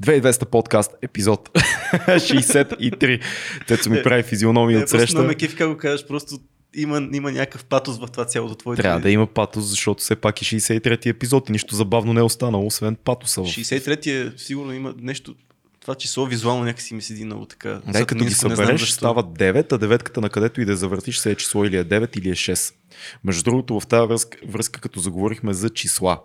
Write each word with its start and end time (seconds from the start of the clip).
2200 0.00 0.44
подкаст, 0.44 0.92
епизод 1.02 1.50
63. 1.94 3.22
Тецо 3.66 3.90
ми 3.90 4.02
прави 4.02 4.22
физиономия 4.22 4.80
от 4.80 4.88
среща. 4.88 5.22
Не, 5.22 5.36
просто 5.36 5.68
го 5.68 5.76
кажеш, 5.76 6.06
просто 6.06 6.38
има, 6.74 7.08
има 7.12 7.32
някакъв 7.32 7.64
патос 7.64 7.98
в 7.98 8.06
това 8.06 8.24
цялото 8.24 8.54
твое. 8.54 8.76
Трябва 8.76 9.00
да 9.00 9.10
има 9.10 9.26
патос, 9.26 9.64
защото 9.64 10.02
все 10.02 10.16
пак 10.16 10.42
е 10.42 10.44
63-ти 10.44 11.08
епизод 11.08 11.48
и 11.48 11.52
нищо 11.52 11.74
забавно 11.74 12.12
не 12.12 12.20
е 12.20 12.22
останало, 12.22 12.66
освен 12.66 12.96
патоса. 13.04 13.40
63-ти 13.40 14.10
е 14.10 14.32
сигурно 14.36 14.72
има 14.72 14.94
нещо 14.98 15.34
това 15.84 15.94
число 15.94 16.26
визуално 16.26 16.64
някакси 16.64 16.94
ми 16.94 17.02
седи 17.02 17.24
много 17.24 17.46
така. 17.46 17.80
Да, 17.86 18.06
като 18.06 18.24
ги 18.24 18.34
събереш, 18.34 18.90
стават 18.90 19.26
9, 19.26 19.72
а 19.72 19.78
деветката 19.78 20.20
на 20.20 20.30
където 20.30 20.60
и 20.60 20.64
да 20.64 20.76
завъртиш 20.76 21.18
се 21.18 21.30
е 21.30 21.34
число 21.34 21.64
или 21.64 21.76
е 21.76 21.84
9 21.84 22.18
или 22.18 22.30
е 22.30 22.34
6. 22.34 22.74
Между 23.24 23.42
другото, 23.42 23.80
в 23.80 23.86
тази 23.86 24.08
връзка, 24.08 24.38
връзка 24.48 24.80
като 24.80 25.00
заговорихме 25.00 25.54
за 25.54 25.70
числа, 25.70 26.20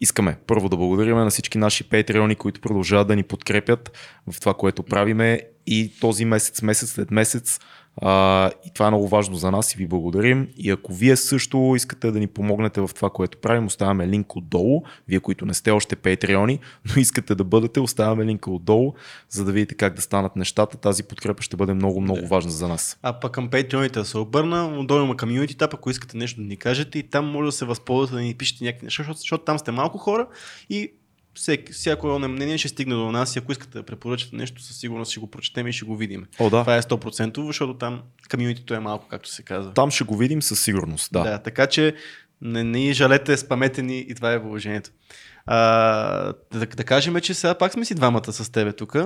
искаме 0.00 0.36
първо 0.46 0.68
да 0.68 0.76
благодарим 0.76 1.16
на 1.16 1.30
всички 1.30 1.58
наши 1.58 1.84
патреони, 1.84 2.36
които 2.36 2.60
продължават 2.60 3.08
да 3.08 3.16
ни 3.16 3.22
подкрепят 3.22 3.98
в 4.30 4.40
това, 4.40 4.54
което 4.54 4.82
правиме. 4.82 5.40
И 5.66 5.92
този 6.00 6.24
месец, 6.24 6.62
месец 6.62 6.90
след 6.90 7.10
месец 7.10 7.60
а, 7.96 8.50
и 8.66 8.70
това 8.74 8.86
е 8.86 8.90
много 8.90 9.08
важно 9.08 9.36
за 9.36 9.50
нас 9.50 9.74
и 9.74 9.76
ви 9.76 9.86
благодарим. 9.86 10.48
И 10.56 10.70
ако 10.70 10.94
вие 10.94 11.16
също 11.16 11.72
искате 11.76 12.10
да 12.10 12.18
ни 12.18 12.26
помогнете 12.26 12.80
в 12.80 12.90
това, 12.94 13.10
което 13.10 13.38
правим, 13.38 13.66
оставяме 13.66 14.08
линк 14.08 14.36
отдолу. 14.36 14.82
Вие, 15.08 15.20
които 15.20 15.46
не 15.46 15.54
сте 15.54 15.70
още 15.70 15.96
патреони, 15.96 16.58
но 16.84 17.00
искате 17.00 17.34
да 17.34 17.44
бъдете, 17.44 17.80
оставяме 17.80 18.24
линка 18.24 18.50
отдолу, 18.50 18.94
за 19.28 19.44
да 19.44 19.52
видите 19.52 19.74
как 19.74 19.94
да 19.94 20.02
станат 20.02 20.36
нещата. 20.36 20.76
Тази 20.76 21.02
подкрепа 21.02 21.42
ще 21.42 21.56
бъде 21.56 21.74
много, 21.74 22.00
много 22.00 22.20
да. 22.20 22.26
важна 22.26 22.50
за 22.50 22.68
нас. 22.68 22.98
А 23.02 23.20
пък 23.20 23.32
към 23.32 23.50
патреоните 23.50 23.98
да 23.98 24.04
се 24.04 24.18
обърна, 24.18 24.78
отдолу 24.78 25.04
има 25.04 25.16
комьюнити 25.16 25.56
тап, 25.56 25.74
ако 25.74 25.90
искате 25.90 26.16
нещо 26.16 26.40
да 26.40 26.46
ни 26.46 26.56
кажете 26.56 26.98
и 26.98 27.02
там 27.02 27.26
може 27.26 27.46
да 27.46 27.52
се 27.52 27.64
възползвате 27.64 28.14
да 28.14 28.20
ни 28.20 28.34
пишете 28.34 28.64
някакви 28.64 28.86
неща, 28.86 29.02
защото, 29.02 29.18
защото 29.18 29.44
там 29.44 29.58
сте 29.58 29.70
малко 29.70 29.98
хора 29.98 30.26
и 30.70 30.92
всеки, 31.34 31.72
всяко 31.72 32.14
едно 32.14 32.28
мнение 32.28 32.58
ще 32.58 32.68
стигне 32.68 32.94
до 32.94 33.12
нас 33.12 33.36
и 33.36 33.38
ако 33.38 33.52
искате 33.52 33.78
да 33.78 33.82
препоръчате 33.82 34.36
нещо, 34.36 34.62
със 34.62 34.76
сигурност 34.76 35.10
ще 35.10 35.20
го 35.20 35.30
прочетем 35.30 35.66
и 35.66 35.72
ще 35.72 35.84
го 35.84 35.96
видим. 35.96 36.26
О, 36.38 36.50
да. 36.50 36.60
Това 36.60 36.76
е 36.76 36.82
100%, 36.82 37.46
защото 37.46 37.74
там 37.74 38.02
комьюнитито 38.30 38.74
е 38.74 38.80
малко, 38.80 39.06
както 39.08 39.28
се 39.28 39.42
казва. 39.42 39.72
Там 39.74 39.90
ще 39.90 40.04
го 40.04 40.16
видим 40.16 40.42
със 40.42 40.62
сигурност, 40.62 41.12
да. 41.12 41.22
Да, 41.22 41.38
така 41.38 41.66
че 41.66 41.94
не, 42.40 42.64
не 42.64 42.92
жалете, 42.92 43.36
спамете 43.36 43.82
ни 43.82 43.98
и 43.98 44.14
това 44.14 44.32
е 44.32 44.42
положението. 44.42 44.90
А, 45.46 45.56
да, 46.52 46.66
да 46.66 46.84
кажем, 46.84 47.20
че 47.20 47.34
сега 47.34 47.54
пак 47.54 47.72
сме 47.72 47.84
си 47.84 47.94
двамата 47.94 48.32
с 48.32 48.52
тебе 48.52 48.72
тук. 48.72 48.96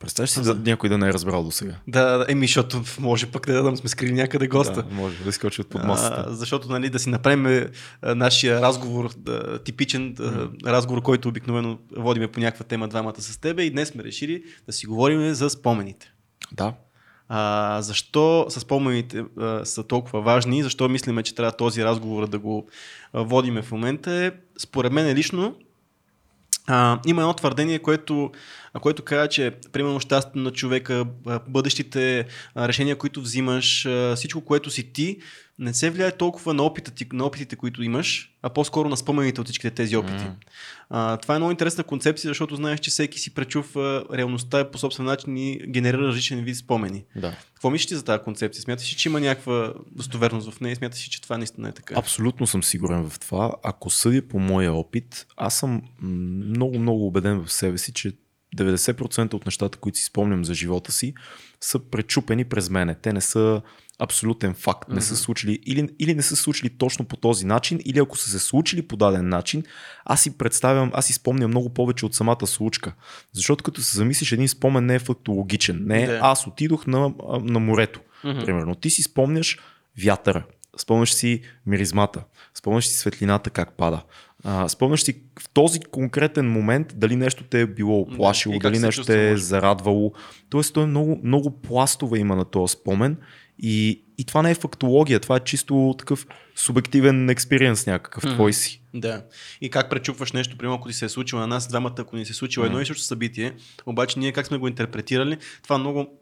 Представяш 0.00 0.30
си 0.30 0.42
да, 0.42 0.54
някой 0.54 0.88
да 0.88 0.98
не 0.98 1.08
е 1.08 1.12
разбрал 1.12 1.44
до 1.44 1.50
сега. 1.50 1.74
Да, 1.88 2.26
еми, 2.28 2.46
защото 2.46 2.82
може 3.00 3.26
пък 3.26 3.46
да, 3.46 3.62
да 3.62 3.76
сме 3.76 3.88
скрили 3.88 4.12
някъде 4.12 4.48
госта. 4.48 4.82
Да, 4.82 4.94
може 4.94 5.16
да 5.16 5.28
изкочи 5.28 5.60
от 5.60 5.68
под 5.68 5.84
масата. 5.84 6.24
А, 6.26 6.32
защото 6.32 6.68
нали, 6.68 6.90
да 6.90 6.98
си 6.98 7.08
направим 7.08 7.46
а, 7.46 8.14
нашия 8.14 8.60
разговор, 8.60 9.10
да, 9.16 9.58
типичен 9.58 10.14
mm. 10.14 10.66
разговор, 10.66 11.02
който 11.02 11.28
обикновено 11.28 11.78
водиме 11.96 12.28
по 12.28 12.40
някаква 12.40 12.64
тема 12.64 12.88
двамата 12.88 13.20
с 13.20 13.36
тебе 13.36 13.62
и 13.62 13.70
днес 13.70 13.88
сме 13.88 14.04
решили 14.04 14.42
да 14.66 14.72
си 14.72 14.86
говорим 14.86 15.34
за 15.34 15.50
спомените. 15.50 16.12
Да. 16.52 16.74
А, 17.28 17.82
защо 17.82 18.46
с 18.48 18.60
спомените 18.60 19.24
а, 19.38 19.64
са 19.64 19.82
толкова 19.82 20.20
важни, 20.20 20.62
защо 20.62 20.88
мислиме, 20.88 21.22
че 21.22 21.34
трябва 21.34 21.52
този 21.52 21.84
разговор 21.84 22.28
да 22.28 22.38
го 22.38 22.68
а, 23.12 23.22
водиме 23.22 23.62
в 23.62 23.72
момента 23.72 24.12
е, 24.12 24.32
според 24.58 24.92
мен 24.92 25.14
лично, 25.14 25.54
а, 26.66 27.00
има 27.06 27.22
едно 27.22 27.34
твърдение, 27.34 27.78
което, 27.78 28.30
което 28.78 29.02
казва, 29.02 29.28
че 29.28 29.50
примерно 29.72 30.00
щастието 30.00 30.38
на 30.38 30.50
човека, 30.50 31.04
бъдещите 31.48 32.26
решения, 32.56 32.96
които 32.96 33.20
взимаш, 33.20 33.88
всичко, 34.16 34.40
което 34.40 34.70
си 34.70 34.92
ти, 34.92 35.18
не 35.58 35.74
се 35.74 35.90
влияе 35.90 36.12
толкова 36.12 36.54
на, 36.54 36.62
опита 36.62 36.90
ти, 36.90 37.06
на 37.12 37.24
опитите, 37.24 37.56
които 37.56 37.82
имаш, 37.82 38.32
а 38.42 38.50
по-скоро 38.50 38.88
на 38.88 38.96
спомените 38.96 39.40
от 39.40 39.46
всичките 39.46 39.70
тези 39.74 39.96
опити. 39.96 40.24
Mm. 40.24 40.34
А, 40.90 41.16
това 41.16 41.34
е 41.34 41.38
много 41.38 41.50
интересна 41.50 41.84
концепция, 41.84 42.28
защото 42.28 42.56
знаеш, 42.56 42.80
че 42.80 42.90
всеки 42.90 43.18
си 43.18 43.34
пречува 43.34 44.04
реалността 44.12 44.70
по 44.70 44.78
собствен 44.78 45.06
начин 45.06 45.36
и 45.36 45.60
генерира 45.68 46.02
различен 46.02 46.44
вид 46.44 46.56
спомени. 46.56 47.04
Да. 47.16 47.36
Какво 47.54 47.70
мислиш 47.70 47.98
за 47.98 48.04
тази 48.04 48.22
концепция? 48.22 48.62
Смяташ 48.62 48.92
ли, 48.92 48.96
че 48.96 49.08
има 49.08 49.20
някаква 49.20 49.72
достоверност 49.92 50.50
в 50.50 50.60
нея? 50.60 50.76
Смяташ 50.76 51.06
ли, 51.06 51.10
че 51.10 51.22
това 51.22 51.38
наистина 51.38 51.68
е 51.68 51.72
така? 51.72 51.94
Абсолютно 51.98 52.46
съм 52.46 52.62
сигурен 52.62 53.10
в 53.10 53.20
това. 53.20 53.52
Ако 53.62 53.90
съдя 53.90 54.28
по 54.28 54.38
моя 54.38 54.72
опит, 54.72 55.26
аз 55.36 55.58
съм 55.58 55.82
много, 56.02 56.78
много 56.78 57.06
убеден 57.06 57.44
в 57.44 57.52
себе 57.52 57.78
си, 57.78 57.92
че 57.92 58.12
90% 58.56 59.34
от 59.34 59.46
нещата, 59.46 59.78
които 59.78 59.98
си 59.98 60.04
спомням 60.04 60.44
за 60.44 60.54
живота 60.54 60.92
си, 60.92 61.14
са 61.60 61.78
пречупени 61.78 62.44
през 62.44 62.70
мене. 62.70 62.94
Те 62.94 63.12
не 63.12 63.20
са 63.20 63.62
абсолютен 63.98 64.54
факт. 64.54 64.88
Не 64.88 65.00
са 65.00 65.16
случили 65.16 65.58
или, 65.66 65.88
или 65.98 66.14
не 66.14 66.22
са 66.22 66.36
случили 66.36 66.70
точно 66.70 67.04
по 67.04 67.16
този 67.16 67.46
начин, 67.46 67.80
или 67.84 67.98
ако 67.98 68.16
са 68.18 68.30
се 68.30 68.38
случили 68.38 68.82
по 68.82 68.96
даден 68.96 69.28
начин, 69.28 69.64
аз 70.04 70.22
си 70.22 70.38
представям, 70.38 70.90
аз 70.94 71.06
си 71.06 71.12
спомням 71.12 71.50
много 71.50 71.74
повече 71.74 72.06
от 72.06 72.14
самата 72.14 72.46
случка. 72.46 72.92
Защото 73.32 73.64
като 73.64 73.82
се 73.82 73.96
замислиш, 73.96 74.32
един 74.32 74.48
спомен 74.48 74.86
не 74.86 74.94
е 74.94 74.98
фактологичен. 74.98 75.82
Не 75.86 76.02
е, 76.02 76.18
аз 76.22 76.46
отидох 76.46 76.86
на, 76.86 77.12
на 77.42 77.58
морето. 77.58 78.00
Mm-hmm. 78.24 78.44
Примерно, 78.44 78.74
ти 78.74 78.90
си 78.90 79.02
спомняш 79.02 79.58
вятъра, 80.04 80.44
спомняш 80.78 81.12
си 81.12 81.40
миризмата, 81.66 82.24
спомняш 82.54 82.86
си 82.86 82.98
светлината 82.98 83.50
как 83.50 83.72
пада. 83.76 84.02
А, 84.44 84.68
спомняш 84.68 85.02
си 85.02 85.14
в 85.40 85.48
този 85.48 85.80
конкретен 85.80 86.50
момент 86.50 86.92
дали 86.96 87.16
нещо 87.16 87.44
те 87.44 87.60
е 87.60 87.66
било 87.66 88.00
оплашило, 88.00 88.52
да, 88.52 88.58
дали 88.58 88.78
нещо 88.78 89.04
те 89.04 89.30
е 89.30 89.36
зарадвало. 89.36 90.12
Тоест, 90.50 90.74
той 90.74 90.82
е 90.82 90.86
много, 90.86 91.20
много 91.24 91.60
пластове 91.60 92.18
има 92.18 92.36
на 92.36 92.44
този 92.44 92.72
спомен 92.72 93.16
и, 93.62 94.02
и 94.18 94.24
това 94.24 94.42
не 94.42 94.50
е 94.50 94.54
фактология, 94.54 95.20
това 95.20 95.36
е 95.36 95.40
чисто 95.40 95.94
такъв 95.98 96.26
субективен 96.56 97.30
експириенс 97.30 97.86
някакъв 97.86 98.24
mm-hmm. 98.24 98.34
твой 98.34 98.52
си. 98.52 98.82
Да. 98.94 99.24
И 99.60 99.70
как 99.70 99.90
пречупваш 99.90 100.32
нещо, 100.32 100.56
примерно 100.56 100.76
ако 100.76 100.88
ти 100.88 100.94
се 100.94 101.04
е 101.04 101.08
случило 101.08 101.40
на 101.40 101.46
нас 101.46 101.68
двамата, 101.68 101.94
ако 101.98 102.16
ни 102.16 102.26
се 102.26 102.30
е 102.30 102.34
случило 102.34 102.64
mm-hmm. 102.64 102.68
едно 102.68 102.80
и 102.80 102.86
също 102.86 103.04
събитие, 103.04 103.52
обаче 103.86 104.18
ние 104.18 104.32
как 104.32 104.46
сме 104.46 104.58
го 104.58 104.68
интерпретирали, 104.68 105.38
това 105.62 105.78
много 105.78 106.19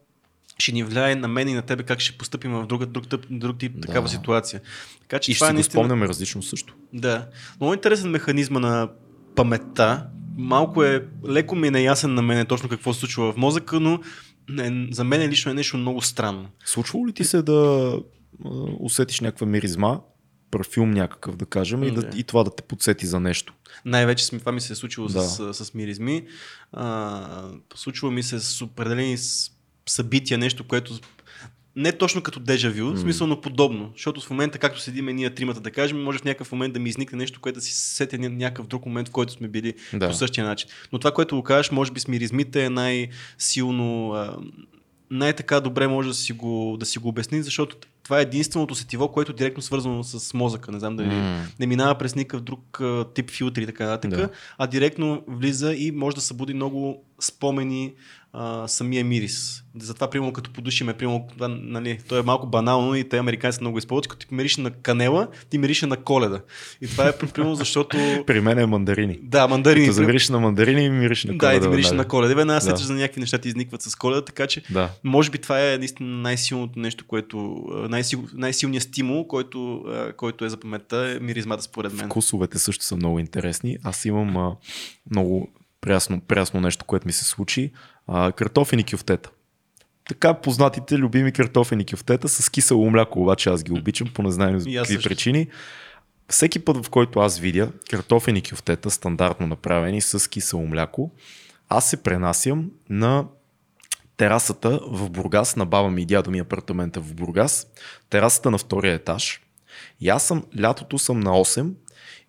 ще 0.59 0.73
ни 0.73 0.85
влияе 0.85 1.15
на 1.15 1.29
мен 1.29 1.49
и 1.49 1.55
на 1.55 1.63
тебе 1.63 1.83
как 1.83 2.01
ще 2.01 2.19
поступим 2.19 2.53
в 2.53 2.67
друг, 2.67 2.87
друг, 2.87 3.07
друг, 3.07 3.21
друг 3.31 3.59
тип 3.59 3.73
да. 3.75 3.87
такава 3.87 4.09
ситуация. 4.09 4.61
Така, 5.01 5.19
че 5.19 5.33
и 5.33 5.35
това 5.35 5.47
ще 5.47 5.51
е 5.51 5.55
наистина... 5.55 5.83
го 5.83 5.85
спомняме 5.85 6.09
различно 6.09 6.43
също. 6.43 6.75
Да. 6.93 7.27
Много 7.61 7.75
интересен 7.75 8.11
механизма 8.11 8.61
на 8.61 8.89
паметта. 9.37 10.07
Малко 10.37 10.85
е, 10.85 11.05
леко 11.29 11.57
ми 11.57 11.69
е 11.69 11.71
неясен 11.71 12.15
на 12.15 12.23
мен 12.23 12.47
точно 12.47 12.69
какво 12.69 12.95
се 12.95 13.01
случва 13.01 13.33
в 13.33 13.37
мозъка, 13.37 13.81
но 13.81 14.01
не, 14.49 14.89
за 14.91 15.05
мен 15.05 15.31
лично 15.31 15.51
е 15.51 15.55
нещо 15.55 15.77
много 15.77 16.03
странно. 16.03 16.49
Случва 16.65 16.99
ли 17.09 17.13
ти 17.13 17.25
се 17.25 17.43
да 17.43 17.93
усетиш 18.81 19.21
някаква 19.21 19.47
миризма, 19.47 20.01
парфюм 20.51 20.91
някакъв 20.91 21.37
да 21.37 21.47
кажем, 21.47 21.83
и, 21.83 21.91
да, 21.91 22.11
и 22.17 22.25
това 22.25 22.45
да 22.45 22.57
те 22.57 22.63
подсети 22.63 23.07
за 23.07 23.21
нещо? 23.21 23.55
Най-вече 23.85 24.31
това 24.31 24.53
ми 24.53 24.61
се 24.61 24.73
е 24.73 24.77
случило 24.77 25.09
да. 25.09 25.23
с, 25.23 25.55
с, 25.55 25.65
с 25.65 25.75
миризми. 25.75 26.27
А, 26.73 27.51
случва 27.75 28.11
ми 28.11 28.23
се 28.23 28.41
с 28.41 28.63
определени 28.63 29.19
събития, 29.91 30.39
нещо, 30.39 30.65
което 30.65 30.99
не 31.77 31.93
точно 31.93 32.23
като 32.23 32.41
дежавю, 32.41 32.93
mm. 32.93 32.97
смисъл, 32.97 33.27
но 33.27 33.41
подобно. 33.41 33.91
Защото 33.95 34.21
в 34.21 34.31
момента, 34.31 34.59
както 34.59 34.81
седиме 34.81 35.13
ние 35.13 35.35
тримата, 35.35 35.61
да 35.61 35.71
кажем, 35.71 36.03
може 36.03 36.19
в 36.19 36.25
някакъв 36.25 36.53
момент 36.53 36.75
да 36.75 36.81
ми 36.81 36.89
изникне 36.89 37.19
нещо, 37.19 37.41
което 37.41 37.59
да 37.59 37.63
си 37.63 37.73
сетя 37.73 38.19
някакъв 38.19 38.67
друг 38.67 38.87
момент, 38.87 39.09
в 39.09 39.11
който 39.11 39.33
сме 39.33 39.49
били 39.49 39.75
да. 39.93 40.09
по 40.09 40.15
същия 40.15 40.47
начин. 40.47 40.69
Но 40.93 40.99
това, 40.99 41.13
което 41.13 41.37
го 41.37 41.43
кажеш, 41.43 41.71
може 41.71 41.93
би 41.93 42.01
с 42.01 42.09
миризмите 42.09 42.65
е 42.65 42.71
най-силно, 42.71 44.15
най-така 45.11 45.61
добре 45.61 45.89
може 45.89 46.09
да 46.09 46.15
си 46.15 46.33
го, 46.33 46.77
да 46.81 46.87
си 46.87 46.99
го 46.99 47.09
обясни, 47.09 47.43
защото 47.43 47.77
това 48.09 48.19
е 48.19 48.23
единственото 48.23 48.75
сетиво, 48.75 49.13
което 49.13 49.33
е 49.33 49.35
директно 49.35 49.63
свързано 49.63 50.05
с 50.05 50.35
мозъка. 50.35 50.73
Не 50.73 50.79
знам 50.79 50.97
дали 50.97 51.09
mm. 51.09 51.39
не 51.61 51.67
минава 51.67 51.95
през 51.95 52.15
никакъв 52.15 52.41
друг 52.41 52.81
тип 53.15 53.31
филтри 53.31 53.63
и 53.63 53.67
така 53.67 53.85
нататък, 53.85 54.11
да. 54.11 54.29
а 54.59 54.67
директно 54.67 55.23
влиза 55.29 55.75
и 55.75 55.91
може 55.91 56.17
да 56.17 56.21
събуди 56.21 56.55
много 56.55 57.05
спомени, 57.21 57.95
а, 58.33 58.69
самия 58.69 59.05
мирис. 59.05 59.65
Затова, 59.79 60.11
примерно, 60.11 60.33
като 60.33 60.51
подушиме, 60.51 60.95
примерно, 60.95 61.27
това, 61.35 61.49
нали, 61.49 61.99
то 62.09 62.19
е 62.19 62.23
малко 62.23 62.47
банално 62.47 62.95
и 62.95 63.09
те 63.09 63.19
американци 63.19 63.59
много 63.61 63.79
използват, 63.79 64.09
като 64.09 64.27
ти 64.27 64.35
мирише 64.35 64.61
на 64.61 64.71
канела, 64.71 65.29
ти 65.51 65.59
мирише 65.59 65.87
на 65.87 65.97
коледа. 65.97 66.41
И 66.81 66.87
това 66.87 67.09
е 67.09 67.19
примерно 67.19 67.55
защото... 67.55 67.97
При 68.27 68.41
мен 68.41 68.59
е 68.59 68.67
мандарини. 68.67 69.19
Да, 69.23 69.49
мандарини. 69.49 69.87
Като 69.87 69.95
замириш 69.95 70.29
на 70.29 70.41
мандарини, 70.41 70.91
мириш 70.91 71.25
на 71.25 71.39
коледа. 71.39 71.51
Да, 71.51 71.57
и 71.57 71.61
ти 71.61 71.69
мириш 71.69 71.91
на 71.91 72.09
коледа. 72.09 72.35
Веднага 72.35 72.67
да. 72.67 72.77
за 72.77 72.95
някакви 72.95 73.21
неща 73.21 73.39
ти 73.39 73.49
изникват 73.49 73.83
с 73.83 73.95
коледа, 73.95 74.25
така 74.25 74.47
че 74.47 74.63
да. 74.71 74.91
може 75.05 75.31
би 75.31 75.39
това 75.39 75.73
е 75.73 75.79
наистина 75.79 76.09
най-силното 76.09 76.79
нещо, 76.79 77.05
което 77.09 77.65
най-сил, 77.99 78.25
най-силният 78.35 78.85
стимул, 78.85 79.27
който, 79.27 79.85
който 80.17 80.45
е 80.45 80.49
за 80.49 80.57
паметта, 80.57 81.17
е 81.17 81.21
миризмата 81.21 81.63
според 81.63 81.93
мен. 81.93 82.07
Вкусовете 82.07 82.59
също 82.59 82.85
са 82.85 82.97
много 82.97 83.19
интересни. 83.19 83.79
Аз 83.85 84.05
имам 84.05 84.37
а, 84.37 84.57
много 85.11 85.49
прясно, 85.81 86.21
прясно 86.21 86.61
нещо, 86.61 86.85
което 86.85 87.07
ми 87.07 87.13
се 87.13 87.25
случи. 87.25 87.73
А, 88.07 88.33
картофени 88.33 88.85
кюфтета. 88.85 89.31
Така 90.09 90.35
познатите 90.35 90.99
любими 90.99 91.33
картофени 91.33 91.87
кюфтета 91.87 92.29
с 92.29 92.51
кисело 92.51 92.91
мляко, 92.91 93.23
обаче 93.23 93.51
аз 93.51 93.63
ги 93.63 93.73
обичам 93.73 94.09
по 94.15 94.23
незнайно 94.23 94.61
какви 94.77 95.03
причини. 95.03 95.47
Всеки 96.29 96.59
път, 96.59 96.85
в 96.87 96.91
който 96.91 97.21
аз 97.21 97.39
видя 97.39 97.73
картофени 97.91 98.43
кюфтета, 98.43 98.91
стандартно 98.91 99.47
направени 99.47 100.01
с 100.01 100.31
кисело 100.31 100.67
мляко, 100.67 101.11
аз 101.69 101.91
се 101.91 102.03
пренасям 102.03 102.71
на 102.91 103.27
терасата 104.19 104.81
в 104.87 105.11
Бургас, 105.11 105.57
на 105.57 105.67
баба 105.67 105.91
ми 105.91 106.03
и 106.03 106.07
дядо 106.07 106.31
ми 106.31 106.39
апартамента 106.39 107.01
в 107.01 107.15
Бургас, 107.15 107.67
терасата 108.11 108.51
на 108.51 108.59
втория 108.59 108.95
етаж. 108.95 109.41
И 110.01 110.09
аз 110.09 110.23
съм, 110.23 110.45
лятото 110.61 110.99
съм 110.99 111.21
на 111.21 111.31
8 111.31 111.71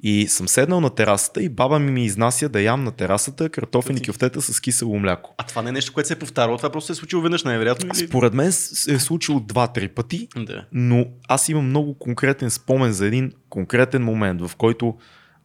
И 0.03 0.27
съм 0.27 0.47
седнал 0.47 0.81
на 0.81 0.89
терасата 0.89 1.43
и 1.43 1.49
баба 1.49 1.79
ми 1.79 1.91
ми 1.91 2.05
изнася 2.05 2.49
да 2.49 2.61
ям 2.61 2.83
на 2.83 2.91
терасата 2.91 3.49
картофени 3.49 4.01
кюфтета 4.01 4.41
с 4.41 4.59
кисело 4.59 4.99
мляко. 4.99 5.35
А 5.37 5.43
това 5.43 5.61
не 5.61 5.69
е 5.69 5.71
нещо, 5.71 5.93
което 5.93 6.07
се 6.07 6.13
е 6.13 6.19
повтаряло, 6.19 6.57
това 6.57 6.69
просто 6.69 6.87
се 6.87 6.91
е 6.91 6.95
случило 6.95 7.21
веднъж 7.21 7.43
най-вероятно. 7.43 7.89
Или... 7.95 8.07
Според 8.07 8.33
мен 8.33 8.51
се 8.51 8.93
е 8.93 8.99
случило 8.99 9.39
два-три 9.39 9.87
пъти, 9.87 10.27
Да. 10.35 10.65
но 10.71 11.05
аз 11.27 11.49
имам 11.49 11.65
много 11.65 11.93
конкретен 11.93 12.49
спомен 12.51 12.91
за 12.91 13.07
един 13.07 13.31
конкретен 13.49 14.03
момент, 14.03 14.41
в 14.41 14.55
който 14.55 14.97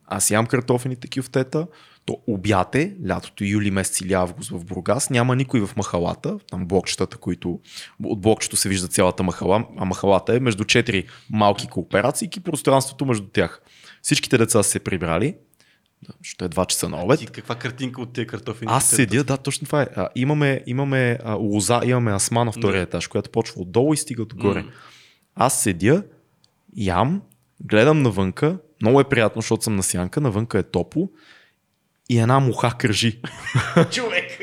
аз 0.07 0.31
ям 0.31 0.47
картофените 0.47 1.09
кюфтета, 1.19 1.67
то 2.07 2.17
обяд 2.27 2.75
е, 2.75 2.97
лятото 3.09 3.45
юли 3.45 3.71
месец 3.71 4.01
или 4.01 4.13
август 4.13 4.51
в 4.51 4.65
Бургас, 4.65 5.11
няма 5.11 5.37
никой 5.37 5.67
в 5.67 5.77
махалата, 5.77 6.39
там 6.51 6.67
блокчетата, 6.67 7.17
които 7.17 7.61
от 8.05 8.21
блокчето 8.21 8.57
се 8.57 8.69
вижда 8.69 8.89
цялата 8.89 9.23
махала, 9.23 9.67
а 9.79 9.85
махалата 9.85 10.37
е 10.37 10.41
между 10.41 10.65
четири 10.65 11.05
малки 11.31 11.69
кооперации 11.69 12.31
и 12.37 12.41
пространството 12.41 13.07
между 13.07 13.29
тях. 13.29 13.63
Всичките 14.03 14.39
деца 14.39 14.63
са 14.63 14.71
се 14.71 14.81
прибрали, 14.81 15.35
ще 16.23 16.45
е 16.45 16.49
2 16.49 16.67
часа 16.67 16.89
на 16.89 17.05
обед. 17.05 17.19
Ти 17.19 17.27
каква 17.27 17.55
картинка 17.55 18.01
от 18.01 18.13
тези 18.13 18.27
картофени? 18.27 18.71
Аз 18.75 18.89
седя, 18.89 19.25
да, 19.25 19.37
точно 19.37 19.67
това 19.67 19.83
е. 19.83 19.87
А, 19.97 20.09
имаме, 20.15 20.63
имаме 20.67 21.19
а, 21.25 21.35
лоза, 21.35 21.81
имаме 21.85 22.13
асма 22.13 22.45
на 22.45 22.53
втория 22.53 22.83
етаж, 22.83 23.07
която 23.07 23.31
почва 23.31 23.63
отдолу 23.63 23.95
и 23.95 23.97
стига 23.97 24.25
догоре. 24.25 24.63
М. 24.63 24.69
Аз 25.35 25.63
седя, 25.63 26.03
ям, 26.77 27.23
гледам 27.61 28.03
навънка, 28.03 28.59
много 28.83 29.01
е 29.01 29.05
приятно, 29.05 29.43
защото 29.43 29.65
съм 29.65 29.77
на 29.77 29.83
сянка, 29.83 30.21
навънка 30.21 30.59
е 30.59 30.63
топло 30.63 31.09
и 32.11 32.19
една 32.19 32.41
муха 32.41 32.73
кръжи. 32.79 33.21
човек. 33.91 34.39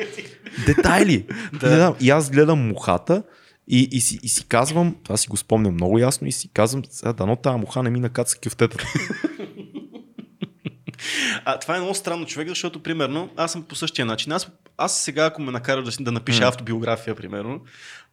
Детайли! 0.65 1.25
Да. 1.53 1.95
И 1.99 2.09
аз 2.09 2.29
гледам 2.29 2.67
мухата 2.67 3.23
и, 3.67 3.89
и, 3.91 4.01
си, 4.01 4.19
и 4.23 4.29
си 4.29 4.47
казвам, 4.47 4.95
това 5.03 5.17
си 5.17 5.27
го 5.27 5.37
спомням 5.37 5.73
много 5.73 5.99
ясно 5.99 6.27
и 6.27 6.31
си 6.31 6.49
казвам, 6.53 6.83
сега 6.89 7.13
дано 7.13 7.35
тази 7.35 7.57
муха 7.57 7.83
не 7.83 7.89
ми 7.89 7.99
накаца 7.99 8.37
кюфтетата. 8.43 8.87
А, 11.45 11.59
това 11.59 11.75
е 11.75 11.79
много 11.79 11.95
странно 11.95 12.25
човек, 12.25 12.47
защото, 12.47 12.83
примерно, 12.83 13.29
аз 13.37 13.51
съм 13.51 13.63
по 13.63 13.75
същия 13.75 14.05
начин. 14.05 14.31
Аз, 14.31 14.51
аз 14.77 14.97
сега, 14.97 15.25
ако 15.25 15.41
ме 15.41 15.51
накараш 15.51 15.95
да, 15.95 16.03
да 16.03 16.11
напиша 16.11 16.43
автобиография, 16.43 17.15
примерно, 17.15 17.61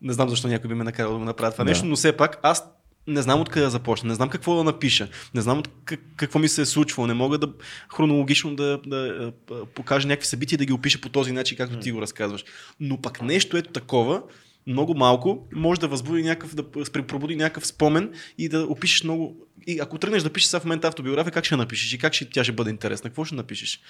не 0.03 0.13
знам 0.13 0.29
защо 0.29 0.49
някой 0.49 0.69
би 0.69 0.75
ме 0.75 0.85
накарал 0.85 1.13
да 1.13 1.19
го 1.19 1.25
направя 1.25 1.53
това 1.53 1.65
Да. 1.65 1.71
нещо, 1.71 1.87
но 1.87 1.97
все 1.97 2.13
пак 2.13 2.39
аз 2.43 2.65
не 3.09 3.23
знам 3.23 3.41
откъде 3.41 3.65
да 3.65 3.71
започна, 3.71 4.09
не 4.09 4.15
знам 4.15 4.29
какво 4.29 4.57
да 4.57 4.65
напиша, 4.65 5.09
не 5.35 5.41
знам 5.41 5.59
от 5.59 5.69
как, 5.85 6.01
какво 6.17 6.39
ми 6.39 6.49
се 6.49 6.63
е 6.63 6.67
случвало, 6.67 7.07
не 7.07 7.15
мога 7.15 7.39
да 7.39 7.49
хронологично 7.97 8.57
да, 8.57 8.81
да, 8.87 9.33
да 9.49 9.65
покажа 9.75 10.09
някакви 10.09 10.27
събития 10.27 10.57
и 10.57 10.59
да 10.59 10.65
ги 10.65 10.73
опиша 10.73 11.01
по 11.01 11.09
този 11.09 11.33
начин, 11.33 11.57
както 11.57 11.79
ти 11.79 11.93
го 11.93 12.03
разказваш. 12.03 12.45
Но 12.81 13.01
пък 13.01 13.23
нещо 13.23 13.57
ето 13.57 13.71
такова, 13.71 14.23
много 14.67 14.95
малко, 14.95 15.47
може 15.55 15.81
да 15.81 15.89
възбуди 15.89 16.23
някакъв, 16.23 16.55
да 16.55 16.73
пробуди 17.07 17.37
някакъв 17.37 17.67
спомен 17.67 18.13
и 18.39 18.49
да 18.49 18.67
опишеш 18.67 19.05
много. 19.05 19.37
И 19.67 19.81
ако 19.81 19.99
тръгнеш 19.99 20.23
да 20.23 20.31
пишеш 20.33 20.49
сега 20.49 20.61
в 20.61 20.65
момента 20.65 20.89
автобиография, 20.89 21.33
как 21.33 21.45
ще 21.45 21.57
напишеш 21.57 21.93
и 21.93 21.99
как 21.99 22.15
ще, 22.15 22.31
тя 22.31 22.45
ще 22.45 22.53
бъде 22.53 22.71
интересна? 22.71 23.11
Какво 23.11 23.25
ще 23.25 23.35
напишеш? 23.35 23.81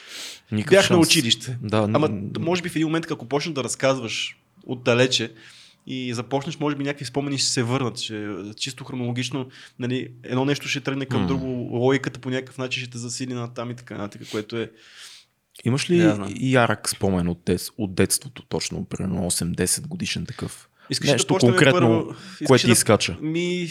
Никакъв 0.52 0.76
Бях 0.76 0.90
на 0.90 0.96
шанс. 0.96 1.06
училище. 1.06 1.58
Да, 1.62 1.76
Ама 1.76 2.08
н- 2.08 2.30
може 2.40 2.62
би 2.62 2.68
в 2.68 2.76
един 2.76 2.88
момент, 2.88 3.10
ако 3.10 3.28
почнеш 3.28 3.54
да 3.54 3.64
разказваш 3.64 4.36
отдалече 4.66 5.32
и 5.90 6.14
започнеш, 6.14 6.58
може 6.58 6.76
би 6.76 6.84
някакви 6.84 7.04
спомени 7.04 7.38
ще 7.38 7.48
се 7.48 7.62
върнат. 7.62 7.98
Ще, 7.98 8.34
чисто 8.56 8.84
хронологично, 8.84 9.48
нали, 9.78 10.08
едно 10.22 10.44
нещо 10.44 10.68
ще 10.68 10.80
тръгне 10.80 11.06
към 11.06 11.20
М. 11.20 11.26
друго, 11.26 11.46
логиката 11.76 12.20
по 12.20 12.30
някакъв 12.30 12.58
начин 12.58 12.82
ще 12.82 12.90
те 12.90 12.98
засили 12.98 13.34
на 13.34 13.54
там 13.54 13.70
и 13.70 13.76
така 13.76 13.94
нататък, 13.96 14.28
което 14.30 14.56
е... 14.56 14.70
Имаш 15.64 15.90
ли 15.90 16.12
ярък 16.40 16.88
спомен 16.88 17.28
от, 17.28 17.40
дет, 17.46 17.60
от 17.78 17.94
детството, 17.94 18.42
точно, 18.42 18.84
примерно 18.84 19.30
8-10 19.30 19.86
годишен 19.86 20.26
такъв? 20.26 20.68
Искаш 20.90 21.10
Нещо 21.10 21.34
да 21.34 21.40
конкретно, 21.40 21.80
първо, 21.80 22.14
което 22.46 22.62
ти 22.62 22.66
да- 22.66 22.72
изкача. 22.72 23.16
Ми... 23.20 23.68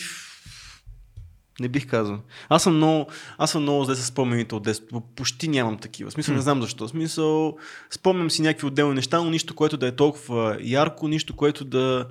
Не 1.60 1.68
бих 1.68 1.88
казал. 1.88 2.20
Аз 2.50 2.64
съм 2.64 2.76
много, 2.76 3.10
аз 3.38 3.52
съм 3.52 3.62
много 3.62 3.84
зле 3.84 3.96
с 3.96 4.06
спомените 4.06 4.56
от 4.56 4.64
детството. 4.64 5.02
Почти 5.16 5.48
нямам 5.48 5.78
такива. 5.78 6.10
В 6.10 6.14
смисъл, 6.14 6.36
не 6.36 6.42
знам 6.42 6.62
защо. 6.62 6.88
Смисъл, 6.88 7.58
спомням 7.92 8.32
си 8.32 8.42
някакви 8.42 8.68
отделни 8.68 8.96
неща, 8.96 9.22
но 9.22 9.30
нищо, 9.30 9.56
което 9.56 9.78
да 9.78 9.88
е 9.88 9.96
толкова 9.96 10.58
ярко, 10.62 11.08
нищо, 11.08 11.36
което 11.36 11.66
да... 11.66 12.06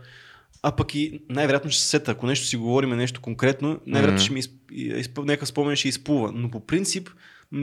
А 0.63 0.73
пък 0.73 0.95
и 0.95 1.21
най-вероятно 1.29 1.71
ще 1.71 1.83
се 1.83 1.89
сета, 1.89 2.11
ако 2.11 2.27
нещо 2.27 2.47
си 2.47 2.57
говорим 2.57 2.91
нещо 2.91 3.21
конкретно, 3.21 3.81
най-вероятно 3.87 4.25
ще 4.25 4.33
ми 4.33 4.39
изп... 4.39 4.53
изп... 4.73 5.19
някакъв 5.19 5.49
спомен 5.49 5.77
ще 5.77 5.89
изплува. 5.89 6.33
Но 6.35 6.51
по 6.51 6.61
принцип 6.61 7.11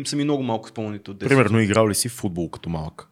са 0.06 0.16
ми 0.16 0.24
много 0.24 0.44
малко 0.44 0.70
спомените 0.70 1.12
от 1.12 1.18
детството. 1.18 1.38
Примерно 1.38 1.60
играл 1.60 1.90
ли 1.90 1.96
си 1.96 2.10
в 2.10 2.12
футбол 2.12 2.50
като 2.50 2.70
малък? 2.70 3.10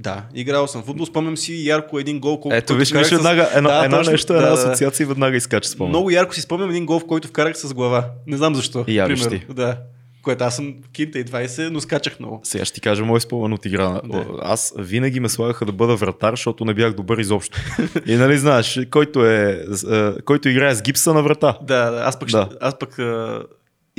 Да, 0.00 0.22
играл 0.34 0.66
съм 0.66 0.82
футбол. 0.82 1.06
Спомням 1.06 1.36
си 1.36 1.66
ярко 1.66 1.98
един 1.98 2.20
гол. 2.20 2.40
Колко, 2.40 2.56
Ето 2.56 2.74
виж, 2.74 2.92
виж 2.92 3.06
с- 3.06 3.10
веднага 3.10 3.48
едно, 3.54 3.68
Да, 3.68 3.84
едно 3.84 3.96
точно, 3.96 4.12
нещо, 4.12 4.34
една 4.34 4.46
да, 4.46 4.52
асоциация 4.54 5.04
и 5.04 5.08
веднага 5.08 5.36
изкача 5.36 5.68
спомен. 5.68 5.88
Много 5.88 6.10
ярко 6.10 6.34
си 6.34 6.40
спомням 6.40 6.70
един 6.70 6.86
гол, 6.86 6.98
в 7.00 7.06
който 7.06 7.28
вкарах 7.28 7.58
с 7.58 7.74
глава. 7.74 8.04
Не 8.26 8.36
знам 8.36 8.54
защо. 8.54 8.84
И 8.86 8.96
я 8.96 9.06
виж 9.06 9.20
примерно. 9.20 9.46
ти. 9.46 9.54
Да. 9.54 9.76
Което 10.22 10.44
аз 10.44 10.56
съм 10.56 10.74
кинта 10.92 11.18
и 11.18 11.24
20, 11.24 11.68
но 11.68 11.80
скачах 11.80 12.20
много. 12.20 12.40
Сега 12.42 12.64
ще 12.64 12.74
ти 12.74 12.80
кажа 12.80 13.04
мой 13.04 13.20
спомен 13.20 13.52
от 13.52 13.66
игра. 13.66 14.00
Да. 14.04 14.24
Аз 14.42 14.72
винаги 14.78 15.20
ме 15.20 15.28
слагаха 15.28 15.64
да 15.64 15.72
бъда 15.72 15.96
вратар, 15.96 16.32
защото 16.32 16.64
не 16.64 16.74
бях 16.74 16.92
добър 16.92 17.18
изобщо. 17.18 17.58
И 18.06 18.14
нали 18.14 18.38
знаеш, 18.38 18.80
който, 18.90 19.26
е, 19.26 19.64
е, 19.92 20.12
който 20.20 20.48
играе 20.48 20.74
с 20.74 20.82
гипса 20.82 21.14
на 21.14 21.22
врата. 21.22 21.58
Да, 21.62 22.02
аз 22.04 22.18
пък, 22.18 22.28
Да. 22.28 22.48
Аз 22.60 22.78
пък 22.78 22.98
а, 22.98 23.42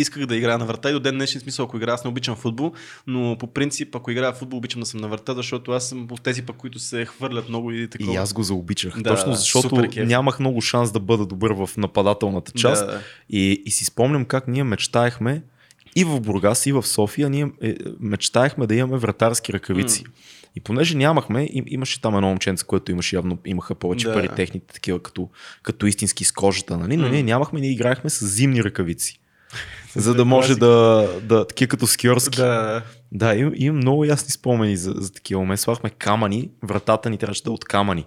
исках 0.01 0.25
да 0.25 0.35
играя 0.35 0.57
на 0.57 0.65
врата 0.65 0.89
и 0.89 0.93
до 0.93 0.99
ден 0.99 1.15
днешен 1.15 1.41
смисъл, 1.41 1.65
ако 1.65 1.77
играя, 1.77 1.93
аз 1.93 2.03
не 2.03 2.09
обичам 2.09 2.35
футбол, 2.35 2.73
но 3.07 3.37
по 3.39 3.47
принцип, 3.47 3.95
ако 3.95 4.11
играя 4.11 4.33
в 4.33 4.35
футбол, 4.35 4.57
обичам 4.57 4.79
да 4.79 4.85
съм 4.85 4.99
на 4.99 5.07
врата, 5.07 5.33
защото 5.33 5.71
аз 5.71 5.89
съм 5.89 6.07
от 6.11 6.21
тези 6.21 6.41
пък, 6.41 6.55
които 6.55 6.79
се 6.79 7.05
хвърлят 7.05 7.49
много 7.49 7.71
и 7.71 7.89
такова. 7.89 8.13
И 8.13 8.15
аз 8.15 8.33
го 8.33 8.43
заобичах. 8.43 8.97
Да, 8.97 9.09
Точно 9.09 9.33
защото 9.33 9.87
нямах 9.97 10.39
много 10.39 10.61
шанс 10.61 10.91
да 10.91 10.99
бъда 10.99 11.25
добър 11.25 11.51
в 11.51 11.69
нападателната 11.77 12.51
част. 12.51 12.85
Да, 12.85 12.91
да. 12.91 12.99
И, 13.29 13.63
и 13.65 13.71
си 13.71 13.85
спомням 13.85 14.25
как 14.25 14.47
ние 14.47 14.63
мечтаехме 14.63 15.41
и 15.95 16.03
в 16.03 16.21
Бургас, 16.21 16.65
и 16.65 16.71
в 16.71 16.83
София, 16.83 17.29
ние 17.29 17.47
е, 17.61 17.75
мечтаехме 17.99 18.67
да 18.67 18.75
имаме 18.75 18.97
вратарски 18.97 19.53
ръкавици. 19.53 20.03
И 20.55 20.59
понеже 20.59 20.97
нямахме, 20.97 21.49
им, 21.51 21.65
имаше 21.67 22.01
там 22.01 22.15
едно 22.15 22.27
момченце, 22.27 22.65
което 22.65 22.91
имаше 22.91 23.15
явно, 23.15 23.37
имаха 23.45 23.75
повече 23.75 24.07
Да. 24.07 24.13
пари 24.13 24.29
техните, 24.35 24.73
такива 24.73 24.99
като, 24.99 25.29
като 25.63 25.85
истински 25.85 26.23
с 26.25 26.31
кожата, 26.31 26.77
нали? 26.77 26.97
но 26.97 27.03
М. 27.03 27.09
ние 27.09 27.23
нямахме, 27.23 27.59
ние 27.59 27.71
играехме 27.71 28.09
с 28.09 28.25
зимни 28.25 28.63
ръкавици. 28.63 29.19
За 29.95 30.09
да 30.13 30.15
Класика. 30.15 30.25
може 30.25 30.55
да, 30.55 31.07
да, 31.23 31.47
такива 31.47 31.69
като 31.69 31.87
скиорски. 31.87 32.37
Да, 32.37 32.81
Да, 33.11 33.35
имам, 33.35 33.53
имам 33.55 33.77
много 33.77 34.05
ясни 34.05 34.31
спомени 34.31 34.77
за, 34.77 34.93
за 34.97 35.13
такива 35.13 35.41
моменти. 35.41 35.61
Слагахме 35.61 35.89
камъни, 35.89 36.49
вратата 36.63 37.09
ни 37.09 37.17
трябваше 37.17 37.43
да 37.43 37.49
е 37.49 37.53
от 37.53 37.65
камъни. 37.65 38.05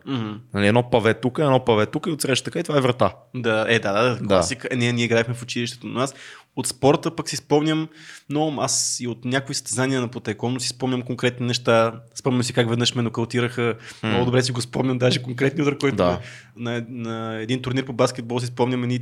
Нали, 0.55 0.67
едно 0.67 0.91
паве 0.91 1.15
тук, 1.15 1.39
едно 1.39 1.65
паве 1.65 1.87
тук 1.87 2.07
и 2.07 2.11
отсреща 2.11 2.45
така 2.45 2.59
и 2.59 2.63
това 2.63 2.79
е 2.79 2.81
врата. 2.81 3.15
Да, 3.35 3.67
е, 3.69 3.79
да, 3.79 3.93
да, 3.93 4.17
да. 4.17 4.27
класика. 4.27 4.69
Е, 4.71 4.77
ние, 4.77 4.93
ние 4.93 5.05
играехме 5.05 5.35
в 5.35 5.43
училището, 5.43 5.87
но 5.87 6.01
аз 6.01 6.15
от 6.57 6.67
спорта 6.67 7.17
пък 7.17 7.29
си 7.29 7.37
спомням 7.37 7.89
много, 8.31 8.61
аз 8.61 9.01
и 9.01 9.09
от 9.09 9.25
някои 9.25 9.55
състезания 9.55 10.01
на 10.01 10.09
потайкомно 10.09 10.61
си 10.61 10.69
спомням 10.69 11.03
конкретни 11.03 11.47
неща. 11.47 11.93
Спомням 12.15 12.43
си 12.43 12.53
как 12.53 12.71
веднъж 12.71 12.95
ме 12.95 13.03
нокаутираха. 13.03 13.75
М. 14.03 14.09
Много 14.09 14.25
добре 14.25 14.43
си 14.43 14.53
го 14.53 14.61
спомням, 14.61 14.99
даже 14.99 15.23
конкретни 15.23 15.63
удар, 15.63 15.79
който 15.79 15.97
Да. 15.97 16.21
на, 16.57 16.85
на, 16.89 17.37
един 17.41 17.63
турнир 17.63 17.85
по 17.85 17.93
баскетбол 17.93 18.41
си 18.41 18.47
спомням 18.47 18.83
едни 18.83 19.01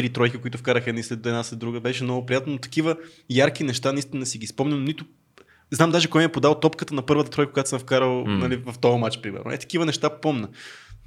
три 0.00 0.08
тройки, 0.08 0.36
които 0.38 0.58
вкараха 0.58 0.90
едни 0.90 1.02
след 1.02 1.26
една 1.26 1.42
след 1.42 1.58
друга. 1.58 1.80
Беше 1.80 2.04
много 2.04 2.26
приятно, 2.26 2.52
но 2.52 2.58
такива 2.58 2.96
ярки 3.30 3.64
неща 3.64 3.92
наистина 3.92 4.26
си 4.26 4.38
ги 4.38 4.46
спомням, 4.46 4.84
нито 4.84 5.04
Знам 5.70 5.90
даже 5.90 6.08
кой 6.08 6.20
ми 6.20 6.24
е 6.24 6.32
подал 6.32 6.54
топката 6.60 6.94
на 6.94 7.02
първата 7.02 7.30
тройка, 7.30 7.52
която 7.52 7.68
съм 7.68 7.78
вкарал 7.78 8.24
М. 8.26 8.38
нали, 8.38 8.56
в 8.56 8.78
този 8.78 8.98
матч, 8.98 9.20
примерно. 9.22 9.52
Е, 9.52 9.58
такива 9.58 9.86
неща 9.86 10.20
помна. 10.20 10.48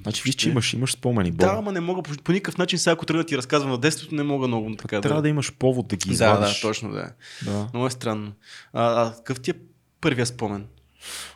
Значи 0.01 0.21
виж, 0.25 0.35
че 0.35 0.39
Ще. 0.39 0.49
имаш, 0.49 0.73
имаш 0.73 0.91
спомени. 0.93 1.31
Да, 1.31 1.47
Бог. 1.47 1.55
ама 1.57 1.71
не 1.71 1.79
мога 1.79 2.01
по, 2.01 2.11
по 2.23 2.31
никакъв 2.31 2.57
начин, 2.57 2.79
сега 2.79 2.93
ако 2.93 3.05
тръгна 3.05 3.23
да 3.23 3.27
ти 3.27 3.37
разказвам 3.37 3.71
на 3.71 3.77
детството, 3.77 4.15
не 4.15 4.23
мога 4.23 4.47
много 4.47 4.75
така 4.75 5.01
Трябва 5.01 5.21
да 5.21 5.29
имаш 5.29 5.53
повод 5.53 5.87
да 5.87 5.95
ги 5.95 6.07
Да, 6.07 6.13
извадиш. 6.13 6.61
да, 6.61 6.67
точно 6.67 6.91
да. 6.91 7.11
да. 7.45 7.69
Много 7.73 7.87
е 7.87 7.89
странно. 7.89 8.31
А, 8.73 9.01
а 9.01 9.13
какъв 9.15 9.39
ти 9.41 9.51
е 9.51 9.53
първия 10.01 10.25
спомен? 10.25 10.65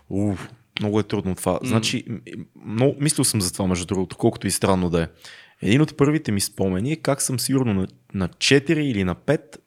Уф, 0.10 0.50
много 0.80 1.00
е 1.00 1.04
трудно 1.04 1.36
това. 1.36 1.60
Значи, 1.64 2.04
м- 2.10 2.20
много, 2.66 2.96
мислил 3.00 3.24
съм 3.26 3.42
за 3.42 3.54
това, 3.54 3.68
между 3.68 3.86
другото, 3.86 4.18
колкото 4.18 4.48
и 4.48 4.52
странно 4.52 4.90
да 4.90 5.02
е. 5.04 5.08
Един 5.62 5.82
от 5.82 5.98
първите 5.98 6.32
ми 6.32 6.42
спомени 6.42 6.92
е 6.92 6.96
как 6.96 7.22
съм 7.22 7.40
сигурно 7.40 7.74
на, 7.74 7.88
на 8.14 8.30
4 8.30 8.72
или 8.72 9.04
на 9.04 9.16
5 9.16 9.58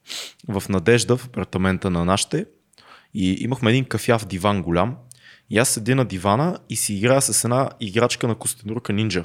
в 0.48 0.68
Надежда, 0.68 1.16
в 1.16 1.24
апартамента 1.24 1.90
на 1.90 2.04
нашите. 2.04 2.46
И 3.14 3.32
имахме 3.32 3.70
един 3.70 3.84
кафяв 3.84 4.26
диван 4.26 4.62
голям. 4.62 4.96
И 5.50 5.58
аз 5.58 5.68
седя 5.68 5.94
на 5.94 6.04
дивана 6.04 6.58
и 6.68 6.76
си 6.76 6.94
играя 6.94 7.22
с 7.22 7.44
една 7.44 7.70
играчка 7.80 8.28
на 8.28 8.34
Костенурка 8.34 8.92
Нинджа. 8.92 9.24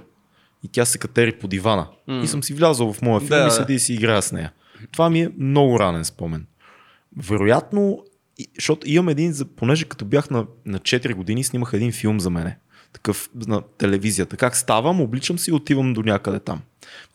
И 0.64 0.68
тя 0.68 0.86
се 0.86 0.98
катери 0.98 1.32
по 1.32 1.48
дивана. 1.48 1.88
М. 2.08 2.22
И 2.24 2.28
съм 2.28 2.44
си 2.44 2.54
влязъл 2.54 2.94
в 2.94 3.02
моя 3.02 3.20
филм 3.20 3.30
Да, 3.30 3.48
и 3.48 3.52
седя 3.52 3.74
и 3.74 3.80
си 3.80 3.94
играя 3.94 4.22
с 4.22 4.32
нея. 4.32 4.52
Това 4.92 5.10
ми 5.10 5.22
е 5.22 5.32
много 5.38 5.80
ранен 5.80 6.06
спомен. 6.06 6.46
Вероятно, 7.18 8.04
защото 8.56 8.90
имам 8.90 9.10
един, 9.10 9.34
понеже 9.56 9.86
като 9.86 10.06
бях 10.06 10.30
на, 10.30 10.46
на 10.66 10.80
4 10.80 11.14
години, 11.14 11.44
снимах 11.44 11.70
един 11.74 11.92
филм 11.92 12.20
за 12.20 12.30
мене. 12.30 12.58
Такъв 12.96 13.30
на 13.48 13.62
телевизията. 13.78 14.38
Как 14.38 14.56
ставам, 14.56 15.02
обличам 15.02 15.40
се 15.40 15.52
и 15.52 15.54
отивам 15.54 15.94
до 15.94 16.04
някъде 16.04 16.40
там. 16.40 16.62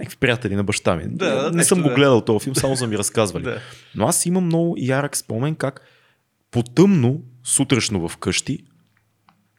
Някакви 0.01 0.17
приятели 0.17 0.55
на 0.55 0.65
баща 0.65 0.97
ми. 0.97 1.05
Да, 1.07 1.43
да, 1.43 1.57
не 1.57 1.65
съм 1.65 1.83
го 1.83 1.89
да. 1.89 1.95
гледал 1.95 2.21
този 2.21 2.45
филм, 2.45 2.57
само 2.57 2.77
са 2.77 2.87
ми 2.87 2.99
разказвали. 2.99 3.45
Да. 3.51 3.59
Но 3.95 4.07
аз 4.07 4.27
имам 4.27 4.45
много 4.45 4.75
ярък 4.79 5.17
спомен 5.17 5.55
как 5.55 5.81
по-тъмно, 6.51 7.23
сутрешно 7.45 8.09
вкъщи, 8.09 8.59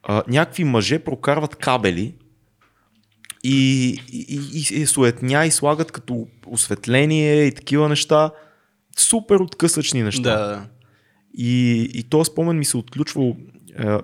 а, 0.03 0.23
някакви 0.27 0.63
мъже 0.63 0.99
прокарват 0.99 1.55
кабели 1.55 2.15
и, 3.43 3.87
и, 4.11 4.39
и, 4.53 4.81
и 4.81 4.85
суетня 4.85 5.45
и 5.45 5.51
слагат 5.51 5.91
като 5.91 6.27
осветление 6.47 7.43
и 7.43 7.55
такива 7.55 7.89
неща. 7.89 8.31
Супер 8.97 9.35
откъсъчни 9.35 10.03
неща. 10.03 10.21
Да. 10.21 10.67
И, 11.37 11.81
и 11.93 12.03
този 12.03 12.31
спомен 12.31 12.57
ми 12.57 12.65
се 12.65 12.77
отключвал 12.77 13.27
е, 13.29 13.35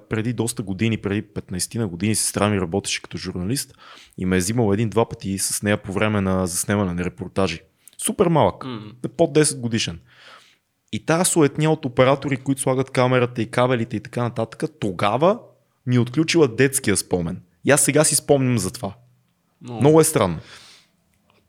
преди 0.10 0.34
доста 0.34 0.64
години, 0.64 0.98
преди 0.98 1.24
15 1.24 1.76
на 1.76 1.88
години, 1.88 2.16
сестра 2.16 2.50
ми 2.50 2.62
работеше 2.62 3.02
като 3.02 3.18
журналист 3.18 3.74
и 4.18 4.26
ме 4.26 4.36
е 4.36 4.40
взимал 4.40 4.74
един-два 4.74 5.10
пъти 5.10 5.38
с 5.38 5.64
нея 5.64 5.78
по 5.78 5.94
време 5.94 6.22
на 6.22 6.48
заснемане 6.48 6.94
на 6.94 7.04
репортажи. 7.04 7.62
Супер 7.98 8.28
малък, 8.28 8.64
mm. 8.64 9.08
под 9.08 9.36
10 9.36 9.60
годишен. 9.60 10.00
И 10.92 11.06
тази 11.06 11.32
суетня 11.32 11.72
от 11.72 11.86
оператори, 11.86 12.38
които 12.38 12.62
слагат 12.62 12.92
камерата 12.92 13.42
и 13.42 13.52
кабелите 13.52 13.98
и 13.98 14.00
така 14.00 14.24
нататък, 14.24 14.64
тогава 14.80 15.40
ми 15.88 15.96
е 15.96 16.00
отключила 16.00 16.48
детския 16.48 16.98
спомен. 16.98 17.42
И 17.66 17.72
аз 17.72 17.82
сега 17.82 18.04
си 18.04 18.16
спомням 18.16 18.58
за 18.58 18.72
това. 18.72 18.94
Но... 19.62 19.80
Много 19.80 20.02
е 20.02 20.04
странно. 20.04 20.40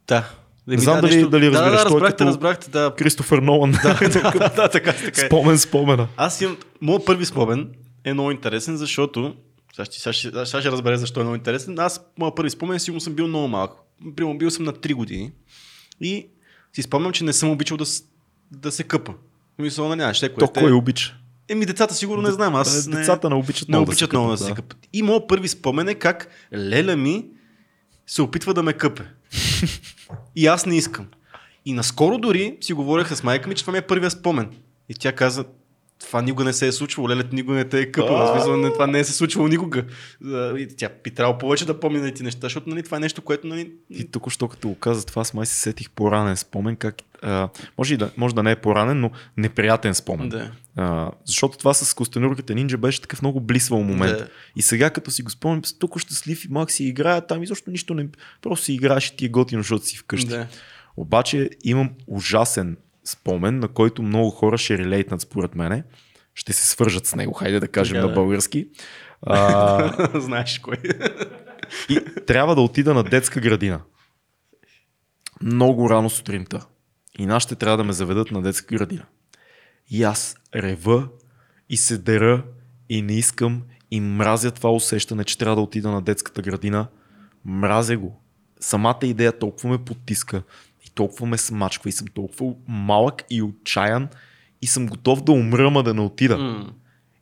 Да. 0.07 0.31
Не 0.67 0.79
знам 0.79 0.95
да, 0.95 1.01
дали, 1.01 1.15
нещо... 1.15 1.31
дали 1.31 1.51
разбираш. 1.51 1.71
Да, 1.71 1.79
да, 1.79 1.85
разбрахте, 1.85 2.25
разбрахте, 2.25 2.71
да. 2.71 2.95
Кристофър 2.99 3.39
Нолан. 3.39 3.73
Да, 3.83 3.95
да, 3.95 4.09
да, 4.57 4.69
така, 4.69 4.93
така. 4.93 5.27
Спомен, 5.27 5.59
спомена. 5.59 6.09
Аз 6.17 6.41
имам... 6.41 6.57
Моят 6.81 7.05
първи 7.07 7.25
спомен 7.25 7.69
е 8.09 8.15
много 8.15 8.31
интересен, 8.31 8.77
защото 8.77 9.37
сега 9.75 9.85
ще, 9.85 10.01
сега, 10.01 10.13
ще, 10.13 10.47
сега 10.47 10.61
ще 10.61 10.71
разбере 10.71 10.97
защо 10.97 11.21
е 11.21 11.23
много 11.23 11.37
интересен. 11.37 11.79
Аз, 11.79 12.01
моят 12.19 12.37
първи 12.37 12.51
спомен, 12.51 12.81
сигурно 12.81 13.01
съм 13.01 13.15
бил 13.15 13.29
много 13.29 13.49
малък. 13.49 13.73
Примерно 14.17 14.39
бил 14.39 14.51
съм 14.51 14.65
на 14.65 14.73
3 14.73 14.95
години 14.95 15.33
и 16.01 16.27
си 16.73 16.83
спомням, 16.83 17.13
че 17.13 17.25
не 17.25 17.33
съм 17.33 17.51
обичал 17.51 17.77
да, 17.77 17.85
да 18.51 18.73
се 18.73 18.83
къпа. 18.83 19.15
Мисля, 19.59 19.97
нали, 19.97 20.15
ще 20.15 20.29
кое. 20.29 20.39
То 20.39 20.53
кой 20.53 20.73
обича? 20.73 21.17
Еми, 21.49 21.67
децата 21.67 21.95
сигурно 21.95 22.23
не 22.23 22.31
знам. 22.31 22.55
Аз 22.55 22.87
не, 22.87 22.97
децата 22.97 23.29
не 23.29 23.35
обичат, 23.35 23.69
не 23.69 23.79
обичат 23.79 24.13
много 24.13 24.31
да 24.31 24.39
се 24.39 24.53
къпат. 24.55 24.79
Да. 24.83 24.89
И 24.93 25.03
моят 25.03 25.29
първи 25.29 25.49
спомен 25.49 25.89
е 25.89 25.95
как 25.95 26.29
леля 26.55 26.97
ми 26.97 27.25
се 28.07 28.23
опитва 28.23 28.55
да 28.55 28.63
ме 28.63 28.73
къпе. 28.73 29.03
и 30.37 30.47
аз 30.47 30.67
не 30.67 30.77
искам. 30.77 31.07
И 31.65 31.73
наскоро 31.73 32.19
дори 32.19 32.57
си 32.61 32.73
говорех 32.73 33.17
с 33.17 33.23
майка 33.23 33.49
ми, 33.49 33.55
че 33.55 33.63
това 33.63 33.73
ми 33.73 33.79
е 33.79 33.83
първия 33.83 34.11
спомен. 34.11 34.51
И 34.89 34.95
тя 34.95 35.13
каза, 35.13 35.45
това 36.01 36.23
никога 36.23 36.45
не 36.45 36.53
се 36.53 36.67
е 36.67 36.73
случвало, 36.73 37.09
лелет 37.09 37.33
никога 37.33 37.57
не 37.57 37.65
те 37.65 37.81
е 37.81 37.91
къпал. 37.91 38.33
Смисъл, 38.33 38.73
това 38.73 38.87
не 38.87 38.99
е 38.99 39.05
се 39.05 39.13
случвало 39.13 39.49
никога. 39.49 39.85
И 40.57 40.69
тя 40.77 40.89
би 41.05 41.11
трябвало 41.11 41.39
повече 41.39 41.67
да 41.67 41.81
помни 41.81 42.01
на 42.01 42.15
ти 42.15 42.23
неща, 42.23 42.41
защото 42.43 42.71
нали, 42.71 42.83
това 42.83 42.97
е 42.97 43.01
нещо, 43.01 43.23
което... 43.23 43.47
Нали... 43.47 43.73
И 43.91 44.11
тук, 44.11 44.31
що 44.31 44.49
като 44.49 44.69
го 44.69 44.75
каза 44.75 45.07
това, 45.07 45.23
аз 45.23 45.35
май 45.35 45.47
се 45.47 45.55
сетих 45.55 45.91
по-ранен 45.91 46.37
спомен, 46.37 46.77
как, 46.77 46.97
а, 47.23 47.49
може, 47.79 47.97
да, 47.97 48.11
може 48.17 48.35
да 48.35 48.43
не 48.43 48.51
е 48.51 48.57
по-ранен, 48.57 49.01
но 49.01 49.11
неприятен 49.37 49.95
спомен. 49.95 50.29
Да. 50.29 50.51
А, 50.77 51.11
защото 51.25 51.59
това 51.59 51.75
с 51.75 51.95
костенурката 51.95 52.55
нинджа 52.55 52.77
беше 52.77 53.01
такъв 53.01 53.23
много 53.23 53.41
блисвал 53.41 53.83
момент. 53.83 54.19
Да. 54.19 54.29
И 54.57 54.63
сега, 54.63 54.91
като 54.91 55.11
си 55.11 55.23
го 55.23 55.31
спомням, 55.31 55.63
тук 55.79 55.99
щастлив 55.99 56.45
и 56.45 56.49
мак 56.51 56.71
си 56.71 56.85
играя, 56.85 57.27
там 57.27 57.43
изобщо 57.43 57.71
нищо 57.71 57.95
не... 57.95 58.09
Просто 58.43 58.65
си 58.65 58.73
играеш 58.73 59.07
и 59.07 59.17
ти 59.17 59.25
е 59.25 59.29
готино, 59.29 59.63
защото 59.63 59.87
си 59.87 59.97
вкъщи. 59.97 60.29
Да. 60.29 60.47
Обаче 60.97 61.51
имам 61.65 61.91
ужасен 62.07 62.77
спомен, 63.11 63.59
на 63.59 63.69
който 63.69 64.03
много 64.03 64.31
хора 64.31 64.59
ще 64.59 64.79
релейтнат 64.79 65.21
според 65.21 65.55
мене. 65.55 65.85
Ще 66.35 66.53
се 66.53 66.67
свържат 66.67 67.07
с 67.07 67.15
него, 67.15 67.33
хайде 67.33 67.61
да 67.61 67.69
кажем 67.69 67.95
така, 67.95 68.07
на 68.07 68.13
български. 68.13 68.69
А, 69.23 70.21
Знаеш 70.21 70.59
кой. 70.59 70.77
и 71.89 72.01
трябва 72.27 72.55
да 72.55 72.61
отида 72.61 72.95
на 72.95 73.05
детска 73.05 73.41
градина. 73.41 73.81
Много 75.43 75.91
рано 75.91 76.11
сутринта. 76.11 76.67
И 77.19 77.27
нашите 77.27 77.55
трябва 77.55 77.77
да 77.77 77.85
ме 77.85 77.93
заведат 77.93 78.31
на 78.31 78.43
детска 78.43 78.77
градина. 78.77 79.05
И 79.91 80.03
аз 80.03 80.37
рева 80.55 81.09
и 81.69 81.77
се 81.77 81.99
дера 81.99 82.45
и 82.89 83.03
не 83.03 83.13
искам 83.13 83.63
и 83.91 84.01
мразя 84.01 84.51
това 84.51 84.71
усещане, 84.71 85.25
че 85.25 85.39
трябва 85.39 85.57
да 85.57 85.63
отида 85.63 85.91
на 85.91 86.03
детската 86.03 86.43
градина. 86.43 86.89
Мразя 87.45 87.97
го. 87.97 88.23
Самата 88.61 88.99
идея 89.03 89.39
толкова 89.39 89.69
ме 89.69 89.85
потиска 89.85 90.43
толкова 90.99 91.27
ме 91.27 91.39
смачква 91.39 91.89
и 91.89 91.93
съм 91.93 92.07
толкова 92.07 92.55
малък 92.69 93.23
и 93.31 93.43
отчаян 93.43 94.09
и 94.63 94.67
съм 94.67 94.87
готов 94.87 95.25
да 95.25 95.33
умра, 95.33 95.71
ма 95.71 95.83
да 95.83 95.95
не 95.95 96.01
отида. 96.01 96.39
Mm. 96.39 96.71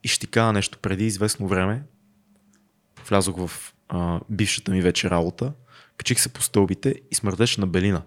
И 0.04 0.09
ще 0.09 0.21
ти 0.21 0.26
кажа 0.26 0.52
нещо. 0.52 0.78
Преди 0.78 1.06
известно 1.06 1.49
време 1.49 1.83
влязох 3.09 3.37
в 3.47 3.75
а, 3.88 4.21
бившата 4.30 4.73
ми 4.73 4.80
вече 4.83 5.11
работа, 5.11 5.52
качих 5.97 6.21
се 6.21 6.28
по 6.28 6.42
стълбите 6.42 6.95
и 7.11 7.14
смърдеше 7.14 7.61
на 7.61 7.66
белина. 7.66 8.02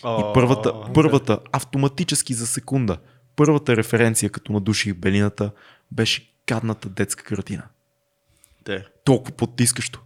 Oh, 0.00 0.30
и 0.30 0.34
първата, 0.34 0.92
първата 0.94 1.38
автоматически 1.52 2.34
за 2.34 2.46
секунда, 2.46 2.98
първата 3.36 3.76
референция, 3.76 4.30
като 4.30 4.52
надуших 4.52 4.94
белината, 4.94 5.50
беше 5.92 6.32
гадната 6.46 6.88
детска 6.88 7.24
картина. 7.24 7.62
Те. 8.64 8.84
Толкова 9.04 9.36
потискащо. 9.36 10.00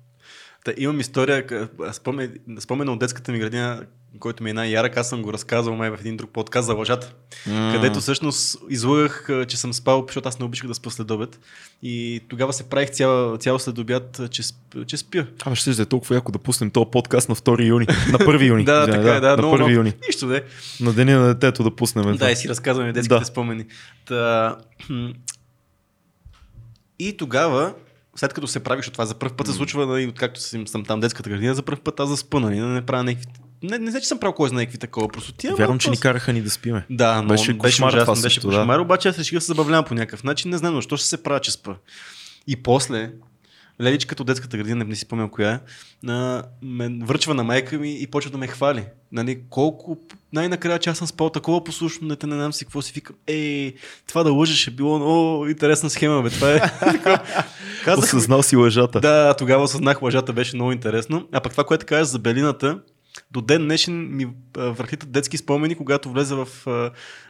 Та, 0.64 0.72
имам 0.76 1.00
история, 1.00 1.68
спомен, 1.92 2.38
спомен 2.60 2.88
от 2.88 2.98
детската 2.98 3.32
ми 3.32 3.38
градина, 3.38 3.82
който 4.18 4.42
ми 4.42 4.50
е 4.50 4.52
най-ярък, 4.52 4.96
аз 4.96 5.08
съм 5.08 5.22
го 5.22 5.32
разказвал 5.32 5.76
май 5.76 5.90
в 5.90 5.98
един 6.00 6.16
друг 6.16 6.30
подкаст 6.30 6.66
за 6.66 6.74
лъжата, 6.74 7.12
mm. 7.48 7.74
където 7.74 8.00
всъщност 8.00 8.58
излъгах, 8.70 9.28
че 9.48 9.56
съм 9.56 9.72
спал, 9.72 10.04
защото 10.06 10.28
аз 10.28 10.38
не 10.38 10.44
обичах 10.44 10.66
да 10.66 10.74
спа 10.74 10.90
след 10.90 11.10
обед. 11.10 11.40
И 11.82 12.20
тогава 12.28 12.52
се 12.52 12.62
правих 12.62 12.90
цял, 12.90 13.36
цял 13.36 13.58
след 13.58 13.78
обяд, 13.78 14.20
че, 14.30 14.42
че 14.86 14.96
спя. 14.96 15.26
А, 15.44 15.54
ще 15.54 15.70
да 15.70 15.82
е 15.82 15.86
толкова 15.86 16.14
яко 16.14 16.32
да 16.32 16.38
пуснем 16.38 16.70
този 16.70 16.90
подкаст 16.92 17.28
на 17.28 17.34
2 17.34 17.66
юни. 17.66 17.86
На 18.12 18.18
1 18.18 18.46
юни. 18.46 18.64
да, 18.64 18.86
така 18.86 19.14
е, 19.14 19.20
да, 19.20 19.36
на 19.36 19.42
1 19.42 19.74
юни. 19.74 19.92
Нищо, 20.06 20.28
де. 20.28 20.44
На 20.80 20.92
деня 20.92 21.18
на 21.18 21.34
детето 21.34 21.62
да 21.62 21.76
пуснем. 21.76 22.16
Да, 22.16 22.30
и 22.30 22.36
си 22.36 22.48
разказваме 22.48 22.92
детските 22.92 23.18
да. 23.18 23.24
спомени. 23.24 23.64
Та... 24.04 24.56
И 26.98 27.16
тогава 27.16 27.74
след 28.16 28.32
като 28.32 28.46
се 28.46 28.60
правиш 28.60 28.86
от 28.86 28.92
това 28.92 29.06
за 29.06 29.14
първ 29.14 29.36
път 29.36 29.46
се 29.46 29.52
случва, 29.52 29.86
нали, 29.86 30.06
откакто 30.06 30.40
съм, 30.40 30.66
съм 30.66 30.84
там 30.84 31.00
детската 31.00 31.30
градина, 31.30 31.54
за 31.54 31.62
първ 31.62 31.80
път 31.84 32.00
аз 32.00 32.08
заспа, 32.08 32.40
нали, 32.40 32.60
не 32.60 32.86
правя 32.86 33.04
някакви 33.04 33.26
не, 33.62 33.78
не, 33.78 33.90
не, 33.90 34.00
че 34.00 34.08
съм 34.08 34.18
правил 34.18 34.34
кой 34.34 34.48
знае 34.48 34.64
какви 34.64 34.78
такова 34.78 35.08
простотия. 35.08 35.54
Вярвам, 35.54 35.78
че 35.78 35.90
ни 35.90 36.00
караха 36.00 36.32
ни 36.32 36.42
да 36.42 36.50
спиме. 36.50 36.86
Да, 36.90 37.22
но 37.22 37.28
беше, 37.28 37.54
беше 37.54 37.84
ужасно, 37.84 38.22
беше 38.22 38.40
кошмар, 38.40 38.76
да. 38.76 38.82
обаче 38.82 39.08
аз 39.08 39.18
реших 39.18 39.34
да 39.34 39.40
се 39.40 39.46
забавлявам 39.46 39.84
по 39.84 39.94
някакъв 39.94 40.24
начин. 40.24 40.50
Не 40.50 40.58
знам, 40.58 40.74
защо 40.74 40.96
ще 40.96 41.06
се 41.06 41.22
правя, 41.22 41.40
че 41.40 41.50
спа. 41.50 41.74
И 42.46 42.62
после, 42.62 43.12
Леличката 43.82 44.22
от 44.22 44.26
детската 44.26 44.56
градина, 44.56 44.84
не 44.84 44.94
си 44.94 45.00
спомням 45.00 45.28
коя, 45.28 45.60
на, 46.02 46.44
ме 46.62 46.98
връчва 47.02 47.34
на 47.34 47.44
майка 47.44 47.78
ми 47.78 48.00
и 48.00 48.06
почва 48.06 48.30
да 48.30 48.38
ме 48.38 48.46
хвали. 48.46 48.84
Нали, 49.12 49.40
колко 49.50 49.98
най-накрая, 50.32 50.78
че 50.78 50.90
аз 50.90 50.98
съм 50.98 51.06
спал 51.06 51.30
такова 51.30 51.64
послушно, 51.64 52.08
не 52.08 52.16
те 52.16 52.26
не 52.26 52.34
знам 52.34 52.52
си 52.52 52.64
какво 52.64 52.82
си 52.82 52.92
викам. 52.92 53.16
Ей, 53.26 53.74
това 54.08 54.22
да 54.22 54.32
лъжеш 54.32 54.66
е 54.66 54.70
било 54.70 55.00
о, 55.02 55.46
интересна 55.46 55.90
схема, 55.90 56.22
бе. 56.22 56.30
Това 56.30 56.54
е. 56.54 56.60
Казах, 57.84 58.04
Осъзнал 58.04 58.42
си 58.42 58.56
лъжата. 58.56 59.00
Да, 59.00 59.34
тогава 59.34 59.64
осъзнах 59.64 60.02
лъжата, 60.02 60.32
беше 60.32 60.56
много 60.56 60.72
интересно. 60.72 61.28
А 61.32 61.40
пък 61.40 61.52
това, 61.52 61.64
което 61.64 61.86
кажеш 61.86 62.06
за 62.06 62.18
белината, 62.18 62.78
до 63.30 63.40
ден 63.40 63.62
днешен 63.64 64.16
ми 64.16 64.28
върхлитат 64.56 65.12
детски 65.12 65.36
спомени, 65.36 65.74
когато 65.74 66.10
влезе 66.10 66.34
в, 66.34 66.48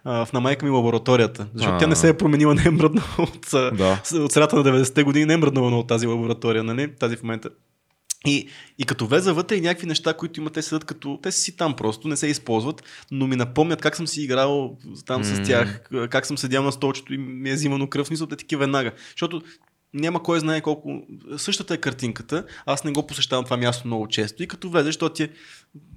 в 0.04 0.28
на 0.32 0.40
майка 0.40 0.66
ми 0.66 0.70
лабораторията. 0.70 1.46
Защото 1.54 1.72
А-а. 1.72 1.78
тя 1.78 1.86
не 1.86 1.96
се 1.96 2.08
е 2.08 2.16
променила, 2.16 2.54
не 2.54 2.62
е 2.66 2.70
мръднала 2.70 3.08
от, 3.18 3.48
да. 3.52 4.02
от 4.14 4.32
средата 4.32 4.56
на 4.56 4.64
90-те 4.64 5.02
години, 5.02 5.26
не 5.26 5.34
е 5.34 5.36
мръднала 5.36 5.78
от 5.78 5.88
тази 5.88 6.06
лаборатория, 6.06 6.64
нали? 6.64 6.94
Тази 6.94 7.16
в 7.16 7.22
момента. 7.22 7.50
И, 8.26 8.48
и 8.78 8.84
като 8.84 9.06
влезе 9.06 9.32
вътре 9.32 9.56
и 9.56 9.60
някакви 9.60 9.86
неща, 9.86 10.14
които 10.14 10.40
има, 10.40 10.50
те 10.50 10.62
седат 10.62 10.84
като... 10.84 11.18
Те 11.22 11.32
си 11.32 11.56
там 11.56 11.76
просто, 11.76 12.08
не 12.08 12.16
се 12.16 12.26
използват, 12.26 12.82
но 13.10 13.26
ми 13.26 13.36
напомнят 13.36 13.82
как 13.82 13.96
съм 13.96 14.06
си 14.06 14.22
играл 14.22 14.76
там 15.06 15.24
mm. 15.24 15.44
с 15.44 15.48
тях, 15.48 15.88
как 16.10 16.26
съм 16.26 16.38
седял 16.38 16.62
на 16.62 16.72
столчето 16.72 17.14
и 17.14 17.18
ми 17.18 17.50
е 17.50 17.54
взимано 17.54 17.86
кръв, 17.86 18.10
мисля, 18.10 18.26
те 18.26 18.36
такива 18.36 18.60
веднага. 18.60 18.92
Защото 19.10 19.42
няма 19.94 20.22
кой 20.22 20.40
знае 20.40 20.60
колко. 20.60 21.02
Същата 21.36 21.74
е 21.74 21.76
картинката. 21.76 22.44
Аз 22.66 22.84
не 22.84 22.92
го 22.92 23.06
посещавам 23.06 23.44
това 23.44 23.56
място 23.56 23.86
много 23.86 24.08
често 24.08 24.42
и 24.42 24.48
като 24.48 24.70
влезеш, 24.70 24.96
то 24.96 25.08
ти 25.08 25.22
е. 25.22 25.28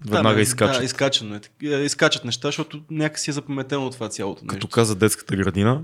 Веднага 0.09 0.41
изкачат. 0.41 0.81
Да, 0.81 0.85
изкачано 0.85 1.35
е. 1.35 1.67
е. 1.67 1.83
Изкачат 1.83 2.25
неща, 2.25 2.47
защото 2.47 2.81
някакси 2.91 3.29
е 3.29 3.33
запаметено 3.33 3.89
това 3.89 4.09
цялото. 4.09 4.41
Нещо. 4.43 4.53
Като 4.53 4.67
каза 4.67 4.95
детската 4.95 5.35
градина, 5.35 5.81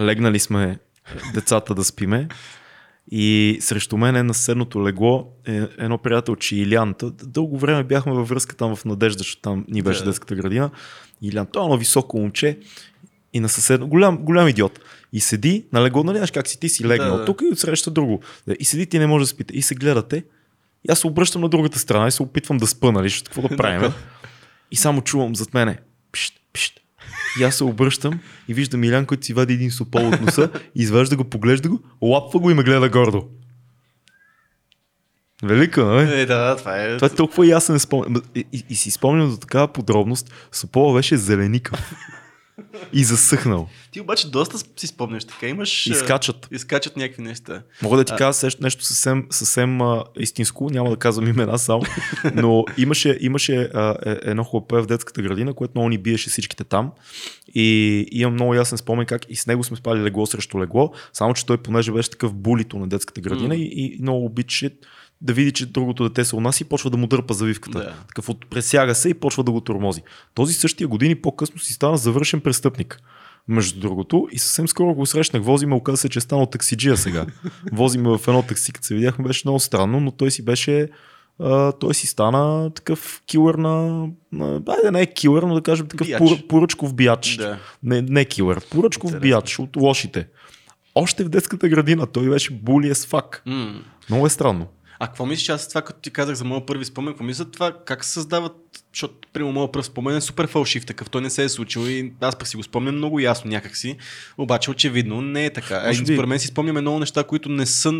легнали 0.00 0.38
сме 0.38 0.78
децата 1.34 1.74
да 1.74 1.84
спиме. 1.84 2.28
И 3.10 3.58
срещу 3.60 3.96
мен 3.96 4.16
е 4.16 4.22
на 4.22 4.34
седното 4.34 4.86
легло 4.86 5.32
е 5.46 5.62
едно 5.78 5.98
приятелче 5.98 6.56
Илян. 6.56 6.94
Дълго 7.22 7.58
време 7.58 7.84
бяхме 7.84 8.12
във 8.12 8.28
връзка 8.28 8.56
там 8.56 8.76
в 8.76 8.84
Надежда, 8.84 9.18
защото 9.18 9.42
там 9.42 9.64
ни 9.68 9.82
беше 9.82 10.00
да. 10.00 10.06
детската 10.06 10.34
градина. 10.34 10.70
Илян, 11.22 11.46
той 11.52 11.62
е 11.62 11.64
едно 11.64 11.76
високо 11.76 12.18
момче 12.18 12.58
и 13.32 13.40
на 13.40 13.48
съседно, 13.48 13.88
голям, 13.88 14.18
голям 14.18 14.48
идиот. 14.48 14.80
И 15.16 15.20
седи 15.20 15.66
на 15.72 15.84
легло, 15.84 16.04
нали, 16.04 16.28
как 16.34 16.48
си 16.48 16.60
ти 16.60 16.68
си 16.68 16.84
легнал 16.84 17.16
да. 17.16 17.24
тук 17.24 17.42
и 17.42 17.52
отсреща 17.52 17.90
друго. 17.90 18.22
И 18.58 18.64
седи 18.64 18.86
ти 18.86 18.98
не 18.98 19.06
може 19.06 19.22
да 19.22 19.26
спите. 19.26 19.54
И 19.54 19.62
се 19.62 19.74
гледате. 19.74 20.24
И 20.88 20.92
аз 20.92 20.98
се 20.98 21.06
обръщам 21.06 21.42
на 21.42 21.48
другата 21.48 21.78
страна 21.78 22.08
и 22.08 22.10
се 22.10 22.22
опитвам 22.22 22.58
да 22.58 22.66
спа, 22.66 22.92
нали, 22.92 23.10
какво 23.24 23.42
да 23.42 23.56
правим. 23.56 23.92
и 24.70 24.76
само 24.76 25.02
чувам 25.02 25.36
зад 25.36 25.54
мене. 25.54 25.78
Пшт, 26.12 26.34
пшт. 26.52 26.80
И 27.40 27.44
аз 27.44 27.56
се 27.56 27.64
обръщам 27.64 28.20
и 28.48 28.54
виждам 28.54 28.84
Илян, 28.84 29.06
който 29.06 29.26
си 29.26 29.32
вади 29.32 29.54
един 29.54 29.70
сопол 29.70 30.08
от 30.08 30.20
носа, 30.20 30.50
изважда 30.74 31.16
го, 31.16 31.24
поглежда 31.24 31.68
го, 31.68 31.80
лапва 32.02 32.40
го 32.40 32.50
и 32.50 32.54
ме 32.54 32.62
гледа 32.62 32.88
гордо. 32.88 33.28
Велико, 35.42 35.80
нали? 35.80 36.20
Е, 36.20 36.26
да, 36.26 36.56
това 36.56 36.82
е. 36.82 36.96
Това 36.96 37.06
е 37.06 37.16
толкова 37.16 37.46
ясен 37.46 37.78
спомен. 37.78 38.22
И, 38.34 38.44
и, 38.52 38.64
и, 38.70 38.74
си 38.74 38.90
спомням 38.90 39.30
за 39.30 39.40
такава 39.40 39.68
подробност. 39.68 40.48
Сопола 40.52 40.94
беше 40.94 41.16
зеленика. 41.16 41.78
И 42.92 43.04
засъхнал. 43.04 43.68
Ти 43.90 44.00
обаче 44.00 44.30
доста 44.30 44.58
си 44.76 44.86
спомняш 44.86 45.24
така. 45.24 45.46
Имаш. 45.46 45.86
Изкачат. 45.86 46.48
Изкачат 46.50 46.96
някакви 46.96 47.22
неща. 47.22 47.62
Мога 47.82 47.96
да 47.96 48.04
ти 48.04 48.12
а... 48.12 48.16
кажа 48.16 48.48
нещо 48.60 48.84
съвсем, 48.84 49.26
съвсем 49.30 49.80
а, 49.80 50.04
истинско, 50.18 50.70
няма 50.70 50.90
да 50.90 50.96
казвам 50.96 51.28
имена 51.28 51.58
само, 51.58 51.82
но 52.34 52.64
имаше, 52.78 53.18
имаше 53.20 53.70
а, 53.74 53.96
е, 54.06 54.18
едно 54.22 54.44
хлапе 54.44 54.76
в 54.76 54.86
детската 54.86 55.22
градина, 55.22 55.54
което 55.54 55.72
много 55.74 55.88
ни 55.88 55.98
биеше 55.98 56.30
всичките 56.30 56.64
там. 56.64 56.92
И 57.54 58.06
имам 58.12 58.34
много 58.34 58.54
ясен 58.54 58.78
спомен 58.78 59.06
как 59.06 59.22
и 59.28 59.36
с 59.36 59.46
него 59.46 59.64
сме 59.64 59.76
спали 59.76 60.02
легло 60.02 60.26
срещу 60.26 60.60
легло, 60.60 60.92
само 61.12 61.34
че 61.34 61.46
той 61.46 61.58
понеже 61.58 61.92
беше 61.92 62.10
такъв 62.10 62.34
булито 62.34 62.78
на 62.78 62.88
детската 62.88 63.20
градина 63.20 63.54
mm. 63.54 63.58
и, 63.58 63.96
и 63.96 64.02
много 64.02 64.24
обичаше 64.24 64.70
да 65.20 65.32
види, 65.32 65.52
че 65.52 65.66
другото 65.66 66.08
дете 66.08 66.24
се 66.24 66.36
отнася 66.36 66.64
и 66.64 66.68
почва 66.68 66.90
да 66.90 66.96
му 66.96 67.06
дърпа 67.06 67.34
завивката. 67.34 67.78
Да. 67.78 67.94
Такъв 68.08 68.28
от 68.28 68.50
пресяга 68.50 68.94
се 68.94 69.08
и 69.08 69.14
почва 69.14 69.44
да 69.44 69.52
го 69.52 69.60
тормози. 69.60 70.02
Този 70.34 70.54
същия 70.54 70.88
години 70.88 71.14
по-късно 71.14 71.58
си 71.58 71.72
стана 71.72 71.96
завършен 71.96 72.40
престъпник. 72.40 73.00
Между 73.48 73.80
другото, 73.80 74.28
и 74.32 74.38
съвсем 74.38 74.68
скоро 74.68 74.94
го 74.94 75.06
срещнах. 75.06 75.42
Вози 75.42 75.66
ме, 75.66 75.74
оказа 75.74 75.96
се, 75.96 76.08
че 76.08 76.18
е 76.18 76.22
станал 76.22 76.46
таксиджия 76.46 76.96
сега. 76.96 77.26
Вози 77.72 77.98
ме 77.98 78.18
в 78.18 78.28
едно 78.28 78.42
такси, 78.42 78.72
като 78.72 78.86
се 78.86 78.94
видяхме, 78.94 79.24
беше 79.24 79.42
много 79.44 79.60
странно, 79.60 80.00
но 80.00 80.10
той 80.10 80.30
си 80.30 80.44
беше 80.44 80.88
Uh, 81.40 81.80
той 81.80 81.94
си 81.94 82.06
стана 82.06 82.70
такъв 82.70 83.22
килър 83.26 83.54
на... 83.54 84.06
на 84.32 84.60
да 84.60 84.90
не 84.92 85.00
е 85.00 85.06
килър, 85.06 85.42
но 85.42 85.54
да 85.54 85.62
кажем 85.62 85.86
такъв 85.86 86.08
пур, 86.18 86.46
поръчков 86.46 86.94
биач. 86.94 87.36
Да. 87.36 87.58
Не, 87.82 88.02
не 88.02 88.24
килър, 88.24 88.60
поръчков 88.70 89.10
Интересно. 89.10 89.20
биач 89.20 89.58
от 89.58 89.76
лошите. 89.76 90.26
Още 90.94 91.24
в 91.24 91.28
детската 91.28 91.68
градина 91.68 92.06
той 92.06 92.30
беше 92.30 92.52
були 92.54 92.94
с 92.94 93.06
фак. 93.06 93.42
Mm. 93.46 93.80
Много 94.10 94.26
е 94.26 94.30
странно. 94.30 94.66
А 94.98 95.06
какво 95.06 95.26
мислиш 95.26 95.48
аз 95.48 95.68
това, 95.68 95.82
като 95.82 96.00
ти 96.00 96.10
казах 96.10 96.34
за 96.34 96.44
моят 96.44 96.66
първи 96.66 96.84
спомен, 96.84 97.12
какво 97.12 97.24
мисля 97.24 97.44
това, 97.44 97.72
как 97.84 98.04
се 98.04 98.12
създават, 98.12 98.56
защото 98.92 99.28
прямо 99.32 99.52
моят 99.52 99.72
първ 99.72 99.84
спомен 99.84 100.16
е 100.16 100.20
супер 100.20 100.46
фалшив 100.46 100.86
такъв, 100.86 101.10
той 101.10 101.20
не 101.20 101.30
се 101.30 101.44
е 101.44 101.48
случил 101.48 101.80
и 101.80 102.12
аз 102.20 102.36
пък 102.36 102.48
си 102.48 102.56
го 102.56 102.62
спомням 102.62 102.96
много 102.96 103.20
ясно 103.20 103.50
някакси, 103.50 103.96
обаче 104.38 104.70
очевидно 104.70 105.20
не 105.22 105.44
е 105.44 105.52
така. 105.52 105.82
А, 105.84 105.94
според 105.94 106.28
мен 106.28 106.38
си 106.38 106.46
спомняме 106.46 106.80
много 106.80 106.98
неща, 106.98 107.24
които 107.24 107.48
не 107.48 107.66
са 107.66 107.92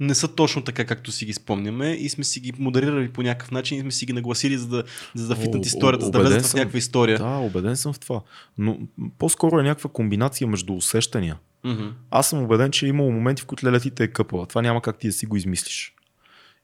не 0.00 0.14
са 0.14 0.34
точно 0.34 0.62
така, 0.62 0.84
както 0.84 1.12
си 1.12 1.24
ги 1.24 1.32
спомняме 1.32 1.90
и 1.90 2.08
сме 2.08 2.24
си 2.24 2.40
ги 2.40 2.52
модерирали 2.58 3.08
по 3.08 3.22
някакъв 3.22 3.50
начин 3.50 3.78
и 3.78 3.80
сме 3.80 3.90
си 3.90 4.06
ги 4.06 4.12
нагласили, 4.12 4.58
за 4.58 4.68
да, 4.68 4.84
за 5.14 5.28
да 5.28 5.36
фитнат 5.36 5.66
историята, 5.66 6.04
за 6.04 6.10
да 6.10 6.20
влезат 6.20 6.46
в 6.46 6.54
някаква 6.54 6.78
история. 6.78 7.18
Да, 7.18 7.36
убеден 7.36 7.76
съм 7.76 7.92
в 7.92 8.00
това. 8.00 8.20
Но 8.58 8.78
по-скоро 9.18 9.58
е 9.60 9.62
някаква 9.62 9.90
комбинация 9.90 10.46
между 10.46 10.74
усещания. 10.74 11.38
Mm-hmm. 11.64 11.90
Аз 12.10 12.28
съм 12.28 12.42
убеден, 12.42 12.70
че 12.70 12.86
е 12.86 12.88
имало 12.88 13.10
моменти, 13.10 13.42
в 13.42 13.46
които 13.46 13.66
лелетите 13.66 14.04
е 14.04 14.08
къпала. 14.08 14.46
Това 14.46 14.62
няма 14.62 14.82
как 14.82 14.98
ти 14.98 15.06
да 15.06 15.12
си 15.12 15.26
го 15.26 15.36
измислиш. 15.36 15.93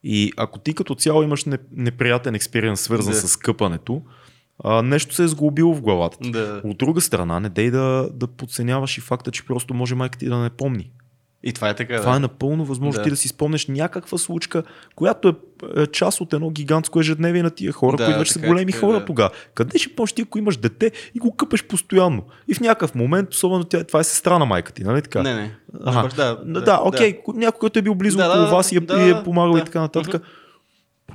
И 0.02 0.32
ако 0.36 0.58
ти 0.58 0.74
като 0.74 0.94
цяло 0.94 1.22
имаш 1.22 1.44
неприятен 1.72 2.34
експириенс, 2.34 2.80
свързан 2.80 3.12
да. 3.12 3.20
с 3.20 3.36
къпането, 3.36 4.02
а, 4.64 4.82
нещо 4.82 5.14
се 5.14 5.24
е 5.24 5.28
сглобило 5.28 5.74
в 5.74 5.82
главата 5.82 6.18
ти. 6.18 6.30
Да. 6.30 6.60
От 6.64 6.78
друга 6.78 7.00
страна, 7.00 7.40
не 7.40 7.48
дей 7.48 7.70
да, 7.70 8.08
да 8.12 8.26
подценяваш 8.26 8.98
и 8.98 9.00
факта, 9.00 9.30
че 9.30 9.46
просто 9.46 9.74
може 9.74 9.94
майка 9.94 10.18
ти 10.18 10.26
да 10.26 10.38
не 10.38 10.50
помни. 10.50 10.90
И 11.42 11.52
това 11.52 11.68
е 11.68 11.74
така. 11.74 11.96
Това 11.96 12.10
да. 12.10 12.16
е 12.16 12.20
напълно 12.20 12.64
възможно 12.64 12.98
да. 12.98 13.02
ти 13.02 13.10
да 13.10 13.16
си 13.16 13.28
спомнеш 13.28 13.66
някаква 13.66 14.18
случка, 14.18 14.62
която 14.96 15.28
е, 15.28 15.34
е 15.82 15.86
част 15.86 16.20
от 16.20 16.32
едно 16.32 16.50
гигантско 16.50 17.00
ежедневие 17.00 17.42
на 17.42 17.50
тия 17.50 17.72
хора, 17.72 17.96
да, 17.96 18.04
които 18.04 18.18
вече 18.18 18.32
са 18.32 18.40
е, 18.44 18.48
големи 18.48 18.72
така, 18.72 18.86
хора 18.86 18.98
да. 18.98 19.04
тогава. 19.04 19.30
Къде 19.54 19.78
ще 19.78 19.94
помниш 19.94 20.12
ти, 20.12 20.22
ако 20.22 20.38
имаш 20.38 20.56
дете 20.56 20.92
и 21.14 21.18
го 21.18 21.36
къпеш 21.36 21.64
постоянно? 21.64 22.22
И 22.48 22.54
в 22.54 22.60
някакъв 22.60 22.94
момент, 22.94 23.34
особено 23.34 23.64
тя, 23.64 23.84
това 23.84 24.00
е 24.00 24.04
сестра 24.04 24.38
на 24.38 24.44
майка 24.44 24.72
ти, 24.72 24.84
нали 24.84 25.02
така? 25.02 25.22
Не, 25.22 25.34
не. 25.34 25.56
Ага. 25.84 26.08
Да, 26.16 26.38
да, 26.44 26.60
да, 26.60 26.80
окей, 26.84 27.12
да. 27.12 27.34
някой, 27.34 27.58
който 27.58 27.78
е 27.78 27.82
бил 27.82 27.94
близо 27.94 28.18
да, 28.18 28.28
около 28.28 28.44
да, 28.44 28.50
вас 28.50 28.72
и 28.72 28.76
е, 28.76 28.80
да, 28.80 29.18
е 29.18 29.24
помагал 29.24 29.52
да, 29.52 29.58
и 29.58 29.64
така 29.64 29.80
нататък. 29.80 30.22
Uh-huh. 30.22 30.26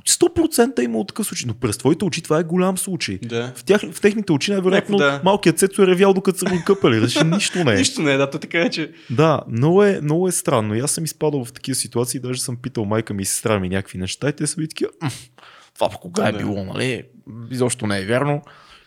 100% 0.02 0.78
е 0.78 0.82
имало 0.82 1.04
такъв 1.04 1.26
случай, 1.26 1.44
но 1.48 1.54
през 1.54 1.78
твоите 1.78 2.04
очи 2.04 2.22
това 2.22 2.38
е 2.38 2.42
голям 2.42 2.78
случай. 2.78 3.18
Да. 3.22 3.52
В, 3.56 3.64
тях, 3.64 3.80
в 3.92 4.00
техните 4.00 4.32
очи 4.32 4.52
най-вероятно 4.52 4.96
да. 4.96 5.20
малкият 5.24 5.58
цецо 5.58 5.82
е 5.82 5.86
ревял 5.86 6.14
докато 6.14 6.38
са 6.38 6.44
го 6.44 6.62
къпали. 6.66 6.98
Значи 6.98 7.24
нищо 7.24 7.64
не 7.64 7.72
е. 7.72 7.76
нищо 7.76 8.02
не 8.02 8.12
е, 8.12 8.16
да, 8.16 8.30
то 8.30 8.38
така 8.38 8.58
е, 8.58 8.70
че. 8.70 8.92
Да, 9.10 9.40
много 9.48 9.84
е, 9.84 10.00
много 10.02 10.28
е 10.28 10.32
странно. 10.32 10.74
И 10.74 10.80
аз 10.80 10.90
съм 10.90 11.04
изпадал 11.04 11.44
в 11.44 11.52
такива 11.52 11.74
ситуации, 11.74 12.20
даже 12.20 12.40
съм 12.40 12.56
питал 12.56 12.84
майка 12.84 13.14
ми 13.14 13.22
и 13.22 13.26
сестра 13.26 13.60
ми 13.60 13.68
някакви 13.68 13.98
неща 13.98 14.28
и 14.28 14.32
те 14.32 14.46
са 14.46 14.60
ви 14.60 14.68
такива, 14.68 14.90
това 15.74 15.88
кога 15.88 16.28
е 16.28 16.32
било, 16.32 16.64
нали? 16.64 17.02
Изобщо 17.50 17.86
не 17.86 17.98
е 17.98 18.04
вярно. 18.04 18.42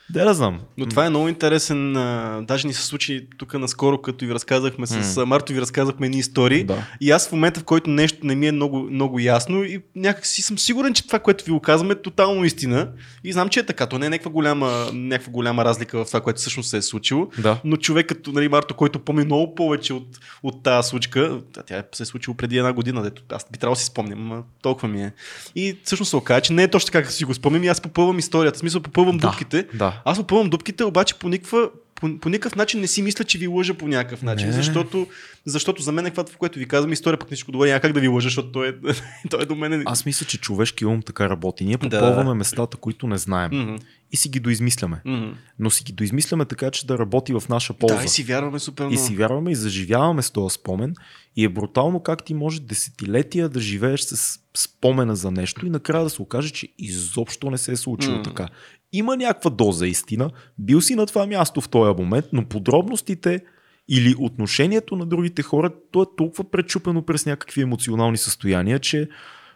Да, 0.10 0.26
да 0.26 0.34
знам. 0.34 0.60
Но 0.78 0.86
това 0.86 1.06
е 1.06 1.10
много 1.10 1.28
интересен. 1.28 1.98
А, 1.98 2.42
даже 2.42 2.68
ни 2.68 2.74
се 2.74 2.86
случи 2.86 3.28
тук 3.38 3.54
наскоро, 3.54 4.02
като 4.02 4.26
ви 4.26 4.34
разказахме 4.34 4.88
с 4.88 5.16
mm. 5.16 5.24
Марто, 5.24 5.54
ви 5.54 5.62
разказахме 5.62 6.06
едни 6.06 6.20
истории. 6.20 6.64
Да. 6.64 6.88
И 7.02 7.12
аз 7.12 7.30
в 7.30 7.32
момента, 7.32 7.60
в 7.60 7.64
който 7.64 7.90
нещо 7.90 8.18
не 8.24 8.36
ми 8.36 8.48
е 8.48 8.52
много, 8.52 8.80
много 8.80 9.20
ясно, 9.20 9.64
и 9.64 9.82
някак 9.96 10.26
си 10.26 10.42
съм 10.42 10.58
сигурен, 10.58 10.94
че 10.94 11.08
това, 11.08 11.20
което 11.20 11.46
ви 11.46 11.52
оказваме, 11.52 11.94
е 11.94 12.02
тотално 12.02 12.46
истина. 12.46 12.92
И 13.24 13.34
знам, 13.34 13.50
че 13.50 13.60
е 13.60 13.66
така. 13.66 13.88
То 13.88 14.00
не 14.00 14.06
е 14.06 14.10
някаква 14.10 14.32
голяма, 14.32 14.90
някаква 14.94 15.32
голяма 15.32 15.66
разлика 15.66 16.06
в 16.06 16.08
това, 16.08 16.22
което 16.22 16.40
всъщност 16.40 16.70
се 16.70 16.78
е 16.78 16.82
случило. 16.82 17.28
Да. 17.38 17.58
Но 17.64 17.78
човек 17.78 18.08
като 18.08 18.32
нали, 18.32 18.48
Марто, 18.48 18.74
който 18.74 19.00
помни 19.00 19.26
много 19.26 19.56
повече 19.56 19.94
от, 19.94 20.08
от 20.44 20.64
тази 20.64 20.90
случка, 20.90 21.40
тя 21.66 21.84
се 21.94 22.04
е 22.04 22.06
случила 22.06 22.38
преди 22.38 22.58
една 22.58 22.74
година, 22.74 23.02
дето 23.02 23.24
аз 23.30 23.46
би 23.52 23.60
трябвало 23.60 23.76
да 23.76 23.80
си 23.80 23.86
спомням, 23.86 24.44
толкова 24.62 24.88
ми 24.88 25.04
е. 25.04 25.12
И 25.56 25.78
всъщност 25.84 26.10
се 26.10 26.16
оказа, 26.16 26.42
че 26.42 26.54
не 26.54 26.64
е 26.64 26.68
точно 26.68 26.86
така, 26.86 27.02
как 27.02 27.12
си 27.12 27.26
го 27.26 27.34
спомням 27.34 27.64
и 27.64 27.68
аз 27.68 27.82
попълвам 27.82 28.20
историята. 28.20 28.58
В 28.58 28.60
смисъл 28.60 28.82
попълвам 28.82 29.18
да, 29.18 29.28
дупките. 29.28 29.68
Да. 29.74 29.99
Аз 30.06 30.18
попълвам 30.18 30.50
дупките, 30.50 30.84
обаче 30.84 31.20
по 31.20 31.30
никаква 31.30 31.70
по, 32.00 32.20
по 32.20 32.30
никакъв 32.30 32.56
начин 32.56 32.80
не 32.80 32.88
си 32.88 33.02
мисля, 33.02 33.24
че 33.24 33.38
ви 33.38 33.48
лъжа 33.48 33.74
по 33.74 33.88
някакъв 33.88 34.22
начин, 34.22 34.52
защото, 34.52 35.08
защото 35.46 35.82
за 35.82 35.92
мен 35.92 36.06
е 36.06 36.12
това, 36.12 36.26
в 36.26 36.38
което 36.38 36.60
ви 36.60 36.68
казвам 36.68 36.94
история, 36.94 37.20
пък 37.20 37.28
всичко 37.28 37.52
добре, 37.52 37.68
няма 37.68 37.80
как 37.80 37.94
да 37.94 38.00
ви 38.00 38.08
лъжа, 38.08 38.26
защото 38.26 38.52
той 38.52 38.68
е, 38.68 38.74
той 39.30 39.42
е 39.42 39.46
до 39.46 39.56
мен. 39.56 39.84
Аз 39.86 40.06
мисля, 40.06 40.26
че 40.26 40.38
човешки 40.38 40.86
ум 40.86 41.02
така 41.02 41.30
работи. 41.30 41.66
Ние 41.66 41.78
попълваме 41.78 42.30
да. 42.30 42.36
местата, 42.36 42.78
които 42.78 43.08
не 43.08 43.18
знаем. 43.18 43.52
Mm-hmm. 43.52 43.82
И 44.12 44.18
си 44.18 44.30
ги 44.30 44.40
доизмисляме. 44.40 45.02
Mm-hmm. 45.06 45.34
Но 45.60 45.70
си 45.70 45.84
ги 45.84 45.94
доизмисляме 45.94 46.46
така, 46.46 46.72
че 46.72 46.88
да 46.88 46.98
работи 46.98 47.34
в 47.34 47.44
наша 47.50 47.74
полза. 47.74 47.96
Да, 47.96 48.04
и 48.04 48.08
си 48.08 48.24
вярваме 48.24 48.60
супер 48.60 48.84
много. 48.84 48.94
И 48.94 48.98
си 48.98 49.16
вярваме 49.16 49.52
и 49.52 49.56
заживяваме 49.56 50.22
с 50.22 50.32
този 50.32 50.54
спомен. 50.54 50.96
И 51.36 51.46
е 51.46 51.50
брутално 51.50 52.00
как 52.04 52.24
ти 52.24 52.34
може 52.34 52.62
десетилетия 52.62 53.50
да 53.50 53.60
живееш 53.60 54.02
с 54.02 54.40
спомена 54.58 55.16
за 55.16 55.32
нещо 55.32 55.66
и 55.66 55.70
накрая 55.70 56.04
да 56.04 56.10
се 56.10 56.22
окаже, 56.22 56.50
че 56.50 56.68
изобщо 56.78 57.50
не 57.50 57.58
се 57.58 57.72
е 57.72 57.76
случило 57.76 58.18
mm. 58.18 58.24
така 58.24 58.48
има 58.94 59.18
някаква 59.18 59.50
доза 59.50 59.88
истина, 59.88 60.30
бил 60.58 60.82
си 60.82 60.96
на 60.96 61.06
това 61.06 61.26
място 61.26 61.62
в 61.62 61.70
този 61.70 62.02
момент, 62.02 62.26
но 62.34 62.46
подробностите 62.46 63.44
или 63.90 64.16
отношението 64.20 64.96
на 64.96 65.06
другите 65.06 65.42
хора, 65.42 65.72
то 65.92 66.04
е 66.04 66.06
толкова 66.18 66.52
пречупено 66.52 67.02
през 67.02 67.26
някакви 67.26 67.62
емоционални 67.62 68.18
състояния, 68.18 68.80
че 68.80 69.10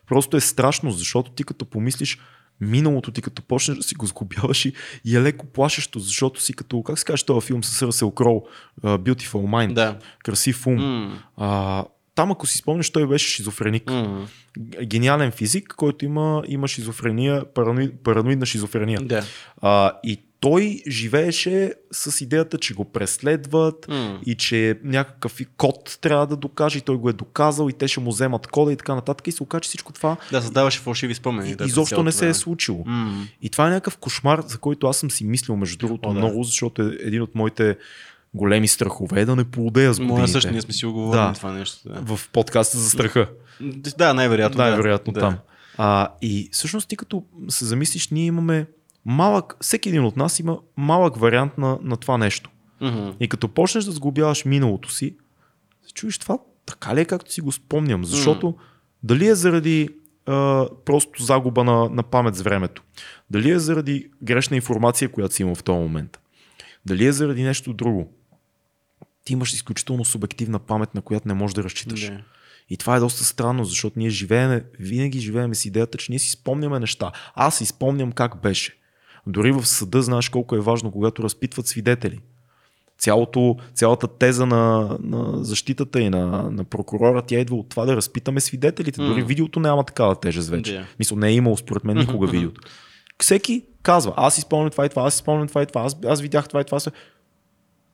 просто 0.07 0.37
е 0.37 0.41
страшно, 0.41 0.91
защото 0.91 1.31
ти 1.31 1.43
като 1.43 1.65
помислиш 1.65 2.19
миналото 2.61 3.11
ти 3.11 3.21
като 3.21 3.41
почнеш 3.41 3.77
да 3.77 3.83
си 3.83 3.95
го 3.95 4.05
сгубяваш 4.05 4.65
и, 4.65 4.73
и 5.05 5.15
е 5.15 5.21
леко 5.21 5.45
плашещо, 5.45 5.99
защото 5.99 6.41
си 6.41 6.53
като, 6.53 6.83
как 6.83 6.99
се 6.99 7.05
каже 7.05 7.25
този 7.25 7.47
филм 7.47 7.63
с 7.63 7.81
Ръсел 7.81 8.11
Кроу, 8.11 8.41
uh, 8.81 8.97
Beautiful 8.97 9.31
Mind, 9.33 9.73
да. 9.73 9.99
красив 10.23 10.67
ум. 10.67 10.77
Mm. 10.77 11.11
Uh, 11.39 11.85
там, 12.15 12.31
ако 12.31 12.47
си 12.47 12.57
спомняш, 12.57 12.89
той 12.89 13.07
беше 13.07 13.29
шизофреник. 13.29 13.83
Mm. 13.83 14.27
Гениален 14.83 15.31
физик, 15.31 15.73
който 15.77 16.05
има, 16.05 16.43
има 16.47 16.67
шизофрения, 16.67 17.53
параноид, 17.53 17.93
параноидна 18.03 18.45
шизофрения. 18.45 19.01
Да. 19.01 19.23
А, 19.61 19.91
и 20.03 20.19
той 20.39 20.81
живееше 20.87 21.73
с 21.91 22.21
идеята, 22.21 22.57
че 22.57 22.73
го 22.73 22.85
преследват 22.85 23.85
mm. 23.85 24.23
и 24.23 24.35
че 24.35 24.79
някакъв 24.83 25.39
код 25.57 25.97
трябва 26.01 26.27
да 26.27 26.35
докаже 26.35 26.77
и 26.77 26.81
той 26.81 26.95
го 26.95 27.09
е 27.09 27.13
доказал 27.13 27.69
и 27.69 27.73
те 27.73 27.87
ще 27.87 27.99
му 27.99 28.11
вземат 28.11 28.47
кода 28.47 28.73
и 28.73 28.75
така 28.75 28.95
нататък 28.95 29.27
и 29.27 29.31
се 29.31 29.43
окаже 29.43 29.63
всичко 29.63 29.93
това. 29.93 30.17
Да, 30.31 30.41
създаваше 30.41 30.79
фалшиви 30.79 31.15
спомени. 31.15 31.55
Да, 31.55 31.65
изобщо 31.65 32.03
не 32.03 32.11
се 32.11 32.29
е 32.29 32.33
случило. 32.33 32.83
Mm. 32.83 33.27
И 33.41 33.49
това 33.49 33.67
е 33.67 33.69
някакъв 33.69 33.97
кошмар, 33.97 34.43
за 34.47 34.57
който 34.57 34.87
аз 34.87 34.97
съм 34.97 35.11
си 35.11 35.23
мислил 35.23 35.55
между 35.55 35.77
другото 35.77 36.09
О, 36.09 36.13
да. 36.13 36.19
много, 36.19 36.43
защото 36.43 36.81
е 36.81 36.97
един 36.99 37.21
от 37.21 37.35
моите 37.35 37.77
големи 38.33 38.67
страхове 38.67 39.25
да 39.25 39.35
не 39.35 39.43
поудея 39.43 39.93
с 39.93 39.97
годините. 39.97 40.17
Моя 40.17 40.27
също, 40.27 40.51
ние 40.51 40.61
сме 40.61 40.73
си 40.73 40.85
оговорили 40.85 41.21
да, 41.21 41.33
това 41.33 41.51
нещо. 41.51 41.89
Да. 41.89 42.15
В 42.15 42.29
подкаста 42.29 42.77
за 42.77 42.89
страха. 42.89 43.29
Да, 43.97 44.13
най-вероятно. 44.13 44.57
Най-вероятно 44.57 45.13
да. 45.13 45.19
там. 45.19 45.37
А, 45.77 46.07
и 46.21 46.49
всъщност 46.51 46.89
ти 46.89 46.97
като 46.97 47.23
се 47.49 47.65
замислиш, 47.65 48.09
ние 48.09 48.25
имаме 48.25 48.67
малък, 49.05 49.57
всеки 49.61 49.89
един 49.89 50.05
от 50.05 50.17
нас 50.17 50.39
има 50.39 50.57
малък 50.77 51.17
вариант 51.17 51.57
на, 51.57 51.77
на 51.81 51.97
това 51.97 52.17
нещо. 52.17 52.49
Mm-hmm. 52.81 53.15
И 53.19 53.27
като 53.27 53.47
почнеш 53.47 53.83
да 53.83 53.91
сглобяваш 53.91 54.45
миналото 54.45 54.91
си, 54.91 55.15
се 55.87 55.93
чуеш 55.93 56.17
това 56.17 56.37
така 56.65 56.95
ли 56.95 57.01
е 57.01 57.05
както 57.05 57.31
си 57.31 57.41
го 57.41 57.51
спомням, 57.51 58.05
защото 58.05 58.47
mm. 58.47 58.55
дали 59.03 59.27
е 59.27 59.35
заради 59.35 59.89
а, 60.25 60.67
просто 60.85 61.23
загуба 61.23 61.63
на, 61.63 61.89
на 61.89 62.03
памет 62.03 62.35
с 62.35 62.41
времето, 62.41 62.83
дали 63.29 63.51
е 63.51 63.59
заради 63.59 64.09
грешна 64.23 64.55
информация, 64.55 65.09
която 65.09 65.35
си 65.35 65.41
има 65.41 65.55
в 65.55 65.63
този 65.63 65.79
момент, 65.79 66.19
дали 66.85 67.05
е 67.05 67.11
заради 67.11 67.43
нещо 67.43 67.73
друго, 67.73 68.11
ти 69.25 69.33
имаш 69.33 69.53
изключително 69.53 70.05
субективна 70.05 70.59
памет, 70.59 70.95
на 70.95 71.01
която 71.01 71.27
не 71.27 71.33
можеш 71.33 71.53
да 71.55 71.63
разчиташ. 71.63 72.01
Yeah. 72.01 72.19
И 72.69 72.77
това 72.77 72.95
е 72.95 72.99
доста 72.99 73.23
странно, 73.23 73.65
защото 73.65 73.99
ние 73.99 74.09
живееме, 74.09 74.63
винаги 74.79 75.19
живееме 75.19 75.55
с 75.55 75.65
идеята, 75.65 75.97
че 75.97 76.11
ние 76.11 76.19
си 76.19 76.29
спомняме 76.29 76.79
неща. 76.79 77.11
Аз 77.35 77.57
си 77.57 77.65
спомням 77.65 78.11
как 78.11 78.41
беше. 78.41 78.77
Дори 79.27 79.51
в 79.51 79.65
съда 79.65 80.01
знаеш 80.01 80.29
колко 80.29 80.55
е 80.55 80.59
важно, 80.59 80.91
когато 80.91 81.23
разпитват 81.23 81.67
свидетели. 81.67 82.19
Цялото, 82.97 83.57
цялата 83.73 84.07
теза 84.07 84.45
на, 84.45 84.97
на 84.99 85.43
защитата 85.43 86.01
и 86.01 86.09
на, 86.09 86.51
на 86.51 86.63
прокурора, 86.63 87.21
тя 87.21 87.39
идва 87.39 87.55
от 87.55 87.69
това 87.69 87.85
да 87.85 87.95
разпитаме 87.95 88.39
свидетелите. 88.39 89.01
Mm. 89.01 89.07
Дори 89.07 89.23
видеото 89.23 89.59
няма 89.59 89.83
такава 89.83 90.15
тежест 90.19 90.49
вече. 90.49 90.71
Yeah. 90.73 90.85
Мисля, 90.99 91.15
не 91.15 91.27
е 91.27 91.33
имало 91.33 91.57
според 91.57 91.83
мен 91.83 91.97
никога 91.97 92.27
видеото. 92.27 92.61
Всеки 93.19 93.63
казва, 93.83 94.13
аз 94.17 94.35
си 94.35 94.41
спомням 94.41 94.71
това 94.71 94.85
и 94.85 94.89
това, 94.89 95.03
аз 95.03 95.13
си 95.13 95.19
спомням 95.19 95.47
това 95.47 95.63
и 95.63 95.65
това, 95.65 95.81
аз, 95.81 95.97
аз 96.05 96.21
видях 96.21 96.47
това 96.47 96.61
и 96.61 96.63
това. 96.63 96.79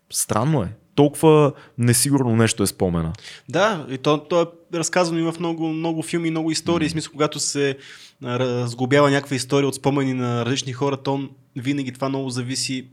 Странно 0.09 0.63
е. 0.63 0.73
Толкова 0.99 1.51
несигурно 1.77 2.35
нещо 2.35 2.63
е 2.63 2.67
спомена. 2.67 3.13
Да, 3.49 3.85
и 3.89 3.97
то, 3.97 4.17
то 4.17 4.41
е 4.41 4.77
разказано 4.77 5.19
и 5.19 5.31
в 5.31 5.35
много, 5.39 5.67
много 5.67 6.03
филми, 6.03 6.31
много 6.31 6.51
истории. 6.51 6.88
Mm. 6.88 6.89
В 6.89 6.91
смисъл, 6.91 7.12
когато 7.12 7.39
се 7.39 7.77
разглобява 8.23 9.12
някаква 9.12 9.35
история 9.35 9.67
от 9.67 9.75
спомени 9.75 10.13
на 10.13 10.45
различни 10.45 10.73
хора, 10.73 10.97
то 10.97 11.29
винаги 11.55 11.91
това 11.91 12.09
много 12.09 12.29
зависи 12.29 12.88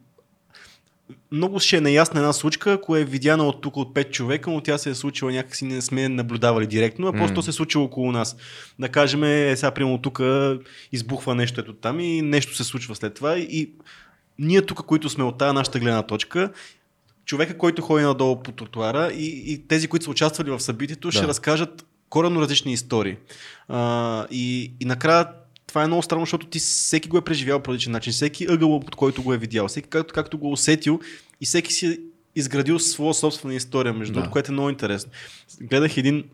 много 1.33 1.61
ще 1.61 1.77
е 1.77 1.81
неясна 1.81 2.21
една 2.21 2.33
случка, 2.33 2.73
ако 2.73 2.97
е 2.97 3.05
видяна 3.05 3.45
от 3.45 3.61
тук 3.61 3.77
от 3.77 3.95
5 3.95 4.11
човека, 4.11 4.51
но 4.51 4.61
тя 4.61 4.79
се 4.79 4.91
е 4.91 4.95
случила 4.95 5.33
някакси, 5.33 5.65
не 5.65 5.83
сме 5.83 6.09
наблюдавали 6.09 6.67
директно, 6.67 7.07
а 7.07 7.13
mm. 7.13 7.19
просто 7.19 7.43
се 7.43 7.51
е 7.51 7.53
случило 7.53 7.85
около 7.85 8.13
нас. 8.13 8.37
Да 8.79 8.89
кажем, 8.89 9.25
е, 9.25 9.57
сега 9.57 9.71
примерно 9.71 10.03
тук 10.03 10.21
избухва 10.93 11.35
нещо 11.35 11.61
ето 11.61 11.73
там 11.73 12.01
и 12.01 12.23
нещо 12.23 12.57
се 12.57 12.65
случва 12.65 12.95
след 12.95 13.15
това 13.15 13.39
и 13.39 13.71
ние 14.39 14.63
тук, 14.63 14.79
които 14.87 15.09
сме 15.09 15.25
от 15.25 15.39
тази 15.39 15.55
нашата 15.55 15.79
гледна 15.79 16.03
точка, 16.03 16.53
човека, 17.27 17.59
който 17.59 17.83
ходи 17.83 18.05
надолу 18.05 18.43
по 18.43 18.53
тротуара 18.53 19.13
и, 19.13 19.53
и 19.53 19.69
тези, 19.69 19.89
които 19.89 20.05
са 20.05 20.11
участвали 20.11 20.51
в 20.51 20.61
събитието, 20.61 21.09
да. 21.09 21.13
ще 21.13 21.29
разкажат 21.29 21.87
коренно 22.09 22.41
различни 22.41 22.73
истории. 22.73 23.17
А, 23.69 24.27
и, 24.31 24.73
и 24.81 24.85
накрая 24.85 25.29
това 25.67 25.85
е 25.85 25.87
много 25.87 26.03
странно, 26.03 26.23
защото 26.23 26.47
ти 26.47 26.59
всеки 26.59 27.09
го 27.09 27.19
е 27.19 27.25
преживял 27.25 27.61
по 27.61 27.71
различен 27.71 27.93
начин, 27.93 28.13
всеки 28.13 28.47
ъгъл, 28.51 28.81
под 28.81 28.97
който 28.97 29.23
го 29.23 29.35
е 29.35 29.39
видял, 29.39 29.69
всеки 29.69 29.89
както, 29.89 30.15
както 30.15 30.39
го 30.39 30.49
е 30.49 30.53
усетил 30.53 31.01
и 31.41 31.47
всеки 31.47 31.73
си 31.73 31.87
е 31.87 31.99
изградил 32.37 32.79
своя 32.79 33.15
собствена 33.15 33.55
история, 33.55 33.93
между 33.93 34.13
другото, 34.13 34.29
да. 34.29 34.33
което 34.33 34.53
е 34.53 34.53
много 34.53 34.71
интересно. 34.71 35.11
Гледах 35.61 35.97
един 35.97 36.25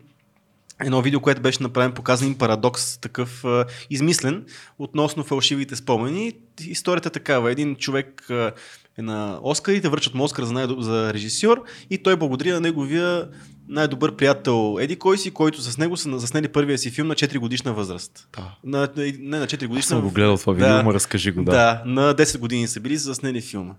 едно 0.81 1.01
видео, 1.01 1.21
което 1.21 1.41
беше 1.41 1.63
направен, 1.63 1.91
показан 1.91 2.27
им 2.27 2.37
парадокс, 2.37 2.97
такъв 2.97 3.45
а, 3.45 3.65
измислен, 3.89 4.45
относно 4.79 5.23
фалшивите 5.23 5.75
спомени. 5.75 6.33
Историята 6.61 7.09
е 7.09 7.11
такава. 7.11 7.51
Един 7.51 7.75
човек 7.75 8.29
а, 8.29 8.51
на 8.97 9.39
Оскарите, 9.41 9.89
връчат 9.89 10.13
му 10.13 10.23
Оскар 10.23 10.43
за, 10.43 10.53
най- 10.53 10.67
за 10.79 11.13
режисьор 11.13 11.63
и 11.89 11.97
той 11.97 12.15
благодари 12.15 12.51
на 12.51 12.59
неговия 12.59 13.27
най-добър 13.67 14.15
приятел 14.15 14.77
Еди 14.79 14.95
кой 14.95 15.17
си, 15.17 15.31
който 15.31 15.61
с 15.61 15.77
него 15.77 15.97
са 15.97 16.19
заснели 16.19 16.47
първия 16.47 16.77
си 16.77 16.91
филм 16.91 17.07
на 17.07 17.15
4 17.15 17.37
годишна 17.37 17.73
възраст. 17.73 18.27
Да. 18.35 18.55
На, 18.63 18.89
не 19.19 19.39
на 19.39 19.47
4 19.47 19.67
годишна. 19.67 19.79
Аз 19.79 19.85
съм 19.85 20.01
го 20.01 20.11
гледал 20.11 20.37
това 20.37 20.53
видео, 20.53 20.67
да, 20.67 20.83
ма 20.83 20.93
разкажи 20.93 21.31
го. 21.31 21.43
Да. 21.43 21.51
да, 21.51 21.83
на 21.85 22.15
10 22.15 22.37
години 22.37 22.67
са 22.67 22.79
били 22.79 22.97
заснели 22.97 23.41
филма. 23.41 23.73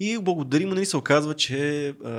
И 0.00 0.18
благодарим, 0.18 0.68
нали 0.68 0.86
се 0.86 0.96
оказва, 0.96 1.34
че 1.34 1.88
а, 2.04 2.10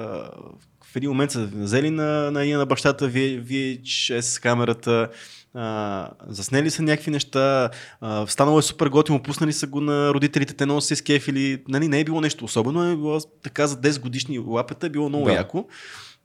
в 0.94 0.96
един 0.96 1.10
момент 1.10 1.32
са 1.32 1.50
взели 1.54 1.90
на, 1.90 2.32
на 2.32 2.58
на 2.58 2.66
бащата 2.66 3.12
VHS 3.12 4.42
камерата, 4.42 5.10
а, 5.54 6.10
заснели 6.28 6.70
са 6.70 6.82
някакви 6.82 7.12
неща, 7.12 7.70
а, 8.02 8.28
станало 8.28 8.60
е 8.60 8.62
супер 8.62 8.88
готино, 8.88 9.24
пуснали 9.24 9.54
са 9.54 9.68
го 9.68 9.82
на 9.82 10.14
родителите, 10.14 10.54
те 10.54 10.66
много 10.66 10.82
се 10.82 10.96
скефили, 10.96 11.64
нали, 11.68 11.88
не 11.88 12.00
е 12.00 12.04
било 12.04 12.22
нещо 12.22 12.46
особено, 12.46 12.84
е 12.84 12.96
било 12.96 13.20
така 13.20 13.68
за 13.68 13.82
10 13.82 14.02
годишни 14.02 14.40
лапета, 14.40 14.88
е 14.88 14.90
било 14.90 15.10
много 15.10 15.26
да. 15.26 15.34
яко. 15.34 15.68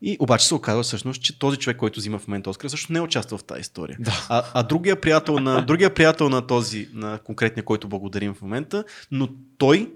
И 0.02 0.16
обаче 0.20 0.46
се 0.46 0.54
оказва 0.54 0.82
всъщност, 0.82 1.22
че 1.22 1.38
този 1.38 1.56
човек, 1.56 1.76
който 1.76 2.00
взима 2.00 2.18
в 2.18 2.28
момента 2.28 2.50
Оскар, 2.50 2.68
също 2.68 2.92
не 2.92 2.98
е 2.98 3.02
участвал 3.02 3.38
в 3.38 3.44
тази 3.44 3.60
история. 3.60 3.96
Да. 4.00 4.26
А, 4.28 4.42
а 4.54 4.62
другия, 4.62 5.00
приятел 5.00 5.38
на, 5.38 5.66
другия 5.66 5.94
приятел 5.94 6.28
на 6.28 6.46
този, 6.46 6.88
на 6.94 7.18
конкретния, 7.18 7.64
който 7.64 7.88
благодарим 7.88 8.34
в 8.34 8.42
момента, 8.42 8.84
но 9.10 9.28
той 9.58 9.90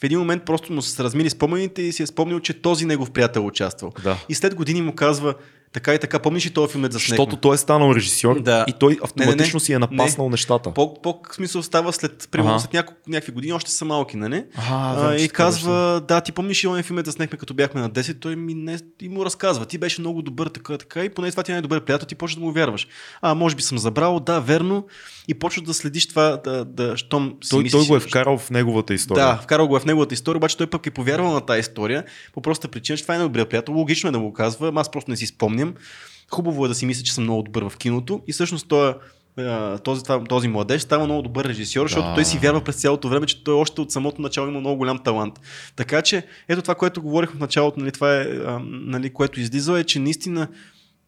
в 0.00 0.04
един 0.04 0.18
момент 0.18 0.44
просто 0.44 0.72
му 0.72 0.82
се 0.82 1.04
размили 1.04 1.30
спомените 1.30 1.82
и 1.82 1.92
си 1.92 2.02
е 2.02 2.06
спомнил, 2.06 2.40
че 2.40 2.62
този 2.62 2.86
негов 2.86 3.10
приятел 3.10 3.40
е 3.40 3.44
участвал. 3.44 3.92
Да. 4.02 4.16
И 4.28 4.34
след 4.34 4.54
години 4.54 4.82
му 4.82 4.94
казва, 4.94 5.34
така 5.72 5.94
и 5.94 5.98
така, 5.98 6.18
помниш 6.18 6.46
ли 6.46 6.50
този 6.50 6.72
филм 6.72 6.84
е 6.84 6.88
за 6.90 6.98
Защото 6.98 7.36
той 7.36 7.54
е 7.54 7.58
станал 7.58 7.94
режисьор 7.94 8.42
да. 8.42 8.64
и 8.68 8.72
той 8.72 8.98
автоматично 9.02 9.36
не, 9.36 9.46
не, 9.46 9.52
не. 9.54 9.60
си 9.60 9.72
е 9.72 9.78
напаснал 9.78 10.26
не. 10.26 10.30
нещата. 10.30 10.74
По, 10.74 11.02
по 11.02 11.20
смисъл 11.32 11.62
става 11.62 11.92
след, 11.92 12.28
примерно, 12.30 12.60
след 12.60 12.72
няко, 12.72 12.92
някакви 13.08 13.32
години, 13.32 13.52
още 13.52 13.70
са 13.70 13.84
малки, 13.84 14.16
нали? 14.16 14.44
Ага, 14.56 15.08
а, 15.08 15.16
и 15.16 15.28
казва, 15.28 16.02
да, 16.08 16.20
ти 16.20 16.32
помниш 16.32 16.64
ли 16.64 16.68
онен 16.68 16.82
филм 16.82 16.98
е 16.98 17.02
да 17.02 17.12
снехме 17.12 17.38
като 17.38 17.54
бяхме 17.54 17.80
на 17.80 17.90
10, 17.90 18.20
той 18.20 18.36
ми, 18.36 18.54
не, 18.54 18.78
и 19.02 19.08
му 19.08 19.24
разказва, 19.24 19.66
ти 19.66 19.78
беше 19.78 20.00
много 20.00 20.22
добър, 20.22 20.46
така, 20.46 20.78
така, 20.78 21.04
и 21.04 21.08
поне 21.08 21.30
това 21.30 21.42
ти 21.42 21.50
е 21.50 21.54
най-добър 21.54 21.84
приятел, 21.84 22.06
ти 22.06 22.14
почваш 22.14 22.34
да 22.34 22.40
му 22.40 22.52
вярваш. 22.52 22.88
А, 23.20 23.34
може 23.34 23.56
би 23.56 23.62
съм 23.62 23.78
забрал, 23.78 24.20
да, 24.20 24.40
верно, 24.40 24.86
и 25.28 25.34
почваш 25.34 25.64
да 25.64 25.74
следиш 25.74 26.08
това, 26.08 26.36
да, 26.44 26.64
да 26.64 26.96
щом 26.96 27.34
си 27.42 27.50
той, 27.50 27.62
мислиш, 27.62 27.72
той 27.80 27.88
го 27.88 27.96
е 27.96 28.00
вкарал 28.00 28.38
в 28.38 28.50
неговата 28.50 28.94
история. 28.94 29.26
Да, 29.26 29.36
вкарал 29.42 29.68
го 29.68 29.76
е 29.76 29.80
в 29.80 29.84
неговата 29.84 30.14
история, 30.14 30.36
обаче 30.36 30.56
той 30.56 30.66
пък 30.66 30.86
е 30.86 30.90
повярвал 30.90 31.32
на 31.32 31.40
тази 31.40 31.60
история, 31.60 32.04
по 32.32 32.42
проста 32.42 32.68
причина, 32.68 32.96
че 32.96 33.02
това 33.02 33.14
е 33.14 33.18
най-добрият 33.18 33.48
приятел. 33.48 33.74
Логично 33.74 34.08
е 34.08 34.12
да 34.12 34.18
го 34.18 34.32
казва, 34.32 34.72
аз 34.76 34.90
просто 34.90 35.10
не 35.10 35.16
си 35.16 35.24
спомням. 35.62 35.74
Хубаво 36.30 36.64
е 36.64 36.68
да 36.68 36.74
си 36.74 36.86
мисля, 36.86 37.02
че 37.02 37.14
съм 37.14 37.24
много 37.24 37.42
добър 37.42 37.68
в 37.68 37.76
киното 37.76 38.20
и 38.26 38.32
всъщност 38.32 38.68
той 38.68 38.94
този, 39.84 40.02
този 40.28 40.48
младеж 40.48 40.82
става 40.82 41.04
много 41.04 41.22
добър 41.22 41.44
режисьор, 41.44 41.86
защото 41.86 42.08
да. 42.08 42.14
той 42.14 42.24
си 42.24 42.38
вярва 42.38 42.60
през 42.60 42.76
цялото 42.76 43.08
време, 43.08 43.26
че 43.26 43.44
той 43.44 43.54
още 43.54 43.80
от 43.80 43.92
самото 43.92 44.22
начало 44.22 44.48
има 44.48 44.60
много 44.60 44.76
голям 44.76 44.98
талант. 44.98 45.40
Така 45.76 46.02
че, 46.02 46.26
ето 46.48 46.62
това, 46.62 46.74
което 46.74 47.02
говорих 47.02 47.30
в 47.30 47.38
началото, 47.38 47.80
нали, 47.80 47.92
това 47.92 48.20
е, 48.20 48.26
нали, 48.62 49.10
което 49.10 49.40
излиза, 49.40 49.80
е, 49.80 49.84
че 49.84 49.98
наистина 49.98 50.48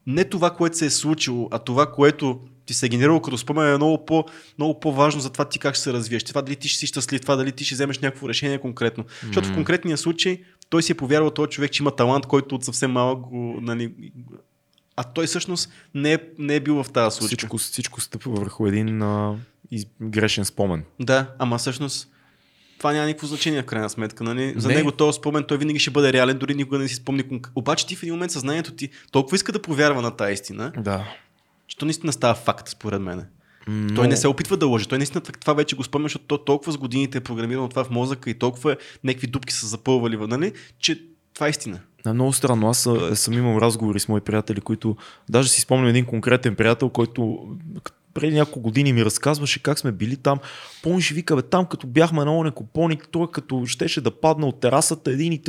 не 0.07 0.25
това, 0.25 0.51
което 0.51 0.77
се 0.77 0.87
е 0.87 0.91
случило, 0.91 1.49
а 1.51 1.59
това, 1.59 1.87
което 1.93 2.41
ти 2.67 2.75
се 2.75 2.87
е 2.87 2.89
генерирало 2.89 3.21
като 3.21 3.39
спомен 3.39 3.75
е 3.75 3.77
много, 3.77 4.05
по, 4.05 4.25
много 4.59 4.81
по-важно 4.81 5.21
за 5.21 5.31
това 5.31 5.45
ти 5.45 5.59
как 5.59 5.75
ще 5.75 5.83
се 5.83 5.93
развиеш. 5.93 6.25
Това 6.25 6.43
дали 6.43 6.57
ти 6.57 6.69
ще 6.69 6.79
си 6.79 6.87
щастлив, 6.87 7.21
това 7.21 7.37
дали 7.37 7.53
ти 7.53 7.65
ще 7.65 7.75
вземеш 7.75 7.99
някакво 7.99 8.29
решение 8.29 8.59
конкретно. 8.59 9.05
Mm-hmm. 9.05 9.27
Защото 9.27 9.49
в 9.49 9.55
конкретния 9.55 9.99
случай 9.99 10.41
той 10.69 10.83
си 10.83 10.93
е 10.93 10.95
повярвал 10.95 11.31
този 11.31 11.51
човек, 11.51 11.73
че 11.73 11.83
има 11.83 11.97
талант, 11.97 12.27
който 12.27 12.55
от 12.55 12.65
съвсем 12.65 12.91
малък 12.91 13.19
го, 13.19 13.59
нали, 13.61 13.93
а 14.97 15.05
той 15.05 15.27
всъщност 15.27 15.71
не 15.95 16.13
е, 16.13 16.19
не 16.39 16.57
е 16.57 16.61
бил 16.61 16.83
в 16.85 16.93
тази 16.93 17.17
случка. 17.17 17.27
Всичко, 17.27 17.59
всичко 17.59 18.01
стъпва 18.01 18.33
върху 18.33 18.67
един 18.67 19.03
а, 19.03 19.37
из, 19.71 19.87
грешен 20.03 20.45
спомен. 20.45 20.85
Да, 21.01 21.31
ама 21.39 21.59
всъщност 21.59 22.09
това 22.79 22.93
няма 22.93 23.07
никакво 23.07 23.27
значение 23.27 23.63
в 23.63 23.67
крайна 23.67 23.91
сметка. 23.91 24.25
Нали? 24.25 24.55
За 24.57 24.69
не. 24.69 24.75
него 24.75 24.93
този 24.93 25.17
спомен 25.17 25.45
той 25.49 25.59
винаги 25.59 25.79
ще 25.79 25.91
бъде 25.91 26.13
реален, 26.13 26.39
дори 26.39 26.55
никога 26.55 26.79
не 26.79 26.89
си 26.89 26.95
спомни. 26.95 27.25
Обаче 27.55 27.87
ти 27.87 27.97
в 27.97 28.03
един 28.03 28.15
момент 28.15 28.33
съзнанието 28.33 28.73
ти 28.73 28.91
толкова 29.13 29.35
иска 29.35 29.53
да 29.53 29.63
повярва 29.63 30.03
на 30.03 30.11
тази 30.11 30.33
истина, 30.33 30.73
да. 30.79 31.05
че 31.67 31.77
то 31.77 31.85
наистина 31.85 32.13
става 32.13 32.35
факт, 32.35 32.69
според 32.69 33.03
мен. 33.03 33.27
Но... 33.69 33.95
Той 33.95 34.09
не 34.09 34.17
се 34.17 34.29
опитва 34.29 34.57
да 34.57 34.67
лъже. 34.67 34.89
Той 34.89 34.99
наистина 34.99 35.21
това 35.21 35.55
вече 35.55 35.77
го 35.77 35.85
спомня, 35.85 36.05
защото 36.05 36.39
толкова 36.39 36.73
с 36.73 36.79
годините 36.79 37.19
е 37.19 37.21
програмирано 37.21 37.69
това 37.69 37.85
в 37.85 37.91
мозъка 37.91 38.31
и 38.31 38.35
толкова 38.35 38.77
някакви 39.05 39.27
дупки 39.27 39.53
са 39.53 39.67
запълвали, 39.67 40.17
нали? 40.17 40.53
че 40.79 41.03
това 41.35 41.47
е 41.47 41.51
истина. 41.51 41.81
Е 42.07 42.13
много 42.13 42.33
странно. 42.33 42.69
Аз 42.69 42.89
съм 43.15 43.35
имал 43.35 43.59
разговори 43.59 44.01
с 44.01 44.09
мои 44.09 44.21
приятели, 44.21 44.61
които 44.61 44.97
даже 45.31 45.49
си 45.49 45.61
спомням 45.61 45.89
един 45.89 46.05
конкретен 46.05 46.55
приятел, 46.55 46.89
който 46.89 47.49
преди 48.15 48.37
няколко 48.37 48.61
години 48.61 48.93
ми 48.93 49.05
разказваше 49.05 49.63
как 49.63 49.79
сме 49.79 49.93
били 49.93 50.17
там. 50.17 50.39
Помниш, 50.83 51.11
вика, 51.11 51.37
бе, 51.37 51.43
там 51.43 51.67
като 51.67 51.87
бяхме 51.87 52.25
на 52.25 52.39
оне 52.39 52.51
купоник, 52.51 53.09
той 53.11 53.31
като 53.31 53.67
щеше 53.67 54.01
да 54.01 54.11
падне 54.11 54.47
от 54.47 54.61
терасата 54.61 55.11
един 55.11 55.33
и 55.33 55.43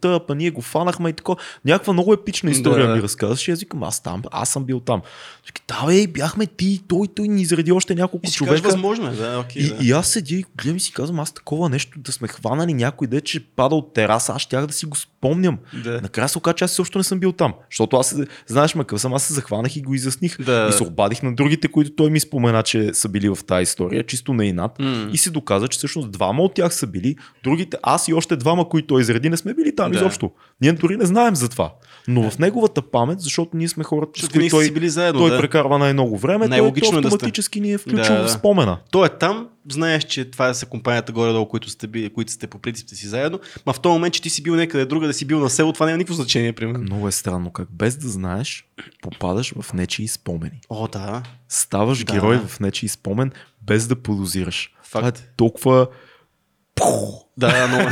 та, 0.00 0.20
па 0.20 0.34
ние 0.34 0.50
го 0.50 0.60
фанахме 0.60 1.10
и 1.10 1.12
така. 1.12 1.32
Някаква 1.64 1.92
много 1.92 2.12
епична 2.12 2.50
история 2.50 2.88
да. 2.88 2.96
ми 2.96 3.02
разказваше. 3.02 3.52
Аз 3.52 3.60
викам, 3.60 3.82
аз 3.82 4.02
там, 4.02 4.22
аз 4.30 4.48
съм 4.48 4.64
бил 4.64 4.80
там. 4.80 5.02
Вика, 5.46 5.62
да, 5.68 5.86
бе, 5.86 6.06
бяхме 6.06 6.46
ти, 6.46 6.80
той, 6.88 7.08
той 7.16 7.28
ни 7.28 7.42
изреди 7.42 7.72
още 7.72 7.94
няколко 7.94 8.26
и 8.28 8.32
човека. 8.32 8.68
възможно 8.68 9.08
е, 9.08 9.10
да, 9.10 9.38
окей, 9.38 9.62
и, 9.62 9.68
да. 9.68 9.84
и, 9.84 9.92
аз 9.92 10.08
седя 10.08 10.34
и 10.34 10.44
гледам 10.56 10.76
и 10.76 10.80
си 10.80 10.92
казвам, 10.92 11.20
аз 11.20 11.32
такова 11.32 11.68
нещо 11.68 11.98
да 11.98 12.12
сме 12.12 12.28
хванали 12.28 12.74
някой 12.74 13.06
де, 13.06 13.20
че 13.20 13.46
пада 13.46 13.74
от 13.74 13.94
тераса, 13.94 14.32
аз 14.32 14.42
щях 14.42 14.66
да 14.66 14.72
си 14.72 14.86
го 14.86 14.96
спомням. 15.24 15.58
Да. 15.84 16.00
Накрая 16.00 16.28
се 16.28 16.38
оказа, 16.38 16.54
че 16.54 16.64
аз 16.64 16.72
също 16.72 16.98
не 16.98 17.04
съм 17.04 17.20
бил 17.20 17.32
там. 17.32 17.54
Защото 17.70 17.96
аз, 17.96 18.16
знаеш 18.46 18.74
ме, 18.74 18.84
съм, 18.96 19.14
аз 19.14 19.22
се 19.22 19.34
захванах 19.34 19.76
и 19.76 19.82
го 19.82 19.94
изясних. 19.94 20.40
Да. 20.40 20.66
И 20.70 20.72
се 20.72 20.82
обадих 20.82 21.22
на 21.22 21.34
другите, 21.34 21.68
които 21.68 21.90
той 21.90 22.10
ми 22.10 22.20
спомена, 22.20 22.62
че 22.62 22.94
са 22.94 23.08
били 23.08 23.28
в 23.28 23.38
тази 23.46 23.62
история, 23.62 24.06
чисто 24.06 24.34
на 24.34 24.46
инат. 24.46 24.78
Mm. 24.78 25.10
И 25.10 25.16
се 25.16 25.30
доказа, 25.30 25.68
че 25.68 25.76
всъщност 25.76 26.10
двама 26.10 26.42
от 26.42 26.54
тях 26.54 26.74
са 26.74 26.86
били, 26.86 27.16
другите, 27.44 27.76
аз 27.82 28.08
и 28.08 28.14
още 28.14 28.36
двама, 28.36 28.68
които 28.68 28.86
той 28.86 29.00
изреди, 29.00 29.30
не 29.30 29.36
сме 29.36 29.54
били 29.54 29.76
там 29.76 29.90
да. 29.90 29.96
изобщо. 29.96 30.30
Ние 30.60 30.72
дори 30.72 30.96
не 30.96 31.06
знаем 31.06 31.36
за 31.36 31.48
това. 31.48 31.72
Но 32.08 32.22
да. 32.22 32.30
в 32.30 32.38
неговата 32.38 32.82
памет, 32.82 33.20
защото 33.20 33.56
ние 33.56 33.68
сме 33.68 33.84
хората, 33.84 34.20
с 34.22 34.28
които 34.28 34.48
той, 34.48 34.70
били 34.70 34.88
заедно, 34.88 35.20
той 35.20 35.30
да. 35.30 35.40
прекарва 35.40 35.78
най-много 35.78 36.18
време, 36.18 36.48
той 36.48 36.72
автоматически 36.98 37.60
да 37.60 37.66
ни 37.66 37.72
е 37.72 37.78
включил 37.78 38.16
да, 38.16 38.26
в 38.26 38.30
спомена. 38.30 38.78
Той 38.90 39.06
е 39.06 39.08
там, 39.08 39.48
знаеш, 39.70 40.04
че 40.04 40.30
това 40.30 40.54
са 40.54 40.66
компанията 40.66 41.12
горе-долу, 41.12 41.48
които 41.48 41.70
сте, 41.70 41.86
били, 41.86 42.12
които 42.12 42.32
сте 42.32 42.46
по 42.46 42.58
принцип 42.58 42.88
си 42.88 43.06
заедно, 43.06 43.40
ма 43.66 43.72
в 43.72 43.80
този 43.80 43.92
момент, 43.92 44.14
че 44.14 44.22
ти 44.22 44.30
си 44.30 44.42
бил 44.42 44.54
някъде 44.54 44.84
друга, 44.84 45.06
да 45.06 45.14
си 45.14 45.24
бил 45.24 45.40
на 45.40 45.50
село, 45.50 45.72
това 45.72 45.86
няма 45.86 45.98
никакво 45.98 46.14
значение, 46.14 46.52
примерно. 46.52 46.82
Много 46.82 47.08
е 47.08 47.12
странно, 47.12 47.50
как 47.50 47.68
без 47.72 47.96
да 47.96 48.08
знаеш, 48.08 48.68
попадаш 49.02 49.54
в 49.60 49.72
нечии 49.72 50.08
спомени. 50.08 50.60
О, 50.68 50.88
да. 50.88 51.22
Ставаш 51.48 52.04
да. 52.04 52.12
герой 52.12 52.38
в 52.46 52.60
нечии 52.60 52.88
спомен, 52.88 53.32
без 53.62 53.86
да 53.86 53.96
подозираш. 53.96 54.74
Факт. 54.82 54.90
Това 54.92 55.08
е 55.08 55.12
толкова 55.36 55.86
да, 57.36 57.68
но. 57.68 57.90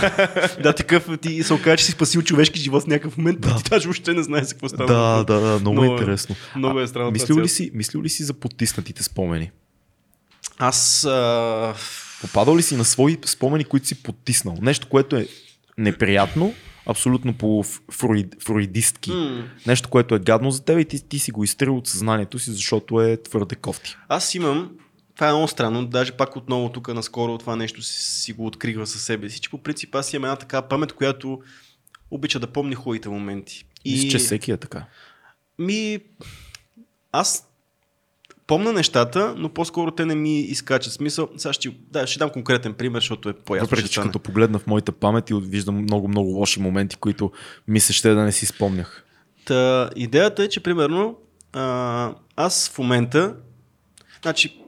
да, 0.63 0.73
такъв 0.73 1.09
ти 1.21 1.43
се 1.43 1.55
окаже, 1.55 1.77
че 1.77 1.85
си 1.85 1.93
спасил 1.93 2.23
човешки 2.23 2.61
живот 2.61 2.83
в 2.83 2.87
някакъв 2.87 3.19
момент, 3.19 3.41
да. 3.41 3.57
ти 3.57 3.71
даже 3.71 3.85
въобще 3.85 4.13
не 4.13 4.23
знаеш 4.23 4.49
какво 4.49 4.69
става. 4.69 4.87
Да, 4.87 5.25
да, 5.25 5.41
да, 5.41 5.59
много, 5.61 5.73
много 5.73 5.85
е 5.85 5.97
интересно. 5.97 6.37
Много 6.57 6.81
е 6.81 6.87
странно. 6.87 7.11
Мислил 7.11 7.41
ли, 7.41 7.49
си, 7.49 7.71
мислил 7.75 8.03
ли 8.03 8.09
си 8.09 8.25
за 8.25 8.35
потиснатите 8.35 9.03
спомени? 9.03 9.51
Аз. 10.63 11.05
А... 11.05 11.75
Попадал 12.21 12.57
ли 12.57 12.63
си 12.63 12.77
на 12.77 12.85
свои 12.85 13.19
спомени, 13.25 13.65
които 13.65 13.87
си 13.87 14.03
потиснал? 14.03 14.57
Нещо, 14.61 14.89
което 14.89 15.17
е 15.17 15.27
неприятно, 15.79 16.55
абсолютно 16.87 17.35
по 17.35 17.65
фруид, 17.93 18.43
фруидистки. 18.43 19.11
Mm. 19.11 19.45
Нещо, 19.67 19.89
което 19.89 20.15
е 20.15 20.19
гадно 20.19 20.51
за 20.51 20.65
теб 20.65 20.79
и 20.79 20.85
ти, 20.85 21.09
ти 21.09 21.19
си 21.19 21.31
го 21.31 21.45
изтрил 21.45 21.77
от 21.77 21.89
съзнанието 21.89 22.39
си, 22.39 22.51
защото 22.51 23.01
е 23.01 23.23
твърде 23.23 23.55
кофти. 23.55 23.97
Аз 24.09 24.35
имам 24.35 24.71
това 25.15 25.29
е 25.29 25.33
много 25.33 25.49
странно. 25.49 25.87
Даже 25.87 26.13
пак 26.13 26.37
отново 26.37 26.69
тук 26.69 26.95
наскоро 26.95 27.39
това 27.39 27.57
нещо 27.57 27.83
си, 27.83 28.23
си 28.23 28.33
го 28.33 28.47
открива 28.47 28.87
със 28.87 29.03
себе 29.03 29.31
си, 29.31 29.41
че 29.41 29.51
по 29.51 29.59
принцип 29.59 29.95
аз 29.95 30.13
имам 30.13 30.25
една 30.25 30.37
така 30.37 30.63
памет, 30.63 30.93
която 30.93 31.43
обича 32.11 32.41
да 32.41 32.47
помни 32.47 32.75
хубавите 32.75 33.09
моменти. 33.09 33.65
И... 33.85 33.93
Мисля, 33.93 34.09
че 34.09 34.19
всеки 34.19 34.51
е 34.53 34.57
така. 34.57 34.85
Ми, 35.59 35.99
аз 37.13 37.52
помна 38.53 38.73
нещата, 38.73 39.35
но 39.37 39.49
по-скоро 39.49 39.91
те 39.91 40.05
не 40.07 40.15
ми 40.15 40.41
изкачат. 40.41 40.93
Смисъл, 40.93 41.29
сега 41.37 41.53
ще, 41.53 41.77
да, 41.91 42.07
ще 42.07 42.19
дам 42.19 42.31
конкретен 42.31 42.75
пример, 42.75 43.01
защото 43.01 43.29
е 43.29 43.33
по-ясно. 43.33 43.67
Въпреки, 43.67 43.89
че 43.89 44.01
като 44.01 44.19
погледна 44.19 44.59
в 44.59 44.67
моята 44.67 44.93
памет 44.93 45.31
и 45.31 45.35
виждам 45.35 45.77
много, 45.77 46.09
много 46.09 46.31
лоши 46.31 46.61
моменти, 46.61 46.97
които 46.97 47.33
мисля, 47.69 47.95
ще 47.95 48.15
да 48.15 48.23
не 48.23 48.33
си 48.33 48.47
спомнях. 48.47 49.05
Та, 49.45 49.91
идеята 49.97 50.43
е, 50.43 50.49
че 50.49 50.61
примерно 50.61 51.17
а, 51.53 52.15
аз 52.37 52.71
в 52.71 52.79
момента, 52.79 53.35
значи, 54.23 54.61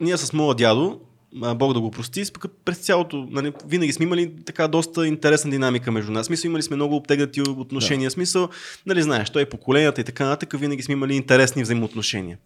ние 0.00 0.16
с 0.16 0.32
моя 0.32 0.54
дядо 0.54 1.00
Бог 1.36 1.72
да 1.72 1.80
го 1.80 1.90
прости, 1.90 2.24
през 2.64 2.78
цялото, 2.78 3.28
нали, 3.30 3.52
винаги 3.66 3.92
сме 3.92 4.04
имали 4.04 4.32
така 4.44 4.68
доста 4.68 5.06
интересна 5.06 5.50
динамика 5.50 5.92
между 5.92 6.12
нас. 6.12 6.26
Смисъл, 6.26 6.48
имали 6.48 6.62
сме 6.62 6.76
много 6.76 6.96
обтегнати 6.96 7.40
отношения. 7.40 8.06
Да. 8.06 8.10
Смисъл, 8.10 8.48
нали, 8.86 9.02
знаеш, 9.02 9.30
той 9.30 9.42
е 9.42 9.48
поколенията 9.48 10.00
и 10.00 10.04
така 10.04 10.24
нататък, 10.24 10.60
винаги 10.60 10.82
сме 10.82 10.92
имали 10.92 11.14
интересни 11.14 11.62
взаимоотношения, 11.62 12.38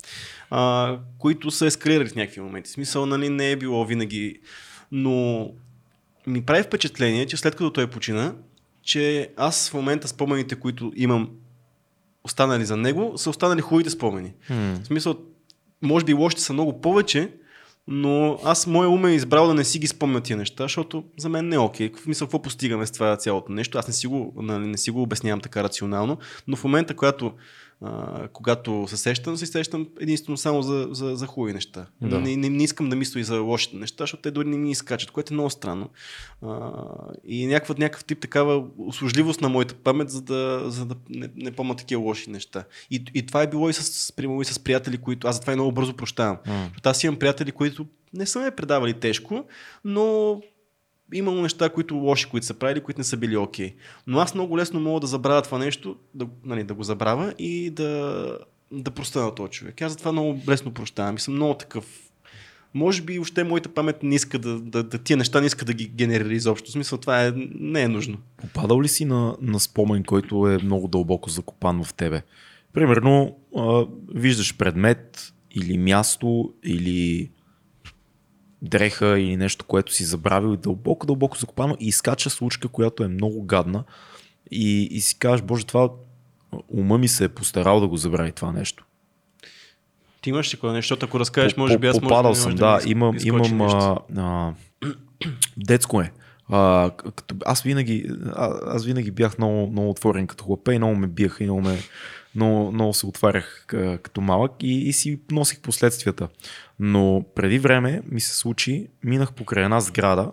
а, 0.50 0.96
които 1.18 1.50
са 1.50 1.66
ескалирали 1.66 2.08
в 2.08 2.14
някакви 2.14 2.40
моменти. 2.40 2.70
Смисъл, 2.70 3.06
нали, 3.06 3.28
не 3.28 3.50
е 3.50 3.56
било 3.56 3.84
винаги. 3.84 4.40
Но 4.92 5.48
ми 6.26 6.42
прави 6.42 6.62
впечатление, 6.62 7.26
че 7.26 7.36
след 7.36 7.56
като 7.56 7.72
той 7.72 7.86
почина, 7.86 8.34
че 8.82 9.30
аз 9.36 9.70
в 9.70 9.74
момента 9.74 10.08
спомените, 10.08 10.54
които 10.54 10.92
имам 10.96 11.30
останали 12.24 12.64
за 12.64 12.76
него, 12.76 13.12
са 13.16 13.30
останали 13.30 13.60
хубавите 13.60 13.90
спомени. 13.90 14.32
Hmm. 14.50 14.82
В 14.82 14.86
смисъл, 14.86 15.14
може 15.82 16.04
би 16.04 16.14
лошите 16.14 16.42
са 16.42 16.52
много 16.52 16.80
повече, 16.80 17.32
но 17.86 18.38
аз 18.44 18.66
моя 18.66 18.88
ум 18.88 19.06
е 19.06 19.14
избрал 19.14 19.46
да 19.46 19.54
не 19.54 19.64
си 19.64 19.78
ги 19.78 19.86
спомня 19.86 20.20
тия 20.20 20.36
неща, 20.36 20.64
защото 20.64 21.04
за 21.18 21.28
мен 21.28 21.48
не 21.48 21.56
е 21.56 21.58
окей. 21.58 21.90
В 22.02 22.06
мисъл, 22.06 22.26
какво 22.26 22.42
постигаме 22.42 22.86
с 22.86 22.90
това 22.90 23.16
цялото 23.16 23.52
нещо? 23.52 23.78
Аз 23.78 23.86
не 23.88 23.94
си 23.94 24.06
го, 24.06 24.32
нали, 24.36 24.66
не 24.66 24.78
си 24.78 24.90
го 24.90 25.02
обяснявам 25.02 25.40
така 25.40 25.64
рационално, 25.64 26.18
но 26.48 26.56
в 26.56 26.64
момента, 26.64 26.96
когато 26.96 27.32
а, 27.82 28.28
когато 28.28 28.86
се 28.88 28.96
сещам, 28.96 29.36
се 29.36 29.46
сещам 29.46 29.88
единствено 30.00 30.36
само 30.36 30.62
за, 30.62 30.88
за, 30.90 31.16
за 31.16 31.26
хубави 31.26 31.52
неща. 31.52 31.86
Да. 32.02 32.20
Не, 32.20 32.36
не, 32.36 32.50
не, 32.50 32.64
искам 32.64 32.88
да 32.88 32.96
мисля 32.96 33.20
и 33.20 33.24
за 33.24 33.40
лошите 33.40 33.76
неща, 33.76 34.02
защото 34.02 34.22
те 34.22 34.30
дори 34.30 34.48
не 34.48 34.56
ми 34.56 34.70
изкачат, 34.70 35.10
което 35.10 35.34
е 35.34 35.36
много 35.36 35.50
странно. 35.50 35.90
А, 36.42 36.70
и 37.24 37.46
някакъв, 37.46 37.78
някакъв 37.78 38.04
тип 38.04 38.20
такава 38.20 38.64
услужливост 38.78 39.40
на 39.40 39.48
моята 39.48 39.74
памет, 39.74 40.10
за 40.10 40.22
да, 40.22 40.62
за 40.66 40.86
да 40.86 40.94
не, 41.10 41.28
не 41.36 41.50
помня 41.50 41.76
такива 41.76 42.02
лоши 42.02 42.30
неща. 42.30 42.64
И, 42.90 43.04
и 43.14 43.26
това 43.26 43.42
е 43.42 43.50
било 43.50 43.68
и 43.68 43.72
с, 43.72 44.12
примерно, 44.16 44.42
и 44.42 44.44
с 44.44 44.58
приятели, 44.58 44.98
които 44.98 45.28
аз 45.28 45.36
затова 45.36 45.52
и 45.52 45.56
много 45.56 45.72
бързо 45.72 45.96
прощавам. 45.96 46.36
Mm. 46.36 46.68
Защото 46.68 46.88
аз 46.88 47.04
имам 47.04 47.18
приятели, 47.18 47.52
които 47.52 47.86
не 48.14 48.26
са 48.26 48.40
ме 48.40 48.50
предавали 48.50 48.94
тежко, 48.94 49.44
но 49.84 50.40
имало 51.12 51.42
неща, 51.42 51.68
които 51.68 51.94
лоши, 51.94 52.28
които 52.30 52.46
са 52.46 52.54
правили, 52.54 52.80
които 52.80 53.00
не 53.00 53.04
са 53.04 53.16
били 53.16 53.36
окей. 53.36 53.70
Okay. 53.70 53.74
Но 54.06 54.18
аз 54.18 54.34
много 54.34 54.58
лесно 54.58 54.80
мога 54.80 55.00
да 55.00 55.06
забравя 55.06 55.42
това 55.42 55.58
нещо, 55.58 55.96
да, 56.14 56.26
нали, 56.44 56.64
да 56.64 56.74
го 56.74 56.82
забравя 56.82 57.34
и 57.38 57.70
да, 57.70 58.38
да 58.72 58.90
простя 58.90 59.22
на 59.22 59.34
този 59.34 59.50
човек. 59.50 59.82
Аз 59.82 59.92
затова 59.92 60.12
много 60.12 60.40
лесно 60.48 60.74
прощавам 60.74 61.16
и 61.16 61.20
съм 61.20 61.34
много 61.34 61.54
такъв. 61.54 61.84
Може 62.74 63.02
би 63.02 63.18
още 63.18 63.44
моята 63.44 63.68
памет 63.68 64.02
не 64.02 64.14
иска 64.14 64.38
да, 64.38 64.60
да, 64.60 64.82
да 64.82 64.98
тия 64.98 65.16
неща 65.16 65.40
не 65.40 65.46
иска 65.46 65.64
да 65.64 65.72
ги 65.72 65.88
генерира 65.88 66.34
изобщо. 66.34 66.68
В 66.68 66.72
смисъл 66.72 66.98
това 66.98 67.26
е, 67.26 67.32
не 67.54 67.82
е 67.82 67.88
нужно. 67.88 68.18
Попадал 68.36 68.82
ли 68.82 68.88
си 68.88 69.04
на, 69.04 69.36
на 69.40 69.60
спомен, 69.60 70.04
който 70.04 70.48
е 70.48 70.58
много 70.58 70.88
дълбоко 70.88 71.30
закопан 71.30 71.84
в 71.84 71.94
тебе? 71.94 72.22
Примерно, 72.72 73.36
а, 73.56 73.86
виждаш 74.14 74.56
предмет 74.56 75.32
или 75.50 75.78
място 75.78 76.54
или 76.64 77.30
дреха 78.62 79.20
или 79.20 79.36
нещо, 79.36 79.64
което 79.64 79.92
си 79.92 80.04
забравил 80.04 80.54
и 80.54 80.56
дълбоко, 80.56 81.06
дълбоко 81.06 81.38
закопано 81.38 81.76
и 81.80 81.86
изкача 81.86 82.30
случка, 82.30 82.68
която 82.68 83.04
е 83.04 83.08
много 83.08 83.42
гадна 83.42 83.84
и, 84.50 84.82
и 84.82 85.00
си 85.00 85.18
кажеш, 85.18 85.42
боже, 85.42 85.66
това 85.66 85.88
ума 86.68 86.98
ми 86.98 87.08
се 87.08 87.24
е 87.24 87.28
постарал 87.28 87.80
да 87.80 87.88
го 87.88 87.96
забрави 87.96 88.32
това 88.32 88.52
нещо. 88.52 88.84
Ти 90.20 90.30
имаш 90.30 90.54
ли 90.54 90.58
кое 90.58 90.72
нещо, 90.72 90.96
ако 91.02 91.20
разкажеш, 91.20 91.56
може 91.56 91.78
би 91.78 91.86
аз 91.86 92.00
Попадал 92.00 92.34
съм, 92.34 92.54
да, 92.54 92.78
да 92.78 92.90
имам, 92.90 93.16
имам 93.24 93.60
а, 93.60 93.96
а, 94.16 94.52
детско 95.56 96.00
е. 96.00 96.12
А, 96.48 96.90
като, 96.96 97.34
аз, 97.46 97.62
винаги, 97.62 98.06
а, 98.32 98.58
аз 98.66 98.84
винаги 98.84 99.10
бях 99.10 99.38
много, 99.38 99.70
много 99.70 99.90
отворен 99.90 100.26
като 100.26 100.44
хлапе 100.44 100.72
и 100.72 100.78
много 100.78 100.94
ме 100.94 101.06
биеха 101.06 101.44
и 101.44 101.46
много, 101.46 101.60
ме, 101.60 101.78
много, 102.34 102.72
много 102.72 102.94
се 102.94 103.06
отварях 103.06 103.64
като 104.02 104.20
малък 104.20 104.52
и, 104.62 104.88
и 104.88 104.92
си 104.92 105.20
носих 105.30 105.60
последствията. 105.60 106.28
Но 106.78 107.24
преди 107.34 107.58
време 107.58 108.02
ми 108.06 108.20
се 108.20 108.36
случи, 108.36 108.86
минах 109.04 109.32
покрай 109.32 109.64
една 109.64 109.80
сграда, 109.80 110.30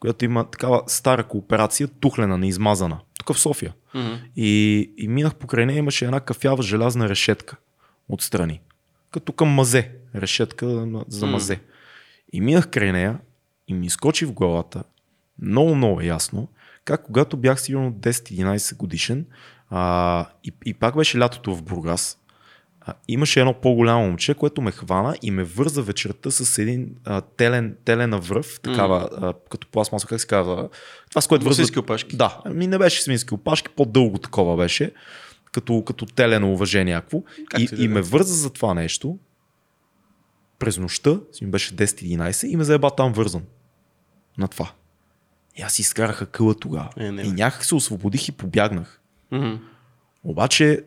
която 0.00 0.24
има 0.24 0.50
такава 0.50 0.82
стара 0.86 1.24
кооперация, 1.24 1.88
тухлена, 1.88 2.38
неизмазана. 2.38 3.00
Тук 3.18 3.36
в 3.36 3.40
София. 3.40 3.74
Mm-hmm. 3.94 4.18
И, 4.36 4.90
и 4.96 5.08
минах 5.08 5.34
покрай 5.34 5.66
нея, 5.66 5.78
имаше 5.78 6.04
една 6.04 6.20
кафява 6.20 6.62
желязна 6.62 7.08
решетка 7.08 7.56
отстрани. 8.08 8.60
Като 9.10 9.32
към 9.32 9.48
мазе. 9.48 9.90
Решетка 10.14 10.86
за 11.08 11.26
мазе. 11.26 11.56
Mm-hmm. 11.56 11.60
И 12.32 12.40
минах 12.40 12.70
край 12.70 12.92
нея 12.92 13.18
и 13.68 13.74
ми 13.74 13.86
изкочи 13.86 14.26
в 14.26 14.32
главата 14.32 14.84
много, 15.42 15.74
много 15.74 16.00
ясно, 16.00 16.48
как 16.84 17.02
когато 17.02 17.36
бях 17.36 17.60
сигурно 17.60 17.92
10-11 17.92 18.76
годишен 18.76 19.26
а, 19.70 20.26
и, 20.44 20.52
и 20.66 20.74
пак 20.74 20.96
беше 20.96 21.18
лятото 21.18 21.54
в 21.54 21.62
Бургас, 21.62 22.18
а, 22.80 22.94
имаше 23.08 23.40
едно 23.40 23.54
по-голямо 23.54 24.06
момче, 24.06 24.34
което 24.34 24.60
ме 24.60 24.70
хвана 24.70 25.16
и 25.22 25.30
ме 25.30 25.44
върза 25.44 25.82
вечерта 25.82 26.30
с 26.30 26.58
един 26.58 26.94
а, 27.04 27.20
телен, 27.20 27.76
телена 27.84 28.18
връв, 28.18 28.60
такава, 28.60 29.08
mm. 29.12 29.18
а, 29.22 29.34
като 29.50 29.66
пластмаса, 29.66 30.06
как 30.06 30.20
се 30.20 30.26
казва, 30.26 30.68
това 31.10 31.20
с 31.20 31.26
което 31.26 31.44
върза... 31.44 31.54
Свински 31.54 31.78
опашки. 31.78 32.16
Да, 32.16 32.42
ми 32.50 32.66
не 32.66 32.78
беше 32.78 33.02
свински 33.02 33.34
опашки, 33.34 33.68
по-дълго 33.76 34.18
такова 34.18 34.56
беше, 34.56 34.92
като, 35.52 35.84
като 35.84 36.06
телено 36.06 36.52
уважение 36.52 36.94
някакво. 36.94 37.22
И, 37.58 37.68
и 37.76 37.88
ме 37.88 38.00
върза 38.02 38.34
за 38.34 38.52
това 38.52 38.74
нещо, 38.74 39.18
през 40.58 40.78
нощта, 40.78 41.20
си 41.32 41.44
ми 41.44 41.50
беше 41.50 41.76
10-11 41.76 42.46
и 42.46 42.56
ме 42.56 42.64
заеба 42.64 42.90
там 42.90 43.12
вързан. 43.12 43.42
На 44.38 44.48
това. 44.48 44.72
И 45.56 45.62
аз 45.62 45.78
изкараха 45.78 46.26
къла 46.26 46.54
тогава. 46.54 46.90
Е, 46.96 47.12
не, 47.12 47.22
и 47.22 47.32
някак 47.32 47.64
се 47.64 47.74
освободих 47.74 48.28
и 48.28 48.32
побягнах. 48.32 49.00
Mm-hmm. 49.32 49.58
Обаче 50.24 50.84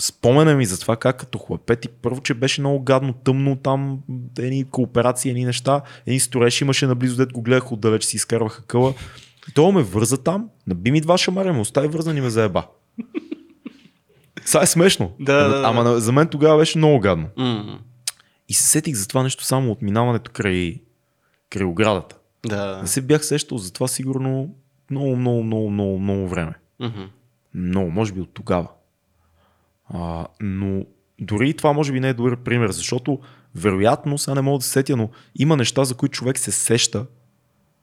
спомена 0.00 0.54
ми 0.54 0.66
за 0.66 0.80
това 0.80 0.96
как 0.96 1.16
като 1.16 1.38
хлапет 1.38 1.84
и 1.84 1.88
първо, 1.88 2.20
че 2.20 2.34
беше 2.34 2.60
много 2.60 2.82
гадно, 2.82 3.12
тъмно 3.12 3.56
там, 3.56 4.02
едни 4.38 4.64
кооперации, 4.64 5.30
едни 5.30 5.44
неща, 5.44 5.82
един 6.06 6.20
стореш 6.20 6.60
имаше 6.60 6.86
наблизо, 6.86 7.16
дет 7.16 7.32
го 7.32 7.42
гледах 7.42 7.72
отдалеч, 7.72 8.04
си 8.04 8.16
изкарваха 8.16 8.62
къла. 8.62 8.94
И 9.48 9.52
той 9.52 9.72
ме 9.72 9.82
върза 9.82 10.16
там, 10.16 10.48
наби 10.66 10.90
ми 10.90 11.00
два 11.00 11.18
шамаря, 11.18 11.52
ме 11.52 11.60
остави 11.60 11.88
вързан 11.88 12.16
и 12.16 12.20
ме 12.20 12.30
заеба. 12.30 12.66
Сега 14.44 14.62
е 14.62 14.66
смешно. 14.66 15.12
Да, 15.20 15.48
да, 15.48 15.60
да. 15.60 15.68
Ама 15.68 16.00
за 16.00 16.12
мен 16.12 16.28
тогава 16.28 16.58
беше 16.58 16.78
много 16.78 17.00
гадно. 17.00 17.28
Mm. 17.38 17.78
И 18.48 18.54
се 18.54 18.62
сетих 18.62 18.94
за 18.94 19.08
това 19.08 19.22
нещо 19.22 19.44
само 19.44 19.72
от 19.72 19.82
минаването 19.82 20.30
край, 20.34 20.80
край 21.50 21.64
оградата. 21.64 22.16
Да. 22.46 22.78
Не 22.82 22.88
се 22.88 23.00
бях 23.00 23.24
сещал 23.24 23.58
за 23.58 23.72
това 23.72 23.88
сигурно 23.88 24.54
много, 24.90 25.16
много, 25.16 25.42
много, 25.42 25.70
много, 25.70 25.98
много 25.98 26.28
време. 26.28 26.54
Mm-hmm. 26.80 27.08
Много, 27.54 27.90
може 27.90 28.12
би 28.12 28.20
от 28.20 28.34
тогава. 28.34 28.68
А, 29.88 30.26
но 30.40 30.84
дори 31.20 31.50
и 31.50 31.54
това 31.54 31.72
може 31.72 31.92
би 31.92 32.00
не 32.00 32.08
е 32.08 32.14
добър 32.14 32.36
пример, 32.36 32.70
защото 32.70 33.20
вероятно, 33.54 34.18
сега 34.18 34.34
не 34.34 34.40
мога 34.40 34.58
да 34.58 34.64
се 34.64 34.70
сетя, 34.70 34.96
но 34.96 35.10
има 35.38 35.56
неща, 35.56 35.84
за 35.84 35.94
които 35.94 36.12
човек 36.12 36.38
се 36.38 36.52
сеща 36.52 37.06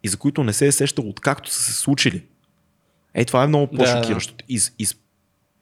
и 0.03 0.07
за 0.07 0.17
които 0.17 0.43
не 0.43 0.53
се 0.53 0.67
е 0.67 0.71
сещал 0.71 1.09
откакто 1.09 1.51
са 1.51 1.61
се 1.61 1.73
случили. 1.73 2.25
Ей, 3.13 3.25
това 3.25 3.43
е 3.43 3.47
много 3.47 3.67
по-шокиращо. 3.67 4.33
Да. 4.37 4.43
Из, 4.47 4.75
из, 4.79 4.95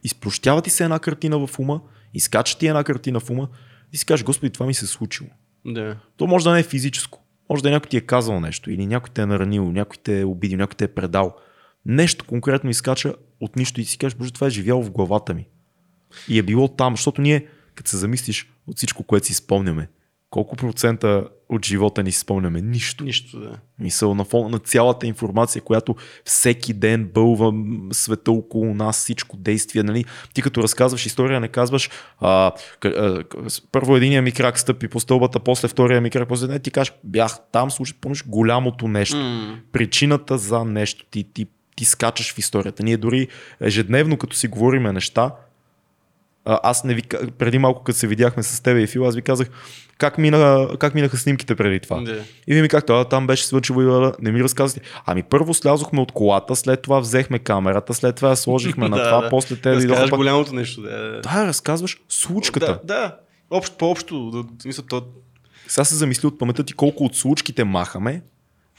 изпрощява 0.03 0.61
ти 0.61 0.69
се 0.69 0.83
една 0.83 0.99
картина 0.99 1.47
в 1.47 1.59
ума, 1.59 1.81
изкача 2.13 2.57
ти 2.57 2.67
една 2.67 2.83
картина 2.83 3.19
в 3.19 3.29
ума 3.29 3.47
и 3.93 3.97
си 3.97 4.05
кажеш, 4.05 4.23
Господи, 4.23 4.49
това 4.49 4.65
ми 4.65 4.73
се 4.73 4.85
е 4.85 4.87
случило. 4.87 5.29
Да. 5.65 5.97
То 6.17 6.27
може 6.27 6.45
да 6.45 6.53
не 6.53 6.59
е 6.59 6.63
физическо. 6.63 7.23
Може 7.49 7.63
да 7.63 7.71
някой 7.71 7.89
ти 7.89 7.97
е 7.97 8.01
казал 8.01 8.39
нещо, 8.39 8.71
или 8.71 8.85
някой 8.85 9.09
те 9.13 9.21
е 9.21 9.25
наранил, 9.25 9.71
някой 9.71 9.97
те 10.03 10.19
е 10.19 10.25
обидил, 10.25 10.57
някой 10.57 10.75
те 10.75 10.83
е 10.83 10.87
предал. 10.87 11.35
Нещо 11.85 12.25
конкретно 12.25 12.69
изкача 12.69 13.15
от 13.41 13.55
нищо 13.55 13.81
и 13.81 13.85
си 13.85 13.97
кажеш, 13.97 14.17
боже, 14.17 14.31
това 14.31 14.47
е 14.47 14.49
живяло 14.49 14.83
в 14.83 14.91
главата 14.91 15.33
ми. 15.33 15.47
И 16.27 16.39
е 16.39 16.43
било 16.43 16.67
там, 16.67 16.93
защото 16.93 17.21
ние, 17.21 17.47
като 17.75 17.89
се 17.89 17.97
замислиш 17.97 18.49
от 18.67 18.77
всичко, 18.77 19.03
което 19.03 19.25
си 19.25 19.33
спомняме, 19.33 19.89
колко 20.29 20.55
процента 20.55 21.27
от 21.49 21.65
живота 21.65 22.03
ни 22.03 22.11
си 22.11 22.19
спомняме? 22.19 22.61
Нищо. 22.61 23.03
Нищо, 23.03 23.39
да. 23.39 23.51
Мисъл 23.79 24.15
на 24.15 24.23
фона 24.23 24.49
на 24.49 24.59
цялата 24.59 25.07
информация, 25.07 25.61
която 25.61 25.95
всеки 26.25 26.73
ден 26.73 27.09
бълва 27.13 27.53
света 27.91 28.31
около 28.31 28.73
нас, 28.73 28.97
всичко 28.97 29.37
действие. 29.37 29.83
Нали? 29.83 30.05
Ти 30.33 30.41
като 30.41 30.63
разказваш 30.63 31.05
история, 31.05 31.39
не 31.39 31.47
казваш 31.47 31.89
а, 32.19 32.51
а, 32.83 33.23
първо 33.71 33.95
единия 33.95 34.21
ми 34.21 34.31
крак 34.31 34.59
стъпи 34.59 34.87
по 34.87 34.99
стълбата, 34.99 35.39
после 35.39 35.67
втория 35.67 36.01
ми 36.01 36.09
крак, 36.09 36.27
после 36.27 36.47
не, 36.47 36.59
ти 36.59 36.71
кажеш, 36.71 36.93
бях 37.03 37.37
там, 37.51 37.71
слушай, 37.71 37.97
помниш 38.01 38.23
голямото 38.27 38.87
нещо. 38.87 39.15
Mm. 39.15 39.55
Причината 39.71 40.37
за 40.37 40.65
нещо. 40.65 41.05
Ти, 41.11 41.33
ти, 41.33 41.47
ти 41.77 41.85
скачаш 41.85 42.33
в 42.33 42.37
историята. 42.37 42.83
Ние 42.83 42.97
дори 42.97 43.27
ежедневно, 43.61 44.17
като 44.17 44.35
си 44.35 44.47
говориме 44.47 44.91
неща, 44.91 45.31
аз 46.45 46.83
не 46.83 46.93
ви, 46.93 47.01
преди 47.37 47.57
малко, 47.59 47.83
като 47.83 47.99
се 47.99 48.07
видяхме 48.07 48.43
с 48.43 48.61
теб 48.61 48.77
и 48.77 48.87
Фил, 48.87 49.07
аз 49.07 49.15
ви 49.15 49.21
казах 49.21 49.49
как, 49.97 50.17
мина, 50.17 50.67
как 50.79 50.95
минаха 50.95 51.17
снимките 51.17 51.55
преди 51.55 51.79
това. 51.79 52.01
Да. 52.01 52.23
И 52.47 52.53
ви 52.55 52.61
ми 52.61 52.69
как 52.69 52.85
това 52.85 53.05
там 53.05 53.27
беше 53.27 53.45
свършило 53.45 53.81
и 53.81 54.11
не 54.19 54.31
ми 54.31 54.43
разказвате. 54.43 54.87
Ами 55.05 55.23
първо 55.23 55.53
слязохме 55.53 56.01
от 56.01 56.11
колата, 56.11 56.55
след 56.55 56.81
това 56.81 56.99
взехме 56.99 57.39
камерата, 57.39 57.93
след 57.93 58.15
това 58.15 58.29
я 58.29 58.35
сложихме 58.35 58.89
на 58.89 58.97
Да, 58.97 59.03
това, 59.03 59.21
да. 59.21 59.29
после 59.29 59.55
те 59.55 59.69
Разказваш 59.69 59.87
дойдоха 59.87 60.09
пак. 60.09 60.17
голямото 60.17 60.55
нещо. 60.55 60.81
Да, 60.81 60.89
да. 60.89 61.21
Да, 61.21 61.47
разказваш 61.47 61.97
случката. 62.09 62.65
Да, 62.83 62.95
да. 62.95 63.15
Общо, 63.49 63.77
по-общо. 63.77 64.31
Да, 64.31 64.43
смисъл, 64.61 64.85
то, 64.85 65.05
Сега 65.67 65.85
се 65.85 65.95
замисли 65.95 66.27
от 66.27 66.39
паметта 66.39 66.63
ти 66.63 66.73
колко 66.73 67.03
от 67.03 67.15
случките 67.15 67.63
махаме, 67.63 68.21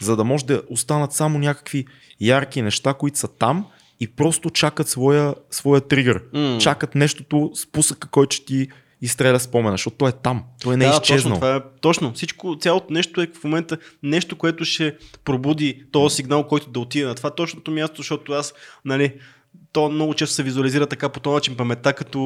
за 0.01 0.17
да 0.17 0.25
може 0.25 0.47
да 0.47 0.63
останат 0.71 1.13
само 1.13 1.39
някакви 1.39 1.87
ярки 2.21 2.63
неща, 2.63 2.95
които 2.95 3.19
са 3.19 3.29
там 3.29 3.67
и 4.01 4.09
просто 4.09 4.51
чакат 4.51 4.89
своя, 4.89 5.35
своя 5.51 5.81
тригър. 5.81 6.23
М. 6.33 6.59
Чакат 6.61 6.95
нещото, 6.95 7.51
спусъка, 7.55 8.09
който 8.09 8.37
ще 8.37 8.47
ти 8.47 8.69
изстреля 9.03 9.41
спомена, 9.41 9.73
защото 9.73 9.97
той 9.97 10.09
е 10.09 10.13
там. 10.13 10.43
Той 10.63 10.77
не 10.77 10.85
е 10.85 10.89
да, 10.89 10.95
изчезнал. 10.95 11.35
точно, 11.35 11.35
това 11.35 11.57
е, 11.57 11.61
точно. 11.81 12.13
Всичко, 12.13 12.57
цялото 12.61 12.93
нещо 12.93 13.23
е 13.23 13.27
в 13.41 13.45
момента 13.45 13.79
нещо, 14.03 14.37
което 14.37 14.65
ще 14.65 14.97
пробуди 15.25 15.85
този 15.93 16.17
сигнал, 16.17 16.47
който 16.47 16.71
да 16.71 16.81
отиде 16.81 17.07
на 17.07 17.15
това 17.15 17.31
точното 17.31 17.71
място, 17.71 17.97
защото 17.97 18.33
аз, 18.33 18.55
нали, 18.85 19.13
то 19.73 19.89
много 19.89 20.15
често 20.15 20.35
се 20.35 20.43
визуализира 20.43 20.87
така 20.87 21.09
по 21.09 21.21
този 21.21 21.35
начин 21.35 21.57
паметта, 21.57 21.93
като 21.93 22.19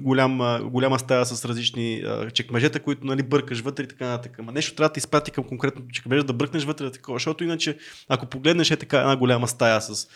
голям, 0.00 0.60
голяма 0.70 0.98
стая 0.98 1.26
с 1.26 1.44
различни 1.44 2.04
чекмежета, 2.32 2.80
които 2.80 3.06
нали, 3.06 3.22
бъркаш 3.22 3.60
вътре 3.60 3.82
и 3.84 3.88
така 3.88 4.06
нататък. 4.06 4.38
Ама 4.38 4.52
нещо 4.52 4.74
трябва 4.74 4.92
да 4.92 4.98
изпрати 4.98 5.30
към 5.30 5.44
конкретното 5.44 5.88
чекмеже, 5.92 6.22
да 6.22 6.32
бръкнеш 6.32 6.64
вътре, 6.64 6.90
такова, 6.90 7.16
защото 7.16 7.44
иначе, 7.44 7.78
ако 8.08 8.26
погледнеш 8.26 8.70
е 8.70 8.76
така 8.76 8.98
една 8.98 9.16
голяма 9.16 9.48
стая 9.48 9.80
с 9.80 10.08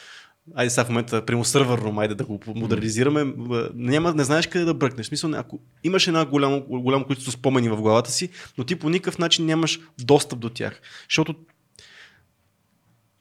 Айде 0.55 0.71
сега 0.71 0.85
в 0.85 0.89
момента, 0.89 1.27
прямо 1.27 1.45
сървърно, 1.45 2.01
айде 2.01 2.15
да 2.15 2.25
го 2.25 2.41
модернизираме, 2.47 3.35
няма, 3.75 4.15
не 4.15 4.25
знаеш 4.25 4.47
къде 4.47 4.65
да 4.65 4.75
бръкнеш. 4.75 5.07
Смисъл, 5.07 5.31
ако 5.35 5.61
имаш 5.85 6.07
една 6.07 6.25
голямо, 6.25 6.61
голямо 6.61 7.05
количество 7.05 7.33
спомени 7.33 7.69
в 7.69 7.77
главата 7.77 8.11
си, 8.11 8.29
но 8.59 8.65
ти 8.65 8.77
по 8.77 8.91
никакъв 8.91 9.19
начин 9.19 9.47
нямаш 9.47 9.81
достъп 9.99 10.39
до 10.39 10.51
тях. 10.51 10.81
Защото 11.11 11.35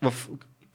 в 0.01 0.13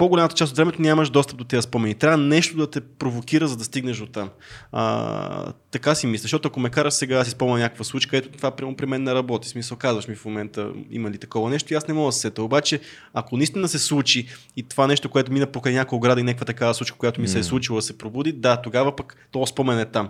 по-голямата 0.02 0.34
част 0.34 0.50
от 0.50 0.56
времето 0.56 0.82
нямаш 0.82 1.10
достъп 1.10 1.38
до 1.38 1.44
тези 1.44 1.62
спомени. 1.62 1.94
Трябва 1.94 2.16
нещо 2.16 2.56
да 2.56 2.70
те 2.70 2.80
провокира, 2.80 3.48
за 3.48 3.56
да 3.56 3.64
стигнеш 3.64 3.98
до 3.98 4.06
там. 4.06 4.30
А, 4.72 5.52
така 5.70 5.94
си 5.94 6.06
мисля, 6.06 6.22
защото 6.22 6.48
ако 6.48 6.60
ме 6.60 6.70
караш 6.70 6.94
сега 6.94 7.18
да 7.18 7.24
си 7.24 7.30
спомня 7.30 7.58
някаква 7.58 7.84
случка, 7.84 8.16
ето 8.16 8.28
това 8.28 8.50
прямо 8.50 8.76
при 8.76 8.86
мен 8.86 9.02
не 9.02 9.14
работи. 9.14 9.48
Смисъл, 9.48 9.76
казваш 9.76 10.08
ми 10.08 10.14
в 10.14 10.24
момента 10.24 10.72
има 10.90 11.10
ли 11.10 11.18
такова 11.18 11.50
нещо 11.50 11.72
и 11.72 11.76
аз 11.76 11.88
не 11.88 11.94
мога 11.94 12.08
да 12.08 12.12
се 12.12 12.20
сета. 12.20 12.42
Обаче, 12.42 12.80
ако 13.14 13.36
наистина 13.36 13.68
се 13.68 13.78
случи 13.78 14.28
и 14.56 14.62
това 14.62 14.86
нещо, 14.86 15.08
което 15.08 15.32
мина 15.32 15.46
покрай 15.46 15.74
някаква 15.74 15.96
ограда 15.96 16.20
и 16.20 16.24
някаква 16.24 16.46
такава 16.46 16.74
случка, 16.74 16.98
която 16.98 17.20
ми 17.20 17.28
се 17.28 17.38
е 17.38 17.42
случила, 17.42 17.82
се 17.82 17.98
пробуди, 17.98 18.32
да, 18.32 18.56
тогава 18.56 18.96
пък 18.96 19.28
този 19.32 19.50
спомен 19.50 19.78
е 19.78 19.84
там. 19.84 20.08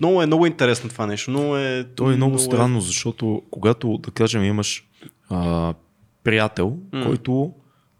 Много 0.00 0.22
е, 0.22 0.26
много 0.26 0.46
интересно 0.46 0.90
това 0.90 1.06
нещо. 1.06 1.30
Много 1.30 1.56
е, 1.56 1.84
То 1.96 2.10
е 2.10 2.16
много 2.16 2.38
странно, 2.38 2.80
защото 2.80 3.42
когато, 3.50 3.98
да 3.98 4.10
кажем, 4.10 4.44
имаш 4.44 4.84
а, 5.30 5.74
приятел, 6.24 6.76
М. 6.92 7.04
който 7.06 7.52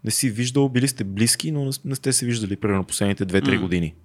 не 0.03 0.11
си 0.11 0.29
виждал, 0.29 0.69
били 0.69 0.87
сте 0.87 1.03
близки, 1.03 1.51
но 1.51 1.71
не, 1.85 1.95
сте 1.95 2.13
се 2.13 2.25
виждали 2.25 2.55
примерно 2.55 2.83
последните 2.83 3.25
2-3 3.25 3.55
М. 3.55 3.61
години. 3.61 3.95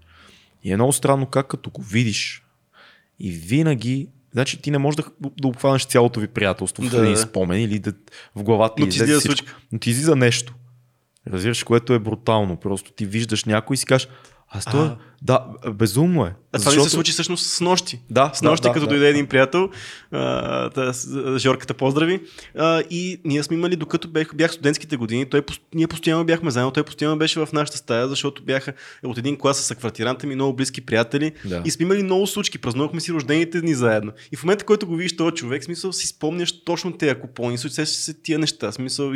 И 0.64 0.72
е 0.72 0.76
много 0.76 0.92
странно 0.92 1.26
как 1.26 1.46
като 1.46 1.70
го 1.70 1.82
видиш 1.82 2.44
и 3.20 3.30
винаги, 3.30 4.08
значи 4.32 4.62
ти 4.62 4.70
не 4.70 4.78
можеш 4.78 4.96
да, 4.96 5.04
да 5.40 5.48
обхванеш 5.48 5.84
цялото 5.84 6.20
ви 6.20 6.28
приятелство 6.28 6.82
в 6.82 6.90
Да, 6.90 6.98
един 6.98 7.12
да. 7.12 7.18
спомен 7.18 7.60
или 7.60 7.78
да, 7.78 7.92
в 8.34 8.42
главата 8.42 8.74
Но 8.78 8.88
ти 8.88 8.96
излиза 8.96 9.20
всичко. 9.20 9.48
Но 9.72 9.78
ти 9.78 9.90
излиза 9.90 10.16
нещо. 10.16 10.54
Разбираш, 11.26 11.62
което 11.62 11.94
е 11.94 11.98
брутално. 11.98 12.56
Просто 12.56 12.92
ти 12.92 13.06
виждаш 13.06 13.44
някой 13.44 13.74
и 13.74 13.76
си 13.76 13.86
кажеш, 13.86 14.08
аз 14.50 14.64
това, 14.64 14.82
А. 14.82 14.96
да, 15.22 15.46
безумно 15.72 16.26
е. 16.26 16.34
А 16.52 16.58
това 16.58 16.74
ми 16.74 16.82
се 16.82 16.90
случи 16.90 17.12
всъщност 17.12 17.46
с 17.46 17.60
нощи. 17.60 18.00
Да, 18.10 18.30
С 18.34 18.42
нощи, 18.42 18.62
да, 18.68 18.72
като 18.72 18.86
да, 18.86 18.90
дойде 18.90 19.04
да. 19.04 19.10
един 19.10 19.26
приятел, 19.26 19.68
а, 20.10 20.70
та, 20.70 20.92
Жорката 21.38 21.74
поздрави, 21.74 22.20
а, 22.58 22.82
и 22.90 23.20
ние 23.24 23.42
сме 23.42 23.56
имали, 23.56 23.76
докато 23.76 24.08
бях, 24.08 24.34
бях 24.34 24.52
студентските 24.52 24.96
години, 24.96 25.30
той, 25.30 25.42
ние 25.74 25.86
постоянно 25.86 26.24
бяхме 26.24 26.50
заедно, 26.50 26.70
той 26.70 26.82
постоянно 26.82 27.18
беше 27.18 27.40
в 27.40 27.48
нашата 27.52 27.78
стая, 27.78 28.08
защото 28.08 28.42
бяха 28.42 28.72
от 29.04 29.18
един 29.18 29.38
клас 29.38 29.60
с 29.60 29.74
квартиранта 29.74 30.26
ми, 30.26 30.34
много 30.34 30.56
близки 30.56 30.80
приятели 30.86 31.32
Да. 31.44 31.62
и 31.64 31.70
сме 31.70 31.82
имали 31.84 32.02
много 32.02 32.26
случки, 32.26 32.58
празнувахме 32.58 33.00
си 33.00 33.12
рождените 33.12 33.60
дни 33.60 33.74
заедно. 33.74 34.12
И 34.32 34.36
в 34.36 34.44
момента, 34.44 34.64
който 34.64 34.86
го 34.86 34.96
видиш 34.96 35.16
този 35.16 35.34
човек, 35.34 35.64
смисъл 35.64 35.92
си 35.92 36.06
спомняш 36.06 36.64
точно 36.64 36.92
тези 36.92 37.14
купони, 37.14 37.58
сещаш 37.58 37.88
се 37.88 38.14
тия 38.22 38.38
неща, 38.38 38.72
смисъл 38.72 39.12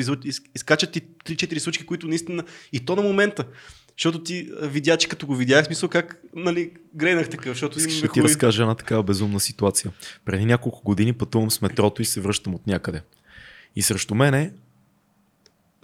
изкачат 0.55 0.91
ти 0.93 1.01
3-4 1.25 1.59
случки, 1.59 1.87
които 1.87 2.09
наистина 2.09 2.45
и 2.73 2.85
то 2.85 2.97
на 2.97 3.03
момента. 3.03 3.45
Защото 3.99 4.23
ти 4.23 4.51
видя, 4.63 4.97
че 4.97 5.09
като 5.09 5.27
го 5.27 5.37
видях, 5.37 5.67
смисъл 5.67 5.89
как, 5.89 6.23
нали, 6.35 6.71
грейнах 6.95 7.31
такъв, 7.31 7.49
защото 7.49 7.79
Искаш 7.79 8.01
да 8.01 8.09
ти 8.09 8.23
разкажа 8.23 8.63
една 8.63 8.75
такава 8.75 9.03
безумна 9.03 9.41
ситуация. 9.41 9.93
Преди 10.25 10.45
няколко 10.45 10.83
години 10.85 11.13
пътувам 11.13 11.51
с 11.51 11.63
метрото 11.63 12.03
и 12.03 12.05
се 12.05 12.21
връщам 12.21 12.55
от 12.55 12.67
някъде. 12.67 13.03
И 13.77 13.83
срещу 13.83 14.15
мене 14.15 14.53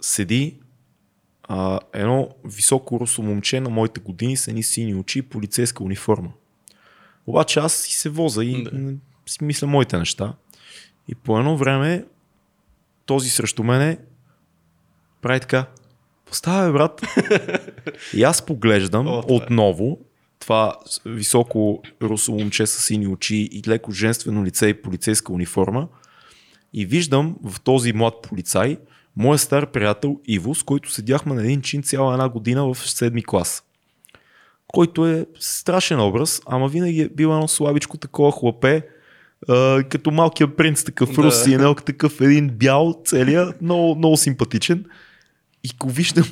седи 0.01 0.55
а, 1.43 1.79
едно 1.93 2.29
високо 2.45 2.99
русло 2.99 3.23
момче 3.23 3.59
на 3.59 3.69
моите 3.69 3.99
години 3.99 4.37
с 4.37 4.47
едни 4.47 4.63
сини 4.63 4.95
очи 4.95 5.19
и 5.19 5.21
полицейска 5.21 5.83
униформа. 5.83 6.31
Обаче 7.27 7.59
аз 7.59 7.73
си 7.73 7.93
се 7.97 8.09
воза 8.09 8.45
и 8.45 8.63
Да. 8.63 8.93
си 9.25 9.43
мисля 9.43 9.67
моите 9.67 9.97
неща. 9.97 10.33
И 11.07 11.15
по 11.15 11.39
едно 11.39 11.57
време 11.57 12.05
този 13.05 13.29
срещу 13.29 13.63
мене 13.63 13.97
прави 15.21 15.39
така. 15.39 15.65
Поставя, 16.25 16.71
брат. 16.73 17.01
и 18.13 18.23
аз 18.23 18.45
поглеждам 18.45 19.07
О, 19.07 19.21
това 19.21 19.33
е. 19.33 19.37
отново 19.37 19.97
това 20.39 20.75
високо 21.05 21.83
русо 22.01 22.31
момче 22.31 22.65
с 22.65 22.83
сини 22.83 23.07
очи 23.07 23.35
и 23.35 23.61
леко 23.67 23.91
женствено 23.91 24.45
лице 24.45 24.67
и 24.67 24.81
полицейска 24.81 25.33
униформа. 25.33 25.87
И 26.73 26.85
виждам 26.85 27.35
в 27.43 27.61
този 27.61 27.93
млад 27.93 28.13
полицай 28.21 28.77
моя 29.17 29.39
стар 29.39 29.71
приятел 29.71 30.19
Иво, 30.27 30.55
с 30.55 30.63
който 30.63 30.91
седяхме 30.91 31.35
на 31.35 31.41
един 31.41 31.61
чин 31.61 31.83
цяла 31.83 32.13
една 32.13 32.29
година 32.29 32.73
в 32.73 32.77
седми 32.77 33.23
клас. 33.23 33.63
Който 34.67 35.07
е 35.07 35.25
страшен 35.39 35.99
образ, 35.99 36.41
ама 36.45 36.67
винаги 36.67 37.01
е 37.01 37.09
бил 37.09 37.27
едно 37.27 37.47
слабичко 37.47 37.97
такова 37.97 38.31
хлапе, 38.31 38.81
като 39.89 40.11
малкият 40.11 40.57
принц, 40.57 40.83
такъв 40.83 41.11
да. 41.11 41.23
русинел, 41.23 41.75
такъв 41.75 42.21
един 42.21 42.49
бял, 42.49 43.01
целия, 43.05 43.53
много, 43.61 43.95
много 43.95 44.17
симпатичен. 44.17 44.85
И 45.63 45.69
го 45.79 45.89
виждам 45.89 46.25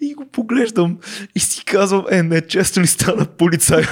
и 0.00 0.14
го 0.14 0.26
поглеждам 0.26 0.98
и 1.34 1.40
си 1.40 1.64
казвам, 1.64 2.04
е, 2.10 2.22
не, 2.22 2.40
често 2.40 2.80
ни 2.80 2.86
стана 2.86 3.26
полицай. 3.26 3.84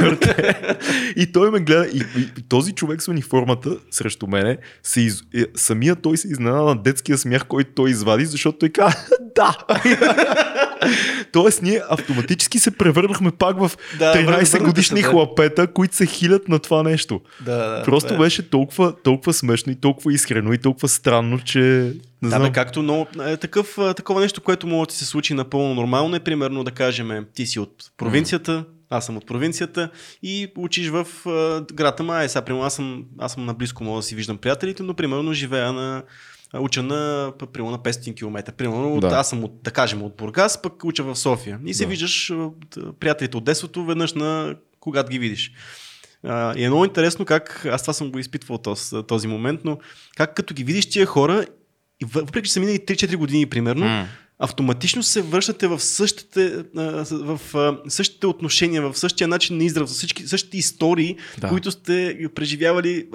и 1.17 1.33
той 1.33 1.51
ме 1.51 1.61
гледа 1.61 1.87
и, 1.87 1.99
и, 1.99 2.21
и 2.39 2.43
този 2.49 2.73
човек 2.73 3.03
с 3.03 3.09
униформата 3.09 3.77
срещу 3.91 4.27
мене, 4.27 4.59
се 4.83 5.01
из, 5.01 5.23
е, 5.35 5.45
самия 5.55 5.97
той 5.97 6.17
се 6.17 6.29
изненада 6.29 6.63
на 6.63 6.83
детския 6.83 7.19
смях, 7.19 7.47
който 7.47 7.71
той 7.75 7.91
извади, 7.91 8.27
защото 8.27 8.59
той 8.59 8.69
каза, 8.69 8.97
да. 9.35 9.57
Тоест 11.33 11.63
ние 11.63 11.83
автоматически 11.91 12.59
се 12.59 12.71
превърнахме 12.71 13.31
пак 13.31 13.59
в 13.59 13.71
Да, 13.99 14.15
13 14.15 14.25
върнахте 14.25 14.59
годишни 14.59 15.03
хлапета, 15.03 15.67
които 15.67 15.97
се 15.97 16.07
хилят 16.07 16.49
на 16.49 16.59
това 16.59 16.83
нещо. 16.83 17.21
Да, 17.45 17.83
Просто 17.85 18.15
е. 18.15 18.19
беше 18.19 18.51
толкова, 18.51 18.95
толкова 19.03 19.33
смешно 19.33 19.73
и 19.73 19.77
толкова 19.77 20.13
искрено 20.13 20.53
и 20.53 20.59
толкова 20.59 20.89
странно, 20.89 21.39
че 21.39 21.59
не 21.59 21.93
Да, 22.23 22.29
знам. 22.29 22.43
бе, 22.43 22.53
както 22.53 22.83
много, 22.83 23.07
е, 23.27 23.37
такъв, 23.37 23.79
а, 23.79 23.95
такова 23.95 24.21
нещо, 24.21 24.41
което 24.41 24.67
може 24.67 24.89
да 24.89 24.95
се 24.95 25.05
случи 25.05 25.35
напълно 25.35 25.75
нормално 25.75 26.17
е, 26.17 26.21
примерно 26.21 26.65
да 26.65 26.71
кажем, 26.71 27.27
ти 27.35 27.47
си 27.47 27.59
от 27.59 27.75
провинцията, 27.97 28.65
аз 28.91 29.07
съм 29.07 29.17
от 29.17 29.27
провинцията 29.27 29.89
и 30.23 30.53
учиш 30.57 30.89
в 30.89 31.07
а, 31.27 31.65
град 31.75 32.01
Ама. 32.01 32.23
Е, 32.23 32.29
сега, 32.29 32.43
примерно, 32.43 32.65
аз 32.67 32.75
съм, 32.75 33.05
аз 33.19 33.33
съм 33.33 33.45
наблизко, 33.47 33.85
мога 33.85 33.99
да 33.99 34.03
си 34.03 34.15
виждам 34.15 34.39
приятелите, 34.39 34.83
но 34.83 34.95
примерно 34.95 35.33
живея 35.33 35.73
на 35.73 36.03
уча 36.55 36.83
на, 36.83 37.33
примерно, 37.47 37.71
на 37.71 37.79
500 37.81 38.15
км. 38.15 38.53
Примерно, 38.53 39.01
Да. 39.01 39.07
аз 39.09 39.29
съм 39.29 39.45
от, 39.45 39.63
да 39.63 39.71
кажем, 39.71 40.03
от 40.03 40.17
Бургас, 40.17 40.63
пък 40.63 40.85
уча 40.85 41.03
в 41.05 41.17
София. 41.17 41.61
И 41.67 41.75
се 41.75 41.85
Да. 41.85 41.89
виждаш 41.89 42.33
приятелите 43.01 43.37
от 43.37 43.45
детството 43.45 43.85
веднъж 43.85 44.13
на 44.13 44.55
когато 44.81 45.11
ги 45.11 45.19
видиш. 45.19 45.53
А, 46.25 46.55
и 46.57 46.65
е 46.65 46.69
много 46.69 46.85
интересно 46.85 47.25
как, 47.25 47.67
аз 47.67 47.83
това 47.83 47.93
съм 47.93 48.11
го 48.11 48.19
изпитвал 48.19 48.59
този, 48.59 48.81
този 49.03 49.29
момент, 49.29 49.61
но 49.65 49.79
как 50.17 50.35
като 50.35 50.55
ги 50.55 50.65
видиш 50.65 50.91
тия 50.91 51.07
хора, 51.07 51.45
и 52.01 52.05
въ- 52.05 52.21
въпреки 52.21 52.47
че 52.47 52.53
са 52.53 52.61
минали 52.61 52.79
3-4 52.79 53.17
години 53.17 53.47
примерно, 53.47 53.85
М. 53.85 54.07
автоматично 54.45 55.03
се 55.03 55.23
връщате 55.23 55.67
в 55.67 55.81
същите, 55.81 56.65
в 57.13 57.41
същите 57.89 58.27
отношения, 58.27 58.83
в 58.83 58.99
същия 58.99 59.29
начин 59.29 59.57
на 59.57 59.65
израз, 59.65 59.91
в 59.91 59.95
всички, 59.95 60.27
същите 60.27 60.57
истории, 60.57 61.17
Да. 61.39 61.49
които 61.49 61.71
сте 61.71 62.19
преживявали 62.35 63.07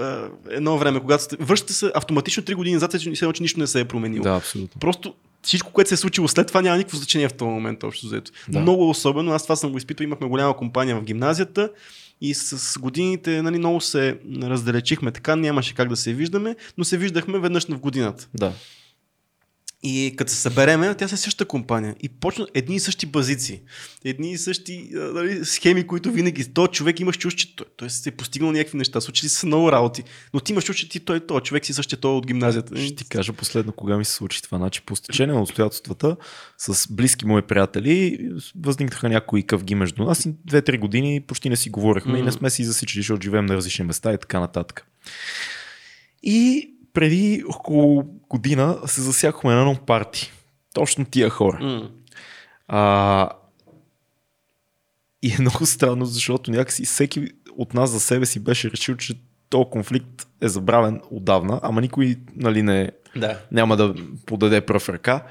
едно 0.49 0.77
време, 0.77 0.99
когато 0.99 1.23
сте, 1.23 1.35
връщате 1.39 1.73
се 1.73 1.91
автоматично 1.95 2.43
3 2.43 2.55
години 2.55 2.73
назад, 2.73 2.93
и 2.93 3.09
едно, 3.21 3.33
че 3.33 3.43
нищо 3.43 3.59
не 3.59 3.67
се 3.67 3.79
е 3.79 3.85
променило. 3.85 4.23
Да, 4.23 4.35
абсолютно. 4.35 4.79
Просто 4.79 5.13
всичко, 5.41 5.71
което 5.71 5.87
се 5.87 5.93
е 5.93 5.97
случило 5.97 6.27
след 6.27 6.47
това, 6.47 6.61
няма 6.61 6.77
никакво 6.77 6.97
значение 6.97 7.29
в 7.29 7.33
този 7.33 7.49
момент, 7.49 7.83
общо 7.83 8.07
взето. 8.07 8.31
Да. 8.47 8.53
Да. 8.53 8.59
Много 8.59 8.89
особено, 8.89 9.31
аз 9.31 9.43
това 9.43 9.55
съм 9.55 9.71
го 9.71 9.77
изпитал, 9.77 10.03
имахме 10.03 10.27
голяма 10.27 10.57
компания 10.57 10.95
в 10.95 11.03
гимназията 11.03 11.69
и 12.21 12.33
с 12.33 12.79
годините 12.79 13.41
нали, 13.41 13.57
много 13.57 13.81
се 13.81 14.17
раздалечихме, 14.43 15.11
така 15.11 15.35
нямаше 15.35 15.75
как 15.75 15.89
да 15.89 15.95
се 15.95 16.13
виждаме, 16.13 16.55
но 16.77 16.83
се 16.83 16.97
виждахме 16.97 17.39
веднъж 17.39 17.65
в 17.65 17.79
годината. 17.79 18.27
Да. 18.33 18.53
И 19.83 20.13
като 20.17 20.31
се 20.31 20.37
събереме, 20.37 20.95
тя 20.95 21.07
се 21.07 21.15
е 21.15 21.17
същата 21.17 21.45
компания. 21.45 21.95
И 22.01 22.09
почна 22.09 22.47
едни 22.53 22.75
и 22.75 22.79
същи 22.79 23.05
базици. 23.05 23.61
Едни 24.05 24.31
и 24.31 24.37
същи 24.37 24.89
нали, 24.93 25.45
схеми, 25.45 25.87
които 25.87 26.11
винаги. 26.11 26.53
То 26.53 26.67
човек 26.67 26.99
имаш 26.99 27.17
чувство, 27.17 27.39
че 27.39 27.55
той, 27.55 27.65
той 27.77 27.89
се 27.89 28.09
е 28.09 28.11
постигнал 28.11 28.51
някакви 28.51 28.77
неща. 28.77 29.01
Случили 29.01 29.29
са 29.29 29.47
много 29.47 29.71
работи. 29.71 30.03
Но 30.33 30.39
ти 30.39 30.51
имаш 30.51 30.63
чувство, 30.63 30.81
че 30.81 30.89
ти 30.89 30.99
той, 30.99 31.19
той 31.19 31.41
човек 31.41 31.65
си 31.65 31.73
същия 31.73 31.99
той 31.99 32.11
от 32.11 32.27
гимназията. 32.27 32.77
Ще 32.77 32.95
ти 32.95 33.09
кажа 33.09 33.33
последно 33.33 33.71
кога 33.71 33.97
ми 33.97 34.05
се 34.05 34.13
случи 34.13 34.41
това. 34.41 34.57
Значи 34.57 34.81
по 34.81 34.95
стечение 34.95 35.35
на 35.35 35.41
обстоятелствата 35.41 36.17
с 36.57 36.93
близки 36.93 37.25
мои 37.25 37.41
приятели 37.41 38.29
възникнаха 38.55 39.09
някои 39.09 39.43
къвги 39.43 39.75
между 39.75 40.03
нас 40.03 40.25
и 40.25 40.35
две-три 40.45 40.77
години 40.77 41.21
почти 41.27 41.49
не 41.49 41.55
си 41.55 41.69
говорихме 41.69 42.13
mm. 42.13 42.19
и 42.19 42.21
не 42.21 42.31
сме 42.31 42.49
си 42.49 42.63
засичали, 42.63 43.01
защото 43.01 43.23
живеем 43.23 43.45
на 43.45 43.55
различни 43.55 43.85
места 43.85 44.13
и 44.13 44.17
така 44.17 44.39
нататък. 44.39 44.85
И 46.23 46.69
преди 46.97 47.43
около 47.47 48.03
година 48.29 48.77
се 48.85 49.01
засякохме 49.01 49.53
на 49.53 49.59
едно 49.59 49.75
парти. 49.75 50.31
Точно 50.73 51.05
тия 51.05 51.29
хора. 51.29 51.57
Mm. 51.61 51.89
А, 52.67 53.29
и 55.21 55.31
е 55.31 55.37
много 55.39 55.65
странно, 55.65 56.05
защото 56.05 56.51
някакси 56.51 56.85
всеки 56.85 57.27
от 57.57 57.73
нас 57.73 57.89
за 57.89 57.99
себе 57.99 58.25
си 58.25 58.39
беше 58.39 58.71
решил, 58.71 58.95
че 58.95 59.19
този 59.49 59.69
конфликт 59.71 60.27
е 60.41 60.47
забравен 60.47 61.01
отдавна, 61.11 61.59
ама 61.63 61.81
никой 61.81 62.15
нали, 62.35 62.63
не, 62.63 62.91
да. 63.15 63.39
няма 63.51 63.77
да 63.77 63.95
подаде 64.25 64.61
пръв 64.61 64.89
ръка. 64.89 65.23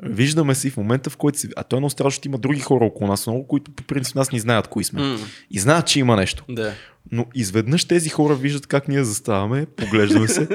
Виждаме 0.00 0.54
си 0.54 0.70
в 0.70 0.76
момента, 0.76 1.10
в 1.10 1.16
който 1.16 1.38
си. 1.38 1.48
А 1.56 1.62
той 1.62 1.76
е 1.76 1.80
много 1.80 1.90
страшно, 1.90 2.10
защото 2.10 2.28
има 2.28 2.38
други 2.38 2.60
хора 2.60 2.84
около 2.84 3.10
нас, 3.10 3.26
много, 3.26 3.46
които 3.46 3.70
по 3.70 3.82
принцип 3.82 4.14
нас 4.14 4.32
не 4.32 4.38
знаят 4.38 4.68
кои 4.68 4.84
сме. 4.84 5.00
Mm. 5.00 5.20
И 5.50 5.58
знаят, 5.58 5.86
че 5.86 6.00
има 6.00 6.16
нещо. 6.16 6.44
Да. 6.48 6.72
Но 7.12 7.26
изведнъж 7.34 7.84
тези 7.84 8.08
хора 8.08 8.34
виждат 8.34 8.66
как 8.66 8.88
ние 8.88 9.04
заставаме, 9.04 9.66
поглеждаме 9.66 10.28
се. 10.28 10.48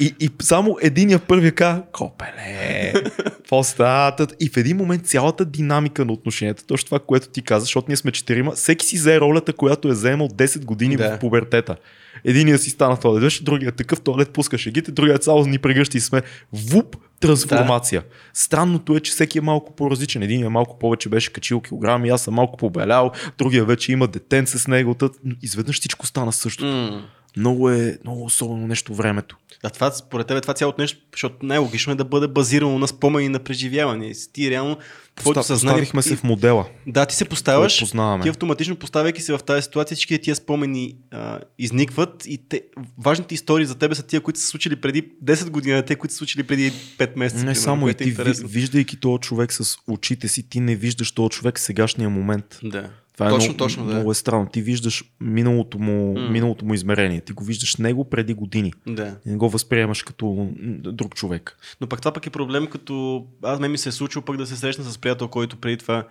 и, 0.00 0.14
и 0.20 0.30
само 0.42 0.76
единия 0.82 1.18
първи 1.18 1.52
ка, 1.52 1.82
копеле, 1.92 2.92
какво 3.16 3.62
става? 3.62 4.26
И 4.40 4.48
в 4.48 4.56
един 4.56 4.76
момент 4.76 5.06
цялата 5.06 5.44
динамика 5.44 6.04
на 6.04 6.12
отношенията, 6.12 6.66
точно 6.66 6.86
това, 6.86 6.98
което 6.98 7.28
ти 7.28 7.42
каза, 7.42 7.64
защото 7.64 7.84
ние 7.88 7.96
сме 7.96 8.12
четирима, 8.12 8.52
всеки 8.52 8.86
си 8.86 8.96
взе 8.96 9.20
ролята, 9.20 9.52
която 9.52 9.88
е 9.88 9.94
заемал 9.94 10.28
10 10.28 10.64
години 10.64 10.96
да. 10.96 11.16
в 11.16 11.18
пубертета. 11.18 11.76
Единият 12.24 12.62
си 12.62 12.70
стана 12.70 12.96
туалет, 12.96 13.32
другия 13.42 13.72
такъв 13.72 14.00
туалет 14.00 14.30
пуска 14.30 14.58
шегите, 14.58 14.92
другият 14.92 15.24
само 15.24 15.44
ни 15.44 15.58
прегръща 15.58 15.98
и 15.98 16.00
сме 16.00 16.22
вуп 16.52 16.96
трансформация. 17.20 18.00
Да. 18.00 18.06
Странното 18.34 18.96
е, 18.96 19.00
че 19.00 19.12
всеки 19.12 19.38
е 19.38 19.40
малко 19.40 19.76
по-различен. 19.76 20.22
Един 20.22 20.44
е 20.44 20.48
малко 20.48 20.78
повече 20.78 21.08
беше 21.08 21.32
качил 21.32 21.60
килограми, 21.60 22.08
аз 22.08 22.22
съм 22.22 22.34
малко 22.34 22.56
побелял, 22.56 23.10
другия 23.38 23.64
вече 23.64 23.92
има 23.92 24.08
детенце 24.08 24.58
с 24.58 24.68
него. 24.68 24.94
Тът, 24.94 25.12
изведнъж 25.42 25.80
всичко 25.80 26.06
стана 26.06 26.32
същото. 26.32 26.70
Mm. 26.70 27.02
Много 27.36 27.70
е 27.70 27.98
много 28.04 28.24
особено 28.24 28.66
нещо 28.66 28.94
времето. 28.94 29.36
Да, 29.62 29.70
това, 29.70 29.90
според 29.90 30.26
тебе 30.26 30.40
това 30.40 30.54
цялото 30.54 30.80
нещо, 30.80 30.98
защото 31.12 31.46
най-логично 31.46 31.92
е 31.92 31.96
да 31.96 32.04
бъде 32.04 32.28
базирано 32.28 32.78
на 32.78 32.88
спомени 32.88 33.28
на 33.28 33.38
преживяване. 33.38 34.12
Ти 34.32 34.50
реално 34.50 34.76
твоето 35.16 35.42
съзнание... 35.42 35.82
Поставихме 35.82 36.02
се 36.02 36.16
в 36.16 36.24
модела. 36.24 36.66
Да, 36.86 37.06
ти 37.06 37.14
се 37.14 37.24
поставяш, 37.24 37.84
ти 38.22 38.28
автоматично 38.28 38.76
поставяйки 38.76 39.22
се 39.22 39.32
в 39.32 39.38
тази 39.38 39.62
ситуация, 39.62 39.94
всички 39.94 40.18
тия 40.18 40.36
спомени 40.36 40.96
а, 41.10 41.40
изникват 41.58 42.26
и 42.26 42.38
те, 42.48 42.62
важните 42.98 43.34
истории 43.34 43.66
за 43.66 43.74
тебе 43.74 43.94
са 43.94 44.02
тия, 44.02 44.20
които 44.20 44.40
са 44.40 44.46
случили 44.46 44.76
преди 44.76 45.02
10 45.24 45.50
години, 45.50 45.82
те, 45.86 45.96
които 45.96 46.12
са 46.12 46.18
случили 46.18 46.42
преди 46.42 46.72
5 46.72 47.16
месеца. 47.16 47.38
Не 47.38 47.42
примерно, 47.42 47.62
само 47.62 47.88
и 47.88 47.94
ти, 47.94 48.08
е 48.08 48.32
виждайки 48.44 48.96
този 48.96 49.20
човек 49.20 49.52
с 49.52 49.76
очите 49.88 50.28
си, 50.28 50.48
ти 50.48 50.60
не 50.60 50.76
виждаш 50.76 51.12
този 51.12 51.30
човек 51.30 51.58
в 51.58 51.60
сегашния 51.60 52.10
момент. 52.10 52.58
Да. 52.62 52.90
Това 53.14 53.26
е 53.26 53.30
точно, 53.30 53.44
много, 53.44 53.58
точно, 53.58 53.86
да. 53.86 53.94
много 53.94 54.10
е 54.10 54.14
странно. 54.14 54.46
Ти 54.52 54.62
виждаш 54.62 55.04
миналото 55.20 55.78
му, 55.78 56.14
mm. 56.14 56.28
миналото 56.28 56.64
му 56.64 56.74
измерение. 56.74 57.20
Ти 57.20 57.32
го 57.32 57.44
виждаш 57.44 57.76
него 57.76 58.04
преди 58.10 58.34
години. 58.34 58.72
Да. 58.86 59.16
И 59.26 59.30
не 59.30 59.36
го 59.36 59.48
възприемаш 59.48 60.02
като 60.02 60.48
друг 60.78 61.14
човек. 61.14 61.58
Но 61.80 61.86
пък 61.86 62.00
това 62.00 62.12
пък 62.12 62.26
е 62.26 62.30
проблем, 62.30 62.66
като 62.66 63.24
аз 63.42 63.60
ме 63.60 63.68
ми 63.68 63.78
се 63.78 63.88
е 63.88 63.92
случило 63.92 64.24
пък 64.24 64.36
да 64.36 64.46
се 64.46 64.56
срещна 64.56 64.84
с 64.84 64.98
приятел, 64.98 65.28
който 65.28 65.56
преди 65.56 65.76
това 65.76 66.06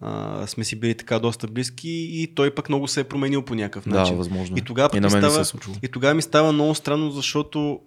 а, 0.00 0.46
сме 0.46 0.64
си 0.64 0.80
били 0.80 0.94
така 0.94 1.18
доста 1.18 1.46
близки 1.46 2.08
и 2.10 2.34
той 2.34 2.54
пък 2.54 2.68
много 2.68 2.88
се 2.88 3.00
е 3.00 3.04
променил 3.04 3.42
по 3.42 3.54
някакъв 3.54 3.86
начин. 3.86 4.14
Да, 4.14 4.18
възможно. 4.18 4.56
И 4.58 4.62
тогава, 4.62 4.96
и, 4.96 5.00
ми 5.00 5.10
става, 5.10 5.44
и 5.82 5.88
тогава 5.88 6.14
ми 6.14 6.22
става 6.22 6.52
много 6.52 6.74
странно, 6.74 7.10
защото 7.10 7.80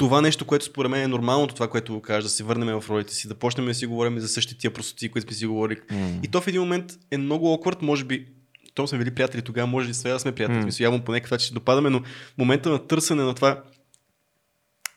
това 0.00 0.20
нещо, 0.20 0.44
което 0.44 0.64
според 0.64 0.90
мен 0.90 1.02
е 1.02 1.08
нормалното, 1.08 1.54
това, 1.54 1.68
което 1.68 1.94
го 1.94 2.02
кажа, 2.02 2.26
да 2.26 2.30
се 2.30 2.44
върнем 2.44 2.80
в 2.80 2.90
ролите 2.90 3.14
си, 3.14 3.28
да 3.28 3.34
почнем 3.34 3.66
да 3.66 3.74
си 3.74 3.86
говорим 3.86 4.18
за 4.18 4.28
същите 4.28 4.60
тия 4.60 4.72
простоти, 4.72 5.08
които 5.08 5.26
сме 5.26 5.36
си 5.36 5.46
говорили. 5.46 5.76
Mm. 5.76 6.20
И 6.22 6.28
то 6.28 6.40
в 6.40 6.46
един 6.46 6.60
момент 6.60 6.92
е 7.10 7.18
много 7.18 7.52
оквард, 7.52 7.82
може 7.82 8.04
би, 8.04 8.26
то 8.74 8.86
сме 8.86 8.98
били 8.98 9.10
приятели 9.10 9.42
тогава, 9.42 9.66
може 9.66 9.90
и 9.90 9.94
сега 9.94 10.14
да 10.14 10.20
сме 10.20 10.32
приятели. 10.32 10.72
Mm. 10.72 10.80
Явно 10.80 11.04
по 11.04 11.12
някакъв 11.12 11.30
начин 11.30 11.44
ще 11.44 11.54
допадаме, 11.54 11.90
но 11.90 12.02
момента 12.38 12.70
на 12.70 12.86
търсене 12.86 13.22
на 13.22 13.34
това, 13.34 13.62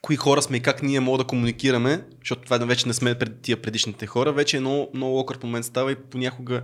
кои 0.02 0.16
хора 0.16 0.42
сме 0.42 0.58
и 0.58 0.60
как 0.60 0.84
ние 0.84 1.00
можем 1.00 1.18
да 1.18 1.28
комуникираме, 1.28 2.04
защото 2.20 2.42
това 2.42 2.58
вече 2.58 2.88
не 2.88 2.94
сме 2.94 3.16
пред 3.16 3.42
тия 3.42 3.62
предишните 3.62 4.08
хора, 4.08 4.34
вече 4.34 4.58
е 4.58 4.60
много, 4.60 4.92
много 4.94 5.20
окърт 5.20 5.44
момент 5.44 5.66
става 5.66 5.92
и 5.92 5.96
понякога 5.96 6.64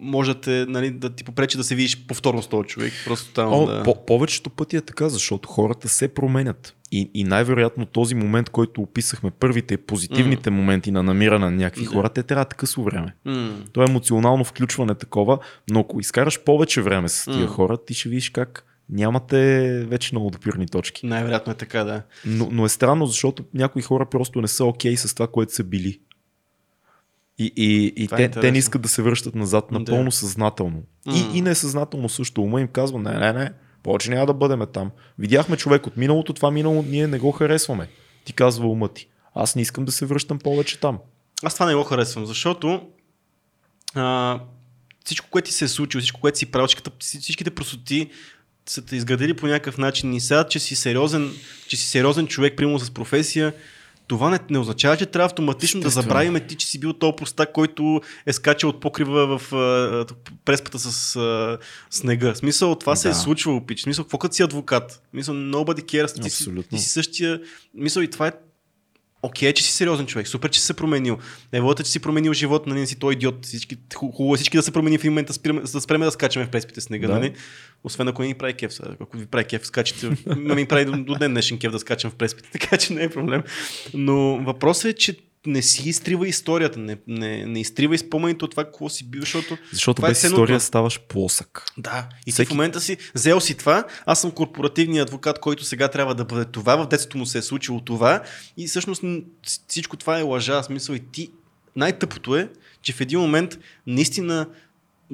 можете 0.00 0.66
нали, 0.68 0.90
да 0.90 1.10
ти 1.10 1.24
попречи 1.24 1.56
да 1.56 1.64
се 1.64 1.74
видиш 1.74 2.06
повторно 2.06 2.42
с 2.42 2.46
този 2.46 2.68
човек. 2.68 2.92
Просто 3.04 3.32
там 3.32 3.52
О, 3.52 3.66
да... 3.66 3.82
по- 3.82 4.06
повечето 4.06 4.50
пъти 4.50 4.76
е 4.76 4.80
така, 4.80 5.08
защото 5.08 5.48
хората 5.48 5.88
се 5.88 6.08
променят. 6.08 6.76
И, 6.92 7.10
и 7.14 7.24
най-вероятно 7.24 7.86
този 7.86 8.14
момент, 8.14 8.50
който 8.50 8.80
описахме, 8.80 9.30
първите 9.30 9.76
позитивните 9.76 10.50
mm. 10.50 10.54
моменти 10.54 10.90
на 10.90 11.02
намиране 11.02 11.44
на 11.44 11.50
някакви 11.50 11.86
yeah. 11.86 11.92
хора, 11.92 12.08
те 12.08 12.22
трябва 12.22 12.44
да 12.44 12.56
късо 12.56 12.82
време. 12.82 13.14
Mm. 13.26 13.52
То 13.72 13.82
е 13.82 13.84
емоционално 13.88 14.44
включване 14.44 14.94
такова, 14.94 15.38
но 15.70 15.80
ако 15.80 16.00
изкараш 16.00 16.40
повече 16.44 16.82
време 16.82 17.08
с 17.08 17.24
тия 17.24 17.46
mm. 17.46 17.50
хора, 17.50 17.78
ти 17.86 17.94
ще 17.94 18.08
видиш 18.08 18.30
как 18.30 18.64
нямате 18.88 19.70
вече 19.84 20.14
много 20.14 20.30
допирни 20.30 20.66
точки. 20.66 21.06
Най-вероятно 21.06 21.52
е 21.52 21.56
така, 21.56 21.84
да. 21.84 22.02
Но, 22.26 22.48
но 22.52 22.64
е 22.64 22.68
странно, 22.68 23.06
защото 23.06 23.44
някои 23.54 23.82
хора 23.82 24.06
просто 24.06 24.40
не 24.40 24.48
са 24.48 24.64
окей 24.64 24.94
okay 24.94 24.96
с 24.96 25.14
това, 25.14 25.26
което 25.26 25.54
са 25.54 25.64
били. 25.64 26.00
И, 27.40 27.52
и, 27.56 27.92
и 27.96 28.04
е 28.04 28.08
те, 28.08 28.24
е 28.24 28.30
те 28.30 28.52
не 28.52 28.58
искат 28.58 28.82
да 28.82 28.88
се 28.88 29.02
връщат 29.02 29.34
назад 29.34 29.70
напълно 29.70 30.04
да. 30.04 30.12
съзнателно. 30.12 30.82
Mm. 31.06 31.32
И, 31.34 31.38
и 31.38 31.42
несъзнателно 31.42 32.08
също. 32.08 32.42
Ума 32.42 32.60
им 32.60 32.68
казва, 32.68 32.98
не, 32.98 33.18
не, 33.18 33.32
не, 33.32 33.52
повече 33.82 34.10
няма 34.10 34.26
да 34.26 34.34
бъдем 34.34 34.62
там. 34.72 34.90
Видяхме 35.18 35.56
човек 35.56 35.86
от 35.86 35.96
миналото, 35.96 36.32
това 36.32 36.50
минало 36.50 36.84
ние 36.88 37.06
не 37.06 37.18
го 37.18 37.32
харесваме. 37.32 37.88
Ти 38.24 38.32
казва 38.32 38.68
ума 38.68 38.88
ти. 38.88 39.08
Аз 39.34 39.56
не 39.56 39.62
искам 39.62 39.84
да 39.84 39.92
се 39.92 40.06
връщам 40.06 40.38
повече 40.38 40.80
там. 40.80 40.98
Аз 41.42 41.54
това 41.54 41.66
не 41.66 41.74
го 41.74 41.84
харесвам, 41.84 42.26
защото 42.26 42.80
а, 43.94 44.40
всичко, 45.04 45.26
което 45.30 45.46
ти 45.46 45.52
се 45.52 45.64
е 45.64 45.68
случило, 45.68 46.00
всичко, 46.00 46.20
което 46.20 46.38
си 46.38 46.46
правил, 46.46 46.68
всичките 46.98 47.50
простоти 47.50 48.10
са 48.66 48.84
те 48.84 48.96
изградили 48.96 49.34
по 49.34 49.46
някакъв 49.46 49.78
начин 49.78 50.14
и 50.14 50.20
сега, 50.20 50.44
че 50.44 50.58
си 50.58 50.76
сериозен, 50.76 51.32
че 51.68 51.76
си 51.76 51.86
сериозен 51.86 52.26
човек, 52.26 52.56
примерно 52.56 52.78
с 52.78 52.90
професия, 52.90 53.52
това 54.10 54.30
не, 54.30 54.38
не 54.50 54.58
означава, 54.58 54.96
че 54.96 55.06
трябва 55.06 55.26
автоматично 55.26 55.80
да 55.80 55.90
забравим 55.90 56.40
ти, 56.48 56.54
че 56.56 56.66
си 56.66 56.80
бил 56.80 56.92
този 56.92 57.12
простак, 57.16 57.52
който 57.52 58.00
е 58.26 58.32
скачал 58.32 58.70
от 58.70 58.80
покрива 58.80 59.38
в 59.38 59.52
а, 59.52 60.06
преспата 60.44 60.78
с 60.78 61.16
а, 61.16 61.58
снега. 61.90 62.32
В 62.34 62.36
смисъл, 62.36 62.74
това 62.74 62.92
да. 62.92 62.96
се 62.96 63.08
е 63.08 63.14
случвало, 63.14 63.66
пич. 63.66 63.80
В 63.80 63.82
смисъл, 63.82 64.04
какво 64.04 64.18
като 64.18 64.34
си 64.34 64.42
адвокат? 64.42 64.92
В 64.92 65.10
смисъл, 65.10 65.34
nobody 65.34 65.82
cares. 65.82 66.22
Ти 66.22 66.30
си, 66.30 66.50
ти 66.70 66.78
си 66.78 66.88
същия. 66.88 67.40
Мисъл, 67.74 68.02
и 68.02 68.10
това 68.10 68.26
е 68.26 68.32
окей, 69.22 69.50
okay, 69.50 69.54
че 69.54 69.62
си 69.62 69.72
сериозен 69.72 70.06
човек, 70.06 70.28
супер, 70.28 70.50
че 70.50 70.60
си 70.60 70.66
се 70.66 70.74
променил. 70.74 71.18
Еволата, 71.52 71.82
че 71.82 71.90
си 71.90 72.00
променил 72.00 72.32
живот, 72.32 72.66
нали, 72.66 72.86
си 72.86 72.98
той 72.98 73.12
идиот. 73.12 73.46
Всички, 73.46 73.76
хубаво 73.94 74.34
е 74.34 74.36
всички 74.36 74.56
да 74.56 74.62
се 74.62 74.70
промени 74.70 74.98
в 74.98 75.04
момента, 75.04 75.32
да 75.72 75.80
спреме 75.80 76.04
да 76.04 76.10
скачаме 76.10 76.46
в 76.46 76.50
преспите 76.50 76.80
снега, 76.80 77.06
да. 77.06 77.14
нали? 77.14 77.32
Освен 77.84 78.08
ако 78.08 78.22
не 78.22 78.28
ни 78.28 78.34
прави 78.34 78.54
кеф. 78.54 78.72
Ако 79.00 79.16
ви 79.16 79.26
прави 79.26 79.44
кеф, 79.44 79.66
скачате. 79.66 80.10
Ме 80.36 80.54
ми 80.54 80.66
прави 80.66 80.84
до, 80.84 81.04
до 81.04 81.14
ден 81.14 81.30
днешен 81.30 81.58
кеф 81.58 81.72
да 81.72 81.78
скачам 81.78 82.10
в 82.10 82.14
преспите, 82.14 82.50
така 82.52 82.76
че 82.76 82.92
не 82.92 83.02
е 83.02 83.10
проблем. 83.10 83.42
Но 83.94 84.44
въпросът 84.44 84.84
е, 84.84 84.92
че 84.92 85.16
не 85.46 85.62
си 85.62 85.88
изтрива 85.88 86.28
историята, 86.28 86.78
не, 86.78 86.96
не, 87.06 87.46
не 87.46 87.60
изтрива 87.60 87.98
спомените 87.98 88.44
от 88.44 88.50
това, 88.50 88.64
какво 88.64 88.88
си 88.88 89.04
бил, 89.04 89.20
защото. 89.20 89.56
Защото 89.72 90.02
без 90.02 90.24
е 90.24 90.26
история 90.26 90.60
ставаш 90.60 91.00
плосък. 91.00 91.64
Да, 91.78 92.08
и 92.26 92.32
Всеки... 92.32 92.48
в 92.48 92.50
момента 92.50 92.80
си 92.80 92.96
взел 93.14 93.40
си 93.40 93.56
това, 93.56 93.84
аз 94.06 94.20
съм 94.20 94.30
корпоративният 94.30 95.08
адвокат, 95.08 95.38
който 95.38 95.64
сега 95.64 95.88
трябва 95.88 96.14
да 96.14 96.24
бъде 96.24 96.44
това, 96.44 96.76
в 96.76 96.88
детството 96.88 97.18
му 97.18 97.26
се 97.26 97.38
е 97.38 97.42
случило 97.42 97.80
това 97.80 98.22
и 98.56 98.66
всъщност 98.66 99.04
всичко 99.68 99.96
това 99.96 100.18
е 100.18 100.22
лъжа, 100.22 100.62
смисъл 100.62 100.94
и 100.94 101.00
ти. 101.12 101.30
Най-тъпото 101.76 102.36
е, 102.36 102.48
че 102.82 102.92
в 102.92 103.00
един 103.00 103.20
момент 103.20 103.58
наистина 103.86 104.46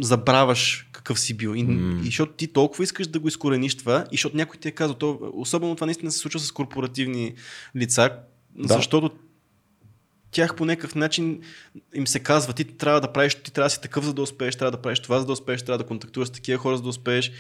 забравяш 0.01 0.86
какъв 1.07 1.21
си 1.21 1.35
бил. 1.35 1.55
И, 1.55 1.67
mm. 1.67 2.03
и 2.03 2.05
защото 2.05 2.33
ти 2.33 2.47
толкова 2.47 2.85
искаш 2.85 3.07
да 3.07 3.19
го 3.19 3.29
изкорениш 3.29 3.75
това, 3.75 4.05
и 4.13 4.17
защото 4.17 4.37
някой 4.37 4.61
ти 4.61 4.69
е 4.69 4.71
казал, 4.71 4.95
то, 4.95 5.19
особено 5.33 5.75
това 5.75 5.87
наистина 5.87 6.13
се 6.13 6.19
случва 6.19 6.41
с 6.41 6.53
корпоративни 6.53 7.35
лица, 7.77 8.11
да. 8.55 8.75
защото 8.75 9.11
тях 10.31 10.57
по 10.57 10.65
някакъв 10.65 10.95
начин 10.95 11.41
им 11.95 12.07
се 12.07 12.21
казва, 12.21 12.53
ти 12.53 12.65
трябва 12.65 13.01
да 13.01 13.13
правиш, 13.13 13.35
ти 13.35 13.53
трябва 13.53 13.67
да 13.67 13.71
си 13.71 13.81
такъв, 13.81 14.05
за 14.05 14.15
да 14.15 14.23
успееш, 14.23 14.57
трябва 14.57 14.71
да 14.71 14.83
правиш 14.83 15.01
това, 15.01 15.19
за 15.21 15.27
да 15.27 15.33
успееш, 15.33 15.63
трябва 15.63 15.79
да 15.79 15.87
контактуваш 15.87 16.29
с 16.29 16.33
такива 16.33 16.59
хора, 16.59 16.77
за 16.77 16.83
да 16.83 16.89
успееш. 16.89 17.33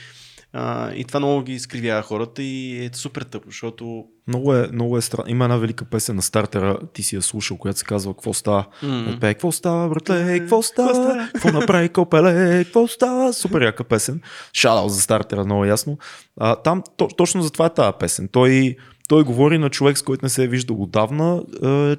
А, 0.52 0.92
и 0.92 1.04
това 1.04 1.20
много 1.20 1.42
ги 1.42 1.52
изкривява 1.52 2.02
хората 2.02 2.42
и 2.42 2.84
е 2.84 2.90
супер 2.92 3.22
тъпо, 3.22 3.46
защото... 3.46 4.04
Много 4.28 4.54
е, 4.54 4.68
много 4.72 4.98
е 4.98 5.00
странно. 5.00 5.30
Има 5.30 5.44
една 5.44 5.56
велика 5.56 5.84
песен 5.84 6.16
на 6.16 6.22
стартера, 6.22 6.78
ти 6.92 7.02
си 7.02 7.16
я 7.16 7.22
слушал, 7.22 7.56
която 7.56 7.78
се 7.78 7.84
казва 7.84 8.14
Какво 8.14 8.32
става? 8.32 8.66
Mm. 8.82 9.20
Пее, 9.20 9.34
какво 9.34 9.52
става, 9.52 9.88
братле, 9.88 10.38
какво 10.38 10.62
става? 10.62 11.28
Какво 11.32 11.52
направи 11.52 11.88
копеле, 11.88 12.64
какво 12.64 12.88
става? 12.88 13.32
Супер 13.32 13.62
яка 13.62 13.84
песен. 13.84 14.20
Шадал 14.52 14.88
за 14.88 15.00
стартера, 15.00 15.44
много 15.44 15.64
ясно. 15.64 15.98
А, 16.40 16.56
там 16.56 16.82
то, 16.96 17.08
точно 17.08 17.42
за 17.42 17.50
това 17.50 17.66
е 17.66 17.74
тази 17.74 17.92
песен. 18.00 18.28
Той, 18.32 18.76
той 19.08 19.24
говори 19.24 19.58
на 19.58 19.70
човек, 19.70 19.98
с 19.98 20.02
който 20.02 20.24
не 20.24 20.28
се 20.28 20.44
е 20.44 20.48
виждал 20.48 20.82
отдавна, 20.82 21.42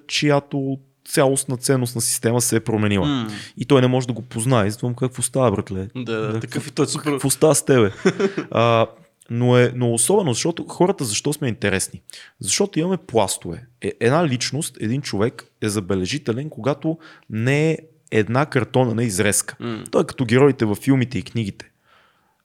чиято 0.08 0.78
цялостна 1.08 1.58
ценностна 1.58 2.02
система 2.02 2.42
се 2.42 2.56
е 2.56 2.60
променила. 2.60 3.08
Mm. 3.08 3.32
И 3.58 3.66
той 3.66 3.82
не 3.82 3.88
може 3.88 4.08
да 4.08 4.14
го 4.14 4.22
познае. 4.22 4.70
Затова 4.70 4.94
какво 5.00 5.22
става, 5.22 5.52
братле? 5.52 5.88
Да, 5.96 6.22
да 6.22 6.40
такъв 6.40 6.68
и 6.68 6.72
той 6.72 6.86
е 6.86 6.88
супер. 6.88 7.12
Какво 7.12 7.30
става 7.30 7.56
с 7.56 7.66
тебе? 7.66 7.92
а, 8.52 8.88
но 9.30 9.58
е 9.58 9.72
но 9.76 9.94
особено, 9.94 10.34
защото 10.34 10.66
хората 10.68 11.06
защо 11.06 11.34
сме 11.34 11.48
интересни? 11.48 12.02
Защото 12.40 12.80
имаме 12.80 12.98
пластове. 12.98 13.66
Е, 13.82 13.94
една 14.00 14.28
личност, 14.28 14.78
един 14.80 15.02
човек 15.02 15.46
е 15.62 15.70
забележителен, 15.70 16.50
когато 16.50 16.98
не 17.30 17.72
е 17.72 17.78
една 18.12 18.46
картона 18.46 18.96
на 18.96 19.04
изрезка. 19.04 19.56
Mm. 19.62 19.92
Той 19.92 20.02
е 20.02 20.06
като 20.06 20.26
героите 20.26 20.66
във 20.66 20.78
филмите 20.78 21.18
и 21.18 21.24
книгите. 21.24 21.72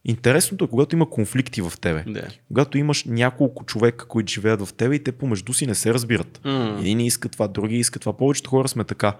Интересното 0.05 0.65
е, 0.65 0.67
когато 0.67 0.95
има 0.95 1.09
конфликти 1.09 1.61
в 1.61 1.73
тебе. 1.81 2.03
Yeah. 2.07 2.37
Когато 2.47 2.77
имаш 2.77 3.03
няколко 3.03 3.65
човека, 3.65 4.05
които 4.07 4.33
живеят 4.33 4.65
в 4.65 4.73
тебе 4.73 4.95
и 4.95 5.03
те 5.03 5.11
помежду 5.11 5.53
си 5.53 5.67
не 5.67 5.75
се 5.75 5.93
разбират. 5.93 6.41
Mm. 6.45 6.79
Един 6.79 6.99
иска 6.99 7.29
това, 7.29 7.47
други 7.47 7.75
иска 7.75 7.99
това. 7.99 8.17
Повечето 8.17 8.49
хора 8.49 8.67
сме 8.67 8.83
така. 8.83 9.17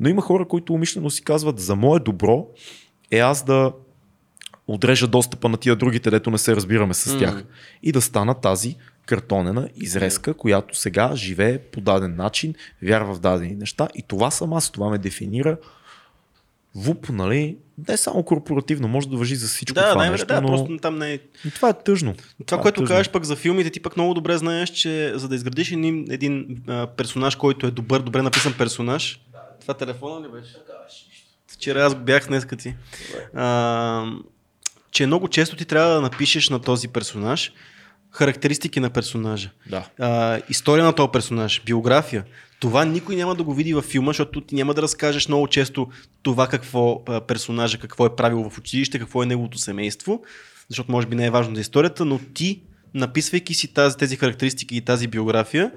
Но 0.00 0.08
има 0.08 0.22
хора, 0.22 0.48
които 0.48 0.72
умишлено 0.74 1.10
си 1.10 1.24
казват, 1.24 1.58
за 1.58 1.76
мое 1.76 2.00
добро 2.00 2.46
е 3.10 3.18
аз 3.18 3.44
да 3.44 3.72
отрежа 4.66 5.06
достъпа 5.06 5.48
на 5.48 5.56
тия 5.56 5.76
другите, 5.76 6.10
дето 6.10 6.30
не 6.30 6.38
се 6.38 6.56
разбираме 6.56 6.94
с 6.94 7.18
тях. 7.18 7.42
Mm. 7.42 7.46
И 7.82 7.92
да 7.92 8.00
стана 8.00 8.34
тази 8.34 8.76
картонена 9.06 9.68
изрезка, 9.76 10.34
която 10.34 10.78
сега 10.78 11.16
живее 11.16 11.58
по 11.58 11.80
даден 11.80 12.16
начин, 12.16 12.54
вярва 12.82 13.14
в 13.14 13.20
дадени 13.20 13.54
неща. 13.54 13.88
И 13.94 14.02
това 14.02 14.30
съм 14.30 14.52
аз, 14.52 14.70
това 14.70 14.90
ме 14.90 14.98
дефинира 14.98 15.56
ВУП, 16.74 17.08
нали, 17.08 17.56
не 17.88 17.96
само 17.96 18.22
корпоративно, 18.22 18.88
може 18.88 19.08
да 19.08 19.16
въжи 19.16 19.36
за 19.36 19.46
всичко 19.46 19.74
да, 19.74 19.90
това 19.90 20.04
не, 20.04 20.10
нещо, 20.10 20.26
да, 20.26 20.40
но... 20.40 20.48
просто 20.48 20.76
там 20.76 20.98
не 20.98 21.12
е... 21.12 21.18
Това 21.54 21.68
е 21.68 21.82
тъжно. 21.82 22.14
Това, 22.14 22.24
това 22.46 22.62
което 22.62 22.82
е 22.82 22.86
кажеш 22.86 23.10
пък 23.10 23.24
за 23.24 23.36
филмите, 23.36 23.70
ти 23.70 23.80
пък 23.80 23.96
много 23.96 24.14
добре 24.14 24.38
знаеш, 24.38 24.70
че 24.70 25.12
за 25.14 25.28
да 25.28 25.34
изградиш 25.34 25.72
един, 25.72 26.06
един 26.10 26.62
а, 26.68 26.86
персонаж, 26.86 27.34
който 27.34 27.66
е 27.66 27.70
добър, 27.70 28.00
добре 28.00 28.22
написан 28.22 28.54
персонаж, 28.58 29.20
да. 29.32 29.38
това 29.60 29.74
телефона 29.74 30.28
ли 30.28 30.32
беше? 30.32 30.56
Вчера 31.52 31.82
аз 31.84 31.94
бях 31.94 32.26
днес 32.26 32.46
ти. 32.58 32.74
А, 33.34 34.06
че 34.90 35.06
много 35.06 35.28
често 35.28 35.56
ти 35.56 35.64
трябва 35.64 35.94
да 35.94 36.00
напишеш 36.00 36.48
на 36.48 36.60
този 36.60 36.88
персонаж 36.88 37.52
характеристики 38.14 38.80
на 38.80 38.90
персонажа. 38.90 39.50
Да. 39.70 39.88
А, 39.98 40.40
история 40.48 40.84
на 40.84 40.92
този 40.92 41.08
персонаж, 41.12 41.62
биография. 41.66 42.24
Това 42.60 42.84
никой 42.84 43.16
няма 43.16 43.34
да 43.34 43.42
го 43.42 43.54
види 43.54 43.74
във 43.74 43.84
филма, 43.84 44.10
защото 44.10 44.40
ти 44.40 44.54
няма 44.54 44.74
да 44.74 44.82
разкажеш 44.82 45.28
много 45.28 45.48
често 45.48 45.88
това 46.22 46.46
какво 46.46 47.02
а, 47.08 47.20
персонажа, 47.20 47.78
какво 47.78 48.06
е 48.06 48.16
правил 48.16 48.50
в 48.50 48.58
училище, 48.58 48.98
какво 48.98 49.22
е 49.22 49.26
неговото 49.26 49.58
семейство, 49.58 50.22
защото 50.68 50.92
може 50.92 51.06
би 51.06 51.16
не 51.16 51.26
е 51.26 51.30
важно 51.30 51.54
за 51.54 51.60
историята, 51.60 52.04
но 52.04 52.18
ти, 52.18 52.62
написвайки 52.94 53.54
си 53.54 53.74
тази, 53.74 53.96
тези 53.96 54.16
характеристики 54.16 54.76
и 54.76 54.80
тази 54.80 55.08
биография, 55.08 55.72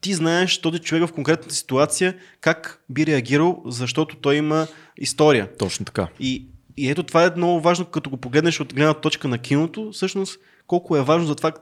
ти 0.00 0.14
знаеш 0.14 0.58
този 0.58 0.78
човек 0.78 1.08
в 1.08 1.12
конкретната 1.12 1.54
ситуация 1.54 2.16
как 2.40 2.82
би 2.90 3.06
реагирал, 3.06 3.62
защото 3.66 4.16
той 4.16 4.36
има 4.36 4.66
история. 4.96 5.56
Точно 5.58 5.84
така. 5.84 6.08
И, 6.20 6.46
и 6.76 6.90
ето 6.90 7.02
това 7.02 7.24
е 7.24 7.30
много 7.36 7.60
важно, 7.60 7.84
като 7.84 8.10
го 8.10 8.16
погледнеш 8.16 8.60
от 8.60 8.74
гледна 8.74 8.94
точка 8.94 9.28
на 9.28 9.38
киното, 9.38 9.90
всъщност 9.92 10.38
колко 10.70 10.96
е 10.96 11.02
важно 11.02 11.26
за 11.26 11.34
това 11.34 11.52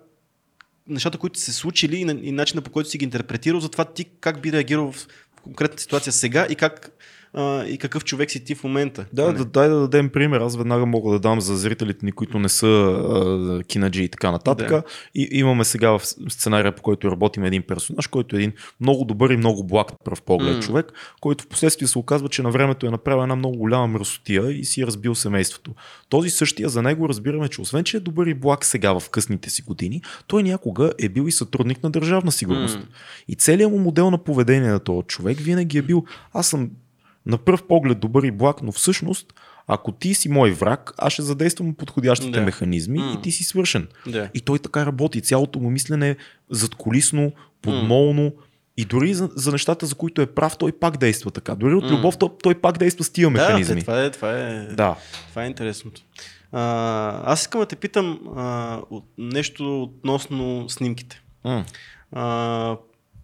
нещата, 0.87 1.19
които 1.19 1.39
се 1.39 1.53
случили 1.53 1.97
и, 1.97 2.29
и 2.29 2.33
начина 2.33 2.63
по 2.63 2.71
който 2.71 2.89
си 2.89 2.99
ги 2.99 3.05
интерпретирал, 3.05 3.61
за 3.61 3.69
това 3.69 3.85
ти 3.85 4.05
как 4.05 4.41
би 4.41 4.53
реагирал 4.53 4.93
в 4.93 5.09
конкретната 5.43 5.83
ситуация 5.83 6.13
сега 6.13 6.47
и 6.51 6.55
как 6.55 6.91
а, 7.35 7.65
и 7.65 7.79
какъв 7.79 8.05
човек 8.05 8.31
си 8.31 8.45
ти 8.45 8.55
в 8.55 8.65
момента. 8.65 9.07
Да, 9.13 9.33
да, 9.33 9.45
дай 9.45 9.69
да 9.69 9.81
дадем 9.81 10.09
пример. 10.09 10.41
Аз 10.41 10.57
веднага 10.57 10.87
мога 10.87 11.13
да 11.13 11.19
дам 11.19 11.41
за 11.41 11.57
зрителите 11.57 12.07
ни, 12.07 12.13
които 12.13 12.39
не 12.39 12.49
са 12.49 12.67
а, 12.67 13.63
кинаджи 13.63 14.05
и 14.05 14.09
така 14.09 14.31
нататък. 14.31 14.69
Да. 14.69 14.83
И, 15.15 15.29
имаме 15.33 15.65
сега 15.65 15.91
в 15.91 16.01
сценария, 16.29 16.75
по 16.75 16.83
който 16.83 17.11
работим 17.11 17.45
един 17.45 17.63
персонаж, 17.63 18.07
който 18.07 18.37
е 18.37 18.39
един 18.39 18.53
много 18.81 19.05
добър 19.05 19.31
и 19.31 19.37
много 19.37 19.65
благ 19.65 19.89
пръв 20.05 20.23
поглед 20.23 20.57
mm. 20.57 20.63
човек, 20.63 20.93
който 21.21 21.45
в 21.45 21.47
последствие 21.47 21.89
се 21.89 21.99
оказва, 21.99 22.29
че 22.29 22.43
на 22.43 22.51
времето 22.51 22.87
е 22.87 22.91
направил 22.91 23.23
една 23.23 23.37
много 23.37 23.59
голяма 23.59 23.87
мръсотия 23.87 24.51
и 24.51 24.65
си 24.65 24.83
е 24.83 24.87
разбил 24.87 25.15
семейството. 25.15 25.75
Този 26.09 26.31
същия 26.31 26.69
за 26.69 26.83
него 26.83 27.09
разбираме, 27.09 27.49
че 27.49 27.61
освен, 27.61 27.85
че 27.85 27.97
е 27.97 28.01
добър 28.01 28.27
и 28.27 28.35
благ 28.35 28.65
сега 28.65 28.99
в 28.99 29.11
късните 29.11 29.51
си 29.51 29.63
години, 29.63 30.03
той 30.27 30.43
някога 30.43 30.93
е 30.99 31.09
бил 31.09 31.29
и 31.29 31.33
сътрудник 31.33 31.83
на 31.83 31.91
държавна 31.91 32.33
сигурност. 32.33 32.79
Mm. 32.79 32.85
И 33.29 33.35
целият 33.35 33.73
му 33.73 33.79
модел 33.79 34.11
на 34.11 34.19
поведение 34.19 34.71
на 34.71 34.81
този 34.81 35.07
човек 35.07 35.39
винаги 35.39 35.79
е 35.79 35.83
бил 35.83 36.05
аз 36.33 36.47
съм 36.47 36.71
на 37.27 37.39
пръв 37.39 37.63
поглед 37.63 38.01
добър 38.01 38.23
и 38.23 38.31
благ, 38.31 38.63
но 38.63 38.73
всъщност, 38.73 39.27
ако 39.67 39.93
ти 39.93 40.15
си 40.15 40.29
мой 40.29 40.51
враг, 40.51 40.95
аз 40.99 41.13
ще 41.13 41.23
задействам 41.23 41.75
подходящите 41.75 42.39
да. 42.39 42.45
механизми 42.45 42.99
mm. 42.99 43.19
и 43.19 43.23
ти 43.23 43.33
си 43.33 43.45
свършен. 43.45 43.89
Да. 44.07 44.31
И 44.35 44.41
той 44.41 44.59
така 44.59 44.87
работи. 44.87 45.21
Цялото 45.21 45.59
му 45.59 45.71
мислене 45.71 46.11
е 46.11 46.17
задколисно, 46.51 47.33
подмолно. 47.63 48.23
Mm. 48.23 48.33
И 48.77 48.85
дори 48.85 49.15
за, 49.15 49.31
за 49.35 49.53
нещата, 49.53 49.87
за 49.87 49.95
които 49.95 50.23
е 50.23 50.27
прав, 50.27 50.57
той 50.59 50.73
пак 50.73 50.97
действа 50.97 51.31
така. 51.31 51.55
Дори 51.55 51.75
от 51.75 51.91
любов 51.91 52.19
той, 52.19 52.29
той 52.43 52.55
пак 52.55 52.79
действа 52.79 53.05
с 53.05 53.11
тия 53.11 53.31
механизми. 53.31 53.75
Да, 53.75 53.81
това 53.81 54.03
е, 54.03 54.11
това 54.11 54.33
е, 54.33 54.67
да. 54.67 54.97
това 55.29 55.45
е 55.45 55.47
интересното. 55.47 56.01
А, 56.53 57.33
аз 57.33 57.41
искам 57.41 57.61
да 57.61 57.67
те 57.67 57.77
питам 57.77 58.21
а, 58.37 58.81
нещо 59.19 59.83
относно 59.83 60.69
снимките. 60.69 61.23
Mm. 61.45 61.65
А, 62.13 62.77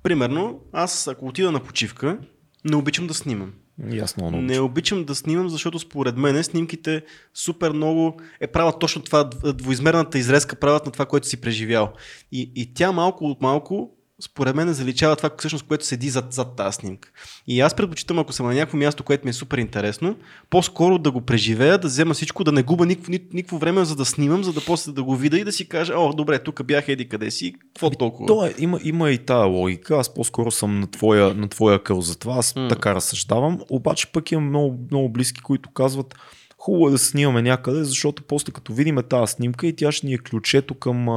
примерно, 0.02 0.60
аз 0.72 1.08
ако 1.08 1.26
отида 1.26 1.52
на 1.52 1.60
почивка, 1.60 2.18
не 2.64 2.76
обичам 2.76 3.06
да 3.06 3.14
снимам. 3.14 3.52
Ясно, 3.90 4.28
много. 4.28 4.42
Не 4.42 4.60
обичам 4.60 5.04
да 5.04 5.14
снимам, 5.14 5.48
защото 5.48 5.78
според 5.78 6.16
мен 6.16 6.44
снимките 6.44 7.02
супер 7.34 7.70
много 7.70 8.20
е 8.40 8.46
правят 8.46 8.78
точно 8.78 9.02
това, 9.02 9.24
двоизмерната 9.54 10.18
изрезка 10.18 10.56
правят 10.56 10.86
на 10.86 10.92
това, 10.92 11.06
което 11.06 11.28
си 11.28 11.40
преживял. 11.40 11.92
И, 12.32 12.52
и 12.54 12.74
тя 12.74 12.92
малко 12.92 13.24
от 13.24 13.42
малко 13.42 13.93
според 14.22 14.56
мен 14.56 14.72
заличава 14.72 15.16
това, 15.16 15.30
всъщност, 15.38 15.66
което 15.66 15.84
седи 15.84 16.10
зад, 16.10 16.32
зад 16.32 16.56
тази 16.56 16.74
снимка. 16.74 17.10
И 17.46 17.60
аз 17.60 17.74
предпочитам, 17.74 18.18
ако 18.18 18.32
съм 18.32 18.46
на 18.46 18.54
някакво 18.54 18.76
място, 18.76 19.04
което 19.04 19.24
ми 19.24 19.30
е 19.30 19.32
супер 19.32 19.58
интересно, 19.58 20.16
по-скоро 20.50 20.98
да 20.98 21.10
го 21.10 21.20
преживея, 21.20 21.78
да 21.78 21.88
взема 21.88 22.14
всичко, 22.14 22.44
да 22.44 22.52
не 22.52 22.62
губа 22.62 22.86
никакво, 22.86 23.12
никакво 23.12 23.58
време, 23.58 23.84
за 23.84 23.96
да 23.96 24.04
снимам, 24.04 24.44
за 24.44 24.52
да 24.52 24.60
после 24.66 24.92
да 24.92 25.02
го 25.02 25.16
видя 25.16 25.38
и 25.38 25.44
да 25.44 25.52
си 25.52 25.68
кажа, 25.68 25.94
о, 25.96 26.12
добре, 26.12 26.38
тук 26.38 26.64
бях 26.64 26.88
еди 26.88 27.08
къде 27.08 27.30
си, 27.30 27.54
какво 27.58 27.90
толкова. 27.90 28.26
То 28.26 28.46
е, 28.46 28.54
има, 28.58 28.80
има 28.84 29.10
и 29.10 29.18
тая 29.18 29.46
логика, 29.46 29.96
аз 29.96 30.14
по-скоро 30.14 30.50
съм 30.50 30.80
на 30.80 30.86
твоя, 30.86 31.34
на 31.34 31.48
твоя 31.48 31.82
къл 31.82 32.00
за 32.00 32.18
това, 32.18 32.34
аз 32.34 32.52
mm. 32.52 32.68
така 32.68 32.94
разсъждавам, 32.94 33.60
обаче 33.70 34.12
пък 34.12 34.32
имам 34.32 34.48
много, 34.48 34.78
много 34.90 35.08
близки, 35.08 35.40
които 35.40 35.70
казват, 35.70 36.14
хубаво 36.58 36.88
е 36.88 36.90
да 36.90 36.98
снимаме 36.98 37.42
някъде, 37.42 37.84
защото 37.84 38.22
после 38.22 38.52
като 38.52 38.72
видиме 38.72 39.02
тази 39.02 39.32
снимка 39.32 39.66
и 39.66 39.76
тя 39.76 39.92
ще 39.92 40.06
ни 40.06 40.14
е 40.14 40.18
ключето 40.18 40.74
към 40.74 41.08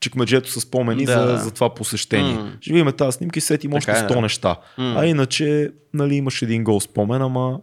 чекмеджето 0.00 0.50
с 0.50 0.60
спомени 0.60 1.04
да. 1.04 1.12
за, 1.12 1.44
за 1.44 1.50
това 1.50 1.74
посещение. 1.74 2.36
Mm. 2.36 2.60
Ще 2.60 2.72
видим 2.72 2.92
тази 2.92 3.16
снимка 3.16 3.38
и 3.38 3.40
сетим 3.40 3.74
още 3.74 3.90
100 3.90 4.10
е, 4.10 4.14
да. 4.14 4.20
неща. 4.20 4.56
Mm. 4.78 5.00
А 5.00 5.06
иначе, 5.06 5.70
нали, 5.94 6.14
имаш 6.14 6.42
един 6.42 6.64
гол 6.64 6.80
спомен, 6.80 7.22
ама 7.22 7.60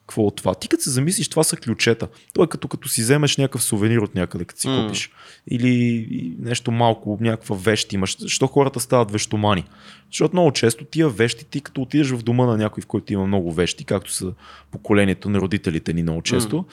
какво 0.00 0.22
от 0.22 0.36
това? 0.36 0.54
Ти 0.54 0.68
като 0.68 0.82
се 0.82 0.90
замислиш, 0.90 1.28
това 1.28 1.44
са 1.44 1.56
ключета. 1.56 2.08
То 2.34 2.42
е 2.42 2.46
като 2.46 2.68
като 2.68 2.88
си 2.88 3.00
вземеш 3.00 3.36
някакъв 3.36 3.62
сувенир 3.62 3.98
от 3.98 4.14
някъде, 4.14 4.44
като 4.44 4.60
си 4.60 4.68
mm. 4.68 4.86
купиш. 4.86 5.10
Или 5.50 6.06
нещо 6.38 6.70
малко, 6.70 7.18
някаква 7.20 7.56
вещ 7.56 7.92
имаш. 7.92 8.16
Защо 8.18 8.46
хората 8.46 8.80
стават 8.80 9.10
вещомани? 9.10 9.64
Защото 10.10 10.34
много 10.34 10.52
често 10.52 10.84
тия 10.84 11.08
вещи, 11.08 11.44
ти 11.44 11.60
като 11.60 11.82
отидеш 11.82 12.10
в 12.10 12.22
дома 12.22 12.46
на 12.46 12.56
някой, 12.56 12.82
в 12.82 12.86
който 12.86 13.12
има 13.12 13.26
много 13.26 13.52
вещи, 13.52 13.84
както 13.84 14.12
са 14.12 14.32
поколението 14.70 15.30
на 15.30 15.38
родителите 15.38 15.92
ни 15.92 16.02
много 16.02 16.22
често, 16.22 16.56
mm 16.56 16.64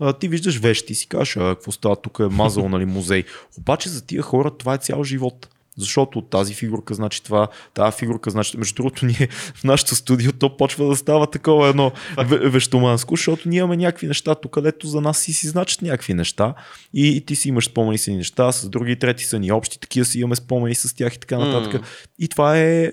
а, 0.00 0.12
ти 0.12 0.28
виждаш 0.28 0.58
вещи 0.58 0.92
и 0.92 0.96
си 0.96 1.06
кажеш, 1.06 1.36
а, 1.36 1.40
какво 1.40 1.72
става, 1.72 1.96
тук 1.96 2.18
е 2.20 2.22
мазал, 2.22 2.68
нали, 2.68 2.84
музей. 2.84 3.24
Обаче 3.58 3.88
за 3.88 4.06
тия 4.06 4.22
хора 4.22 4.50
това 4.50 4.74
е 4.74 4.78
цял 4.78 5.04
живот. 5.04 5.48
Защото 5.76 6.22
тази 6.22 6.54
фигурка 6.54 6.94
значи 6.94 7.22
това, 7.22 7.48
тази 7.74 7.96
фигурка 7.96 8.30
значи. 8.30 8.56
Между 8.56 8.74
другото, 8.74 9.06
ние 9.06 9.28
в 9.54 9.64
нашото 9.64 9.94
студио 9.94 10.32
то 10.32 10.56
почва 10.56 10.86
да 10.86 10.96
става 10.96 11.26
такова 11.26 11.68
едно 11.68 11.92
вещоманско, 12.28 13.16
защото 13.16 13.48
ние 13.48 13.58
имаме 13.58 13.76
някакви 13.76 14.06
неща 14.06 14.34
тук, 14.34 14.52
където 14.52 14.86
за 14.86 15.00
нас 15.00 15.18
си 15.18 15.32
си 15.32 15.48
значат 15.48 15.82
някакви 15.82 16.14
неща 16.14 16.54
и, 16.94 17.16
и 17.16 17.20
ти 17.20 17.36
си 17.36 17.48
имаш 17.48 17.66
спомени 17.66 17.98
си 17.98 18.14
неща, 18.14 18.52
с 18.52 18.68
други 18.68 18.98
трети 18.98 19.24
са 19.24 19.38
ни 19.38 19.52
общи, 19.52 19.80
такива 19.80 20.04
си 20.04 20.20
имаме 20.20 20.36
спомени 20.36 20.74
с 20.74 20.96
тях 20.96 21.14
и 21.14 21.20
така 21.20 21.38
нататък. 21.38 21.82
Mm. 21.82 21.86
И 22.18 22.28
това 22.28 22.58
е, 22.58 22.90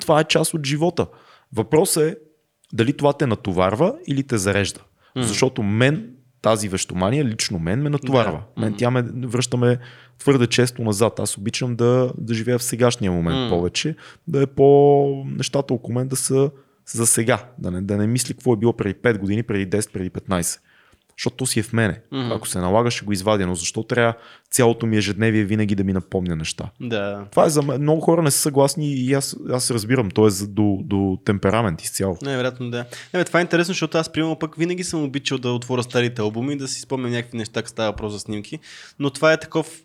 това 0.00 0.20
е 0.20 0.24
част 0.24 0.54
от 0.54 0.66
живота. 0.66 1.06
Въпросът 1.52 2.02
е 2.02 2.16
дали 2.72 2.96
това 2.96 3.12
те 3.12 3.26
натоварва 3.26 3.94
или 4.06 4.22
те 4.22 4.38
зарежда. 4.38 4.80
Mm. 5.16 5.22
Защото 5.22 5.62
мен 5.62 6.10
тази 6.42 6.68
вещомания, 6.68 7.24
лично 7.24 7.58
мен, 7.58 7.82
ме 7.82 7.90
натоварва. 7.90 8.42
Да. 8.56 8.62
Мен 8.62 8.74
тя 8.78 8.90
ме 8.90 9.02
връщаме 9.26 9.78
твърде 10.18 10.46
често 10.46 10.82
назад. 10.82 11.18
Аз 11.18 11.38
обичам 11.38 11.76
да, 11.76 12.12
да 12.18 12.34
живея 12.34 12.58
в 12.58 12.62
сегашния 12.62 13.12
момент 13.12 13.36
mm. 13.36 13.48
повече, 13.48 13.96
да 14.28 14.42
е 14.42 14.46
по 14.46 15.24
нещата 15.26 15.74
около 15.74 15.94
мен 15.94 16.08
да 16.08 16.16
са 16.16 16.50
за 16.86 17.06
сега, 17.06 17.44
да 17.58 17.70
не, 17.70 17.80
да 17.80 17.96
не 17.96 18.06
мисли 18.06 18.34
какво 18.34 18.52
е 18.52 18.56
било 18.56 18.72
преди 18.72 18.94
5 18.94 19.18
години, 19.18 19.42
преди 19.42 19.76
10, 19.76 19.92
преди 19.92 20.10
15. 20.10 20.60
Защото 21.18 21.36
то 21.36 21.46
си 21.46 21.60
е 21.60 21.62
в 21.62 21.72
мене. 21.72 22.00
Mm-hmm. 22.12 22.36
Ако 22.36 22.48
се 22.48 22.58
налага, 22.58 22.90
ще 22.90 23.04
го 23.04 23.12
извадя, 23.12 23.46
но 23.46 23.54
защо 23.54 23.82
трябва 23.82 24.14
цялото 24.50 24.86
ми 24.86 24.96
ежедневие 24.96 25.44
винаги 25.44 25.74
да 25.74 25.84
ми 25.84 25.92
напомня 25.92 26.36
неща? 26.36 26.70
Да. 26.80 27.24
Това 27.30 27.46
е 27.46 27.50
за 27.50 27.62
мен. 27.62 27.82
Много 27.82 28.00
хора 28.00 28.22
не 28.22 28.30
са 28.30 28.38
съгласни 28.38 28.94
и 28.94 29.14
аз, 29.14 29.36
аз 29.50 29.70
разбирам. 29.70 30.10
То 30.10 30.26
е 30.26 30.30
за, 30.30 30.48
до, 30.48 30.78
до 30.84 31.18
темперамент 31.24 31.82
изцяло. 31.82 32.18
Не, 32.22 32.36
вероятно 32.36 32.70
да. 32.70 32.78
Не, 33.14 33.20
бе, 33.20 33.24
това 33.24 33.38
е 33.38 33.42
интересно, 33.42 33.72
защото 33.72 33.98
аз, 33.98 34.12
примерно, 34.12 34.38
пък 34.38 34.56
винаги 34.56 34.84
съм 34.84 35.04
обичал 35.04 35.38
да 35.38 35.52
отворя 35.52 35.82
старите 35.82 36.22
албуми 36.22 36.52
и 36.52 36.56
да 36.56 36.68
си 36.68 36.80
спомня 36.80 37.08
някакви 37.08 37.38
неща, 37.38 37.62
как 37.62 37.68
става 37.68 37.90
въпрос 37.90 38.12
за 38.12 38.20
снимки. 38.20 38.58
Но 38.98 39.10
това 39.10 39.32
е 39.32 39.40
таков. 39.40 39.82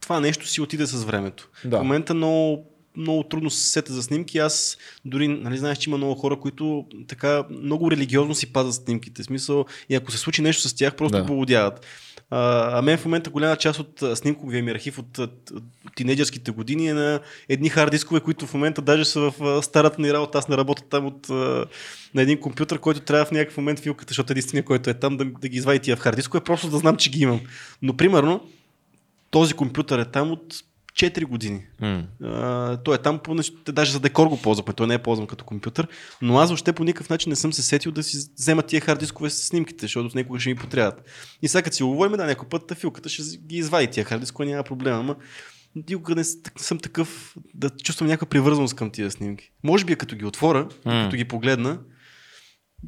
Това 0.00 0.20
нещо 0.20 0.46
си 0.46 0.60
отиде 0.60 0.86
с 0.86 1.04
времето. 1.04 1.48
Да. 1.64 1.78
В 1.78 1.82
момента 1.82 2.14
много 2.14 2.73
много 2.96 3.22
трудно 3.22 3.50
се 3.50 3.70
сета 3.70 3.92
за 3.92 4.02
снимки. 4.02 4.38
Аз 4.38 4.78
дори, 5.04 5.28
нали 5.28 5.58
знаеш, 5.58 5.78
че 5.78 5.90
има 5.90 5.96
много 5.96 6.14
хора, 6.14 6.40
които 6.40 6.86
така 7.08 7.44
много 7.50 7.90
религиозно 7.90 8.34
си 8.34 8.52
пазят 8.52 8.84
снимките. 8.84 9.22
В 9.22 9.26
смисъл, 9.26 9.64
и 9.88 9.94
ако 9.94 10.12
се 10.12 10.18
случи 10.18 10.42
нещо 10.42 10.68
с 10.68 10.74
тях, 10.74 10.96
просто 10.96 11.18
Да. 11.18 11.26
поводяват. 11.26 11.86
А, 12.30 12.78
а 12.78 12.82
мен 12.82 12.98
в 12.98 13.04
момента 13.04 13.30
голяма 13.30 13.56
част 13.56 13.80
от 13.80 14.18
снимковия 14.18 14.62
ми 14.62 14.70
архив 14.70 14.98
от, 14.98 15.18
от, 15.18 15.50
от 15.50 15.94
тинейджърските 15.94 16.50
години 16.50 16.88
е 16.88 16.94
на 16.94 17.20
едни 17.48 17.68
хард 17.68 17.90
дискове, 17.90 18.20
които 18.20 18.46
в 18.46 18.54
момента 18.54 18.82
даже 18.82 19.04
са 19.04 19.20
в 19.20 19.62
старата 19.62 20.02
ни 20.02 20.12
работа. 20.12 20.38
Аз 20.38 20.48
не 20.48 20.56
работя 20.56 20.82
там 20.90 21.06
от, 21.06 21.28
на 22.14 22.22
един 22.22 22.40
компютър, 22.40 22.78
който 22.78 23.00
трябва 23.00 23.24
в 23.24 23.30
някакъв 23.30 23.56
момент 23.56 23.80
филката, 23.80 24.10
защото 24.10 24.32
единствения, 24.32 24.64
който 24.64 24.90
е 24.90 24.94
там, 24.94 25.16
да, 25.16 25.24
да 25.24 25.48
ги 25.48 25.56
извади 25.56 25.78
тия 25.78 25.96
в 25.96 26.00
хард 26.00 26.16
дискове, 26.16 26.44
просто 26.44 26.68
да 26.68 26.78
знам, 26.78 26.96
че 26.96 27.10
ги 27.10 27.22
имам. 27.22 27.40
Но 27.82 27.96
примерно, 27.96 28.40
този 29.30 29.54
компютър 29.54 29.98
е 29.98 30.04
там 30.04 30.30
от 30.32 30.54
4 30.96 31.24
години. 31.24 31.66
М. 31.80 32.06
А, 32.22 32.76
той 32.76 32.94
е 32.94 32.98
там, 32.98 33.18
по, 33.18 33.36
даже 33.68 33.92
за 33.92 34.00
декор 34.00 34.26
го 34.26 34.42
ползваме, 34.42 34.72
той 34.72 34.86
не 34.86 34.94
е 34.94 35.02
ползван 35.02 35.26
като 35.26 35.44
компютър, 35.44 35.88
но 36.22 36.38
аз 36.38 36.48
въобще 36.48 36.72
по 36.72 36.84
никакъв 36.84 37.10
начин 37.10 37.30
не 37.30 37.36
съм 37.36 37.52
се 37.52 37.62
сетил 37.62 37.92
да 37.92 38.02
си 38.02 38.30
взема 38.36 38.62
тия 38.62 38.80
хард 38.80 38.98
дискове 38.98 39.30
с 39.30 39.42
снимките, 39.42 39.84
защото 39.84 40.10
с 40.10 40.14
някога 40.14 40.40
ще 40.40 40.50
ми 40.50 40.56
потребват. 40.56 41.04
И 41.42 41.48
сега 41.48 41.62
като 41.62 41.76
си 41.76 41.82
говорим, 41.82 42.16
да, 42.16 42.26
някой 42.26 42.48
път 42.48 42.74
филката 42.74 43.08
ще 43.08 43.22
ги 43.36 43.56
извади 43.56 43.86
тия 43.86 44.04
хард 44.04 44.20
дискове, 44.20 44.46
няма 44.48 44.62
проблема, 44.62 44.98
ама 44.98 45.16
никога 45.88 46.14
не 46.14 46.24
съм 46.56 46.78
такъв 46.78 47.36
да 47.54 47.70
чувствам 47.70 48.08
някаква 48.08 48.26
привързаност 48.28 48.74
към 48.74 48.90
тия 48.90 49.10
снимки. 49.10 49.50
Може 49.62 49.84
би 49.84 49.92
е 49.92 49.96
като 49.96 50.16
ги 50.16 50.24
отворя, 50.24 50.68
М. 50.84 51.04
като 51.04 51.16
ги 51.16 51.24
погледна, 51.24 51.78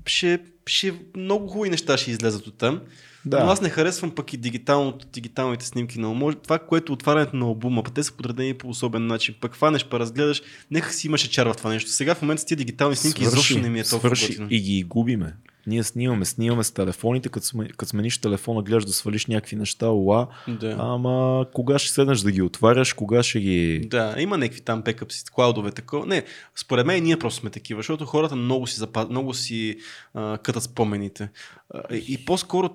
ще, 0.06 0.38
ще 0.66 0.94
много 1.16 1.48
хубави 1.48 1.70
неща 1.70 1.96
ще 1.96 2.10
излезат 2.10 2.46
от 2.46 2.58
там. 2.58 2.80
Да. 3.26 3.44
Но 3.44 3.50
аз 3.50 3.60
не 3.60 3.68
харесвам 3.68 4.10
пък 4.10 4.32
и 4.32 4.36
дигиталното, 4.36 5.06
дигиталните 5.12 5.66
снимки 5.66 6.00
на 6.00 6.08
може, 6.08 6.36
Това, 6.36 6.58
което 6.58 6.92
е 6.92 6.94
отварянето 6.94 7.36
на 7.36 7.46
албума, 7.46 7.82
пък 7.82 7.94
те 7.94 8.02
са 8.02 8.12
подредени 8.12 8.54
по 8.54 8.68
особен 8.68 9.06
начин. 9.06 9.34
Пък 9.40 9.54
хванеш, 9.54 9.84
па 9.84 9.98
разгледаш, 9.98 10.42
нека 10.70 10.92
си 10.92 11.06
имаше 11.06 11.30
чар 11.30 11.46
в 11.46 11.54
това 11.54 11.70
нещо. 11.70 11.90
Сега 11.90 12.14
в 12.14 12.22
момента 12.22 12.42
с 12.42 12.44
тия 12.44 12.56
дигитални 12.56 12.96
снимки 12.96 13.22
изобщо 13.22 13.58
не 13.58 13.68
ми 13.68 13.80
е 13.80 13.84
толкова 13.84 14.16
свърши 14.16 14.26
готино. 14.32 14.48
и 14.50 14.60
ги 14.60 14.82
губиме. 14.82 15.34
Ние 15.66 15.82
снимаме, 15.82 16.24
снимаме 16.24 16.64
с 16.64 16.70
телефоните, 16.70 17.28
като, 17.28 17.46
сме, 17.46 17.68
като 17.68 17.90
смениш 17.90 18.18
телефона, 18.18 18.62
гледаш 18.62 18.84
да 18.84 18.92
свалиш 18.92 19.26
някакви 19.26 19.56
неща, 19.56 19.88
уа, 19.90 20.26
Да. 20.48 20.76
ама 20.78 21.46
кога 21.54 21.78
ще 21.78 21.90
седнеш 21.92 22.20
да 22.20 22.32
ги 22.32 22.42
отваряш, 22.42 22.92
кога 22.92 23.22
ще 23.22 23.40
ги... 23.40 23.86
Да, 23.90 24.14
има 24.18 24.38
някакви 24.38 24.60
там 24.60 24.82
бекъпси, 24.82 25.24
клаудове, 25.32 25.70
такова. 25.70 26.06
Не, 26.06 26.24
според 26.54 26.86
мен 26.86 27.02
ние 27.04 27.16
просто 27.18 27.40
сме 27.40 27.50
такива, 27.50 27.78
защото 27.78 28.04
хората 28.06 28.36
много 28.36 28.66
си, 28.66 28.76
запад... 28.78 29.10
много 29.10 29.34
си 29.34 29.76
а, 30.14 30.38
кътат 30.38 30.62
спомените. 30.62 31.28
А, 31.74 31.94
и, 31.94 32.24
по-скоро, 32.24 32.70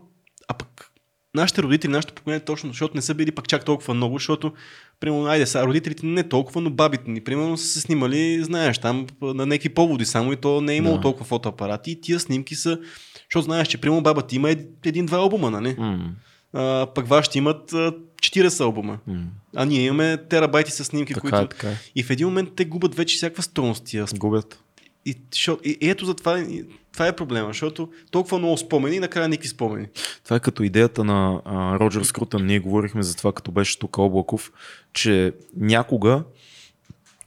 нашите 1.36 1.64
родители, 1.64 1.92
нашето 1.92 2.14
поколение 2.14 2.40
точно, 2.42 2.70
защото 2.70 2.96
не 2.96 3.02
са 3.02 3.14
били 3.14 3.32
пък 3.32 3.48
чак 3.48 3.66
толкова 3.66 3.94
много, 3.94 4.16
защото, 4.16 4.54
примерно, 5.00 5.26
айде 5.26 5.46
са, 5.46 5.64
родителите 5.64 6.06
не 6.06 6.24
толкова, 6.24 6.62
но 6.62 6.70
бабите 6.70 7.12
ни, 7.12 7.22
примерно, 7.22 7.58
са 7.58 7.66
се 7.66 7.82
снимали, 7.82 8.44
знаеш, 8.44 8.78
там 8.78 9.08
на 9.22 9.46
някакви 9.46 9.70
поводи 9.70 10.06
само 10.06 10.34
и 10.34 10.38
то 10.38 10.62
не 10.62 10.74
е 10.74 10.78
имало 10.78 10.96
Да. 10.96 11.02
толкова 11.02 11.26
фотоапарати 11.26 11.92
и 11.92 12.02
тия 12.02 12.20
снимки 12.20 12.56
са, 12.56 12.80
защото 13.24 13.42
знаеш, 13.42 13.68
че, 13.68 13.78
примерно, 13.78 14.04
баба 14.04 14.22
ти 14.22 14.36
има 14.36 14.50
ед- 14.50 14.86
един-два 14.86 15.18
албума, 15.18 15.52
нали? 15.52 15.76
М, 15.80 16.12
А, 16.54 16.88
пък 16.88 17.08
вашите 17.08 17.38
имат 17.38 17.74
а, 17.74 17.94
40 18.22 18.60
албума. 18.60 18.98
м. 19.08 19.24
А 19.56 19.66
ние 19.66 19.82
имаме 19.82 20.18
терабайти 20.20 20.72
с 20.72 20.86
снимки, 20.86 21.14
Така 21.14 21.22
които... 21.22 21.38
е, 21.38 21.48
така 21.48 21.70
е. 21.70 21.76
И 21.96 22.04
в 22.04 22.10
един 22.10 22.28
момент 22.28 22.50
те 22.56 22.66
губят 22.66 22.96
вече 22.96 23.16
всякаква 23.16 23.44
стойност. 23.44 23.84
Губят. 24.16 24.64
И, 25.06 25.16
шо, 25.36 25.58
и, 25.64 25.78
и 25.82 25.90
ето 25.90 26.06
за 26.06 26.14
това, 26.14 26.40
и, 26.40 26.66
това 26.94 27.08
е 27.08 27.16
проблема, 27.16 27.48
защото 27.48 27.90
толкова 28.12 28.38
много 28.40 28.58
спомени 28.58 28.96
и 28.96 29.00
накрая 29.00 29.28
никакви 29.28 29.50
спомени. 29.50 29.88
Това 30.24 30.36
е 30.36 30.40
като 30.40 30.64
идеята 30.64 31.04
на 31.04 31.42
а, 31.46 31.80
Роджер 31.80 32.04
Скрутън. 32.04 32.46
Ние 32.46 32.60
говорихме 32.60 33.04
за 33.04 33.16
това, 33.16 33.34
като 33.34 33.52
беше 33.52 33.80
тук 33.80 33.98
Облаков, 33.98 34.52
че 34.94 35.34
някога 35.58 36.24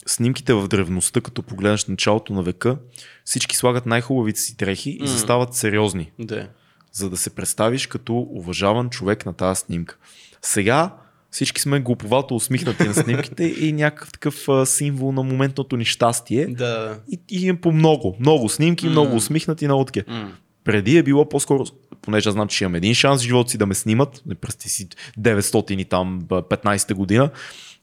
снимките 0.06 0.54
в 0.54 0.68
древността, 0.68 1.20
като 1.20 1.42
погледнеш 1.42 1.86
началото 1.86 2.32
на 2.32 2.42
века, 2.42 2.76
всички 3.24 3.56
слагат 3.56 3.86
най-хубавите 3.86 4.40
си 4.40 4.56
дрехи 4.56 4.98
и 5.00 5.06
застават 5.06 5.54
сериозни, 5.54 6.12
Да. 6.18 6.48
за 6.92 7.10
да 7.10 7.16
се 7.16 7.30
представиш 7.30 7.86
като 7.86 8.18
уважаван 8.18 8.90
човек 8.90 9.26
на 9.26 9.32
тази 9.32 9.60
снимка. 9.60 9.96
Сега 10.42 10.94
всички 11.34 11.60
сме 11.60 11.80
глуповато 11.80 12.36
усмихнати 12.36 12.88
на 12.88 12.94
снимките 12.94 13.44
и 13.44 13.72
някакъв 13.72 14.12
такъв 14.12 14.48
а, 14.48 14.66
символ 14.66 15.12
на 15.12 15.22
моментното 15.22 15.76
ни 15.76 15.84
щастие. 15.84 16.46
Да. 16.46 16.98
И, 17.12 17.20
и 17.30 17.48
е 17.48 17.54
по 17.54 17.72
много, 17.72 18.16
много 18.20 18.48
снимки, 18.48 18.86
М. 18.86 18.90
много 18.90 19.16
усмихнати, 19.16 19.64
много 19.64 19.84
такива. 19.84 20.12
М. 20.12 20.32
Преди 20.64 20.98
е 20.98 21.02
било 21.02 21.28
по-скоро, 21.28 21.64
понеже 22.02 22.30
знам, 22.30 22.48
че 22.48 22.64
имам 22.64 22.74
един 22.74 22.94
шанс 22.94 23.22
в 23.22 23.24
живота 23.24 23.50
си 23.50 23.58
да 23.58 23.66
ме 23.66 23.74
снимат, 23.74 24.22
не 24.26 24.34
пръсти 24.34 24.68
си 24.68 24.88
900 25.20 25.80
и 25.80 25.84
там 25.84 26.18
б, 26.18 26.42
15-та 26.42 26.94
година, 26.94 27.30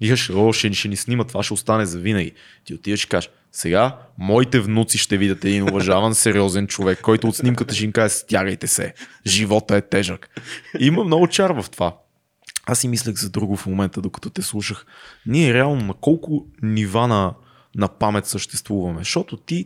и 0.01 0.09
кажеш, 0.09 0.29
о, 0.29 0.53
ще, 0.53 0.73
ще 0.73 0.87
ни 0.87 0.95
снимат, 0.95 1.27
това 1.27 1.43
ще 1.43 1.53
остане 1.53 1.85
за 1.85 1.99
винаги. 1.99 2.31
Ти 2.65 2.73
отиваш 2.73 3.03
и 3.03 3.07
кажеш, 3.07 3.29
сега 3.51 3.97
моите 4.17 4.59
внуци 4.59 4.97
ще 4.97 5.17
видят 5.17 5.45
един 5.45 5.63
уважаван, 5.63 6.15
сериозен 6.15 6.67
човек, 6.67 7.01
който 7.01 7.27
от 7.27 7.35
снимката 7.35 7.75
ще 7.75 7.85
им 7.85 7.91
каже, 7.91 8.13
стягайте 8.13 8.67
се, 8.67 8.93
живота 9.27 9.75
е 9.75 9.81
тежък. 9.81 10.29
И 10.79 10.85
има 10.85 11.03
много 11.03 11.27
чар 11.27 11.51
в 11.51 11.65
това. 11.71 11.95
Аз 12.65 12.79
си 12.79 12.87
мислех 12.87 13.15
за 13.15 13.29
друго 13.29 13.55
в 13.55 13.65
момента, 13.65 14.01
докато 14.01 14.29
те 14.29 14.41
слушах. 14.41 14.85
Ние 15.25 15.53
реално 15.53 15.85
на 15.85 15.93
колко 15.93 16.45
нива 16.61 17.07
на, 17.07 17.33
на 17.75 17.87
памет 17.87 18.25
съществуваме? 18.25 18.99
Защото 18.99 19.37
ти, 19.37 19.65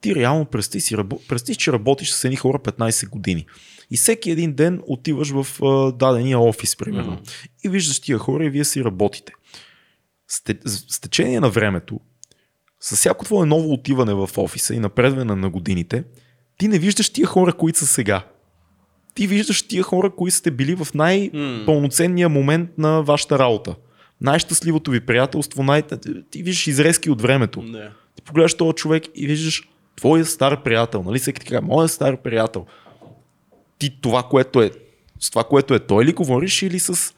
ти 0.00 0.14
реално 0.14 0.44
представи, 0.44 0.80
си, 0.80 0.96
представи, 1.28 1.56
че 1.56 1.72
работиш 1.72 2.10
с 2.10 2.24
едни 2.24 2.36
хора 2.36 2.58
15 2.58 3.08
години. 3.08 3.46
И 3.90 3.96
всеки 3.96 4.30
един 4.30 4.52
ден 4.52 4.82
отиваш 4.86 5.30
в 5.30 5.62
а, 5.62 5.92
дадения 5.92 6.40
офис, 6.40 6.76
примерно. 6.76 7.12
Мгм. 7.12 7.22
И 7.64 7.68
виждаш 7.68 8.00
тия 8.00 8.18
хора 8.18 8.44
и 8.44 8.50
вие 8.50 8.64
си 8.64 8.84
работите. 8.84 9.32
С, 10.28 10.44
те, 10.44 10.58
с 10.66 11.00
течение 11.00 11.40
на 11.40 11.50
времето, 11.50 12.00
с 12.80 12.96
всяко 12.96 13.24
твое 13.24 13.46
ново 13.46 13.72
отиване 13.72 14.14
в 14.14 14.30
офиса 14.36 14.74
и 14.74 14.78
напредване 14.78 15.34
на 15.34 15.50
годините, 15.50 16.04
ти 16.58 16.68
не 16.68 16.78
виждаш 16.78 17.10
тия 17.10 17.26
хора, 17.26 17.52
които 17.52 17.78
са 17.78 17.86
сега. 17.86 18.24
Ти 19.18 19.26
виждаш 19.26 19.62
тия 19.62 19.82
хора, 19.82 20.10
които 20.10 20.36
сте 20.36 20.50
били 20.50 20.74
в 20.74 20.88
най-пълноценния 20.94 22.28
момент 22.28 22.70
на 22.78 23.02
вашата 23.02 23.38
работа. 23.38 23.74
Най-щастливото 24.20 24.90
ви 24.90 25.00
приятелство, 25.00 25.62
най- 25.62 25.82
ти 26.30 26.42
виждаш 26.42 26.66
изрезки 26.66 27.10
от 27.10 27.22
времето. 27.22 27.62
Да. 27.62 27.90
Ти 28.14 28.22
погледаш 28.22 28.54
този 28.54 28.74
човек 28.74 29.04
и 29.14 29.26
виждаш 29.26 29.68
твоя 29.96 30.24
стар 30.24 30.62
приятел, 30.62 31.02
нали? 31.02 31.18
Всеки 31.18 31.40
така, 31.40 31.60
моя 31.60 31.88
стар 31.88 32.16
приятел. 32.16 32.66
Ти 33.78 34.00
това, 34.00 34.22
което 34.22 34.62
е, 34.62 34.70
с 35.20 35.30
това, 35.30 35.44
което 35.44 35.74
е 35.74 35.78
той 35.78 36.04
ли 36.04 36.12
говориш 36.12 36.62
или 36.62 36.78
с 36.78 37.14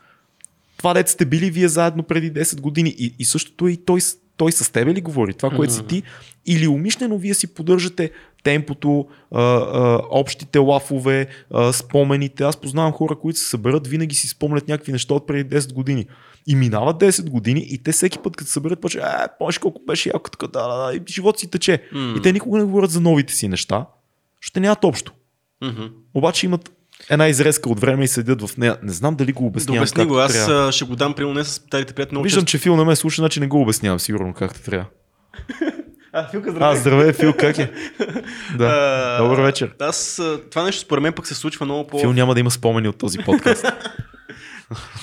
това, 0.76 0.94
дете 0.94 1.10
сте 1.10 1.24
били 1.24 1.50
вие 1.50 1.68
заедно 1.68 2.02
преди 2.02 2.32
10 2.32 2.60
години 2.60 2.94
и, 2.98 3.14
и 3.18 3.24
същото 3.24 3.68
е 3.68 3.70
и 3.70 3.76
той, 3.76 4.00
той 4.40 4.52
с 4.52 4.72
тебе 4.72 4.94
ли 4.94 5.00
говори, 5.00 5.34
това, 5.34 5.50
което 5.50 5.72
си 5.72 5.86
ти, 5.86 6.02
или 6.46 6.68
умишлено 6.68 7.18
вие 7.18 7.34
си 7.34 7.54
поддържате 7.54 8.10
темпото, 8.42 9.06
а, 9.30 9.42
а, 9.42 10.00
общите 10.10 10.58
лафове, 10.58 11.26
а, 11.50 11.72
спомените. 11.72 12.44
Аз 12.44 12.56
познавам 12.56 12.92
хора, 12.92 13.16
които 13.16 13.38
се 13.38 13.48
съберат, 13.48 13.86
винаги 13.86 14.14
си 14.14 14.28
спомнят 14.28 14.68
някакви 14.68 14.92
неща 14.92 15.14
от 15.14 15.26
преди 15.26 15.56
10 15.56 15.72
години. 15.72 16.06
И 16.46 16.56
минават 16.56 16.96
10 16.96 17.30
години 17.30 17.66
и 17.70 17.82
те 17.82 17.92
всеки 17.92 18.18
път, 18.18 18.36
като 18.36 18.46
се 18.46 18.52
съберат, 18.52 18.80
почва, 18.80 19.00
е, 19.00 19.28
помниш 19.38 19.58
колко 19.58 19.82
беше 19.86 20.08
яко, 20.08 20.30
така, 20.30 20.46
да, 20.46 20.68
да, 20.68 20.86
да, 20.86 20.96
и 20.96 21.02
живот 21.08 21.38
си 21.38 21.50
тече. 21.50 21.82
М. 21.92 22.14
И 22.18 22.22
те 22.22 22.32
никога 22.32 22.58
не 22.58 22.64
говорят 22.64 22.90
за 22.90 23.00
новите 23.00 23.34
си 23.34 23.48
неща, 23.48 23.86
ще 24.40 24.60
нямат 24.60 24.84
общо. 24.84 25.12
Мгм. 25.62 25.84
Обаче 26.14 26.46
имат 26.46 26.72
една 27.10 27.28
изрезка 27.28 27.68
от 27.68 27.80
време 27.80 28.04
и 28.04 28.08
седят 28.08 28.42
в 28.42 28.56
нея. 28.56 28.76
Не 28.82 28.92
знам 28.92 29.14
дали 29.14 29.32
го 29.32 29.42
Да 29.42 29.46
обяснявам. 29.46 29.78
обясни 29.78 29.94
както 29.96 30.08
го, 30.08 30.18
аз 30.18 30.32
трябва. 30.34 30.72
ще 30.72 30.84
го 30.84 30.96
дам 30.96 31.14
примерно 31.14 31.34
не 31.34 31.44
с 31.44 31.48
старите 31.48 31.94
приятели. 31.94 32.14
Много 32.14 32.24
Виждам, 32.24 32.40
често- 32.40 32.50
че 32.50 32.58
Фил 32.58 32.76
не 32.76 32.84
ме 32.84 32.96
слуша, 32.96 33.22
значи 33.22 33.40
не 33.40 33.46
го 33.46 33.62
обяснявам 33.62 34.00
сигурно 34.00 34.34
както 34.34 34.60
трябва. 34.60 34.86
А, 36.12 36.28
Филка, 36.28 36.48
А, 36.50 36.52
здравей. 36.52 36.76
здравей, 36.76 37.12
Фил, 37.12 37.32
как 37.32 37.58
е? 37.58 37.70
Да. 38.58 38.66
А, 39.18 39.22
Добър 39.22 39.40
вечер. 39.40 39.70
Аз, 39.80 40.20
това 40.50 40.64
нещо 40.64 40.80
според 40.80 41.02
мен 41.02 41.12
пък 41.12 41.26
се 41.26 41.34
случва 41.34 41.64
много 41.66 41.86
по... 41.86 41.98
Фил 41.98 42.12
няма 42.12 42.34
да 42.34 42.40
има 42.40 42.50
спомени 42.50 42.88
от 42.88 42.98
този 42.98 43.18
подкаст. 43.18 43.66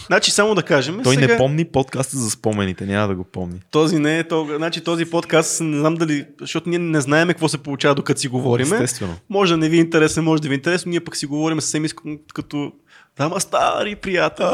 Значи 0.06 0.32
само 0.32 0.56
да 0.56 0.64
кажем, 0.64 1.00
Той 1.04 1.16
сега... 1.16 1.28
не 1.28 1.38
помни 1.38 1.66
подкаста 1.66 2.18
за 2.18 2.30
спомените, 2.30 2.86
няма 2.86 3.08
да 3.08 3.16
го 3.16 3.24
помни. 3.24 3.60
Този 3.72 4.00
не 4.00 4.20
е 4.20 4.24
толкова. 4.24 4.58
Значи 4.58 4.82
този 4.82 5.06
подкаст, 5.06 5.62
не 5.62 5.80
знам 5.80 5.96
дали, 5.96 6.26
защото 6.42 6.70
ние 6.70 6.80
не 6.80 7.02
знаем 7.02 7.28
какво 7.28 7.48
се 7.48 7.58
получава 7.58 7.96
докато 7.96 8.22
си 8.22 8.28
говориме. 8.28 8.76
Естествено. 8.76 9.16
Може 9.30 9.54
да 9.54 9.58
не 9.58 9.70
ви 9.70 9.78
е 9.78 9.80
интересен, 9.80 10.24
може 10.24 10.42
да 10.42 10.48
ви 10.48 10.54
е 10.54 10.58
интересно, 10.58 10.90
ние 10.90 11.00
пък 11.00 11.16
си 11.18 11.26
говорим 11.26 11.62
съвсем 11.62 11.86
иск- 11.86 12.20
като 12.34 12.72
Дама 13.18 13.40
стари 13.40 13.96
приятели, 13.96 14.48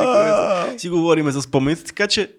си 0.77 0.89
говориме 0.89 1.31
за 1.31 1.41
спомените, 1.41 1.83
така 1.83 2.07
че 2.07 2.31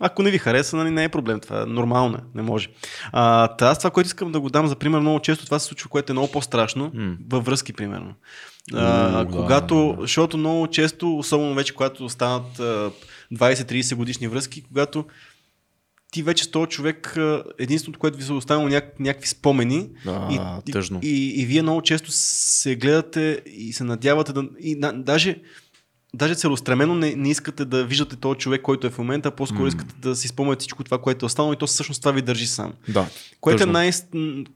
Ако 0.00 0.22
не 0.22 0.30
ви 0.30 0.38
хареса, 0.38 0.76
нали, 0.76 0.90
не 0.90 1.04
е 1.04 1.08
проблем. 1.08 1.40
Това 1.40 1.62
е 1.62 1.66
нормално, 1.66 2.18
не 2.34 2.42
може. 2.42 2.68
А, 3.12 3.48
та, 3.48 3.66
аз 3.66 3.78
това, 3.78 3.90
което 3.90 4.06
искам 4.06 4.32
да 4.32 4.40
го 4.40 4.50
дам 4.50 4.66
за 4.66 4.76
пример, 4.76 5.00
много 5.00 5.20
често 5.20 5.44
това 5.44 5.58
се 5.58 5.66
случва, 5.66 5.88
което 5.88 6.12
е 6.12 6.14
много 6.14 6.30
по-страшно, 6.32 6.90
М. 6.94 7.16
във 7.28 7.44
връзки, 7.44 7.72
примерно. 7.72 8.14
А, 8.74 9.08
да, 9.14 9.30
когато, 9.30 9.74
да. 9.90 10.02
защото 10.02 10.36
много 10.36 10.66
често, 10.66 11.18
особено 11.18 11.54
вече 11.54 11.74
когато 11.74 12.08
станат 12.08 12.60
а, 12.60 12.90
20-30 13.32 13.94
годишни 13.94 14.28
връзки, 14.28 14.62
когато 14.62 15.04
ти 16.12 16.22
вече 16.22 16.44
с 16.44 16.50
този 16.50 16.68
човек, 16.68 17.16
единственото, 17.58 17.98
което 17.98 18.16
ви 18.16 18.22
се 18.22 18.32
останало 18.32 18.68
няк- 18.68 19.00
някакви 19.00 19.28
спомени, 19.28 19.88
А, 20.06 20.60
и, 20.66 20.72
тъжно. 20.72 21.00
И, 21.02 21.08
и, 21.08 21.42
и 21.42 21.46
вие 21.46 21.62
много 21.62 21.82
често 21.82 22.08
се 22.10 22.76
гледате 22.76 23.40
и 23.46 23.72
се 23.72 23.84
надявате 23.84 24.32
да. 24.32 24.44
И, 24.60 24.74
на, 24.74 24.92
даже, 24.92 25.38
даже 26.14 26.34
целеустремено 26.34 26.94
не, 26.94 27.16
не 27.16 27.30
искате 27.30 27.64
да 27.64 27.84
виждате 27.84 28.16
този 28.16 28.38
човек, 28.38 28.62
който 28.62 28.86
е 28.86 28.90
в 28.90 28.98
момента, 28.98 29.30
по-скоро 29.30 29.62
М. 29.62 29.68
искате 29.68 29.94
да 29.98 30.16
си 30.16 30.28
спомняте 30.28 30.60
всичко 30.60 30.84
това, 30.84 30.98
което 30.98 31.24
е 31.24 31.26
останало 31.26 31.52
и 31.52 31.56
то 31.56 31.66
всъщност 31.66 32.02
това 32.02 32.12
ви 32.12 32.22
държи 32.22 32.46
сам. 32.46 32.72
Да. 32.88 33.08
Което 33.40 33.62
е 33.62 33.66
най... 33.66 33.90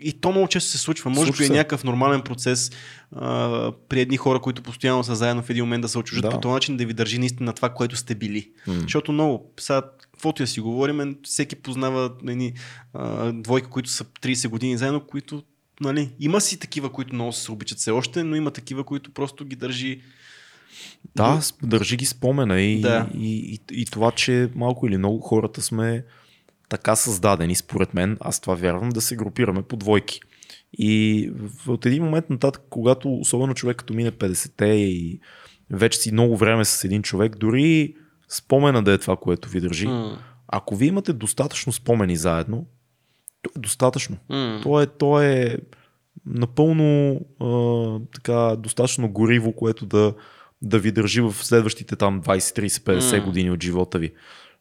И 0.00 0.12
то 0.20 0.30
много 0.30 0.48
често 0.48 0.70
се 0.70 0.78
случва. 0.78 1.10
Може 1.10 1.26
Случва 1.26 1.42
би 1.42 1.52
е 1.52 1.56
някакъв 1.56 1.84
нормален 1.84 2.22
процес 2.22 2.70
а, 3.16 3.72
при 3.88 4.00
едни 4.00 4.16
хора, 4.16 4.40
които 4.40 4.62
постоянно 4.62 5.04
са 5.04 5.16
заедно 5.16 5.42
в 5.42 5.50
един 5.50 5.64
момент 5.64 5.82
да 5.82 5.88
се 5.88 5.98
отчуждат 5.98 6.30
Да. 6.30 6.34
по 6.36 6.40
този 6.40 6.52
начин, 6.52 6.76
да 6.76 6.86
ви 6.86 6.92
държи 6.92 7.18
наистина 7.18 7.52
това, 7.52 7.68
което 7.68 7.96
сте 7.96 8.14
били. 8.14 8.50
М. 8.66 8.74
Защото 8.80 9.12
много, 9.12 9.52
сега, 9.60 9.82
каквото 10.00 10.42
да 10.42 10.46
си 10.46 10.60
говорим, 10.60 11.16
всеки 11.22 11.56
познава 11.56 12.10
едни 12.28 12.52
а, 12.94 13.32
двойки, 13.32 13.68
които 13.68 13.90
са 13.90 14.04
30 14.04 14.48
години 14.48 14.78
заедно, 14.78 15.00
които, 15.00 15.42
нали, 15.80 16.10
има 16.20 16.40
си 16.40 16.58
такива, 16.58 16.92
които 16.92 17.14
много 17.14 17.32
се 17.32 17.52
обичат 17.52 17.78
все 17.78 17.90
още, 17.90 18.24
но 18.24 18.36
има 18.36 18.50
такива, 18.50 18.84
които 18.84 19.10
просто 19.10 19.44
ги 19.44 19.56
държи. 19.56 20.00
Да, 21.16 21.40
държи 21.62 21.96
ги 21.96 22.06
спомена 22.06 22.60
и, 22.60 22.80
Да. 22.80 23.08
и, 23.14 23.36
и, 23.72 23.80
и 23.80 23.84
това, 23.84 24.10
че 24.10 24.50
малко 24.54 24.86
или 24.86 24.96
много 24.96 25.20
хората 25.20 25.62
сме 25.62 26.04
така 26.68 26.96
създадени, 26.96 27.54
според 27.54 27.94
мен, 27.94 28.16
аз 28.20 28.40
това 28.40 28.54
вярвам, 28.54 28.88
да 28.88 29.00
се 29.00 29.16
групираме 29.16 29.62
по 29.62 29.76
двойки. 29.76 30.20
И 30.78 31.30
от 31.68 31.86
един 31.86 32.04
момент 32.04 32.30
нататък, 32.30 32.62
когато 32.70 33.14
особено 33.14 33.54
човек 33.54 33.76
като 33.76 33.94
мине 33.94 34.12
50-те 34.12 34.66
и 34.66 35.20
вече 35.70 35.98
си 35.98 36.12
много 36.12 36.36
време 36.36 36.64
с 36.64 36.84
един 36.84 37.02
човек, 37.02 37.36
дори 37.36 37.94
спомена 38.28 38.82
да 38.82 38.92
е 38.92 38.98
това, 38.98 39.16
което 39.16 39.48
ви 39.48 39.60
държи, 39.60 39.86
М. 39.86 40.18
ако 40.48 40.76
вие 40.76 40.88
имате 40.88 41.12
достатъчно 41.12 41.72
спомени 41.72 42.16
заедно, 42.16 42.66
то 43.42 43.50
е 43.56 43.60
достатъчно. 43.60 44.16
М. 44.28 44.60
То 44.62 44.80
е, 44.80 44.86
то 44.86 45.20
е 45.22 45.56
напълно 46.26 47.20
а, 47.40 47.98
така, 48.14 48.56
достатъчно 48.56 49.08
гориво, 49.08 49.52
което 49.52 49.86
да, 49.86 50.14
да 50.62 50.78
ви 50.78 50.92
държи 50.92 51.20
в 51.20 51.32
следващите 51.32 51.96
там 51.96 52.22
20, 52.22 52.66
30, 52.66 52.68
50 52.68 53.18
М. 53.18 53.24
години 53.24 53.50
от 53.50 53.62
живота 53.62 53.98
ви. 53.98 54.12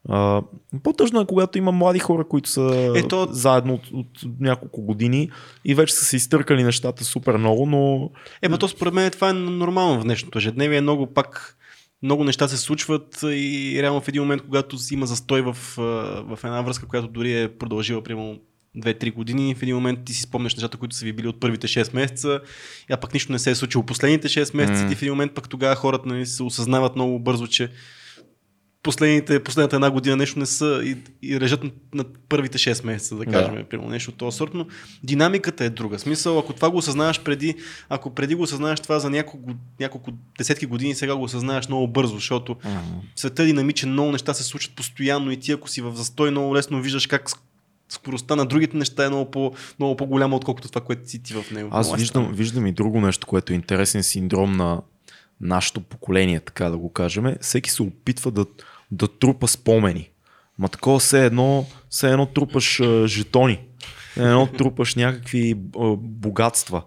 А, 0.09 0.41
по-тъжно 0.83 1.21
е, 1.21 1.25
когато 1.25 1.57
има 1.57 1.71
млади 1.71 1.99
хора, 1.99 2.27
които 2.27 2.49
са 2.49 2.93
Ето- 2.95 3.27
заедно 3.31 3.73
от, 3.73 3.87
от 3.93 4.39
няколко 4.39 4.81
години 4.81 5.29
и 5.65 5.75
вече 5.75 5.93
са 5.93 6.05
се 6.05 6.15
изтъркали 6.15 6.63
нещата 6.63 7.03
супер 7.03 7.37
много, 7.37 7.65
но 7.65 8.09
Е, 8.41 8.49
ма 8.49 8.57
то 8.57 8.67
според 8.67 8.93
мен 8.93 9.11
това 9.11 9.29
е 9.29 9.33
нормално 9.33 9.99
в 10.01 10.03
днешното 10.03 10.37
ежедневие. 10.37 10.81
Много 10.81 11.13
пак 11.13 11.55
много 12.03 12.23
неща 12.23 12.47
се 12.47 12.57
случват 12.57 13.19
и 13.23 13.77
реално 13.81 14.01
в 14.01 14.07
един 14.07 14.21
момент, 14.21 14.41
когато 14.41 14.77
си 14.77 14.93
има 14.93 15.05
застой 15.05 15.41
в, 15.41 15.57
в 16.25 16.39
една 16.43 16.61
връзка, 16.61 16.87
която 16.87 17.07
дори 17.07 17.41
е 17.41 17.57
продължила 17.57 18.03
примерно 18.03 18.39
2-3 18.77 19.13
години, 19.13 19.55
в 19.55 19.63
един 19.63 19.75
момент 19.75 19.99
ти 20.05 20.13
си 20.13 20.21
спомняш 20.21 20.55
нещата, 20.55 20.77
които 20.77 20.95
са 20.95 21.05
ви 21.05 21.13
били 21.13 21.27
от 21.27 21.39
първите 21.39 21.67
6 21.67 21.95
месеца, 21.95 22.41
а 22.91 22.97
пък 22.97 23.13
нищо 23.13 23.31
не 23.31 23.39
се 23.39 23.51
е 23.51 23.55
случило 23.55 23.85
последните 23.85 24.27
6 24.27 24.55
месеца, 24.55 24.85
М. 24.85 24.91
и 24.91 24.95
в 24.95 25.01
един 25.01 25.13
момент 25.13 25.33
пък 25.33 25.49
тогава 25.49 25.75
хората 25.75 26.09
нали, 26.09 26.25
се 26.25 26.43
осъзнават 26.43 26.95
много 26.95 27.19
бързо, 27.19 27.47
че 27.47 27.69
последните, 28.83 29.43
последната 29.43 29.75
една 29.75 29.91
година 29.91 30.15
нещо 30.15 30.39
не 30.39 30.45
са 30.45 30.81
и, 30.83 30.97
и 31.21 31.39
режат 31.39 31.63
на, 31.63 31.71
на 31.93 32.05
първите 32.29 32.57
6 32.57 32.85
месеца, 32.85 33.15
да 33.15 33.25
кажем, 33.25 33.55
да. 33.55 33.63
примерно 33.63 33.89
нещо 33.89 34.11
от 34.11 34.17
този 34.17 34.37
сорт, 34.37 34.51
но 34.53 34.65
динамиката 35.03 35.65
е 35.65 35.69
друга. 35.69 35.99
Смисъл, 35.99 36.39
ако 36.39 36.53
това 36.53 36.69
го 36.69 36.77
осъзнаваш 36.77 37.23
преди, 37.23 37.55
ако 37.89 38.15
преди 38.15 38.35
го 38.35 38.43
осъзнаваш 38.43 38.79
това 38.79 38.99
за 38.99 39.09
няколко, 39.09 39.51
няколко 39.79 40.11
десетки 40.37 40.65
години, 40.65 40.95
сега 40.95 41.15
го 41.15 41.23
осъзнаваш 41.23 41.67
много 41.67 41.87
бързо, 41.87 42.15
защото 42.15 42.55
светът 43.15 43.39
е 43.39 43.45
динамичен, 43.45 43.91
много 43.91 44.11
неща 44.11 44.33
се 44.33 44.43
случват 44.43 44.75
постоянно 44.75 45.31
и 45.31 45.37
ти 45.37 45.51
ако 45.51 45.69
си 45.69 45.81
в 45.81 45.95
застой, 45.95 46.31
много 46.31 46.55
лесно 46.55 46.81
виждаш 46.81 47.07
как 47.07 47.29
скоростта 47.89 48.35
на 48.35 48.45
другите 48.45 48.77
неща 48.77 49.05
е 49.05 49.09
много, 49.09 49.31
по, 49.31 49.53
много 49.79 49.97
по-голяма, 49.97 50.35
отколкото 50.35 50.67
това, 50.67 50.81
което 50.81 51.09
си 51.09 51.23
ти 51.23 51.33
в 51.33 51.51
него. 51.51 51.69
Аз 51.71 51.95
виждам, 51.95 52.33
виждам 52.33 52.67
и 52.67 52.71
друго 52.71 53.01
нещо, 53.01 53.27
което 53.27 53.53
е 53.53 53.55
интересен 53.55 54.03
синдром 54.03 54.51
на 54.51 54.81
нашето 55.41 55.81
поколение, 55.81 56.39
така 56.39 56.69
да 56.69 56.77
го 56.77 56.93
кажем. 56.93 57.35
Всеки 57.41 57.69
се 57.69 57.81
опитва 57.83 58.31
да, 58.31 58.45
да 58.91 59.07
трупа 59.07 59.47
спомени. 59.47 60.09
Ма 60.59 60.69
такова 60.69 60.99
все 60.99 61.25
едно, 61.25 61.65
все 61.89 62.11
едно 62.11 62.25
трупаш 62.25 62.79
а, 62.79 63.07
жетони. 63.07 63.59
Все 64.11 64.23
едно 64.23 64.47
трупаш 64.47 64.95
някакви 64.95 65.55
а, 65.79 65.95
богатства. 65.97 66.83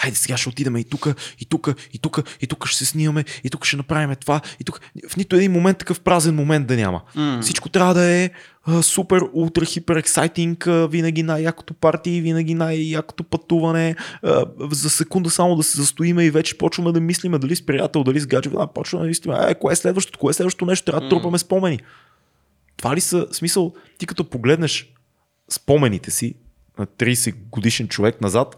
Хайде 0.00 0.16
сега 0.16 0.36
ще 0.36 0.48
отидем 0.48 0.76
и 0.76 0.84
тук, 0.84 1.08
и 1.38 1.44
тук, 1.44 1.68
и 1.92 1.98
тук, 1.98 2.36
и 2.40 2.46
тук 2.46 2.66
ще 2.66 2.78
се 2.78 2.86
снимаме, 2.86 3.24
и 3.44 3.50
тук 3.50 3.64
ще 3.64 3.76
направим 3.76 4.16
това, 4.16 4.40
и 4.60 4.64
тук. 4.64 4.80
В 5.08 5.16
нито 5.16 5.36
един 5.36 5.52
момент 5.52 5.78
такъв 5.78 6.00
празен 6.00 6.34
момент 6.34 6.66
да 6.66 6.76
няма. 6.76 7.02
М. 7.14 7.38
Всичко 7.42 7.68
трябва 7.68 7.94
да 7.94 8.04
е 8.04 8.30
супер, 8.82 9.22
ултра, 9.32 9.64
хипер 9.64 9.96
ексайтинг, 9.96 10.68
винаги 10.88 11.22
най-якото 11.22 11.74
парти, 11.74 12.20
винаги 12.20 12.54
най-якото 12.54 13.24
пътуване. 13.24 13.96
За 14.70 14.90
секунда 14.90 15.30
само 15.30 15.56
да 15.56 15.62
се 15.62 15.78
застоиме 15.78 16.24
и 16.24 16.30
вече 16.30 16.58
почваме 16.58 16.92
да 16.92 17.00
мислиме 17.00 17.38
дали 17.38 17.56
с 17.56 17.66
приятел, 17.66 18.04
дали 18.04 18.20
с 18.20 18.26
гадже, 18.26 18.50
да, 18.50 18.66
почваме 18.66 19.04
да 19.04 19.08
мислиме, 19.08 19.36
е, 19.48 19.54
кое 19.54 19.72
е 19.72 19.76
следващото, 19.76 20.18
кое 20.18 20.30
е 20.30 20.34
следващото 20.34 20.66
нещо, 20.66 20.84
трябва 20.84 21.00
да 21.00 21.08
трупаме 21.08 21.38
спомени. 21.38 21.78
Това 22.76 22.96
ли 22.96 23.00
са, 23.00 23.26
смисъл, 23.32 23.72
ти 23.98 24.06
като 24.06 24.24
погледнеш 24.24 24.92
спомените 25.50 26.10
си 26.10 26.34
на 26.78 26.86
30 26.86 27.34
годишен 27.50 27.88
човек 27.88 28.20
назад, 28.20 28.56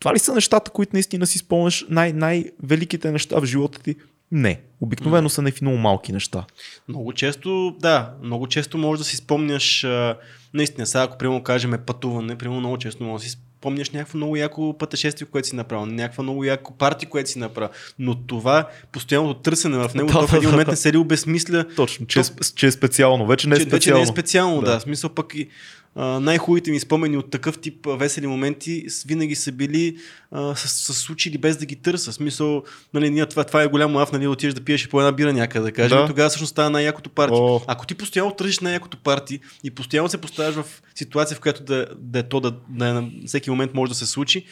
това 0.00 0.14
ли 0.14 0.18
са 0.18 0.34
нещата, 0.34 0.70
които 0.70 0.90
наистина 0.92 1.26
си 1.26 1.38
спомняш, 1.38 1.86
най- 1.90 2.12
най-великите 2.12 3.10
неща 3.10 3.40
в 3.40 3.44
живота 3.44 3.82
ти? 3.82 3.96
Не. 4.32 4.60
Обикновено 4.80 5.28
са 5.28 5.42
някакви 5.42 5.64
много 5.64 5.78
малки 5.78 6.12
неща. 6.12 6.44
Много 6.88 7.12
често, 7.12 7.76
да, 7.80 8.12
много 8.22 8.46
често 8.46 8.78
можеш 8.78 8.98
да 8.98 9.04
си 9.04 9.16
спомняш, 9.16 9.84
а, 9.84 10.16
наистина, 10.54 10.86
сега 10.86 11.02
ако 11.02 11.18
примерно 11.18 11.42
кажем 11.42 11.74
пътуване, 11.86 12.36
примерно 12.38 12.60
много 12.60 12.78
често 12.78 13.04
можеш 13.04 13.24
да 13.24 13.30
си 13.30 13.38
спомняш 13.58 13.90
някакво 13.90 14.16
много 14.16 14.36
яко 14.36 14.78
пътешествие, 14.78 15.26
което 15.26 15.48
си 15.48 15.56
направил, 15.56 15.86
някаква 15.86 16.22
много 16.22 16.44
яко 16.44 16.72
парти, 16.72 17.06
което 17.06 17.30
си 17.30 17.38
направил. 17.38 17.70
Но 17.98 18.14
това 18.14 18.68
постоянното 18.92 19.40
търсене 19.40 19.78
в 19.78 19.90
него, 19.94 20.06
Да, 20.12 20.12
то 20.12 20.26
в 20.26 20.34
един 20.34 20.50
момент 20.50 20.68
не 20.68 20.76
се 20.76 20.92
ли 20.92 20.96
обесмисля, 20.96 21.64
Точно, 21.76 22.06
че, 22.06 22.18
е, 22.18 22.22
сп- 22.24 22.54
че 22.54 22.66
е 22.66 22.70
специално. 22.70 23.26
Вече 23.26 23.48
не 23.48 23.54
е 23.54 23.58
че 23.58 23.64
вече 23.64 23.70
специално. 23.70 23.98
не 23.98 24.02
е 24.02 24.06
специално, 24.06 24.60
да. 24.60 24.74
Да. 24.74 24.80
смисъл 24.80 25.10
пък 25.10 25.34
и 25.34 25.48
най-хубавите 25.96 26.70
ми 26.70 26.80
спомени 26.80 27.16
от 27.16 27.30
такъв 27.30 27.58
тип 27.58 27.86
весели 27.86 28.26
моменти 28.26 28.86
винаги 29.06 29.34
са 29.34 29.52
били 29.52 29.96
а, 30.30 30.54
с, 30.54 30.68
с, 30.68 30.94
случили 30.94 31.38
без 31.38 31.56
да 31.56 31.66
ги 31.66 31.76
търса. 31.76 32.12
Смисъл, 32.12 32.62
нали, 32.94 33.10
ние, 33.10 33.26
това, 33.26 33.44
това 33.44 33.62
е 33.62 33.66
голямо 33.66 33.98
аф, 33.98 34.12
нали, 34.12 34.26
отидеш 34.26 34.54
да 34.54 34.60
пиеш 34.60 34.88
по 34.88 35.00
една 35.00 35.12
бира 35.12 35.32
някъде, 35.32 35.64
да 35.64 35.72
кажем, 35.72 35.98
Да. 35.98 36.06
тогава 36.06 36.28
всъщност 36.28 36.50
става 36.50 36.70
най-якото 36.70 37.10
парти. 37.10 37.34
О. 37.36 37.60
Ако 37.66 37.86
ти 37.86 37.94
постоянно 37.94 38.34
тържиш 38.34 38.60
най-якото 38.60 38.96
парти 38.96 39.40
и 39.64 39.70
постоянно 39.70 40.08
се 40.08 40.18
поставяш 40.18 40.54
в 40.54 40.82
ситуация, 40.94 41.36
в 41.36 41.40
която 41.40 41.62
да, 41.62 41.86
да 41.98 42.18
е 42.18 42.22
то 42.22 42.40
да, 42.40 42.52
да 42.68 42.88
е 42.88 42.92
на 42.92 43.10
всеки 43.26 43.50
момент 43.50 43.74
може 43.74 43.90
да 43.90 43.96
се 43.98 44.06
случи, 44.06 44.46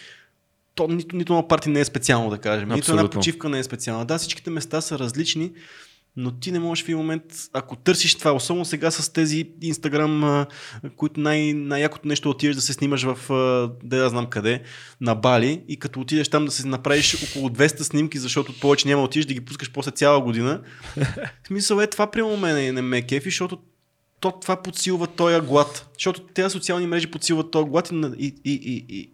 то 0.74 0.88
нито, 0.88 1.16
нито 1.16 1.32
едно 1.32 1.48
парти 1.48 1.68
не 1.68 1.80
е 1.80 1.84
специално, 1.84 2.30
да 2.30 2.38
кажем. 2.38 2.68
Нито 2.68 2.90
една 2.92 3.02
Абсолютно. 3.02 3.20
почивка 3.20 3.48
не 3.48 3.58
е 3.58 3.64
специална. 3.64 4.04
Да, 4.04 4.18
всичките 4.18 4.50
места 4.50 4.80
са 4.80 4.98
различни, 4.98 5.52
но 6.16 6.30
ти 6.30 6.52
не 6.52 6.58
можеш 6.58 6.84
в 6.84 6.88
един 6.88 6.98
момент, 6.98 7.22
ако 7.52 7.76
търсиш 7.76 8.14
това, 8.14 8.32
особено 8.32 8.64
сега 8.64 8.90
с 8.90 9.12
тези 9.12 9.50
а, 10.24 10.46
които 10.96 11.20
най- 11.20 11.52
най-якото 11.52 12.08
нещо 12.08 12.28
е 12.28 12.30
отидеш 12.30 12.56
да 12.56 12.62
се 12.62 12.72
снимаш 12.72 13.02
в, 13.02 13.18
да 13.84 13.96
я 13.96 14.08
знам 14.08 14.26
къде, 14.26 14.62
на 15.00 15.14
Бали 15.14 15.62
и 15.68 15.76
като 15.76 16.00
отидеш 16.00 16.28
там 16.28 16.44
да 16.44 16.50
се 16.50 16.66
направиш 16.66 17.28
около 17.28 17.48
200 17.48 17.82
снимки, 17.82 18.18
защото 18.18 18.60
повече 18.60 18.88
няма 18.88 19.02
отидеш 19.02 19.26
да 19.26 19.34
ги 19.34 19.44
пускаш 19.44 19.72
после 19.72 19.90
цяла 19.90 20.20
година. 20.20 20.62
Смисъл 21.46 21.80
е 21.80 21.86
това 21.86 22.10
при 22.10 22.22
мен 22.22 22.74
не 22.74 22.82
ме 22.82 22.98
е 22.98 23.02
кефи, 23.02 23.30
защото 23.30 23.58
то 24.20 24.32
това 24.40 24.62
подсилва 24.62 25.06
този 25.06 25.40
глад. 25.40 25.88
Защото 25.94 26.20
тези 26.20 26.50
социални 26.52 26.86
мрежи 26.86 27.10
подсилват 27.10 27.50
този 27.50 27.68
глад 27.68 27.90
и, 28.18 28.34
и, 28.44 28.52
и, 28.52 28.86
и 28.88 29.10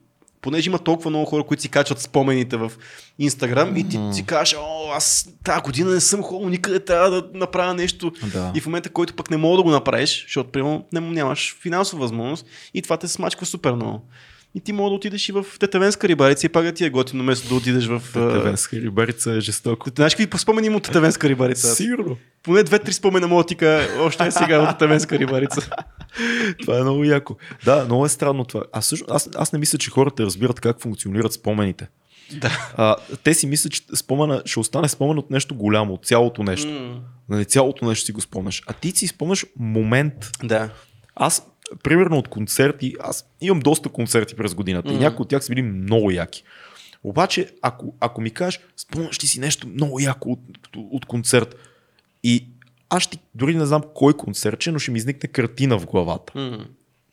понеже 0.47 0.71
има 0.71 0.79
толкова 0.79 1.11
много 1.11 1.27
хора, 1.27 1.43
които 1.43 1.63
си 1.63 1.69
качват 1.69 2.01
спомените 2.01 2.57
в 2.57 2.73
Инстаграм 3.19 3.77
и 3.77 3.89
ти 3.89 3.99
си 4.13 4.27
кажеш, 4.27 4.57
о, 4.59 4.93
аз 4.95 5.29
тази 5.45 5.61
година 5.61 5.91
не 5.91 6.01
съм 6.01 6.23
ходил 6.23 6.49
никъде, 6.49 6.81
трябва 6.81 7.11
да 7.11 7.25
направя 7.35 7.75
нещо. 7.75 8.13
Да. 8.33 8.53
И 8.55 8.61
в 8.61 8.67
момента, 8.67 8.89
който 8.89 9.15
пък 9.15 9.31
не 9.31 9.37
мога 9.37 9.57
да 9.57 9.63
го 9.63 9.71
направиш, 9.71 10.25
защото 10.27 10.51
примерно 10.51 10.85
нямаш 10.93 11.57
финансова 11.63 12.03
възможност 12.03 12.47
и 12.75 12.83
това 12.83 12.97
те 12.97 13.09
смачква 13.09 13.47
супер 13.47 13.73
много. 13.73 14.09
И 14.55 14.61
ти 14.61 14.73
мога 14.73 14.91
да 14.91 14.95
отидеш 14.95 15.29
и 15.29 15.33
в 15.33 15.45
Тетевенска 15.61 16.09
рибарица 16.09 16.47
и 16.47 16.49
пак 16.49 16.65
да 16.65 16.73
ти 16.73 16.85
е 16.85 16.91
готино, 16.91 17.23
вместо 17.23 17.49
да 17.49 17.55
отидеш 17.55 17.87
в... 17.87 18.03
а, 18.17 18.33
Тевенска 18.33 18.77
рибарица 18.77 19.33
е 19.33 19.41
жестоко. 19.41 19.91
Знаеш 19.97 20.15
какви 20.15 20.39
спомени 20.39 20.67
има 20.67 20.77
от 20.77 20.83
Тетевенска 20.83 21.29
рибарица? 21.29 21.75
Сигурно. 21.75 22.17
Поне 22.43 22.63
две-три 22.63 22.93
спомена 22.93 23.29
мога 23.29 23.43
да 23.43 23.47
ти 23.47 23.67
още 23.99 24.27
е 24.27 24.31
сега 24.31 24.63
от 24.63 24.71
Тетевенска 24.71 25.19
рибарица. 25.19 25.71
Това 26.61 26.79
е 26.79 26.83
много 26.83 27.05
яко. 27.05 27.37
Да, 27.65 27.85
много 27.85 28.07
е 28.07 28.09
странно 28.09 28.45
това. 28.45 28.65
Аз, 28.73 28.87
също, 28.87 29.07
аз, 29.11 29.31
аз 29.37 29.53
не 29.53 29.59
мисля, 29.59 29.79
че 29.79 29.91
хората 29.91 30.23
разбират 30.23 30.61
как 30.61 30.81
функционират 30.81 31.33
спомените. 31.33 31.89
Да. 32.33 32.73
А, 32.77 32.97
те 33.25 33.35
си 33.35 33.47
мислят, 33.47 33.73
че 33.73 33.83
спомена, 33.95 34.43
ще 34.45 34.61
остане 34.61 34.89
спомен 34.89 35.19
от 35.19 35.31
нещо 35.31 35.55
голямо, 35.55 35.95
от 35.95 36.07
цялото 36.07 36.43
нещо. 36.43 36.69
М. 36.69 37.01
Нали, 37.29 37.45
цялото 37.45 37.85
нещо 37.85 38.07
си 38.07 38.13
го 38.13 38.21
спомняш. 38.21 38.63
А 38.67 38.73
ти 38.73 38.91
си 38.91 39.07
спомняш 39.07 39.47
момент. 39.59 40.31
Да. 40.45 40.71
Аз, 41.15 41.47
примерно 41.83 42.19
от 42.19 42.29
концерти, 42.29 42.95
аз 43.01 43.25
имам 43.41 43.61
доста 43.61 43.89
концерти 43.89 44.35
през 44.35 44.55
годината 44.55 44.89
mm. 44.89 44.95
и 44.95 44.99
някои 44.99 45.23
от 45.23 45.29
тях 45.29 45.45
са 45.45 45.49
били 45.49 45.63
много 45.63 46.11
яки. 46.11 46.45
Обаче, 47.05 47.51
ако, 47.63 47.95
ако 48.01 48.21
ми 48.21 48.31
кажеш, 48.31 48.61
спомняш 48.77 49.23
ли 49.23 49.27
си 49.27 49.41
нещо 49.41 49.69
много 49.69 50.01
яко 50.01 50.31
от, 50.31 50.41
от, 50.49 50.87
от 50.93 51.07
концерт 51.07 51.57
и 52.23 52.49
аз 52.91 53.03
ще, 53.03 53.19
дори 53.35 53.55
не 53.55 53.67
знам 53.67 53.83
кой 53.95 54.13
концерт, 54.13 54.59
че, 54.59 54.73
но 54.73 54.79
ще 54.79 54.91
ми 54.91 54.99
изникне 54.99 55.29
картина 55.29 55.79
в 55.79 55.87
главата. 55.87 56.61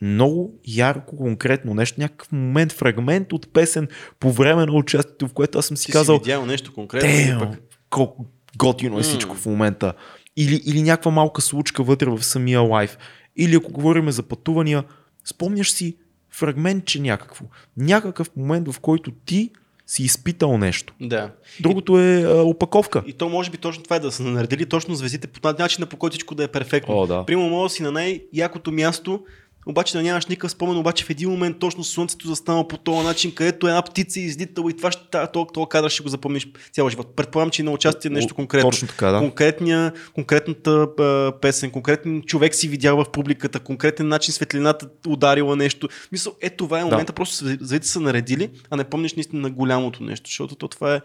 Много 0.01 0.53
ярко, 0.67 1.17
конкретно 1.17 1.73
нещо, 1.73 2.01
някакъв 2.01 2.31
момент, 2.31 2.71
фрагмент 2.71 3.33
от 3.33 3.53
песен 3.53 3.87
по 4.19 4.31
време 4.31 4.65
на 4.65 4.71
участието, 4.71 5.27
в 5.27 5.33
което 5.33 5.59
аз 5.59 5.65
съм 5.65 5.77
си 5.77 5.85
Ти 5.85 5.91
казал, 5.91 6.15
си 6.15 6.19
видял 6.19 6.45
нещо 6.45 6.73
конкретно. 6.73 7.39
пък... 7.39 7.61
колко 7.89 8.25
готино 8.57 8.99
е 8.99 9.03
всичко 9.03 9.35
в 9.35 9.45
момента. 9.45 9.93
Или, 10.37 10.61
или 10.65 10.81
някаква 10.81 11.11
малка 11.11 11.41
случка 11.41 11.83
вътре 11.83 12.09
в 12.09 12.23
самия 12.23 12.61
лайф. 12.61 12.97
Или 13.35 13.55
ако 13.55 13.71
говорим 13.71 14.11
за 14.11 14.23
пътувания, 14.23 14.83
спомняш 15.25 15.71
си 15.71 15.97
фрагментче 16.31 16.99
някакво. 16.99 17.45
Някакъв 17.77 18.35
момент, 18.35 18.71
в 18.71 18.79
който 18.79 19.11
ти 19.11 19.51
си 19.87 20.03
изпитал 20.03 20.57
нещо. 20.57 20.93
Да. 21.01 21.31
Другото 21.59 21.99
е 21.99 22.21
а, 22.21 22.43
опаковка. 22.43 23.03
И 23.07 23.13
то 23.13 23.29
може 23.29 23.51
би 23.51 23.57
точно 23.57 23.83
това 23.83 23.95
е 23.95 23.99
да 23.99 24.11
са 24.11 24.23
наредили 24.23 24.65
точно 24.65 24.95
звездите 24.95 25.27
по 25.27 25.53
начина 25.59 25.85
по 25.87 25.97
който 25.97 26.13
всичко 26.13 26.35
да 26.35 26.43
е 26.43 26.47
перфектно. 26.47 26.97
О, 26.97 27.07
да. 27.07 27.25
Примерно 27.25 27.49
може 27.49 27.71
да 27.71 27.75
си 27.75 27.83
на 27.83 27.91
най-якото 27.91 28.71
място, 28.71 29.23
обаче 29.65 29.93
да 29.93 30.03
нямаш 30.03 30.25
никакъв 30.25 30.51
спомен, 30.51 30.77
обаче 30.77 31.05
в 31.05 31.09
един 31.09 31.29
момент 31.29 31.59
точно 31.59 31.83
слънцето 31.83 32.27
застанало 32.27 32.67
по 32.67 32.77
този 32.77 33.07
начин, 33.07 33.35
където 33.35 33.67
една 33.67 33.81
птица 33.81 34.19
е 34.19 34.23
излитала 34.23 34.71
и 34.71 34.77
това 34.77 34.91
ще, 34.91 35.01
този, 35.33 35.45
този 35.53 35.65
кадър 35.69 35.89
ще 35.89 36.03
го 36.03 36.09
запомниш 36.09 36.47
цял 36.71 36.89
живот. 36.89 37.15
Предполагам, 37.15 37.49
че 37.49 37.63
на 37.63 37.71
участие 37.71 38.09
е 38.09 38.13
нещо 38.13 38.35
конкретно. 38.35 38.71
Точно 38.71 38.87
така, 38.87 39.11
да. 39.11 39.19
Конкретния, 39.19 39.93
конкретната 40.13 40.87
а, 40.99 41.33
песен, 41.41 41.71
конкретен 41.71 42.21
човек 42.21 42.55
си 42.55 42.67
видял 42.67 43.03
в 43.03 43.11
публиката, 43.11 43.59
конкретен 43.59 44.07
начин 44.07 44.33
светлината 44.33 44.87
ударила 45.07 45.55
нещо. 45.55 45.89
Мисъл, 46.11 46.33
е 46.41 46.49
това 46.49 46.79
е 46.79 46.83
момента, 46.83 47.13
просто 47.13 47.45
звездите 47.45 47.87
са 47.87 47.99
наредили, 47.99 48.49
а 48.69 48.75
не 48.75 48.83
помниш 48.83 49.13
наистина 49.13 49.41
на 49.41 49.49
голямото 49.49 50.03
нещо, 50.03 50.29
защото 50.29 50.55
то 50.55 50.67
това 50.67 50.95
е 50.95 51.01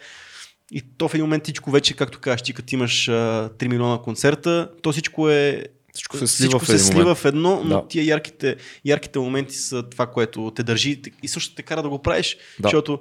и 0.73 0.83
то 0.99 1.09
в 1.09 1.15
един 1.15 1.25
момент 1.25 1.45
всичко 1.45 1.71
вече, 1.71 1.97
както 1.97 2.19
кажеш, 2.21 2.43
ти 2.43 2.53
като 2.53 2.75
имаш 2.75 3.09
а, 3.09 3.51
3 3.59 3.69
милиона 3.69 3.99
концерта, 3.99 4.71
то 4.83 4.93
всичко 4.93 5.29
е 5.31 5.65
Всичко 5.99 6.17
се 6.19 6.27
слива 6.27 6.49
всичко 6.49 6.59
в 6.59 6.67
се 6.67 6.73
един 6.73 6.85
слива 6.85 7.01
момент. 7.01 7.19
в 7.19 7.25
едно, 7.25 7.63
но 7.65 7.77
Да. 7.77 7.89
тия 7.89 8.05
ярките, 8.05 8.57
ярките 8.85 9.19
моменти 9.19 9.55
са 9.55 9.83
това, 9.83 10.07
което 10.07 10.53
те 10.57 10.63
държи 10.63 11.03
и 11.23 11.29
също 11.29 11.55
те 11.55 11.63
кара 11.63 11.83
да 11.83 11.89
го 11.89 11.99
правиш, 11.99 12.37
Да. 12.61 12.63
защото 12.63 13.01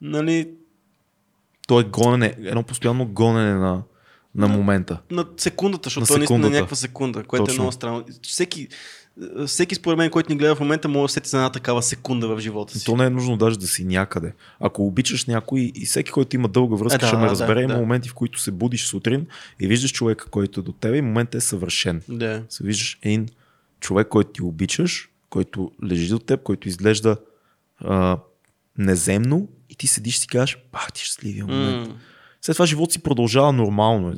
нали, 0.00 0.48
То 1.66 1.80
е 1.80 1.84
гонене, 1.84 2.34
едно 2.38 2.62
постоянно 2.62 3.06
гонене 3.06 3.54
на, 3.54 3.82
на 4.34 4.48
момента. 4.48 5.00
на 5.10 5.24
секундата, 5.36 5.86
защото 5.86 6.00
На 6.00 6.06
той 6.06 6.18
наистина 6.18 6.24
е 6.26 6.38
секундата. 6.38 6.54
някаква 6.54 6.76
секунда, 6.76 7.22
което 7.22 7.44
Точно. 7.44 7.54
е 7.54 7.56
много 7.56 7.72
странно. 7.72 8.04
Всеки, 8.22 8.68
всеки 9.46 9.74
според 9.74 9.98
мен, 9.98 10.10
който 10.10 10.32
ни 10.32 10.38
гледа 10.38 10.54
в 10.54 10.60
момента, 10.60 10.88
може 10.88 11.10
да 11.10 11.12
сети 11.12 11.28
за 11.28 11.36
една 11.36 11.50
такава 11.50 11.82
секунда 11.82 12.28
в 12.28 12.40
живота 12.40 12.78
си. 12.78 12.84
То 12.84 12.96
не 12.96 13.04
е 13.04 13.10
нужно 13.10 13.36
даже 13.36 13.58
да 13.58 13.66
си 13.66 13.84
някъде. 13.84 14.32
Ако 14.60 14.86
обичаш 14.86 15.24
някой 15.26 15.72
и 15.74 15.86
всеки, 15.86 16.10
който 16.10 16.36
има 16.36 16.48
дълга 16.48 16.76
връзка, 16.76 16.96
Е, 16.96 16.98
да, 16.98 17.06
ще 17.06 17.16
ме 17.16 17.24
да, 17.24 17.30
разбере. 17.30 17.62
Има 17.62 17.74
да. 17.74 17.80
моменти, 17.80 18.08
в 18.08 18.14
които 18.14 18.40
се 18.40 18.50
будиш 18.50 18.86
сутрин 18.86 19.26
и 19.60 19.66
виждаш 19.66 19.92
човека, 19.92 20.26
който 20.30 20.60
е 20.60 20.62
до 20.62 20.72
тебе 20.72 20.96
и 20.96 21.02
моментът 21.02 21.34
е 21.34 21.44
съвършен. 21.44 22.02
Да. 22.08 22.42
Се 22.48 22.64
виждаш 22.64 22.98
един 23.02 23.28
човек, 23.80 24.08
който 24.08 24.30
ти 24.30 24.42
обичаш, 24.42 25.08
който 25.30 25.72
лежи 25.84 26.08
до 26.08 26.18
теб, 26.18 26.42
който 26.42 26.68
изглежда 26.68 27.16
а, 27.80 28.18
неземно 28.78 29.48
и 29.70 29.74
ти 29.74 29.86
седиш 29.86 30.16
и 30.16 30.18
си 30.18 30.26
кажеш, 30.26 30.58
пах 30.72 30.92
ти 30.92 31.04
щастливия 31.04 31.46
момент. 31.46 31.88
М. 31.88 31.94
След 32.42 32.56
това 32.56 32.66
живот 32.66 32.92
си 32.92 33.02
продължава 33.02 33.52
нормално. 33.52 34.14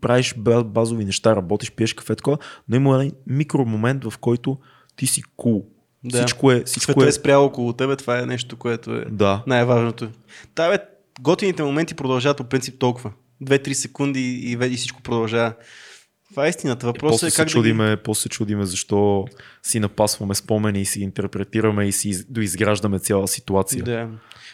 Правиш 0.00 0.34
ба- 0.38 0.64
базови 0.64 1.04
неща, 1.04 1.36
работиш, 1.36 1.70
пиеш 1.72 1.92
кафе, 1.94 2.14
такова, 2.14 2.38
но 2.68 2.76
има 2.76 2.96
един 2.96 3.12
микромомент, 3.26 4.04
в 4.04 4.18
който 4.18 4.58
ти 4.96 5.06
си 5.06 5.22
кул. 5.36 5.64
Да. 6.04 6.18
Всичко 6.18 6.52
е, 6.52 6.62
всичко 6.64 6.92
Света 6.92 7.04
е, 7.06 7.08
е 7.08 7.12
спрял 7.12 7.44
около 7.44 7.72
тебе, 7.72 7.96
това 7.96 8.18
е 8.18 8.26
нещо, 8.26 8.56
което 8.56 8.94
е 8.94 9.04
да. 9.10 9.42
най-важното. 9.46 10.10
Та, 10.54 10.70
бе, 10.70 10.78
готините 11.20 11.62
моменти 11.62 11.94
продължават 11.94 12.36
по 12.36 12.44
принцип 12.44 12.78
толкова. 12.78 13.12
2-3 13.44 13.72
секунди 13.72 14.20
и, 14.20 14.52
и 14.72 14.76
всичко 14.76 15.02
продължава. 15.02 15.52
Това 16.30 16.46
е 16.46 16.48
истината. 16.48 16.86
Въпросът 16.86 17.12
после 17.14 17.26
е 17.26 17.30
се 17.30 17.36
как 17.36 17.48
чудиме, 17.48 17.84
да 17.90 17.96
ги... 17.96 18.02
после 18.02 18.22
се 18.22 18.28
чудиме 18.28 18.64
защо 18.66 19.24
си 19.62 19.80
напасваме 19.80 20.34
спомени 20.34 20.80
и 20.80 20.84
си 20.84 21.00
интерпретираме 21.00 21.84
и 21.86 21.92
си 21.92 22.08
из- 22.08 22.24
доизграждаме 22.28 22.98
цяла 22.98 23.28
ситуация. 23.28 23.84
Да. 23.84 24.08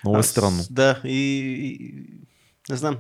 Много 0.05 0.17
е 0.17 0.21
Аз- 0.21 0.27
странно. 0.27 0.63
Да, 0.71 1.01
и, 1.05 1.11
и... 1.11 1.95
Не 2.71 2.77
знам. 2.77 2.97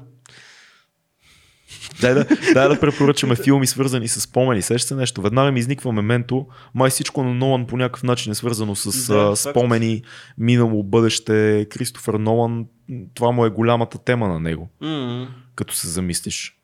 Дай 2.00 2.14
да, 2.14 2.24
дай 2.54 2.68
да 2.68 2.80
препоръчаме 2.80 3.36
филми 3.36 3.66
свързани 3.66 4.08
с 4.08 4.20
спомени. 4.20 4.62
Сеща 4.62 4.88
се 4.88 4.94
нещо. 4.94 5.22
Веднага 5.22 5.52
ми 5.52 5.60
изниква 5.60 5.92
мементо. 5.92 6.46
Май 6.74 6.90
всичко 6.90 7.22
на 7.22 7.34
Нолан 7.34 7.66
по 7.66 7.76
някакъв 7.76 8.02
начин 8.02 8.32
е 8.32 8.34
свързано 8.34 8.76
с 8.76 9.06
Да, 9.06 9.36
факт. 9.36 9.50
спомени, 9.50 10.02
минало, 10.38 10.82
бъдеще. 10.82 11.66
Кристофър 11.70 12.14
Нолан, 12.14 12.66
това 13.14 13.30
му 13.30 13.44
е 13.44 13.50
голямата 13.50 13.98
тема 13.98 14.28
на 14.28 14.40
него, 14.40 14.68
М. 14.80 15.28
като 15.54 15.74
се 15.74 15.88
замислиш. 15.88 16.54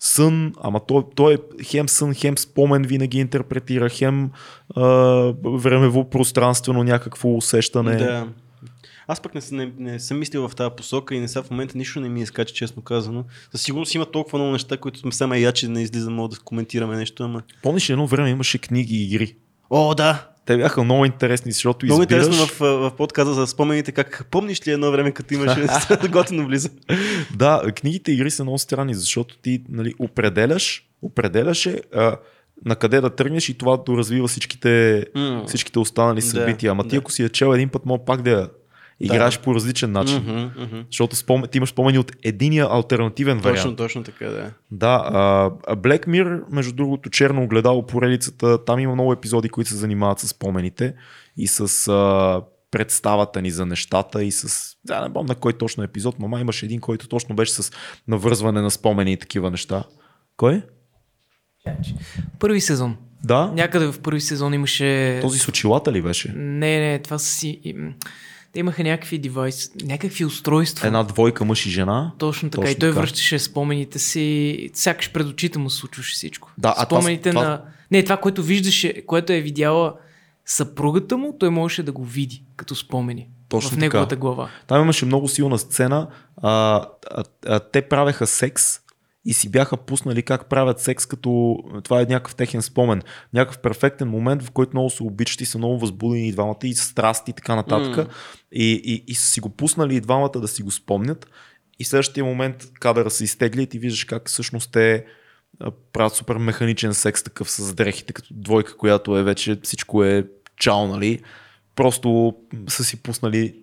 Сън, 0.00 0.52
ама 0.60 0.80
той, 0.86 1.02
той 1.16 1.34
е 1.34 1.38
хем 1.64 1.88
сън, 1.88 2.14
хем 2.14 2.38
спомен 2.38 2.82
винаги 2.82 3.18
интерпретира, 3.18 3.88
хем 3.88 4.30
а, 4.76 4.82
времево 5.44 6.10
пространствено 6.10 6.82
някакво 6.82 7.36
усещане. 7.36 7.96
Да. 7.96 8.28
Аз 9.08 9.20
пък 9.20 9.34
не, 9.34 9.40
не, 9.52 9.72
не 9.78 10.00
съм 10.00 10.18
мислил 10.18 10.48
в 10.48 10.56
тази 10.56 10.70
посока 10.76 11.14
и 11.14 11.20
не 11.20 11.28
са 11.28 11.42
в 11.42 11.50
момента 11.50 11.78
нищо 11.78 12.00
не 12.00 12.08
ми 12.08 12.22
изкача, 12.22 12.54
честно 12.54 12.82
казано. 12.82 13.24
Със 13.50 13.62
сигурност 13.62 13.94
има 13.94 14.06
толкова 14.06 14.38
много 14.38 14.52
неща, 14.52 14.76
които 14.76 14.98
сме 14.98 15.12
само 15.12 15.34
я, 15.34 15.52
че 15.52 15.68
не 15.68 15.82
излизам 15.82 16.14
мога 16.14 16.28
да 16.28 16.40
коментираме 16.40 16.96
нещо, 16.96 17.22
ама... 17.22 17.42
Помниш, 17.62 17.90
едно 17.90 18.06
време 18.06 18.30
имаше 18.30 18.58
книги 18.58 18.96
и 18.96 19.04
игри. 19.04 19.36
О, 19.70 19.94
да! 19.94 20.28
Те 20.46 20.56
бяха 20.56 20.84
много 20.84 21.04
интересни, 21.04 21.52
защото 21.52 21.86
Много 21.86 22.02
избираш... 22.02 22.26
интересно 22.26 22.46
в, 22.46 22.90
в 22.90 22.92
подказа 22.96 23.34
за 23.34 23.46
спомените, 23.46 23.92
как 23.92 24.26
помниш 24.30 24.66
ли 24.66 24.70
едно 24.70 24.90
време, 24.90 25.12
като 25.12 25.34
имаше 25.34 25.66
готино 26.08 26.46
влиза. 26.46 26.70
Да, 27.36 27.62
книгите 27.76 28.12
и 28.12 28.14
игри 28.14 28.30
са 28.30 28.44
много 28.44 28.58
странни, 28.58 28.94
защото 28.94 29.38
ти 29.38 29.62
нали, 29.68 29.94
определяш, 29.98 30.88
определяш 31.02 31.66
е, 31.66 31.80
а, 31.94 32.16
на 32.64 32.76
къде 32.76 33.00
да 33.00 33.10
тръгнеш 33.10 33.48
и 33.48 33.58
това 33.58 33.76
доразвива 33.76 34.28
всичките, 34.28 35.04
М. 35.14 35.44
всичките 35.46 35.78
останали 35.78 36.20
Да, 36.20 36.26
събития. 36.26 36.70
Ама 36.70 36.82
ти 36.82 36.88
да. 36.88 36.96
ако 36.96 37.12
си 37.12 37.22
я 37.22 37.28
чел 37.28 37.54
един 37.54 37.68
път, 37.68 37.86
мога 37.86 38.04
пак 38.04 38.22
да 38.22 38.30
я 38.30 38.48
играеш 39.04 39.38
по 39.38 39.54
различен 39.54 39.92
начин. 39.92 40.18
Мгм, 40.18 40.62
мгм. 40.62 40.80
Защото 40.90 41.16
спомен, 41.16 41.48
ти 41.50 41.58
имаш 41.58 41.70
спомени 41.70 41.98
от 41.98 42.12
единия 42.22 42.66
альтернативен 42.70 43.38
вариант. 43.38 43.62
Точно, 43.62 43.76
точно 43.76 44.02
така, 44.04 44.26
да. 44.26 44.50
Да, 44.70 45.10
а, 45.66 45.76
Black 45.76 46.06
Mirror, 46.06 46.42
между 46.50 46.72
другото, 46.72 47.10
черно 47.10 47.42
огледало 47.42 47.86
поредицата, 47.86 48.64
там 48.64 48.80
има 48.80 48.94
много 48.94 49.12
епизоди, 49.12 49.48
които 49.48 49.70
се 49.70 49.76
занимават 49.76 50.18
с 50.18 50.28
спомените 50.28 50.94
и 51.36 51.46
с 51.46 51.88
а, 51.88 52.42
представата 52.70 53.42
ни 53.42 53.50
за 53.50 53.66
нещата 53.66 54.24
и 54.24 54.32
с... 54.32 54.74
Да, 54.84 55.00
не 55.00 55.12
помня 55.12 55.34
кой 55.34 55.52
точно 55.52 55.84
епизод, 55.84 56.18
мама 56.18 56.40
имаше 56.40 56.66
един, 56.66 56.80
който 56.80 57.08
точно 57.08 57.36
беше 57.36 57.52
с 57.52 57.72
навързване 58.08 58.60
на 58.60 58.70
спомени 58.70 59.12
и 59.12 59.16
такива 59.16 59.50
неща. 59.50 59.84
Кой? 60.36 60.62
Първи 62.38 62.60
сезон. 62.60 62.96
Да, 63.24 63.52
Някъде 63.54 63.86
в 63.86 64.00
първи 64.00 64.20
сезон 64.20 64.54
имаше... 64.54 65.18
този 65.22 65.38
с 65.38 65.48
очилата 65.48 65.92
ли 65.92 66.02
беше? 66.02 66.32
Не, 66.36 66.78
не, 66.80 66.98
това 66.98 67.18
са 67.18 67.26
си... 67.26 67.74
Те 68.54 68.60
имаха 68.60 68.82
някакви 68.84 69.18
девайс, 69.18 69.70
някакви 69.84 70.24
устройства. 70.24 70.86
Една 70.86 71.02
двойка 71.02 71.44
мъж 71.44 71.66
и 71.66 71.70
жена. 71.70 72.12
Точно 72.18 72.50
така. 72.50 72.60
Точно 72.62 72.72
и 72.76 72.78
той 72.78 72.90
така. 72.90 73.00
връщаше 73.00 73.38
спомените 73.38 73.98
си. 73.98 74.70
Сякаш 74.74 75.12
пред 75.12 75.26
очите 75.26 75.58
му 75.58 75.70
случваше 75.70 76.14
всичко. 76.14 76.50
Да, 76.58 76.74
а 76.76 76.86
това- 76.86 77.00
Спомените 77.00 77.30
това- 77.30 77.42
на... 77.44 77.62
Не, 77.90 78.02
това, 78.02 78.16
което 78.16 78.42
виждаше, 78.42 79.02
което 79.06 79.32
е 79.32 79.40
видяла 79.40 79.94
съпругата 80.46 81.16
му, 81.16 81.36
той 81.38 81.50
можеше 81.50 81.82
да 81.82 81.92
го 81.92 82.04
види 82.04 82.44
като 82.56 82.74
спомени. 82.74 83.28
Точно 83.48 83.70
в 83.70 83.72
така. 83.72 83.80
неговата 83.80 84.16
глава. 84.16 84.48
Там 84.66 84.82
имаше 84.82 85.06
много 85.06 85.28
силна 85.28 85.58
сцена. 85.58 86.08
А, 86.42 86.50
а, 87.10 87.24
а, 87.46 87.60
те 87.60 87.82
правеха 87.82 88.26
секс 88.26 88.64
и 89.26 89.32
си 89.32 89.48
бяха 89.48 89.76
пуснали 89.76 90.22
как 90.22 90.48
правят 90.48 90.80
секс, 90.80 91.06
като 91.06 91.58
това 91.84 92.00
е 92.00 92.04
някакъв 92.04 92.34
техен 92.34 92.62
спомен. 92.62 93.02
Някакъв 93.34 93.58
перфектен 93.58 94.08
момент, 94.08 94.42
в 94.42 94.50
който 94.50 94.70
много 94.74 94.90
се 94.90 95.02
обичат 95.02 95.40
и 95.40 95.44
са 95.44 95.58
много 95.58 95.78
възбудени 95.78 96.28
и 96.28 96.32
двамата 96.32 96.56
и 96.64 96.74
страсти 96.74 97.30
и 97.30 97.34
така 97.34 97.56
нататък. 97.56 97.96
М. 97.96 98.06
И, 98.54 98.72
и, 98.84 99.04
и 99.06 99.14
са 99.14 99.26
си 99.26 99.40
го 99.40 99.48
пуснали 99.48 99.96
и 99.96 100.00
двамата 100.00 100.30
да 100.40 100.48
си 100.48 100.62
го 100.62 100.70
спомнят. 100.70 101.26
И 101.78 101.84
в 101.84 101.88
следващия 101.88 102.24
момент 102.24 102.70
кадъра 102.80 103.10
се 103.10 103.24
изтегли 103.24 103.62
и 103.62 103.66
ти 103.66 103.78
виждаш 103.78 104.04
как 104.04 104.28
всъщност 104.28 104.72
те 104.72 105.04
правят 105.92 106.14
супер 106.14 106.36
механичен 106.36 106.94
секс 106.94 107.22
такъв 107.22 107.50
с 107.50 107.74
дрехите, 107.74 108.12
като 108.12 108.28
двойка, 108.30 108.76
която 108.76 109.18
е 109.18 109.22
вече 109.22 109.60
всичко 109.62 110.04
е 110.04 110.26
чао, 110.56 110.86
нали? 110.86 111.20
Просто 111.76 112.34
са 112.68 112.84
си 112.84 113.02
пуснали 113.02 113.56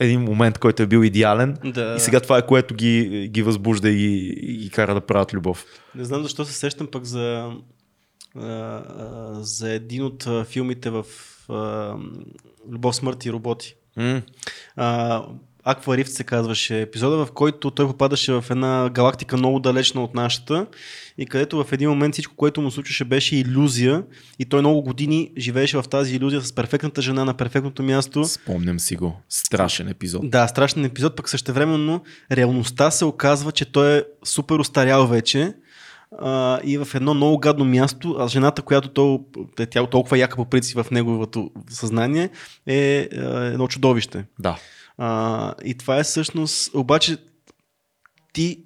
един 0.00 0.20
момент, 0.20 0.58
който 0.58 0.82
е 0.82 0.86
бил 0.86 1.04
идеален 1.04 1.56
Да. 1.64 1.94
и 1.96 2.00
сега 2.00 2.20
това 2.20 2.38
е 2.38 2.46
което 2.46 2.74
ги, 2.74 3.28
ги 3.32 3.42
възбужда 3.42 3.90
и, 3.90 4.34
ги 4.56 4.70
кара 4.70 4.94
да 4.94 5.00
правят 5.00 5.34
любов. 5.34 5.64
Не 5.94 6.04
знам 6.04 6.22
защо 6.22 6.44
се 6.44 6.52
сещам 6.52 6.86
пък 6.86 7.04
за, 7.04 7.52
за 9.40 9.72
един 9.72 10.02
от 10.04 10.28
филмите 10.46 10.90
в 10.90 11.04
Любов, 12.70 12.96
смърт 12.96 13.24
и 13.24 13.32
роботи. 13.32 13.76
Mm. 13.98 14.22
А, 14.76 15.22
Aqua 15.66 16.02
Rift 16.02 16.06
се 16.06 16.24
казваше 16.24 16.80
епизода, 16.80 17.26
в 17.26 17.32
който 17.32 17.70
той 17.70 17.86
попадаше 17.86 18.32
в 18.32 18.44
една 18.50 18.90
галактика 18.94 19.36
много 19.36 19.60
далечна 19.60 20.04
от 20.04 20.14
нашата 20.14 20.66
и 21.18 21.26
където 21.26 21.64
в 21.64 21.72
един 21.72 21.88
момент 21.88 22.12
всичко, 22.12 22.36
което 22.36 22.60
му 22.60 22.70
случваше 22.70 23.04
беше 23.04 23.36
иллюзия 23.36 24.02
и 24.38 24.44
той 24.44 24.60
много 24.60 24.82
години 24.82 25.30
живееше 25.38 25.76
в 25.76 25.84
тази 25.90 26.16
иллюзия 26.16 26.40
с 26.40 26.52
перфектната 26.52 27.02
жена 27.02 27.24
на 27.24 27.34
перфектното 27.34 27.82
място. 27.82 28.24
Спомням 28.24 28.80
си 28.80 28.96
го. 28.96 29.20
Страшен 29.28 29.88
епизод. 29.88 30.30
Да, 30.30 30.48
страшен 30.48 30.84
епизод, 30.84 31.16
пък 31.16 31.28
същевременно 31.28 32.02
реалността 32.32 32.90
се 32.90 33.04
оказва, 33.04 33.52
че 33.52 33.72
той 33.72 33.98
е 33.98 34.02
супер 34.24 34.58
устарял 34.58 35.06
вече 35.06 35.54
а, 36.18 36.60
и 36.64 36.78
в 36.78 36.88
едно 36.94 37.14
много 37.14 37.38
гадно 37.38 37.64
място, 37.64 38.16
а 38.18 38.28
жената, 38.28 38.62
която 38.62 39.24
е 39.58 39.66
тя 39.66 39.86
толкова 39.86 40.18
яка 40.18 40.36
по 40.36 40.44
принцип 40.44 40.78
в 40.78 40.90
неговото 40.90 41.50
съзнание, 41.70 42.30
е, 42.66 42.74
е 42.76 43.08
едно 43.46 43.68
чудовище. 43.68 44.24
Да. 44.38 44.58
А, 44.98 45.54
и 45.64 45.74
това 45.74 45.98
е 45.98 46.02
всъщност, 46.02 46.74
обаче 46.74 47.16
ти 48.32 48.64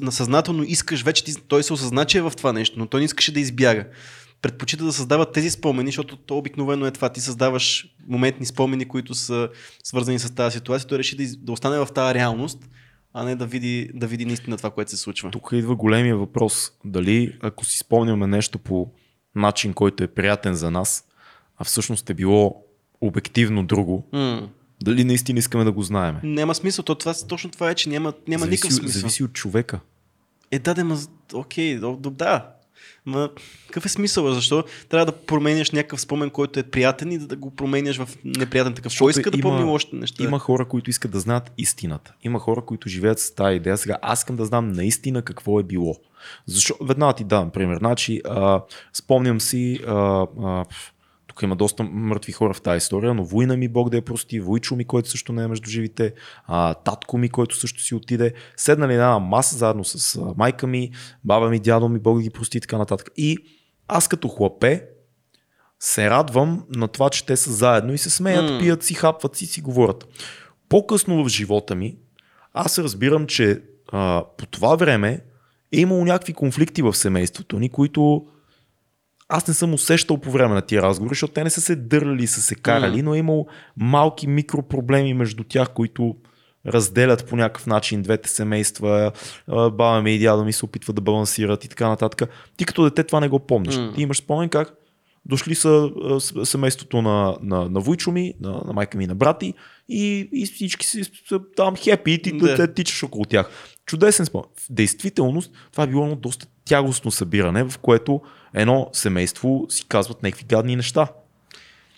насъзнателно 0.00 0.62
искаш, 0.62 1.02
вече 1.02 1.24
ти, 1.24 1.34
той 1.48 1.62
се 1.62 1.72
осъзна, 1.72 2.04
че 2.04 2.18
е 2.18 2.22
в 2.22 2.32
това 2.36 2.52
нещо, 2.52 2.78
но 2.78 2.86
той 2.86 3.00
не 3.00 3.04
искаше 3.04 3.32
да 3.32 3.40
избяга. 3.40 3.86
Предпочита 4.42 4.84
да 4.84 4.92
създава 4.92 5.32
тези 5.32 5.50
спомени, 5.50 5.88
защото 5.88 6.16
то 6.16 6.38
обикновено 6.38 6.86
е 6.86 6.90
това. 6.90 7.08
Ти 7.08 7.20
създаваш 7.20 7.86
моментни 8.08 8.46
спомени, 8.46 8.88
които 8.88 9.14
са 9.14 9.48
свързани 9.84 10.18
с 10.18 10.34
тази 10.34 10.56
ситуация. 10.56 10.88
Той 10.88 10.98
реши 10.98 11.16
да, 11.16 11.22
из... 11.22 11.36
да 11.36 11.52
остане 11.52 11.78
в 11.78 11.88
тази 11.94 12.14
реалност, 12.14 12.58
а 13.14 13.24
не 13.24 13.36
да 13.36 13.46
види, 13.46 13.90
да 13.94 14.06
види 14.06 14.24
наистина 14.24 14.56
това, 14.56 14.70
което 14.70 14.90
се 14.90 14.96
случва. 14.96 15.30
Тук 15.30 15.48
идва 15.52 15.76
големия 15.76 16.16
въпрос. 16.16 16.72
Дали 16.84 17.38
ако 17.42 17.64
си 17.64 17.78
спомняме 17.78 18.26
нещо 18.26 18.58
по 18.58 18.90
начин, 19.34 19.72
който 19.72 20.04
е 20.04 20.08
приятен 20.08 20.54
за 20.54 20.70
нас, 20.70 21.04
а 21.58 21.64
всъщност 21.64 22.10
е 22.10 22.14
било 22.14 22.64
обективно 23.00 23.64
друго, 23.64 24.06
mm. 24.12 24.48
дали 24.82 25.04
наистина 25.04 25.38
искаме 25.38 25.64
да 25.64 25.72
го 25.72 25.82
знаем? 25.82 26.16
Няма 26.22 26.54
смисъл. 26.54 26.84
То, 26.84 26.94
това, 26.94 27.14
точно 27.28 27.50
това 27.50 27.70
е, 27.70 27.74
че 27.74 27.88
няма, 27.88 28.12
няма 28.28 28.44
зависи, 28.44 28.66
никакъв 28.66 28.76
смисъл. 28.76 29.00
Зависи 29.00 29.24
от 29.24 29.32
човека. 29.32 29.80
Е, 30.50 30.58
да, 30.58 30.74
да, 30.74 30.84
окей, 31.34 31.78
да, 31.78 32.46
Ма, 33.06 33.30
какъв 33.66 33.86
е 33.86 33.88
смисъл? 33.88 34.34
Защо 34.34 34.64
трябва 34.88 35.06
да 35.06 35.12
променяш 35.12 35.70
някакъв 35.70 36.00
спомен, 36.00 36.30
който 36.30 36.60
е 36.60 36.62
приятен 36.62 37.12
и 37.12 37.18
да, 37.18 37.36
го 37.36 37.50
променяш 37.50 37.98
в 37.98 38.08
неприятен 38.24 38.74
такъв? 38.74 38.92
Кой 38.98 39.10
иска 39.10 39.30
да 39.30 39.38
има, 39.38 39.42
помни 39.42 39.70
още 39.70 39.96
неща? 39.96 40.24
Има 40.24 40.38
хора, 40.38 40.64
които 40.68 40.90
искат 40.90 41.10
да 41.10 41.20
знаят 41.20 41.52
истината. 41.58 42.14
Има 42.22 42.38
хора, 42.38 42.64
които 42.64 42.88
живеят 42.88 43.18
с 43.18 43.34
тази 43.34 43.56
идея. 43.56 43.78
Сега 43.78 43.98
аз 44.02 44.20
искам 44.20 44.36
да 44.36 44.44
знам 44.44 44.72
наистина 44.72 45.22
какво 45.22 45.60
е 45.60 45.62
било. 45.62 45.96
Защо? 46.46 46.74
Веднага 46.80 47.12
ти 47.12 47.24
дам 47.24 47.50
пример. 47.50 47.78
Значи, 47.78 48.20
а, 48.24 48.62
спомням 48.92 49.40
си 49.40 49.80
а, 49.86 50.26
а, 50.42 50.64
тук 51.40 51.44
има 51.44 51.56
доста 51.56 51.82
мъртви 51.82 52.32
хора 52.32 52.54
в 52.54 52.60
тази 52.60 52.76
история, 52.76 53.14
но 53.14 53.24
война 53.24 53.56
ми 53.56 53.68
Бог 53.68 53.90
да 53.90 53.96
я 53.96 54.04
прости, 54.04 54.40
войчо 54.40 54.76
ми, 54.76 54.84
който 54.84 55.10
също 55.10 55.32
не 55.32 55.42
е 55.42 55.46
между 55.46 55.70
живите, 55.70 56.12
а, 56.46 56.74
татко 56.74 57.18
ми, 57.18 57.28
който 57.28 57.56
също 57.56 57.82
си 57.82 57.94
отиде. 57.94 58.34
Седнали 58.56 58.96
на 58.96 59.18
маса 59.18 59.56
заедно 59.56 59.84
с 59.84 60.20
майка 60.36 60.66
ми, 60.66 60.90
баба 61.24 61.50
ми, 61.50 61.58
дядо 61.58 61.88
ми, 61.88 61.98
Бог 61.98 62.16
да 62.16 62.22
ги 62.22 62.30
прости 62.30 62.58
и 62.58 62.60
така 62.60 62.78
нататък. 62.78 63.10
И 63.16 63.36
аз 63.88 64.08
като 64.08 64.28
хлапе 64.28 64.84
се 65.80 66.10
радвам 66.10 66.64
на 66.76 66.88
това, 66.88 67.10
че 67.10 67.26
те 67.26 67.36
са 67.36 67.52
заедно 67.52 67.94
и 67.94 67.98
се 67.98 68.10
смеят, 68.10 68.50
mm. 68.50 68.60
пият 68.60 68.82
си, 68.82 68.94
хапват 68.94 69.36
си, 69.36 69.46
си 69.46 69.60
говорят. 69.60 70.06
По-късно 70.68 71.24
в 71.24 71.28
живота 71.28 71.74
ми, 71.74 71.96
аз 72.52 72.78
разбирам, 72.78 73.26
че 73.26 73.62
а, 73.92 74.24
по 74.38 74.46
това 74.46 74.76
време 74.76 75.20
е 75.72 75.80
имало 75.80 76.04
някакви 76.04 76.32
конфликти 76.32 76.82
в 76.82 76.94
семейството 76.94 77.58
ни, 77.58 77.68
които 77.68 78.26
аз 79.30 79.48
не 79.48 79.54
съм 79.54 79.74
усещал 79.74 80.16
по 80.16 80.30
време 80.30 80.54
на 80.54 80.62
тия 80.62 80.82
разговори, 80.82 81.14
защото 81.14 81.32
те 81.32 81.44
не 81.44 81.50
са 81.50 81.60
се 81.60 81.76
дърли, 81.76 82.26
са 82.26 82.42
се 82.42 82.54
карали, 82.54 82.98
mm. 82.98 83.02
но 83.02 83.14
е 83.14 83.18
имал 83.18 83.46
малки 83.76 84.26
микропроблеми 84.26 85.14
между 85.14 85.44
тях, 85.44 85.70
които 85.70 86.16
разделят 86.66 87.26
по 87.26 87.36
някакъв 87.36 87.66
начин 87.66 88.02
двете 88.02 88.28
семейства, 88.28 89.12
баба 89.48 90.02
ми 90.02 90.14
и 90.14 90.18
дядо 90.18 90.44
ми 90.44 90.52
се 90.52 90.64
опитват 90.64 90.96
да 90.96 91.02
балансират 91.02 91.64
и 91.64 91.68
така 91.68 91.88
нататък. 91.88 92.30
Ти 92.56 92.64
като 92.64 92.84
дете 92.84 93.04
това 93.04 93.20
не 93.20 93.28
го 93.28 93.38
помниш. 93.38 93.74
Mm. 93.74 93.94
Ти 93.94 94.02
имаш 94.02 94.18
спомен 94.18 94.48
как 94.48 94.72
дошли 95.24 95.54
са 95.54 95.90
семейството 96.44 97.02
на, 97.02 97.36
на, 97.42 97.68
на 97.68 97.80
Войчо 97.80 98.12
ми, 98.12 98.34
на, 98.40 98.62
на 98.66 98.72
майка 98.72 98.98
ми, 98.98 99.06
на 99.06 99.14
брати 99.14 99.54
и, 99.88 100.28
и 100.32 100.46
всички 100.46 100.86
си 100.86 101.04
са 101.28 101.40
там 101.56 101.76
хепи 101.76 102.12
и 102.12 102.22
ти 102.22 102.38
да. 102.38 102.74
тичаш 102.74 103.02
около 103.02 103.24
тях. 103.24 103.50
Чудесен 103.86 104.26
спомен. 104.26 104.44
В 104.56 104.66
действителност 104.70 105.52
това 105.72 105.84
е 105.84 105.86
било 105.86 106.04
едно 106.04 106.16
доста 106.16 106.46
тягостно 106.64 107.10
събиране, 107.10 107.64
в 107.64 107.78
което 107.78 108.20
едно 108.54 108.90
семейство 108.92 109.66
си 109.68 109.84
казват 109.88 110.22
някакви 110.22 110.44
гадни 110.44 110.76
неща. 110.76 111.08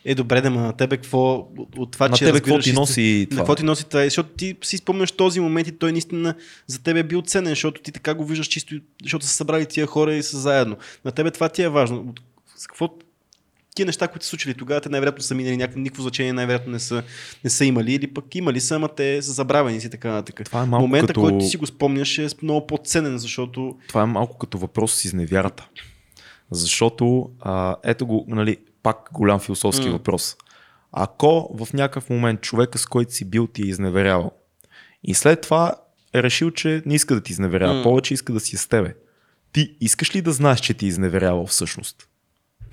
Е, 0.04 0.14
добре, 0.14 0.40
да, 0.40 0.50
на 0.50 0.72
тебе 0.72 0.96
какво 0.96 1.48
от 1.76 1.92
това, 1.92 2.08
на 2.08 2.16
че 2.16 2.24
тебе 2.24 2.40
какво 2.40 2.58
ти 2.58 2.72
носи 2.72 3.26
това? 3.30 3.40
Какво 3.40 3.54
ти 3.54 3.62
носи 3.62 3.84
това? 3.84 4.04
Защото 4.04 4.28
ти 4.28 4.56
си 4.62 4.76
спомняш 4.76 5.12
този 5.12 5.40
момент 5.40 5.68
и 5.68 5.78
той 5.78 5.92
наистина 5.92 6.34
за 6.66 6.82
тебе 6.82 7.00
е 7.00 7.02
бил 7.02 7.22
ценен, 7.22 7.50
защото 7.50 7.82
ти 7.82 7.92
така 7.92 8.14
го 8.14 8.24
виждаш 8.24 8.46
чисто, 8.46 8.74
защото 9.02 9.24
са 9.26 9.32
събрали 9.32 9.66
тия 9.66 9.86
хора 9.86 10.14
и 10.14 10.22
са 10.22 10.38
заедно. 10.38 10.76
На 11.04 11.12
тебе 11.12 11.30
това 11.30 11.48
ти 11.48 11.62
е 11.62 11.68
важно. 11.68 12.14
С 12.56 12.66
какво 12.66 12.88
тия 13.74 13.86
неща, 13.86 14.08
които 14.08 14.24
са 14.24 14.30
случили 14.30 14.54
тогава, 14.54 14.80
те 14.80 14.88
най-вероятно 14.88 15.22
са 15.22 15.34
минали 15.34 15.56
някакво, 15.56 15.80
никакво 15.80 16.02
значение, 16.02 16.32
най-вероятно 16.32 16.72
не 16.72 16.80
са, 16.80 17.02
не 17.44 17.50
са 17.50 17.64
имали, 17.64 17.94
или 17.94 18.14
пък 18.14 18.34
имали 18.34 18.60
са, 18.60 18.76
ама 18.76 18.88
те 18.88 19.22
са 19.22 19.32
забравени 19.32 19.80
си 19.80 19.90
така 19.90 20.08
нататък. 20.08 20.46
Това 20.46 20.62
е 20.62 20.66
малко 20.66 20.82
Момента, 20.82 21.06
като... 21.06 21.20
който 21.20 21.44
си 21.44 21.56
го 21.56 21.66
спомняш 21.66 22.18
е 22.18 22.28
много 22.42 22.66
по-ценен, 22.66 23.18
защото... 23.18 23.76
Това 23.88 24.02
е 24.02 24.06
малко 24.06 24.38
като 24.38 24.58
въпрос 24.58 24.94
с 24.94 25.04
изневярата. 25.04 25.68
Защото, 26.50 27.30
а, 27.40 27.76
ето 27.84 28.06
го, 28.06 28.24
нали, 28.28 28.56
пак 28.82 29.08
голям 29.12 29.40
философски 29.40 29.86
mm. 29.86 29.92
въпрос. 29.92 30.36
Ако 30.92 31.56
в 31.60 31.72
някакъв 31.72 32.10
момент 32.10 32.40
човека, 32.40 32.78
с 32.78 32.86
който 32.86 33.12
си 33.12 33.24
бил, 33.24 33.46
ти 33.46 33.62
е 33.62 33.68
изневерявал 33.68 34.32
и 35.04 35.14
след 35.14 35.40
това 35.40 35.74
е 36.14 36.22
решил, 36.22 36.50
че 36.50 36.82
не 36.86 36.94
иска 36.94 37.14
да 37.14 37.20
ти 37.20 37.32
изневерява, 37.32 37.74
mm. 37.74 37.82
повече 37.82 38.14
иска 38.14 38.32
да 38.32 38.40
си 38.40 38.56
е 38.56 38.58
с 38.58 38.68
тебе. 38.68 38.94
Ти 39.52 39.76
искаш 39.80 40.14
ли 40.14 40.22
да 40.22 40.32
знаеш, 40.32 40.60
че 40.60 40.74
ти 40.74 40.84
е 40.84 40.88
изневерявал 40.88 41.46
всъщност? 41.46 42.08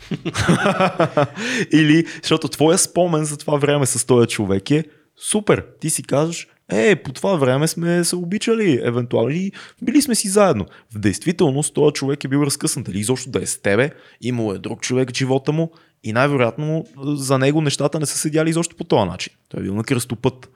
Или, 1.73 2.05
защото 2.21 2.47
твоя 2.47 2.77
спомен 2.77 3.25
за 3.25 3.37
това 3.37 3.57
време 3.57 3.85
с 3.85 4.05
този 4.05 4.27
човек 4.27 4.71
е 4.71 4.83
супер. 5.17 5.65
Ти 5.79 5.89
си 5.89 6.03
казваш, 6.03 6.47
е, 6.71 6.95
по 6.95 7.13
това 7.13 7.35
време 7.35 7.67
сме 7.67 8.03
се 8.03 8.15
обичали, 8.15 8.79
евентуално 8.83 9.29
и 9.29 9.51
били 9.81 10.01
сме 10.01 10.15
си 10.15 10.29
заедно. 10.29 10.65
В 10.95 10.99
действителност 10.99 11.73
този 11.73 11.93
човек 11.93 12.23
е 12.23 12.27
бил 12.27 12.39
разкъсан, 12.39 12.83
дали 12.83 12.99
изобщо 12.99 13.29
да 13.29 13.43
е 13.43 13.45
с 13.45 13.61
тебе, 13.61 13.91
имало 14.21 14.53
е 14.53 14.57
друг 14.57 14.81
човек 14.81 15.09
в 15.11 15.17
живота 15.17 15.51
му 15.51 15.71
и 16.03 16.13
най-вероятно 16.13 16.85
за 17.05 17.37
него 17.37 17.61
нещата 17.61 17.99
не 17.99 18.05
са 18.05 18.17
седяли 18.17 18.49
изобщо 18.49 18.75
по 18.75 18.83
този 18.83 19.09
начин. 19.09 19.33
Той 19.49 19.59
е 19.59 19.63
бил 19.63 19.75
на 19.75 19.83
кръстопът. 19.83 20.49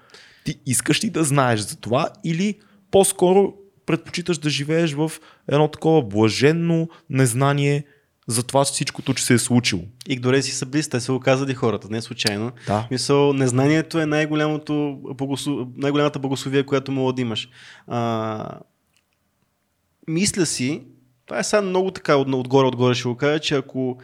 Ти 0.45 0.55
искаш 0.65 1.03
ли 1.03 1.09
да 1.09 1.23
знаеш 1.23 1.59
за 1.59 1.75
това 1.75 2.09
или 2.23 2.55
по-скоро 2.91 3.53
предпочиташ 3.85 4.37
да 4.37 4.49
живееш 4.49 4.93
в 4.93 5.11
едно 5.47 5.67
такова 5.67 6.01
блаженно 6.01 6.89
незнание 7.09 7.85
за 8.27 8.43
това 8.43 8.63
всичкото, 8.63 9.13
че 9.13 9.25
се 9.25 9.33
е 9.33 9.39
случило. 9.39 9.81
Игноре 10.07 10.41
си 10.41 10.51
са 10.51 10.65
близки, 10.65 10.91
те 10.91 10.99
са 10.99 11.13
го 11.13 11.19
казали 11.19 11.53
хората, 11.53 11.87
не 11.89 12.01
случайно. 12.01 12.51
Да. 12.67 12.87
Мисъл, 12.91 13.33
незнанието 13.33 13.99
е 13.99 14.05
най-голямото, 14.05 14.99
най-голямата 15.75 16.19
благословие, 16.19 16.63
която 16.63 16.91
мога 16.91 17.13
да 17.13 17.21
имаш. 17.21 17.49
А... 17.87 18.59
Mисля 20.07 20.45
си, 20.45 20.81
това 21.25 21.39
е 21.39 21.43
сега 21.43 21.61
много 21.61 21.91
така 21.91 22.15
от, 22.15 22.33
отгоре, 22.33 22.67
отгоре 22.67 22.95
ще 22.95 23.07
го 23.07 23.17
кажа, 23.17 23.39
че 23.39 23.55
ако 23.55 23.97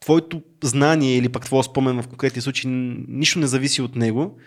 твоето 0.00 0.42
знание 0.64 1.16
или 1.16 1.28
пък 1.28 1.44
твоя 1.44 1.64
спомен 1.64 2.02
в 2.02 2.08
конкретния 2.08 2.42
случай 2.42 2.70
нищо 3.08 3.38
не 3.38 3.46
зависи 3.46 3.82
от 3.82 3.96
него, 3.96 4.38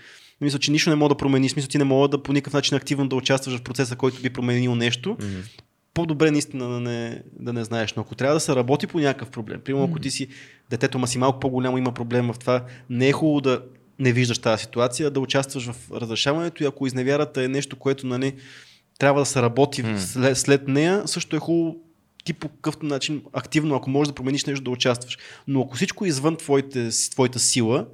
мисля, 0.41 0.59
че 0.59 0.71
нищо 0.71 0.89
не 0.89 0.95
мога 0.95 1.09
да 1.09 1.17
промени. 1.17 1.49
Смисъл, 1.49 1.69
ти 1.69 1.77
не 1.77 1.83
мога 1.83 2.07
да 2.07 2.23
по 2.23 2.33
никакъв 2.33 2.53
начин 2.53 2.77
активно 2.77 3.07
да 3.07 3.15
участваш 3.15 3.57
в 3.57 3.63
процеса, 3.63 3.95
който 3.95 4.21
би 4.21 4.29
променил 4.29 4.75
нещо. 4.75 5.17
Mm-hmm 5.19 5.61
по-добре 5.93 6.31
наистина 6.31 6.69
да 6.69 6.79
не, 6.79 7.23
да 7.39 7.53
не 7.53 7.63
знаеш. 7.63 7.93
Но 7.93 8.01
ако 8.01 8.15
трябва 8.15 8.33
да 8.33 8.39
се 8.39 8.55
работи 8.55 8.87
по 8.87 8.99
някакъв 8.99 9.29
проблем, 9.29 9.61
примерно 9.61 9.85
ако 9.85 9.99
ти 9.99 10.11
си 10.11 10.27
детето 10.69 10.99
ма 10.99 11.07
си 11.07 11.17
малко 11.17 11.39
по-голямо 11.39 11.77
има 11.77 11.91
проблем 11.91 12.27
в 12.33 12.39
това, 12.39 12.65
не 12.89 13.07
е 13.07 13.11
хубаво 13.11 13.41
да 13.41 13.61
не 13.99 14.11
виждаш 14.11 14.39
тази 14.39 14.61
ситуация, 14.63 15.11
да 15.11 15.19
участваш 15.19 15.71
в 15.71 15.91
разрешаването 15.91 16.63
и 16.63 16.67
ако 16.67 16.87
изневярата 16.87 17.43
е 17.43 17.47
нещо, 17.47 17.75
което 17.75 18.07
нали, 18.07 18.35
трябва 18.99 19.21
да 19.21 19.25
се 19.25 19.41
работи 19.41 19.83
mm. 19.83 19.97
след, 19.97 20.37
след 20.37 20.67
нея, 20.67 21.03
също 21.05 21.35
е 21.35 21.39
хубаво 21.39 21.75
ти 22.23 22.33
по 22.33 22.49
какъвто 22.49 22.85
начин 22.85 23.21
активно, 23.33 23.75
ако 23.75 23.89
можеш 23.89 24.09
да 24.09 24.15
промениш 24.15 24.45
нещо, 24.45 24.63
да 24.63 24.71
участваш. 24.71 25.17
Но 25.47 25.61
ако 25.61 25.75
всичко 25.75 26.05
е 26.05 26.07
извън 26.07 26.35
твоите, 26.35 26.89
твоята 27.11 27.39
сила, 27.39 27.85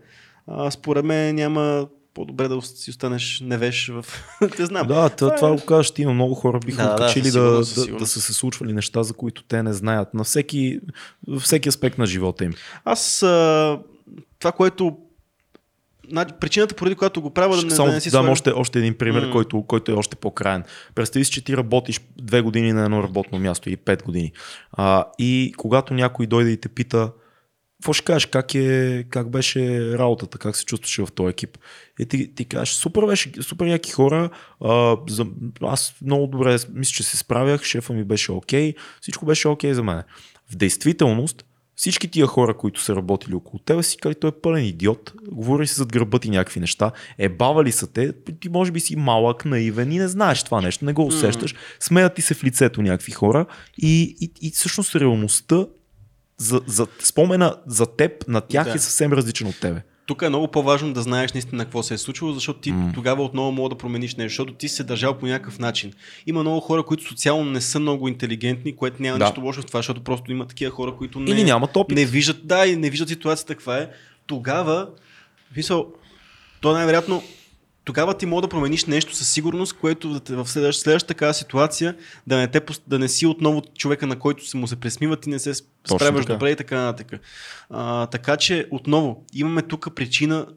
а, 0.48 0.72
според 0.72 1.06
мен 1.06 1.36
няма 1.36 1.88
по-добре 2.16 2.48
да 2.48 2.62
си 2.62 2.90
останеш 2.90 3.42
невеж 3.46 3.88
в... 3.88 4.06
Те 4.58 4.66
знам. 4.66 4.88
Да, 4.88 5.10
това, 5.10 5.36
това 5.36 5.50
е... 5.50 5.52
го 5.52 5.66
кажеш, 5.66 5.94
има 5.98 6.14
много 6.14 6.36
хора 6.36 6.60
биха 6.66 6.84
да, 6.84 6.92
откачили 6.94 7.32
да, 7.32 7.42
да, 7.42 7.52
да, 7.52 7.98
да, 7.98 8.08
са 8.08 8.22
се 8.22 8.34
случвали 8.34 8.74
неща, 8.74 9.04
за 9.04 9.14
които 9.14 9.44
те 9.44 9.64
не 9.64 9.74
знаят. 9.74 10.14
На 10.14 10.24
всеки, 10.24 10.80
всеки 11.40 11.70
аспект 11.70 11.98
на 11.98 12.06
живота 12.06 12.46
им. 12.46 12.54
Аз 12.86 13.24
а, 13.24 13.80
това, 14.40 14.52
което 14.52 14.98
причината, 16.40 16.76
поради 16.76 16.96
която 16.96 17.22
го 17.22 17.30
правя, 17.30 17.58
да 17.58 17.64
не, 17.64 17.72
Само, 17.72 17.88
да 17.88 17.94
не 17.94 18.02
си 18.02 18.12
дам 18.12 18.30
още, 18.30 18.52
още 18.52 18.80
един 18.80 18.98
пример, 18.98 19.26
mm. 19.26 19.32
който, 19.32 19.64
който 19.64 19.92
е 19.92 19.96
още 19.96 20.16
по-краен. 20.16 20.64
Представи 20.96 21.26
си, 21.26 21.32
че 21.32 21.44
ти 21.44 21.58
работиш 21.58 22.02
две 22.18 22.42
години 22.42 22.74
на 22.74 22.84
едно 22.84 23.04
работно 23.04 23.40
място 23.40 23.70
или 23.70 23.78
пет 23.78 24.04
години. 24.04 24.32
А, 24.72 25.06
и 25.20 25.54
когато 25.58 25.94
някой 25.94 26.28
дойде 26.28 26.50
и 26.50 26.58
те 26.58 26.70
пита, 26.70 27.12
какво 27.86 27.94
ще 27.94 28.06
кажеш, 28.06 28.26
как, 28.26 28.56
е, 28.56 29.06
как 29.10 29.30
беше 29.30 29.92
работата, 29.98 30.38
как 30.38 30.56
се 30.56 30.66
чувстваше 30.66 31.06
в 31.06 31.12
този 31.16 31.30
екип? 31.30 31.58
И 32.00 32.06
ти, 32.06 32.36
ти 32.36 32.46
кажеш, 32.46 32.76
супер 32.76 33.06
беше, 33.06 33.32
супер 33.42 33.66
яки 33.66 33.92
хора, 33.92 34.30
а, 34.62 34.98
за, 35.10 35.26
аз 35.62 35.96
много 36.02 36.28
добре 36.28 36.58
мисля, 36.74 36.94
че 36.94 37.04
се 37.04 37.18
справях, 37.18 37.64
шефа 37.64 37.94
ми 37.94 38.04
беше 38.04 38.32
окей, 38.32 38.74
okay, 38.74 38.78
всичко 39.02 39.26
беше 39.26 39.48
окей 39.48 39.72
okay 39.72 39.74
за 39.74 39.84
мен. 39.84 40.04
В 40.52 40.56
действителност, 40.56 41.46
всички 41.76 42.08
тия 42.08 42.28
хора, 42.28 42.58
които 42.58 42.82
са 42.82 42.96
работили 42.96 43.36
около 43.36 43.60
тебе, 43.60 43.84
си 43.84 43.98
казали, 43.98 44.16
той 44.20 44.30
е 44.30 44.42
пълен 44.42 44.66
идиот, 44.66 45.14
говори 45.32 45.68
си 45.68 45.76
зад 45.76 45.92
гърба 45.92 46.20
ти 46.20 46.30
някакви 46.30 46.60
неща, 46.60 46.92
е 47.18 47.30
бавали 47.30 47.72
са 47.72 47.88
те, 47.88 48.14
ти 48.40 48.50
може 48.50 48.72
би 48.72 48.80
си 48.80 48.96
малък, 48.96 49.46
наивен 49.46 49.92
и 49.92 50.00
не 50.00 50.08
знаеш 50.08 50.44
това 50.44 50.62
нещо, 50.62 50.86
не 50.86 50.94
го 50.94 51.06
усещаш, 51.06 51.56
смеят 51.80 52.16
ти 52.16 52.22
се 52.22 52.34
в 52.34 52.44
лицето 52.44 52.82
някакви 52.82 53.12
хора. 53.12 53.46
И, 53.78 54.16
и, 54.22 54.32
и 54.42 54.52
всъщност 54.52 54.96
реалността 54.96 55.66
за, 56.38 56.62
за 56.68 56.88
спомена 57.00 57.56
за 57.68 57.86
теб 57.86 58.28
на 58.28 58.42
тях 58.42 58.68
да. 58.68 58.74
е 58.74 58.80
съвсем 58.80 59.14
различен 59.14 59.48
от 59.48 59.60
тебе. 59.60 59.82
Тук 60.06 60.22
е 60.22 60.30
много 60.30 60.48
по-важно 60.48 60.94
да 60.94 61.02
знаеш 61.02 61.34
наистина 61.34 61.64
какво 61.64 61.84
се 61.84 61.94
е 61.94 61.98
случило, 61.98 62.34
защото 62.34 62.60
ти 62.60 62.74
mm. 62.74 62.94
тогава 62.94 63.24
отново 63.24 63.52
мога 63.52 63.70
да 63.70 63.78
промениш 63.78 64.16
нещо, 64.16 64.30
защото 64.30 64.54
ти 64.54 64.70
си 64.70 64.76
се 64.76 64.84
държал 64.84 65.18
по 65.18 65.26
някакъв 65.26 65.60
начин. 65.60 65.94
Има 66.28 66.42
много 66.42 66.60
хора, 66.60 66.84
които 66.84 67.04
социално 67.04 67.52
не 67.52 67.62
са 67.62 67.80
много 67.80 68.08
интелигентни, 68.08 68.76
което 68.76 69.02
няма 69.02 69.20
да. 69.20 69.26
нищо 69.26 69.42
лошо 69.42 69.62
в 69.62 69.66
това, 69.66 69.78
защото 69.78 70.04
просто 70.04 70.32
има 70.32 70.48
такива 70.48 70.72
хора, 70.72 70.96
които 70.98 71.20
не, 71.20 71.32
Или 71.32 71.44
нямат 71.44 71.76
опит. 71.76 71.98
не 71.98 72.06
виждат, 72.06 72.48
да, 72.48 72.68
и 72.68 72.76
не 72.76 72.90
виждат 72.90 73.10
ситуацията 73.10 73.56
каква 73.56 73.78
е. 73.78 73.90
Тогава, 74.28 74.90
мисъл, 75.58 75.88
то 76.62 76.74
най-вероятно 76.74 77.24
тогава 77.86 78.18
ти 78.18 78.26
мога 78.26 78.42
да 78.42 78.48
промениш 78.48 78.86
нещо 78.86 79.16
със 79.16 79.30
сигурност, 79.30 79.74
което 79.74 80.22
в 80.30 80.48
следващата, 80.48 81.08
такава 81.08 81.34
ситуация 81.34 81.96
да 82.28 82.38
не, 82.38 82.48
те, 82.48 82.62
да 82.88 83.00
не 83.00 83.08
си 83.08 83.26
отново 83.26 83.62
човека, 83.78 84.08
на 84.08 84.20
който 84.20 84.48
се 84.48 84.58
му 84.58 84.68
се 84.68 84.76
пресмиват 84.76 85.26
и 85.26 85.30
не 85.30 85.40
се 85.40 85.54
справяш 85.88 86.26
добре 86.26 86.52
и 86.52 86.56
така 86.56 86.82
нататък. 86.82 87.22
А, 87.70 88.08
така 88.08 88.38
че 88.38 88.68
отново 88.72 89.26
имаме 89.34 89.62
тук 89.62 89.96
причина, 89.96 90.48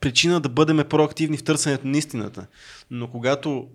причина 0.00 0.40
да 0.40 0.48
бъдем 0.48 0.84
проактивни 0.88 1.36
в 1.36 1.44
търсенето 1.44 1.86
на 1.86 1.98
истината. 1.98 2.46
Но 2.90 3.08
когато 3.08 3.68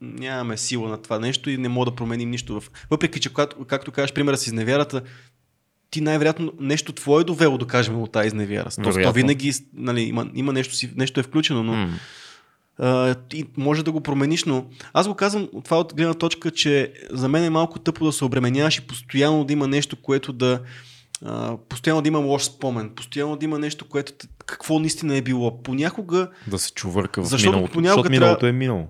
нямаме 0.00 0.56
сила 0.56 0.88
на 0.88 1.02
това 1.02 1.18
нещо 1.18 1.50
и 1.50 1.58
не 1.58 1.68
мога 1.68 1.90
да 1.90 1.96
променим 1.96 2.30
нищо. 2.30 2.60
В... 2.60 2.70
Въпреки, 2.90 3.20
че 3.20 3.34
както, 3.34 3.64
както 3.64 3.92
кажеш, 3.92 4.12
примера 4.12 4.36
с 4.36 4.46
изневярата, 4.46 5.02
ти 5.96 6.00
най-вероятно 6.00 6.52
нещо 6.60 6.92
твое 6.92 7.20
е 7.20 7.24
довело, 7.24 7.58
да 7.58 7.66
кажем, 7.66 8.02
от 8.02 8.12
тази 8.12 8.26
изневяра. 8.26 8.70
То, 8.82 8.92
то 9.02 9.12
винаги 9.12 9.52
нали, 9.74 10.02
има, 10.02 10.26
има 10.34 10.52
нещо, 10.52 10.74
си, 10.74 10.90
нещо 10.96 11.20
е 11.20 11.22
включено, 11.22 11.62
но 11.62 11.72
mm. 11.72 11.88
а, 12.78 13.14
ти 13.14 13.44
може 13.56 13.84
да 13.84 13.92
го 13.92 14.00
промениш, 14.00 14.44
но 14.44 14.66
аз 14.92 15.08
го 15.08 15.14
казвам 15.14 15.48
това 15.64 15.80
от 15.80 15.94
гледна 15.96 16.14
точка, 16.14 16.50
че 16.50 16.92
за 17.10 17.28
мен 17.28 17.44
е 17.44 17.50
малко 17.50 17.78
тъпо 17.78 18.04
да 18.04 18.12
се 18.12 18.24
обременяваш 18.24 18.78
и 18.78 18.86
постоянно 18.86 19.44
да 19.44 19.52
има 19.52 19.68
нещо, 19.68 19.96
което 19.96 20.32
да 20.32 20.60
Uh, 21.24 21.58
постоянно 21.68 22.02
да 22.02 22.08
има 22.08 22.18
лош 22.18 22.42
спомен, 22.42 22.90
постоянно 22.96 23.36
да 23.36 23.44
има 23.44 23.58
нещо, 23.58 23.88
което 23.88 24.12
какво 24.46 24.78
наистина 24.78 25.16
е 25.16 25.22
било. 25.22 25.62
Понякога. 25.62 26.28
Да 26.46 26.58
се 26.58 26.72
чувърка 26.72 27.22
в 27.22 27.26
защото 27.26 27.52
миналото. 27.52 27.72
Понякога 27.72 27.96
защото 27.96 28.10
миналото 28.10 28.40
трябва... 28.40 28.48
е 28.48 28.58
минало. 28.58 28.88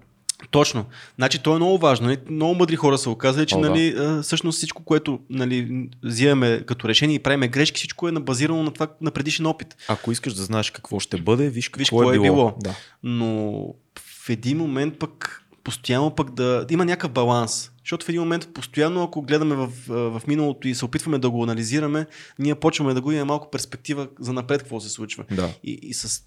Точно. 0.51 0.85
Значи 1.17 1.43
то 1.43 1.53
е 1.53 1.57
много 1.57 1.79
важно. 1.79 2.07
Нали? 2.07 2.19
Много 2.31 2.55
мъдри 2.55 2.77
хора 2.77 2.99
са 2.99 3.11
оказали, 3.11 3.47
че 3.47 3.55
О, 3.55 3.59
нали, 3.59 3.93
да. 3.93 4.23
всъщност 4.23 4.57
всичко, 4.57 4.85
което 4.85 5.21
нали, 5.31 5.89
взимаме 6.05 6.63
като 6.67 6.89
решение 6.89 7.17
и 7.17 7.19
правиме 7.19 7.49
грешки, 7.49 7.77
всичко 7.77 8.09
е 8.09 8.13
базирано 8.13 8.63
на 8.63 8.71
това 8.71 8.87
на 9.01 9.11
предишен 9.11 9.47
опит. 9.47 9.77
Ако 9.89 10.13
искаш 10.13 10.35
да 10.35 10.43
знаеш 10.43 10.71
какво 10.71 11.01
ще 11.01 11.17
бъде, 11.17 11.51
виж 11.51 11.69
какво, 11.69 11.79
виж 11.79 11.89
какво 11.89 12.13
е, 12.13 12.17
е 12.17 12.21
било. 12.21 12.35
било. 12.35 12.55
Да. 12.61 12.75
Но 13.03 13.53
в 13.99 14.31
един 14.31 14.59
момент 14.59 14.99
пък 14.99 15.43
постоянно 15.65 16.11
пък 16.11 16.31
да, 16.31 16.65
да 16.69 16.75
има 16.75 16.85
някакъв 16.85 17.11
баланс. 17.11 17.71
Защото 17.85 18.07
в 18.07 18.09
един 18.09 18.21
момент 18.21 18.49
постоянно, 18.55 19.03
ако 19.03 19.23
гледаме 19.23 19.55
в, 19.55 19.69
в 19.89 20.23
миналото 20.27 20.69
и 20.69 20.75
се 20.75 20.85
опитваме 20.85 21.19
да 21.19 21.31
го 21.31 21.43
анализираме, 21.43 22.07
ние 22.39 22.55
почваме 22.55 22.95
да 22.95 23.01
го 23.01 23.13
имаме 23.13 23.25
малко 23.25 23.51
перспектива 23.51 24.09
за 24.21 24.33
напред 24.33 24.61
какво 24.61 24.81
се 24.81 24.89
случва. 24.89 25.25
Да. 25.31 25.51
И, 25.65 25.79
и 25.83 25.95
с 25.95 26.23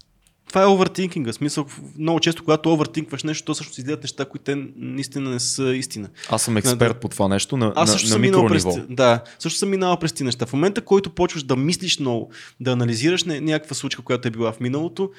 това 0.50 0.62
е 0.62 0.66
овертинкинга. 0.66 1.32
Смисъл, 1.32 1.66
много 1.98 2.20
често, 2.20 2.44
когато 2.44 2.72
овертинкваш 2.72 3.24
нещо, 3.24 3.44
то 3.44 3.54
също 3.54 3.80
изгледат 3.80 4.02
неща, 4.02 4.24
които 4.24 4.44
те 4.44 4.56
наистина 4.76 5.30
не 5.30 5.40
са 5.40 5.74
истина. 5.74 6.08
Аз 6.30 6.42
съм 6.42 6.56
експерт 6.56 6.94
на, 6.94 7.00
по 7.00 7.08
това 7.08 7.28
нещо 7.28 7.56
на, 7.56 7.72
Аз 7.76 7.92
също 7.92 8.06
на, 8.06 8.12
съм 8.12 8.42
на 8.42 8.48
през, 8.48 8.64
Да, 8.90 9.22
също 9.38 9.58
съм 9.58 9.70
минал 9.70 9.96
през 9.96 10.12
тези 10.12 10.24
неща. 10.24 10.46
В 10.46 10.52
момента, 10.52 10.80
който 10.80 11.10
почваш 11.10 11.42
да 11.42 11.56
мислиш 11.56 11.98
много, 11.98 12.30
да 12.60 12.72
анализираш 12.72 13.24
някаква 13.24 13.74
случка, 13.74 14.02
която 14.02 14.28
е 14.28 14.30
била 14.30 14.52
в 14.52 14.60
миналото, 14.60 15.10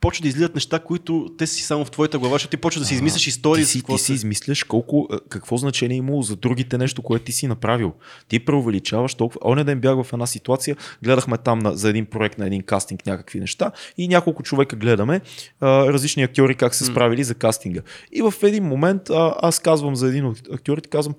почва 0.00 0.22
да 0.22 0.28
излизат 0.28 0.54
неща, 0.54 0.78
които 0.78 1.30
те 1.38 1.46
си 1.46 1.62
само 1.62 1.84
в 1.84 1.90
твоята 1.90 2.18
глава, 2.18 2.34
защото 2.34 2.50
ти 2.50 2.56
почва 2.56 2.80
да 2.80 2.86
си 2.86 2.94
измисляш 2.94 3.26
истории. 3.26 3.64
Ти 3.64 3.70
си, 3.70 3.82
ти 3.82 3.98
си 3.98 4.12
измисляш 4.12 4.64
колко, 4.64 5.08
какво 5.28 5.56
значение 5.56 5.94
е 5.94 5.98
имало 5.98 6.22
за 6.22 6.36
другите 6.36 6.78
нещо, 6.78 7.02
което 7.02 7.24
ти 7.24 7.32
си 7.32 7.46
направил. 7.46 7.92
Ти 8.28 8.44
преувеличаваш 8.44 9.14
толкова. 9.14 9.40
Оня 9.44 9.64
ден 9.64 9.80
бях 9.80 10.02
в 10.02 10.12
една 10.12 10.26
ситуация, 10.26 10.76
гледахме 11.02 11.38
там 11.38 11.58
на, 11.58 11.76
за 11.76 11.88
един 11.88 12.06
проект 12.06 12.38
на 12.38 12.46
един 12.46 12.62
кастинг 12.62 13.06
някакви 13.06 13.40
неща 13.40 13.72
и 13.98 14.08
няколко 14.08 14.42
човека 14.42 14.76
гледаме 14.76 15.20
а, 15.60 15.92
различни 15.92 16.22
актьори 16.22 16.54
как 16.54 16.74
се 16.74 16.84
справили 16.84 17.20
mm. 17.20 17.26
за 17.26 17.34
кастинга. 17.34 17.80
И 18.12 18.22
в 18.22 18.34
един 18.42 18.64
момент 18.64 19.10
а, 19.10 19.34
аз 19.42 19.58
казвам 19.58 19.96
за 19.96 20.08
един 20.08 20.26
от 20.26 20.38
актьорите, 20.52 20.88
казвам, 20.88 21.14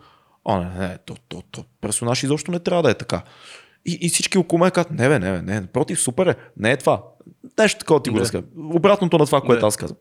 а, 0.45 0.59
не, 0.59 0.87
не, 0.87 0.97
то, 1.05 1.15
то, 1.29 1.43
то 1.51 1.65
персонаж 1.81 2.23
изобщо 2.23 2.51
не 2.51 2.59
трябва 2.59 2.83
да 2.83 2.91
е 2.91 2.93
така. 2.93 3.23
И, 3.85 3.97
и 4.01 4.09
всички 4.09 4.37
около 4.37 4.59
мен 4.59 4.71
казват, 4.71 4.91
не, 4.91 5.09
бе, 5.09 5.19
не, 5.19 5.31
бе, 5.31 5.41
не, 5.41 5.67
против, 5.67 6.01
супер 6.01 6.25
е, 6.27 6.35
не 6.57 6.71
е 6.71 6.77
това. 6.77 7.03
Нещо 7.59 7.79
такова 7.79 8.03
ти 8.03 8.09
го 8.09 8.19
разказвам. 8.19 8.49
Обратното 8.57 9.17
на 9.17 9.25
това, 9.25 9.41
което 9.41 9.65
аз 9.65 9.77
казвам. 9.77 9.97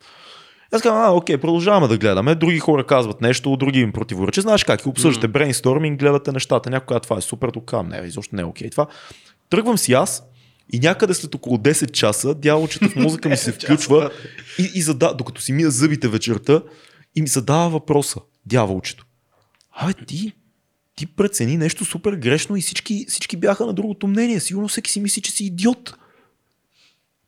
Аз 0.72 0.83
казвам, 0.83 1.03
а, 1.03 1.11
окей, 1.11 1.39
продължаваме 1.39 1.89
да 1.89 1.99
гледаме. 1.99 2.35
Други 2.35 2.59
хора 2.59 2.87
казват 2.87 3.20
нещо, 3.20 3.57
други 3.57 3.81
им 3.81 3.93
противоречат. 3.93 4.43
Знаеш 4.43 4.64
как, 4.64 4.87
обсъждате 4.87 5.28
брейнсторминг, 5.28 6.01
гледате 6.01 6.33
нещата. 6.33 6.70
Някой 6.70 6.87
казва, 6.87 7.01
това 7.01 7.16
е 7.16 7.20
супер, 7.20 7.49
тук 7.49 7.72
не, 7.85 8.03
изобщо 8.07 8.37
не 8.37 8.43
е 8.43 8.45
окей. 8.45 8.70
Това. 8.70 8.87
Тръгвам 9.51 9.78
си 9.78 9.93
аз 9.93 10.22
и 10.72 10.78
някъде 10.78 11.14
след 11.14 11.35
около 11.35 11.57
10 11.57 11.91
часа 11.91 12.35
дяволчета 12.35 12.89
в 12.89 12.97
музика 12.97 13.28
ми 13.28 13.37
се 13.37 13.53
включва 13.53 14.11
и, 14.59 14.70
и 14.74 14.83
зада, 14.83 15.14
докато 15.18 15.41
си 15.41 15.53
мия 15.53 15.70
зъбите 15.70 16.09
вечерта 16.09 16.62
и 17.16 17.22
ми 17.22 17.28
задава 17.28 17.70
въпроса, 17.70 18.20
дяволчето. 18.47 19.07
Абе 19.72 19.95
ти, 20.07 20.33
ти 21.01 21.07
прецени 21.07 21.57
нещо 21.57 21.84
супер 21.84 22.12
грешно 22.12 22.57
и 22.57 22.61
всички, 22.61 23.07
всички 23.09 23.36
бяха 23.36 23.66
на 23.66 23.72
другото 23.72 24.07
мнение. 24.07 24.40
Сигурно 24.40 24.68
всеки 24.68 24.90
си 24.90 25.01
мисли, 25.01 25.22
че 25.22 25.32
си 25.32 25.44
идиот. 25.44 25.94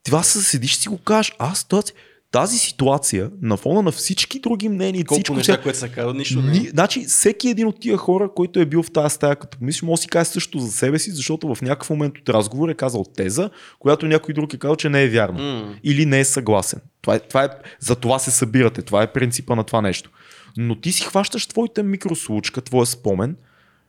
Това 0.04 0.22
се 0.22 0.42
седиш 0.42 0.76
си 0.76 0.88
го 0.88 0.98
кажеш. 0.98 1.32
Аз 1.38 1.68
тази, 1.68 1.92
тази 2.30 2.58
ситуация 2.58 3.30
на 3.42 3.56
фона 3.56 3.82
на 3.82 3.92
всички 3.92 4.40
други 4.40 4.68
мнения. 4.68 5.04
Колко 5.04 5.18
всичко, 5.18 5.36
неща, 5.36 5.62
което 5.62 5.78
са 5.78 5.88
казали, 5.88 6.18
нищо 6.18 6.42
не. 6.42 6.54
Значи, 6.54 7.04
всеки 7.04 7.48
един 7.48 7.66
от 7.66 7.80
тия 7.80 7.96
хора, 7.96 8.28
който 8.36 8.60
е 8.60 8.66
бил 8.66 8.82
в 8.82 8.90
тази 8.90 9.14
стая, 9.14 9.36
като 9.36 9.58
мислиш, 9.60 9.82
може 9.82 9.98
да 9.98 10.02
си 10.02 10.08
каже 10.08 10.30
също 10.30 10.58
за 10.58 10.72
себе 10.72 10.98
си, 10.98 11.10
защото 11.10 11.54
в 11.54 11.62
някакъв 11.62 11.90
момент 11.90 12.18
от 12.18 12.28
разговор 12.28 12.68
е 12.68 12.74
казал 12.74 13.04
теза, 13.04 13.50
която 13.78 14.06
някой 14.06 14.34
друг 14.34 14.54
е 14.54 14.58
казал, 14.58 14.76
че 14.76 14.88
не 14.88 15.02
е 15.02 15.08
вярна. 15.08 15.38
Mm. 15.38 15.78
Или 15.84 16.06
не 16.06 16.20
е 16.20 16.24
съгласен. 16.24 16.80
Това 17.02 17.14
е, 17.14 17.20
това 17.20 17.44
е, 17.44 17.48
за 17.80 17.96
това 17.96 18.18
се 18.18 18.30
събирате. 18.30 18.82
Това 18.82 19.02
е 19.02 19.12
принципа 19.12 19.54
на 19.54 19.64
това 19.64 19.80
нещо. 19.80 20.10
Но 20.56 20.80
ти 20.80 20.92
си 20.92 21.02
хващаш 21.02 21.46
твоята 21.46 21.82
микрослучка, 21.82 22.60
твоя 22.60 22.86
спомен 22.86 23.36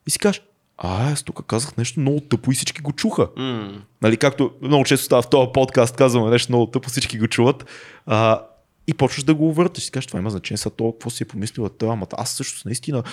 и 0.08 0.12
си 0.12 0.20
кажеш, 0.20 0.42
а, 0.78 1.12
аз 1.12 1.24
тук 1.24 1.46
казах 1.48 1.78
нещо 1.78 2.00
много 2.00 2.20
тъпо 2.20 2.52
и 2.52 2.56
всички 2.56 2.82
го 2.82 2.92
чуха. 2.92 3.28
Mm. 3.28 3.82
Нали, 4.02 4.18
както 4.18 4.52
много 4.62 4.84
често 4.84 5.06
става 5.06 5.22
в 5.22 5.30
този 5.30 5.50
подкаст, 5.54 5.96
казваме 5.96 6.30
нещо 6.30 6.52
много 6.52 6.66
тъпо, 6.66 6.90
всички 6.90 7.20
го 7.20 7.28
чуват. 7.28 7.66
А, 8.06 8.42
и 8.88 8.94
почваш 8.94 9.24
да 9.24 9.34
го 9.34 9.48
увърташ. 9.48 9.84
Си 9.84 9.92
кажеш, 9.92 10.08
това 10.08 10.20
има 10.20 10.30
значение, 10.30 10.58
сега 10.58 10.76
това, 10.78 10.92
какво 10.92 11.10
си 11.10 11.24
е 11.24 11.26
помислила 11.26 11.70
това, 11.70 11.94
ама 11.94 12.08
аз 12.18 12.32
също 12.32 12.62
наистина. 12.66 13.04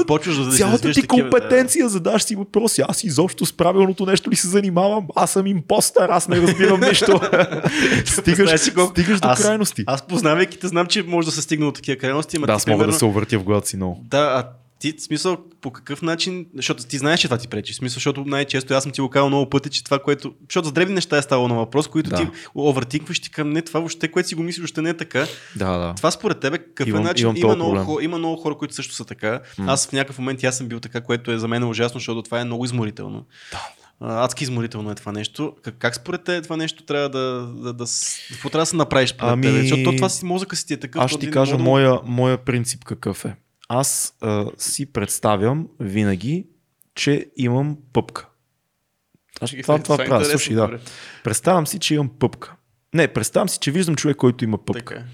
И 0.00 0.06
почваш 0.06 0.36
да 0.36 0.50
Цялата 0.50 0.92
ти 0.92 1.06
компетенция 1.06 1.84
да. 1.84 1.88
задаш 1.88 2.22
си 2.22 2.36
въпроси. 2.36 2.82
Аз 2.88 3.04
изобщо 3.04 3.46
с 3.46 3.52
правилното 3.52 4.06
нещо 4.06 4.30
ли 4.30 4.36
се 4.36 4.48
занимавам? 4.48 5.06
Аз 5.16 5.30
съм 5.30 5.46
импостър, 5.46 6.08
аз 6.08 6.28
не 6.28 6.40
разбирам 6.40 6.80
нищо. 6.80 7.20
стигаш, 8.04 8.60
стигаш 8.60 9.20
до 9.20 9.28
аз, 9.28 9.42
крайности. 9.42 9.84
Аз 9.86 10.06
познавайки 10.06 10.58
те, 10.58 10.68
знам, 10.68 10.86
че 10.86 11.02
може 11.02 11.26
да 11.26 11.32
се 11.32 11.42
стигне 11.42 11.66
до 11.66 11.72
такива 11.72 11.98
крайности. 11.98 12.38
Да, 12.38 12.52
аз 12.52 12.66
мога 12.66 12.78
примерно... 12.78 12.92
да 12.92 12.98
се 12.98 13.04
увъртя 13.04 13.38
в 13.38 13.44
главата 13.44 13.68
си 13.68 13.76
много. 13.76 14.04
Да, 14.10 14.18
а 14.18 14.48
ти, 14.78 14.94
смисъл, 14.98 15.36
по 15.60 15.70
какъв 15.70 16.02
начин, 16.02 16.46
защото 16.54 16.84
ти 16.84 16.98
знаеш, 16.98 17.20
че 17.20 17.26
това 17.26 17.38
ти 17.38 17.48
пречи, 17.48 17.74
смисъл, 17.74 17.94
защото 17.94 18.24
най-често 18.24 18.74
аз 18.74 18.82
съм 18.82 18.92
ти 18.92 19.00
го 19.00 19.10
казал 19.10 19.28
много 19.28 19.50
пъти, 19.50 19.70
че 19.70 19.84
това, 19.84 19.98
което, 19.98 20.34
защото 20.48 20.66
за 20.66 20.72
древни 20.72 20.94
неща 20.94 21.16
е 21.16 21.22
ставало 21.22 21.48
на 21.48 21.54
въпрос, 21.54 21.88
които 21.88 22.10
да. 22.10 22.16
ти 22.16 22.28
овъртикваш 22.54 23.20
ти 23.20 23.30
към 23.30 23.50
не 23.50 23.62
това 23.62 23.80
въобще, 23.80 24.08
което 24.08 24.28
си 24.28 24.34
го 24.34 24.42
мислиш, 24.42 24.64
още 24.64 24.82
не 24.82 24.90
е 24.90 24.96
така. 24.96 25.26
Да, 25.56 25.78
да. 25.78 25.94
Това 25.94 26.10
според 26.10 26.40
тебе, 26.40 26.58
какъв 26.58 26.88
имам, 26.88 27.02
начин, 27.02 27.32
има 27.36 27.54
много, 27.54 27.84
хора, 27.84 28.04
има 28.04 28.18
много 28.18 28.42
хора, 28.42 28.54
които 28.54 28.74
също 28.74 28.94
са 28.94 29.04
така. 29.04 29.40
М. 29.58 29.72
Аз 29.72 29.88
в 29.88 29.92
някакъв 29.92 30.18
момент 30.18 30.44
аз 30.44 30.56
съм 30.56 30.68
бил 30.68 30.80
така, 30.80 31.00
което 31.00 31.32
е 31.32 31.38
за 31.38 31.48
мен 31.48 31.64
ужасно, 31.64 32.00
защото 32.00 32.22
това 32.22 32.40
е 32.40 32.44
много 32.44 32.64
изморително. 32.64 33.26
Да. 33.52 33.58
Адски 34.00 34.44
изморително 34.44 34.90
е 34.90 34.94
това 34.94 35.12
нещо. 35.12 35.54
Как, 35.62 35.74
как 35.78 35.96
според 35.96 36.24
те 36.24 36.42
това 36.42 36.56
нещо 36.56 36.82
трябва 36.82 37.08
да, 37.08 37.18
да, 37.18 37.72
да, 37.72 37.72
да, 37.72 37.84
трябва 38.42 38.58
да 38.58 38.66
се 38.66 38.76
направиш 38.76 39.10
според 39.10 39.32
ами... 39.32 39.42
тебе? 39.42 39.60
Защото 39.60 39.96
това 39.96 40.08
си 40.08 40.24
мозъка 40.24 40.56
си 40.56 40.66
ти 40.66 40.74
е 40.74 40.76
такъв. 40.76 41.02
Аз 41.02 41.10
ще 41.10 41.20
ти 41.20 41.30
кажа 41.30 41.58
моя, 41.58 42.00
моя 42.04 42.38
принцип 42.38 42.84
какъв 42.84 43.24
е 43.24 43.34
аз 43.68 44.14
а, 44.20 44.46
си 44.58 44.86
представям 44.86 45.68
винаги, 45.80 46.46
че 46.94 47.26
имам 47.36 47.76
пъпка. 47.92 48.28
Аз, 49.40 49.50
това, 49.50 49.62
това, 49.62 49.78
това 49.82 49.96
правя. 49.96 50.24
Слушай, 50.24 50.54
да. 50.56 50.78
Представям 51.24 51.66
си, 51.66 51.78
че 51.78 51.94
имам 51.94 52.10
пъпка. 52.18 52.54
Не, 52.94 53.08
представям 53.08 53.48
си, 53.48 53.58
че 53.58 53.70
виждам 53.70 53.96
човек, 53.96 54.16
който 54.16 54.44
има 54.44 54.58
пъпка. 54.58 54.84
Така. 54.84 55.00
Е. 55.00 55.04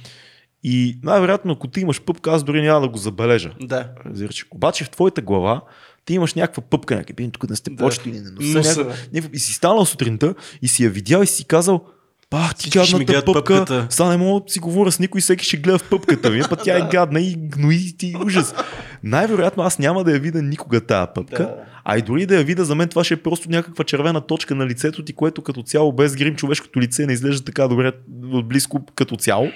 И 0.63 0.99
най-вероятно, 1.03 1.53
ако 1.53 1.69
ти 1.69 1.81
имаш 1.81 2.03
пъпка, 2.03 2.33
аз 2.33 2.45
дори 2.45 2.63
няма 2.63 2.81
да 2.81 2.89
го 2.89 2.99
забележа. 2.99 3.55
Да. 3.61 3.91
Разбираш. 4.07 4.47
Обаче 4.51 4.85
в 4.85 4.91
твоята 4.91 5.23
глава 5.23 5.61
ти 6.05 6.15
имаш 6.15 6.35
някаква 6.35 6.63
пъпка, 6.63 6.97
някакви, 6.97 7.31
тук 7.31 7.51
не 7.51 7.57
сте 7.57 7.71
Да. 7.71 7.77
почти 7.85 8.11
не 8.11 8.21
Носа. 8.21 8.59
някаква, 8.59 8.85
някаква, 9.13 9.37
и 9.37 9.39
си 9.39 9.53
станал 9.53 9.87
сутринта 9.87 10.35
и 10.63 10.69
си 10.69 10.85
я 10.85 10.91
видял 10.91 11.23
и 11.23 11.27
си 11.27 11.45
казал, 11.45 11.87
Пах, 12.31 12.55
ти 12.55 12.71
гадната 12.71 13.25
пъпка, 13.25 13.33
пъпката. 13.33 13.87
сега 13.91 14.09
не 14.09 14.17
мога 14.17 14.45
да 14.47 14.53
си 14.53 14.59
говоря 14.59 14.93
с 14.93 14.99
никой, 14.99 15.21
всеки 15.21 15.45
ще 15.45 15.57
гледа 15.57 15.79
в 15.79 15.91
пъпката 15.91 16.31
ми, 16.31 16.43
път 16.51 16.61
тя 16.65 16.79
е 16.79 16.89
гадна 16.91 17.21
и 17.21 17.35
гнои 17.39 17.97
ти 17.99 18.15
ужас. 18.27 18.55
Най-вероятно 19.03 19.63
аз 19.63 19.79
няма 19.79 20.05
да 20.05 20.13
я 20.13 20.19
видя 20.21 20.43
никога 20.43 20.81
тая 20.81 21.15
пъпка, 21.15 21.39
Да. 21.43 21.57
а 21.85 21.99
и 21.99 22.03
дори 22.03 22.27
да 22.27 22.37
я 22.37 22.45
видя, 22.45 22.65
за 22.65 22.75
мен 22.75 22.89
това 22.89 23.05
ще 23.05 23.15
е 23.15 23.23
просто 23.23 23.51
някаква 23.51 23.85
червена 23.85 24.21
точка 24.21 24.55
на 24.55 24.67
лицето 24.67 25.05
ти, 25.05 25.13
което 25.13 25.43
като 25.43 25.63
цяло 25.63 25.93
без 25.93 26.17
грим 26.17 26.37
човешкото 26.37 26.81
лице 26.81 27.07
не 27.07 27.13
изглежда 27.13 27.45
така 27.45 27.69
добре 27.69 27.93
отблизко 28.33 28.87
като 28.95 29.17
цяло, 29.17 29.49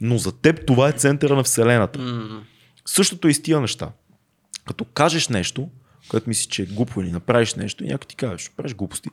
но 0.00 0.18
за 0.18 0.32
теб 0.32 0.66
това 0.66 0.88
е 0.88 0.92
центъра 0.92 1.36
на 1.36 1.42
Вселената. 1.42 1.98
М. 1.98 2.40
Същото 2.86 3.28
е 3.28 3.30
и 3.30 3.34
с 3.34 3.42
тия 3.42 3.60
неща. 3.60 3.88
Като 4.66 4.84
кажеш 4.84 5.28
нещо, 5.28 5.68
което 6.08 6.28
мислиш, 6.28 6.46
че 6.46 6.62
е 6.62 6.66
глупо 6.66 7.00
или 7.00 7.12
направиш 7.12 7.54
нещо 7.54 7.84
и 7.84 7.88
някой 7.88 8.06
ти 8.08 8.16
каже, 8.16 8.38
ще 8.44 8.54
правиш 8.56 8.74
глупости. 8.74 9.08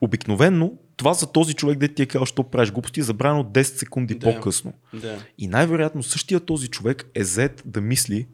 Обикновенно 0.00 0.72
това 0.96 1.14
за 1.14 1.32
този 1.32 1.54
човек, 1.54 1.78
де 1.78 1.88
ти 1.88 2.02
е 2.02 2.06
казал, 2.06 2.26
що 2.26 2.42
правиш 2.42 2.70
глупости, 2.72 3.00
е 3.00 3.02
забрано 3.02 3.44
10 3.44 3.62
секунди 3.62 4.14
Да. 4.14 4.34
по-късно. 4.34 4.72
Да. 4.94 5.18
И 5.38 5.48
най-вероятно 5.48 6.02
същия 6.02 6.40
този 6.40 6.68
човек 6.68 7.04
е 7.14 7.24
зет 7.24 7.62
да 7.66 7.80
мисли 7.80 8.26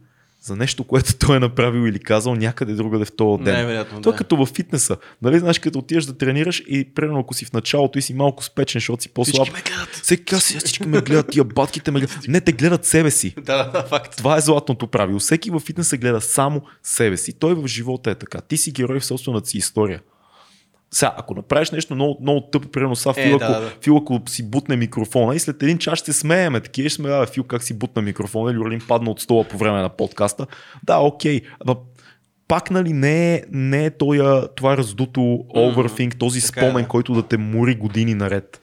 за 0.44 0.56
нещо, 0.56 0.84
което 0.84 1.14
той 1.18 1.36
е 1.36 1.40
направил 1.40 1.89
или 1.89 1.98
казал 1.98 2.34
някъде 2.34 2.74
другаде 2.74 3.05
в 3.05 3.16
този 3.16 3.44
ден. 3.44 3.55
Най-вероятно, 3.55 4.01
То 4.01 4.09
е 4.09 4.12
да. 4.12 4.16
като 4.18 4.36
във 4.36 4.48
фитнеса. 4.48 4.97
Нали 5.22 5.39
знаеш, 5.39 5.59
като 5.59 5.78
отидеш 5.78 6.05
да 6.05 6.18
тренираш 6.18 6.62
и 6.68 6.94
примерно 6.94 7.20
ако 7.20 7.34
си 7.34 7.44
в 7.44 7.52
началото 7.52 7.98
и 7.98 8.02
си 8.02 8.14
малко 8.14 8.44
спечен, 8.44 8.78
защото 8.78 9.02
си 9.02 9.09
по-слаб. 9.09 9.47
Всички 9.47 9.52
ме 9.52 9.62
гледат. 9.76 9.89
Всеки 10.02 10.34
«Сега 10.40 10.59
всички 10.60 10.89
ме 10.89 11.01
гледат, 11.01 11.30
тия 11.30 11.44
батките 11.44 11.90
ме 11.90 12.01
гледат. 12.01 12.18
Не, 12.28 12.40
те 12.40 12.52
гледат 12.52 12.84
себе 12.84 13.10
си. 13.10 13.34
Да, 13.43 13.64
да, 13.70 13.82
факт. 13.82 14.16
Това 14.16 14.36
е 14.36 14.40
златното 14.40 14.86
правило. 14.86 15.18
Всеки 15.18 15.51
във 15.51 15.62
фитнеса 15.62 15.97
гледа 15.97 16.20
само 16.20 16.62
себе 16.82 17.16
си. 17.16 17.32
Той 17.32 17.55
в 17.55 17.66
живота 17.66 18.10
е 18.10 18.14
така. 18.14 18.40
Ти 18.40 18.56
си 18.56 18.70
герой 18.72 19.01
в 19.01 19.05
собствената 19.05 19.48
си 19.48 19.59
история. 19.59 20.01
Сега, 20.93 21.14
ако 21.16 21.35
направиш 21.35 21.70
нещо 21.70 21.94
много, 21.94 22.19
много 22.23 22.40
тъпо, 22.40 22.69
примерно 22.69 22.97
са 22.97 23.10
Е, 23.16 23.28
Фил, 23.28 23.39
да, 23.39 23.44
ако, 23.44 23.60
да. 23.60 23.73
Фил, 23.82 23.97
ако 23.97 24.20
си 24.28 24.51
бутне 24.51 24.77
микрофона 24.77 25.35
и 25.35 25.39
след 25.39 25.62
един 25.62 25.78
час 25.78 25.98
ще 25.98 26.12
смееме, 26.12 26.60
такива 26.60 26.89
ще 26.89 26.97
сме, 26.97 27.09
да, 27.09 27.27
Фил 27.27 27.44
как 27.44 27.62
си 27.62 27.78
бутна 27.78 28.02
микрофона 28.02 28.51
или 28.51 28.59
Орлин 28.59 28.81
падна 28.89 29.10
от 29.10 29.20
стола 29.20 29.44
по 29.44 29.59
време 29.59 29.82
на 29.82 29.89
подкаста. 29.89 30.47
Да, 30.85 30.98
окей. 30.98 31.40
Ама 31.66 31.77
пак 32.48 32.70
нали 32.70 32.93
не 32.93 33.35
е, 33.35 33.43
не 33.51 33.85
е 33.85 33.90
тоя, 33.90 34.48
това 34.48 34.77
раздуто 34.77 35.20
overthink, 35.55 36.19
този 36.19 36.40
така 36.40 36.60
е, 36.60 36.62
спомен, 36.62 36.82
да. 36.82 36.89
който 36.89 37.12
да 37.12 37.23
те 37.23 37.36
мори 37.36 37.74
години 37.74 38.14
наред. 38.14 38.60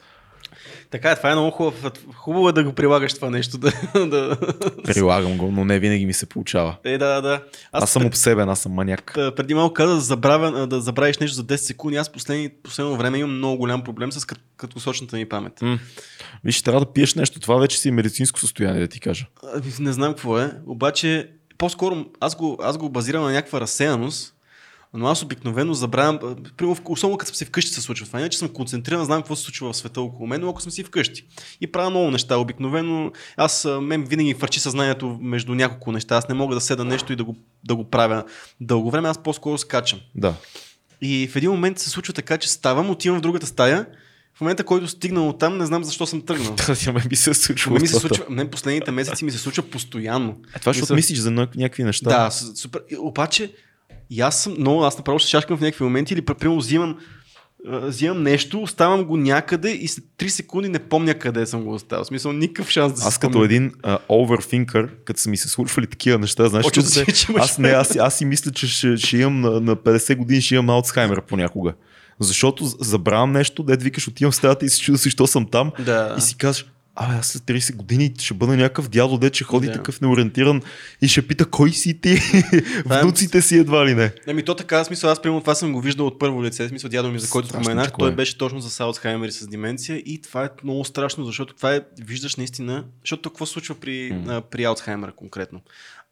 Така 0.90 1.10
е, 1.10 1.16
това 1.16 1.30
е 1.30 1.34
много 1.34 1.50
хубаво. 1.50 1.90
Хубаво 2.14 2.48
е 2.48 2.52
да 2.52 2.64
го 2.64 2.72
прилагаш 2.72 3.14
това 3.14 3.30
нещо. 3.30 3.58
Да, 3.58 3.72
да... 4.06 4.36
Прилагам 4.84 5.36
го, 5.36 5.50
но 5.50 5.64
не 5.64 5.78
винаги 5.78 6.06
ми 6.06 6.12
се 6.12 6.26
получава. 6.26 6.76
Е, 6.84 6.98
да, 6.98 7.14
да, 7.14 7.20
да. 7.20 7.42
Аз, 7.72 7.90
съм 7.90 8.06
обсебен, 8.06 8.48
аз 8.48 8.60
съм 8.60 8.72
маняк. 8.72 9.12
Та, 9.14 9.34
преди 9.34 9.54
малко 9.54 9.74
каза 9.74 9.94
да, 9.94 10.00
забравя, 10.00 10.66
да 10.66 10.80
забравиш 10.80 11.18
нещо 11.18 11.34
за 11.34 11.44
10 11.44 11.56
секунди. 11.56 11.96
Аз 11.96 12.12
последни, 12.12 12.50
последно 12.62 12.96
време 12.96 13.18
имам 13.18 13.36
много 13.36 13.58
голям 13.58 13.84
проблем 13.84 14.12
с 14.12 14.26
краткосрочната 14.56 15.16
ми 15.16 15.28
памет. 15.28 15.62
М. 15.62 15.78
Виж, 16.44 16.62
трябва 16.62 16.80
да 16.80 16.92
пиеш 16.92 17.14
нещо. 17.14 17.40
Това 17.40 17.56
вече 17.56 17.78
си 17.78 17.88
е 17.88 17.92
медицинско 17.92 18.40
състояние, 18.40 18.80
да 18.80 18.88
ти 18.88 19.00
кажа. 19.00 19.26
Не 19.80 19.92
знам 19.92 20.12
какво 20.12 20.38
е, 20.38 20.52
обаче 20.66 21.30
по-скоро 21.60 22.04
аз 22.20 22.36
го, 22.36 22.58
аз 22.62 22.78
го 22.78 22.88
базирам 22.88 23.22
на 23.22 23.32
някаква 23.32 23.60
разсеяност, 23.60 24.34
но 24.94 25.06
аз 25.06 25.22
обикновено 25.22 25.74
забравям, 25.74 26.18
а, 26.22 26.36
примерно, 26.56 26.76
особено 26.84 27.18
като 27.18 27.28
съм 27.28 27.36
си 27.36 27.44
вкъщи 27.44 27.70
се 27.70 27.80
случва 27.80 28.06
това, 28.06 28.18
иначе 28.20 28.38
съм 28.38 28.48
концентриран, 28.48 29.04
знам 29.04 29.20
какво 29.20 29.36
се 29.36 29.42
случва 29.42 29.72
в 29.72 29.76
света 29.76 30.00
около 30.00 30.26
мен, 30.26 30.40
но 30.40 30.50
ако 30.50 30.62
съм 30.62 30.72
си 30.72 30.84
вкъщи 30.84 31.24
и 31.60 31.66
правя 31.66 31.90
много 31.90 32.10
неща, 32.10 32.36
обикновено 32.36 33.12
аз 33.36 33.64
а, 33.64 33.80
мен 33.80 34.04
винаги 34.04 34.34
фърчи 34.34 34.60
съзнанието 34.60 35.18
между 35.20 35.54
няколко 35.54 35.92
неща, 35.92 36.16
аз 36.16 36.28
не 36.28 36.34
мога 36.34 36.54
да 36.54 36.60
седа 36.60 36.84
нещо 36.84 37.12
и 37.12 37.16
да 37.16 37.24
го, 37.24 37.36
да 37.64 37.74
го 37.76 37.84
правя 37.84 38.24
дълго 38.60 38.90
време, 38.90 39.08
аз 39.08 39.18
по-скоро 39.18 39.58
скачам. 39.58 40.00
Да. 40.14 40.34
И 41.02 41.28
в 41.28 41.36
един 41.36 41.50
момент 41.50 41.78
се 41.78 41.90
случва 41.90 42.14
така, 42.14 42.38
че 42.38 42.48
ставам, 42.48 42.90
отивам 42.90 43.18
в 43.18 43.22
другата 43.22 43.46
стая, 43.46 43.86
в 44.34 44.40
момента, 44.40 44.64
който 44.64 44.88
стигнал 44.88 45.28
от 45.28 45.38
там, 45.38 45.58
не 45.58 45.66
знам 45.66 45.84
защо 45.84 46.06
съм 46.06 46.22
тръгнал. 46.22 46.56
Ме 46.94 47.00
би 47.08 47.16
се 47.16 47.34
случва. 47.34 47.72
Ми 47.72 47.86
се 47.88 47.96
това. 47.96 48.00
случва, 48.00 48.24
мен 48.30 48.48
последните 48.48 48.90
месеци 48.90 49.24
ми 49.24 49.30
се 49.30 49.38
случва 49.38 49.62
постоянно. 49.62 50.36
Е, 50.56 50.58
това 50.58 50.72
защото 50.72 50.92
Мисля- 50.92 50.96
мислиш 50.96 51.18
за 51.18 51.30
ня- 51.30 51.56
някакви 51.56 51.84
неща. 51.84 52.08
Да, 52.10 52.30
супер. 52.30 52.80
Обаче, 52.98 53.52
и 54.10 54.20
аз 54.20 54.42
съм 54.42 54.54
много, 54.58 54.82
аз 54.82 54.98
направо 54.98 55.20
се 55.20 55.28
шашкам 55.28 55.56
в 55.56 55.60
някакви 55.60 55.84
моменти 55.84 56.14
или 56.14 56.22
примерно 56.22 56.58
взимам, 56.58 56.96
взимам 57.66 58.22
нещо, 58.22 58.62
оставам 58.62 59.04
го 59.04 59.16
някъде 59.16 59.70
и 59.70 59.88
след 59.88 60.04
3 60.18 60.28
секунди 60.28 60.68
не 60.68 60.78
помня 60.78 61.14
къде 61.14 61.46
съм 61.46 61.64
го 61.64 61.74
оставил. 61.74 62.04
В 62.04 62.06
смисъл, 62.06 62.32
никакъв 62.32 62.70
шанс 62.70 62.92
да 62.92 63.00
Аз 63.06 63.14
си 63.14 63.20
като 63.20 63.32
спомня. 63.32 63.44
един 63.44 63.70
uh, 63.70 63.98
overthinker, 64.08 64.88
като 65.04 65.20
са 65.20 65.30
ми 65.30 65.36
се 65.36 65.48
случвали 65.48 65.86
такива 65.86 66.18
неща, 66.18 66.48
знаеш, 66.48 66.66
че 66.72 66.82
се, 66.82 67.06
че 67.06 67.26
аз, 67.38 67.58
не, 67.58 67.68
аз, 67.68 67.96
аз 67.96 68.14
си 68.14 68.24
мисля, 68.24 68.50
че 68.50 68.66
ще, 68.68 68.96
ще 68.96 69.16
имам 69.16 69.40
на, 69.40 69.60
на 69.60 69.76
50 69.76 70.16
години, 70.16 70.40
ще 70.40 70.54
имам 70.54 70.70
Алцхаймер 70.70 71.22
понякога. 71.22 71.74
Защото 72.20 72.64
забравям 72.64 73.32
нещо, 73.32 73.62
дед 73.62 73.82
викаш, 73.82 74.08
отивам 74.08 74.32
в 74.32 74.36
стаята 74.36 74.66
и 74.66 74.68
се 74.68 74.80
чуда 74.80 74.98
защо 74.98 75.26
съм 75.26 75.46
там 75.46 75.72
Да. 75.84 76.14
и 76.18 76.20
си 76.20 76.36
кажеш, 76.36 76.66
Абе, 76.96 77.14
аз 77.14 77.26
след 77.26 77.42
30 77.42 77.74
години 77.76 78.14
ще 78.18 78.34
бъда 78.34 78.56
някакъв 78.56 78.88
дядо, 78.88 79.18
де 79.18 79.30
че 79.30 79.44
ходи 79.44 79.66
Да. 79.66 79.72
такъв 79.72 80.00
неориентиран 80.00 80.62
и 81.02 81.08
ще 81.08 81.26
пита 81.26 81.44
кой 81.44 81.70
си 81.70 82.00
ти? 82.00 82.10
Е- 82.12 83.00
Внуците 83.00 83.42
си 83.42 83.56
едва 83.58 83.86
ли 83.86 83.94
не. 83.94 84.12
Ами 84.28 84.42
то 84.42 84.54
така, 84.54 84.84
смисъл, 84.84 85.10
аз 85.10 85.22
примерно 85.22 85.40
това 85.40 85.54
съм 85.54 85.72
го 85.72 85.80
виждал 85.80 86.06
от 86.06 86.18
първо 86.18 86.44
лице, 86.44 86.68
смисъл 86.68 86.90
дядо 86.90 87.10
ми, 87.10 87.18
за 87.18 87.28
който 87.30 87.48
Страшно 87.48 87.64
споменах, 87.64 87.92
той 87.98 88.10
е. 88.10 88.14
беше 88.14 88.38
точно 88.38 88.60
за 88.60 88.84
Алцхаймер 88.84 89.28
и 89.28 89.32
с 89.32 89.46
деменция 89.46 89.96
и 89.96 90.22
това 90.22 90.44
е 90.44 90.48
много 90.64 90.84
страшно, 90.84 91.24
защото 91.24 91.54
това 91.54 91.74
е, 91.74 91.80
виждаш 92.00 92.36
наистина, 92.36 92.84
защото 93.04 93.30
какво 93.30 93.46
се 93.46 93.52
случва 93.52 93.74
при, 93.74 94.22
а, 94.28 94.40
при 94.40 94.64
Алцхаймер 94.64 95.12
конкретно. 95.12 95.60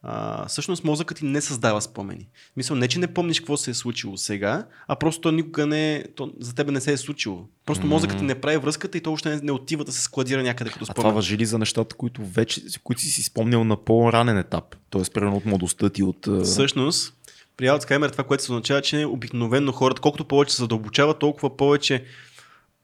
А, 0.02 0.46
всъщност 0.48 0.84
мозъкът 0.84 1.18
ти 1.18 1.24
не 1.24 1.40
създава 1.40 1.82
спомени. 1.82 2.28
Мисля, 2.56 2.76
не, 2.76 2.88
че 2.88 2.98
не 2.98 3.14
помниш 3.14 3.40
какво 3.40 3.56
се 3.56 3.70
е 3.70 3.74
случило 3.74 4.16
сега, 4.16 4.66
а 4.88 4.96
просто 4.96 5.20
то 5.20 5.32
никога 5.32 5.66
не, 5.66 6.04
то 6.16 6.32
за 6.40 6.54
тебе 6.54 6.72
не 6.72 6.80
се 6.80 6.92
е 6.92 6.96
случило. 6.96 7.44
Просто 7.66 7.86
мозъкът 7.86 8.18
ти 8.18 8.24
не 8.24 8.40
прави 8.40 8.56
връзката 8.56 8.98
и 8.98 9.00
то 9.00 9.12
още 9.12 9.28
не, 9.28 9.40
не 9.42 9.52
отива 9.52 9.84
да 9.84 9.92
се 9.92 10.02
складира 10.02 10.42
някъде 10.42 10.70
като 10.70 10.84
А 10.88 10.94
това 10.94 11.02
спомен. 11.02 11.14
въжи 11.14 11.38
ли 11.38 11.44
за 11.44 11.58
нещата, 11.58 11.96
които 11.96 12.24
вече, 12.24 12.62
които 12.84 13.00
си 13.02 13.10
си 13.10 13.22
спомнял 13.22 13.64
на 13.64 13.76
по-ранен 13.76 14.38
етап? 14.38 14.76
Тоест, 14.90 15.14
примерно 15.14 15.36
от 15.36 15.46
младостта 15.46 15.90
ти, 15.90 16.02
от... 16.02 16.28
Всъщност, 16.44 17.14
при 17.56 17.66
Алцхаймер 17.66 18.10
това, 18.10 18.24
което 18.24 18.44
се 18.44 18.52
означава, 18.52 18.82
че 18.82 19.04
обикновено 19.04 19.72
хората, 19.72 20.00
колкото 20.00 20.24
повече 20.24 20.54
се 20.54 20.62
задълбочава, 20.62 21.14
толкова 21.18 21.56
повече 21.56 22.04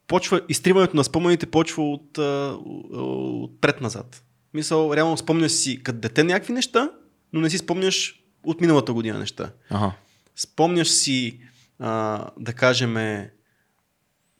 почва, 0.06 0.40
изтриването 0.48 0.96
на 0.96 1.04
спомените 1.04 1.46
почва 1.46 1.82
от, 1.92 2.18
от 2.92 3.60
пред 3.60 3.80
назад. 3.80 4.22
Мисъл, 4.54 4.92
реално 4.94 5.16
спомняш 5.16 5.52
си 5.52 5.82
като 5.82 5.98
дете 5.98 6.24
някакви 6.24 6.52
неща, 6.52 6.90
но 7.35 7.40
не 7.40 7.51
си 7.51 7.59
спомняш 7.59 8.24
от 8.44 8.61
миналата 8.61 8.93
година 8.93 9.19
неща. 9.19 9.51
Ага. 9.70 9.93
Спомняш 10.36 10.89
си, 10.89 11.39
а, 11.78 12.24
да 12.40 12.52
кажем, 12.52 12.97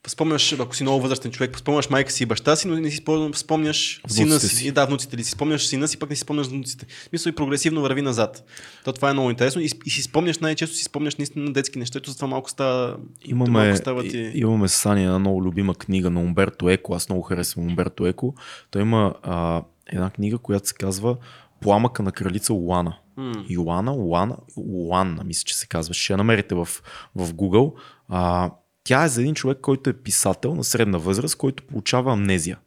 спомняш, 0.07 0.53
ако 0.53 0.77
си 0.77 0.83
много 0.83 1.01
възрастен 1.01 1.31
човек, 1.31 1.59
спомняш 1.59 1.91
майка 1.91 2.12
си 2.12 2.23
и 2.23 2.27
баща 2.27 2.57
си, 2.57 2.69
но 2.69 2.77
не 2.77 2.91
си 2.91 3.03
спомняш, 3.35 4.01
сина 4.09 4.41
си. 4.41 4.73
да, 4.73 4.87
внуците 4.87 5.16
ли 5.16 5.25
си 5.25 5.31
спомняш 5.31 5.66
сина 5.66 5.89
си, 5.89 5.99
пък 5.99 6.11
не 6.11 6.16
си 6.16 6.21
спомняш 6.21 6.47
внуците. 6.47 6.87
Мисля 7.12 7.29
и 7.29 7.35
прогресивно 7.35 7.83
върви 7.83 8.03
назад. 8.03 8.45
То 8.85 8.93
това 8.93 9.11
е 9.11 9.12
много 9.12 9.31
интересно 9.31 9.62
и, 9.62 9.71
и 9.87 9.91
си 9.91 10.03
спомняш 10.03 10.39
най-често 10.39 10.77
си 10.77 10.85
спомняш 10.85 11.16
наистина 11.16 11.53
детски 11.53 11.79
неща, 11.79 11.99
ето 11.99 12.11
затова 12.11 12.29
малко 12.29 12.51
става. 12.51 12.97
Имаме, 13.25 13.51
малко 13.51 13.77
става 13.77 14.03
ти... 14.03 14.33
имаме 14.35 14.69
с 14.69 14.75
Сани 14.75 15.03
една 15.03 15.19
много 15.19 15.43
любима 15.45 15.75
книга 15.75 16.11
на 16.11 16.21
Умберто 16.21 16.71
Еко. 16.71 16.95
Аз 16.95 17.09
много 17.09 17.23
харесвам 17.23 17.66
Умберто 17.66 18.07
Еко. 18.07 18.35
Той 18.71 18.83
има 18.83 19.15
а, 19.23 19.62
една 19.87 20.11
книга, 20.11 20.39
която 20.39 20.69
се 20.69 20.75
казва 20.75 21.16
Пламъка 21.65 22.03
на 22.03 22.12
кралица 22.12 22.53
Луана. 22.53 22.97
М. 23.16 23.45
Йоана, 23.49 23.93
Луана, 23.93 24.36
Луана, 24.57 25.24
мисля, 25.24 25.45
че 25.45 25.57
се 25.57 25.66
казва. 25.66 25.95
Ще 25.95 26.12
я 26.12 26.16
намерите 26.16 26.55
в, 26.55 26.69
в 27.15 27.35
Google. 27.35 27.74
А, 28.09 28.51
тя 28.85 29.05
е 29.05 29.09
за 29.09 29.20
един 29.20 29.35
човек, 29.35 29.59
който 29.61 29.91
е 29.91 29.93
писател 29.93 30.55
на 30.55 30.65
средна 30.65 30.99
възраст, 30.99 31.36
който 31.36 31.66
получава 31.66 32.12
амнезия. 32.12 32.59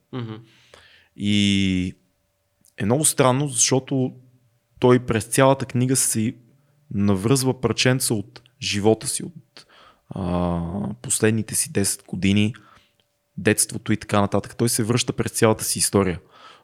И 1.16 1.96
е 2.78 2.86
много 2.86 3.06
странно, 3.06 3.48
защото 3.48 4.12
той 4.80 5.00
през 5.00 5.26
цялата 5.26 5.66
книга 5.66 5.96
си 5.96 6.36
навръзва 6.94 7.62
парченца 7.62 8.14
от 8.14 8.42
живота 8.62 9.08
си, 9.08 9.24
от 9.24 9.66
а, 10.10 10.62
последните 11.02 11.56
си 11.56 11.72
10 11.72 12.06
години, 12.06 12.54
детството 13.38 13.94
и 13.94 13.98
така 13.98 14.22
нататък. 14.22 14.56
Той 14.58 14.70
се 14.70 14.84
връща 14.84 15.14
през 15.14 15.32
цялата 15.32 15.64
си 15.64 15.80
история. 15.80 16.20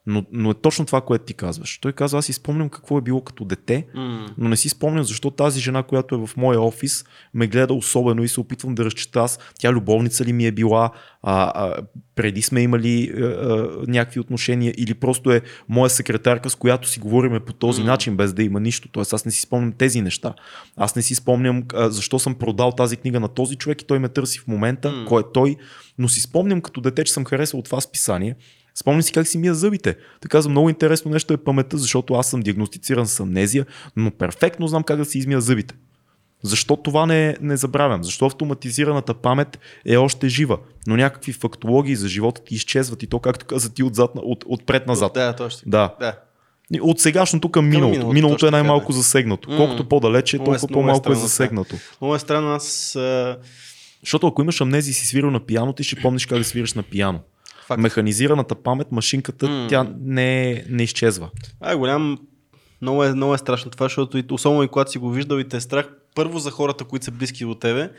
Но, 0.05 0.25
но 0.31 0.51
е 0.51 0.53
точно 0.53 0.85
това, 0.85 1.01
което 1.01 1.25
ти 1.25 1.33
казваш. 1.33 1.77
Той 1.77 1.93
казва, 1.93 2.19
аз 2.19 2.25
си 2.25 2.33
спомням 2.33 2.69
какво 2.69 2.97
е 2.97 3.01
било 3.01 3.21
като 3.21 3.45
дете, 3.45 3.85
М. 3.95 4.25
но 4.37 4.49
не 4.49 4.57
си 4.57 4.69
спомням 4.69 5.03
защо 5.03 5.31
тази 5.31 5.59
жена, 5.61 5.83
която 5.83 6.15
е 6.15 6.27
в 6.27 6.29
моя 6.37 6.61
офис, 6.61 7.05
ме 7.33 7.47
гледа 7.47 7.73
особено 7.73 8.23
и 8.23 8.27
се 8.27 8.39
опитвам 8.39 8.75
да 8.75 8.85
разчита 8.85 9.19
аз. 9.19 9.39
Тя 9.59 9.71
любовница 9.73 10.25
ли 10.25 10.33
ми 10.33 10.45
е 10.45 10.51
била, 10.51 10.91
а, 11.21 11.51
а, 11.55 11.75
преди 12.15 12.41
сме 12.41 12.61
имали 12.61 13.11
а, 13.17 13.21
а, 13.21 13.69
някакви 13.87 14.19
отношения 14.19 14.73
или 14.77 14.93
просто 14.93 15.31
е 15.31 15.41
моя 15.69 15.89
секретарка, 15.89 16.49
с 16.49 16.55
която 16.55 16.89
си 16.89 16.99
говориме 16.99 17.39
по 17.39 17.53
този 17.53 17.81
М. 17.81 17.87
начин, 17.87 18.17
без 18.17 18.33
да 18.33 18.43
има 18.43 18.59
нищо. 18.59 18.89
Тоест 18.91 19.13
аз 19.13 19.25
не 19.25 19.31
си 19.31 19.41
спомням 19.41 19.71
тези 19.71 20.01
неща. 20.01 20.33
Аз 20.77 20.95
не 20.95 21.01
си 21.01 21.15
спомням 21.15 21.63
а, 21.73 21.89
защо 21.89 22.19
съм 22.19 22.35
продал 22.35 22.71
тази 22.71 22.97
книга 22.97 23.19
на 23.19 23.27
този 23.27 23.55
човек 23.55 23.81
и 23.81 23.85
той 23.85 23.99
ме 23.99 24.09
търси 24.09 24.39
в 24.39 24.47
момента, 24.47 24.91
М. 24.91 25.05
кой 25.07 25.21
е 25.21 25.25
той, 25.33 25.55
но 25.97 26.09
си 26.09 26.21
спомням 26.21 26.61
като 26.61 26.81
дете, 26.81 27.03
че 27.03 27.13
съм 27.13 27.25
харесал 27.25 27.61
това 27.61 27.81
списание. 27.81 28.35
Спомням 28.75 29.01
си 29.01 29.13
как 29.13 29.27
си 29.27 29.37
мия 29.37 29.53
зъбите. 29.53 29.95
Така 30.21 30.41
за 30.41 30.49
много 30.49 30.69
интересно 30.69 31.11
нещо 31.11 31.33
е 31.33 31.37
паметта, 31.37 31.77
защото 31.77 32.13
аз 32.13 32.27
съм 32.27 32.41
диагностициран 32.41 33.07
с 33.07 33.19
амнезия, 33.19 33.65
но 33.95 34.11
перфектно 34.11 34.67
знам 34.67 34.83
как 34.83 34.97
да 34.97 35.05
си 35.05 35.17
измия 35.17 35.41
зъбите. 35.41 35.75
Защо 36.43 36.75
това 36.75 37.05
не, 37.05 37.37
не 37.41 37.57
забравям? 37.57 38.03
Защо 38.03 38.25
автоматизираната 38.25 39.13
памет 39.13 39.59
е 39.85 39.97
още 39.97 40.27
жива, 40.27 40.57
но 40.87 40.95
някакви 40.95 41.33
фактологии 41.33 41.95
за 41.95 42.07
живота 42.07 42.43
ти 42.43 42.55
изчезват 42.55 43.03
и 43.03 43.07
то, 43.07 43.19
както 43.19 43.45
каза 43.45 43.73
ти, 43.73 43.83
отзад, 43.83 44.11
от, 44.15 44.43
отпред 44.47 44.87
назад. 44.87 45.13
Да, 45.13 45.33
точно. 45.35 45.61
Да. 45.65 45.95
да. 45.99 46.15
От 46.81 46.99
сегашното 46.99 47.49
към 47.49 47.69
миналото. 47.69 47.91
миналото, 47.91 48.13
Миналото 48.13 48.35
точно 48.35 48.47
е 48.47 48.51
най-малко 48.51 48.85
така, 48.85 48.93
да. 48.93 48.97
засегнато. 48.97 49.49
М. 49.49 49.57
Колкото 49.57 49.89
по-далече, 49.89 50.35
е- 50.35 50.39
толкова 50.39 50.51
много 50.69 50.71
е 50.71 50.73
по-малко 50.73 51.11
е 51.11 51.15
странно, 51.15 51.21
да. 51.21 51.27
засегнато. 51.27 51.75
Много 52.01 52.15
е 52.15 52.19
странно, 52.19 52.49
аз 52.49 52.97
Защото 54.03 54.27
ако 54.27 54.41
имаш 54.41 54.61
амнезия 54.61 54.91
и 54.91 54.93
си 54.93 55.07
свирил 55.07 55.31
на 55.31 55.39
пияно, 55.39 55.73
ти 55.73 55.83
ще 55.83 55.95
помниш 55.95 56.25
как 56.25 56.37
да 56.37 56.43
свириш 56.43 56.73
на 56.73 56.83
пияно. 56.83 57.19
Факт. 57.65 57.81
Механизираната 57.81 58.55
памет, 58.55 58.91
машинката, 58.91 59.49
М. 59.49 59.67
тя 59.69 59.93
не, 59.99 60.65
не 60.69 60.83
изчезва. 60.83 61.29
а, 61.59 61.77
голям, 61.77 62.19
много 62.81 63.03
е, 63.03 63.13
много 63.13 63.33
е 63.33 63.37
страшно 63.37 63.71
това, 63.71 63.85
защото 63.85 64.17
и, 64.17 64.23
особено 64.31 64.63
и 64.63 64.67
когато 64.67 64.91
си 64.91 64.97
го 64.97 65.11
виждал 65.11 65.39
и 65.39 65.47
те 65.47 65.57
е 65.57 65.61
страх, 65.61 65.89
първо 66.15 66.39
за 66.39 66.51
хората, 66.51 66.83
които 66.83 67.05
са 67.05 67.11
близки 67.11 67.45
до 67.45 67.55
тебе, 67.55 67.91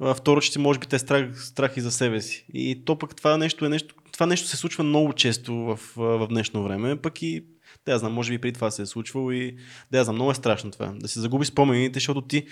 а, 0.00 0.14
второ, 0.14 0.40
че 0.40 0.52
ти 0.52 0.58
може 0.58 0.78
би 0.78 0.86
те 0.86 0.96
е 0.96 0.98
страх, 0.98 1.44
страх 1.44 1.76
и 1.76 1.80
за 1.80 1.90
себе 1.90 2.20
си. 2.20 2.46
И 2.54 2.82
то 2.84 2.98
пък 2.98 3.16
това 3.16 3.36
нещо 3.36 3.64
е 3.64 3.68
нещо, 3.68 3.94
това 4.12 4.26
нещо 4.26 4.48
се 4.48 4.56
случва 4.56 4.84
много 4.84 5.12
често 5.12 5.54
в, 5.54 5.80
в 5.96 6.26
днешно 6.30 6.62
време, 6.64 6.96
пък 6.96 7.22
и 7.22 7.44
да 7.86 7.98
знам, 7.98 8.12
може 8.12 8.32
би 8.32 8.38
при 8.38 8.52
това 8.52 8.70
се 8.70 8.82
е 8.82 8.86
случвало 8.86 9.30
и 9.30 9.56
да 9.90 10.04
знам, 10.04 10.14
много 10.16 10.30
е 10.30 10.34
страшно 10.34 10.70
това. 10.70 10.92
Да 10.96 11.08
си 11.08 11.18
загуби 11.18 11.44
спомените, 11.44 11.96
защото 11.96 12.20
ти 12.20 12.46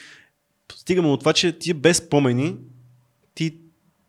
стигаме 0.76 1.08
от 1.08 1.20
това, 1.20 1.32
че 1.32 1.52
ти 1.58 1.74
без 1.74 1.96
спомени, 1.96 2.56
ти 3.34 3.56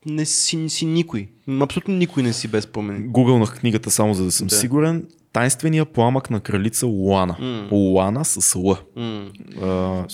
не 0.07 0.25
си, 0.25 0.69
си 0.69 0.85
никой. 0.85 1.27
Абсолютно 1.61 1.93
никой 1.93 2.23
не 2.23 2.33
си 2.33 2.47
без 2.47 2.63
спомени. 2.63 3.07
Гугълнах 3.07 3.59
книгата 3.59 3.91
само 3.91 4.13
за 4.13 4.23
да 4.23 4.31
съм 4.31 4.47
Да. 4.47 4.55
сигурен. 4.55 5.07
Тайнствения 5.33 5.85
пламък 5.85 6.29
на 6.29 6.39
кралица 6.39 6.85
Луана. 6.85 7.35
М. 7.39 7.67
Луана 7.71 8.25
с 8.25 8.55
Л. 8.55 8.77
М. 8.95 9.31
А, 9.61 10.05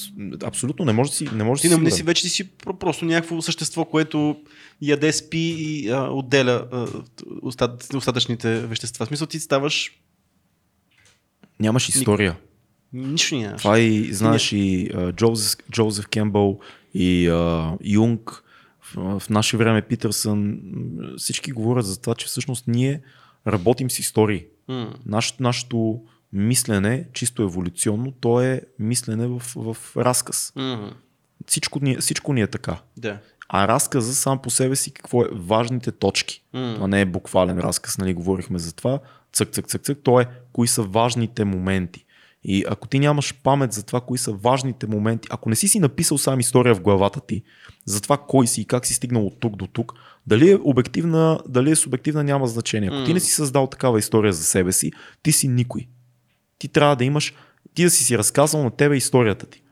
абсолютно 0.44 0.86
не 0.86 0.94
може 0.94 1.10
да 1.10 1.15
си, 1.15 1.28
не 1.36 1.44
може 1.44 1.60
да 1.60 1.61
Ти 1.61 1.68
си 1.70 1.76
не, 1.76 1.84
не 1.84 1.91
си 1.91 2.03
вече 2.03 2.22
ти 2.22 2.30
си 2.30 2.49
про- 2.49 2.74
просто 2.74 3.06
някакво 3.06 3.41
същество, 3.41 3.86
което 3.86 4.36
яде, 4.82 5.14
спи 5.14 5.38
и 5.57 5.90
а, 5.90 6.10
отделя 6.11 6.68
а, 6.72 6.88
остат, 7.41 7.94
остатъчните 7.94 8.60
вещества. 8.60 9.06
В 9.06 9.07
смисъл 9.07 9.28
ти 9.28 9.40
ставаш 9.40 9.91
Нямаш 11.60 11.90
история. 11.90 12.36
нищо 12.94 13.36
нямаш. 13.36 13.61
Това 13.61 13.80
и 13.80 14.14
знаеш 14.14 14.52
и 14.52 14.90
а, 14.95 15.11
Джозеф, 15.11 15.56
Джозеф 15.72 16.07
Кембъл 16.07 16.60
и 16.94 17.28
а, 17.28 17.72
Юнг, 17.84 18.43
в, 18.95 19.24
наше 19.30 19.57
време 19.57 19.82
Питърсън, 19.82 20.60
всички 21.18 21.52
говорят 21.52 21.86
за 21.86 22.02
това, 22.02 22.15
че 22.15 22.26
всъщност 22.26 22.68
ние 22.68 23.02
работим 23.48 23.91
с 23.91 23.99
истории. 23.99 24.45
М. 24.68 24.94
Наш, 25.06 25.34
нашето 25.40 26.02
мислене, 26.34 27.07
чисто 27.14 27.44
еволюционно, 27.44 28.11
то 28.11 28.41
е 28.41 28.61
мислене 28.80 29.28
в, 29.28 29.41
в 29.56 29.78
разказ. 29.98 30.53
М. 30.56 30.94
Всичко 31.48 31.80
ни, 31.82 31.91
е- 31.91 31.98
всичко 31.98 32.34
ни 32.34 32.41
е 32.41 32.48
така. 32.48 32.78
Да. 32.98 33.20
А 33.49 33.68
разказа 33.68 34.15
сам 34.15 34.41
по 34.41 34.49
себе 34.49 34.76
си 34.76 34.91
какво 34.91 35.22
е 35.22 35.30
важните 35.32 35.91
точки. 35.91 36.44
М. 36.53 36.74
Това 36.76 36.88
не 36.88 37.02
е 37.02 37.06
буквален 37.06 37.60
разказ, 37.60 37.98
нали, 37.98 38.14
говорихме 38.14 38.60
за 38.60 38.74
това. 38.76 38.99
Цък, 39.34 39.52
цък, 39.52 39.68
цък, 39.68 39.82
цък. 39.84 39.98
То 40.03 40.22
е 40.22 40.26
кои 40.53 40.68
са 40.68 40.84
важните 40.84 41.45
моменти. 41.45 42.06
И 42.44 42.64
ако 42.70 42.88
ти 42.88 42.99
нямаш 42.99 43.34
памет 43.44 43.74
за 43.74 43.84
това, 43.84 44.02
кои 44.02 44.18
са 44.18 44.32
важните 44.32 44.88
моменти, 44.88 45.28
ако 45.32 45.49
не 45.49 45.56
си 45.56 45.68
си 45.68 45.80
написал 45.80 46.18
сам 46.18 46.40
история 46.40 46.76
в 46.76 46.82
главата 46.82 47.22
ти, 47.28 47.44
за 47.86 48.02
това 48.02 48.18
кой 48.18 48.48
си 48.48 48.61
и 48.61 48.65
как 48.65 48.86
си 48.86 48.94
стигнал 48.94 49.28
от 49.28 49.40
тук 49.40 49.56
до 49.56 49.68
тук, 49.68 49.94
дали 50.28 50.52
е 50.52 50.60
обективна, 50.64 51.40
дали 51.48 51.72
е 51.72 51.76
субективна, 51.76 52.24
няма 52.24 52.48
значение. 52.48 52.90
Ако 52.94 53.06
ти 53.06 53.14
не 53.14 53.20
си 53.20 53.32
създал 53.32 53.68
такава 53.68 53.99
история 53.99 54.34
за 54.34 54.44
себе 54.44 54.72
си, 54.72 54.91
ти 55.24 55.32
си 55.32 55.48
никой. 55.48 55.88
Ти 56.57 56.68
трябва 56.68 56.95
да 56.95 57.06
имаш, 57.06 57.34
ти 57.74 57.84
да 57.84 57.90
си 57.90 58.03
си 58.03 58.18
разказал 58.18 58.64
на 58.64 58.72
тебе 58.72 58.98
историята 58.98 59.45
ти. 59.45 59.64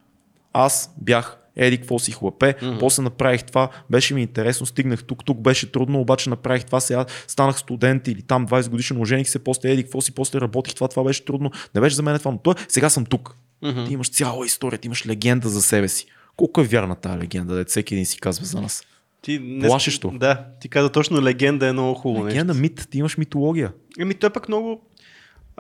Аз 0.53 0.93
бях 1.01 1.40
еди 1.55 1.77
какво 1.77 1.99
си 1.99 2.11
хлапе, 2.11 2.55
mm-hmm. 2.61 2.79
после 2.79 3.03
направих 3.03 3.43
това, 3.43 3.69
беше 3.89 4.13
ми 4.13 4.21
интересно, 4.21 4.65
стигнах 4.65 5.03
тук, 5.03 5.25
тук 5.25 5.37
беше 5.37 5.71
трудно, 5.71 5.99
обаче 5.99 6.29
направих 6.29 6.65
това, 6.65 6.79
сега 6.79 7.05
станах 7.27 7.59
студент 7.59 8.07
или 8.07 8.21
там 8.21 8.47
20 8.47 8.69
годишен, 8.69 9.01
ожених 9.01 9.29
се, 9.29 9.39
после 9.39 9.71
еди 9.71 9.83
какво 9.83 10.01
си, 10.01 10.11
после 10.11 10.41
работих 10.41 10.75
това, 10.75 10.87
това 10.87 11.03
беше 11.03 11.25
трудно, 11.25 11.51
не 11.75 11.81
беше 11.81 11.95
за 11.95 12.03
мен 12.03 12.19
това, 12.19 12.31
но 12.31 12.37
това, 12.37 12.55
сега 12.67 12.89
съм 12.89 13.05
тук. 13.05 13.35
Мгм. 13.61 13.85
Ти 13.85 13.93
имаш 13.93 14.09
цяла 14.09 14.45
история, 14.45 14.79
ти 14.79 14.87
имаш 14.87 15.07
легенда 15.07 15.49
за 15.49 15.61
себе 15.61 15.87
си. 15.87 16.05
Колко 16.35 16.61
е 16.61 16.63
вярна 16.63 16.95
тази 16.95 17.17
легенда, 17.17 17.55
да 17.55 17.65
всеки 17.65 17.93
един 17.93 18.05
си 18.05 18.19
казва 18.19 18.45
за 18.45 18.61
нас. 18.61 18.83
Ти 19.21 19.39
не... 19.39 19.67
Плашещо. 19.67 20.11
Да, 20.11 20.45
ти 20.61 20.69
каза 20.69 20.89
точно 20.89 21.21
легенда 21.21 21.67
е 21.67 21.73
много 21.73 21.93
хубаво 21.93 22.27
Легенда, 22.27 22.53
нещо. 22.53 22.61
мит, 22.61 22.87
ти 22.91 22.97
имаш 22.97 23.17
митология. 23.17 23.71
Еми 23.99 24.13
той 24.13 24.29
пък 24.29 24.47
много... 24.47 24.81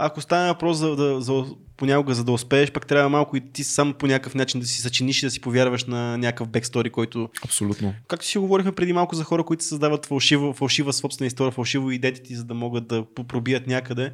Ако 0.03 0.21
стане 0.21 0.47
въпрос 0.47 0.77
за, 0.77 0.95
да, 0.95 1.21
за, 1.21 1.45
понякога 1.77 2.13
за 2.13 2.23
да 2.23 2.31
успееш, 2.31 2.71
пък 2.71 2.87
трябва 2.87 3.09
малко 3.09 3.37
и 3.37 3.51
ти 3.53 3.63
сам 3.63 3.93
по 3.93 4.07
някакъв 4.07 4.35
начин 4.35 4.59
да 4.59 4.65
си 4.65 4.81
съчиниш 4.81 5.23
и 5.23 5.25
да 5.25 5.31
си 5.31 5.41
повярваш 5.41 5.85
на 5.85 6.17
някакъв 6.17 6.47
бекстори, 6.47 6.89
който 6.89 7.29
Абсолютно. 7.43 7.93
Както 8.07 8.25
си 8.25 8.37
говорихме 8.37 8.71
преди 8.71 8.93
малко 8.93 9.15
за 9.15 9.23
хора, 9.23 9.43
които 9.43 9.63
създават 9.63 10.05
фалшива, 10.05 10.53
фалшива 10.53 10.93
собствена 10.93 11.27
история, 11.27 11.51
фалшиво 11.51 11.91
идеите 11.91 12.35
за 12.35 12.43
да 12.43 12.53
могат 12.53 12.87
да 12.87 13.05
пробият 13.27 13.67
някъде. 13.67 14.13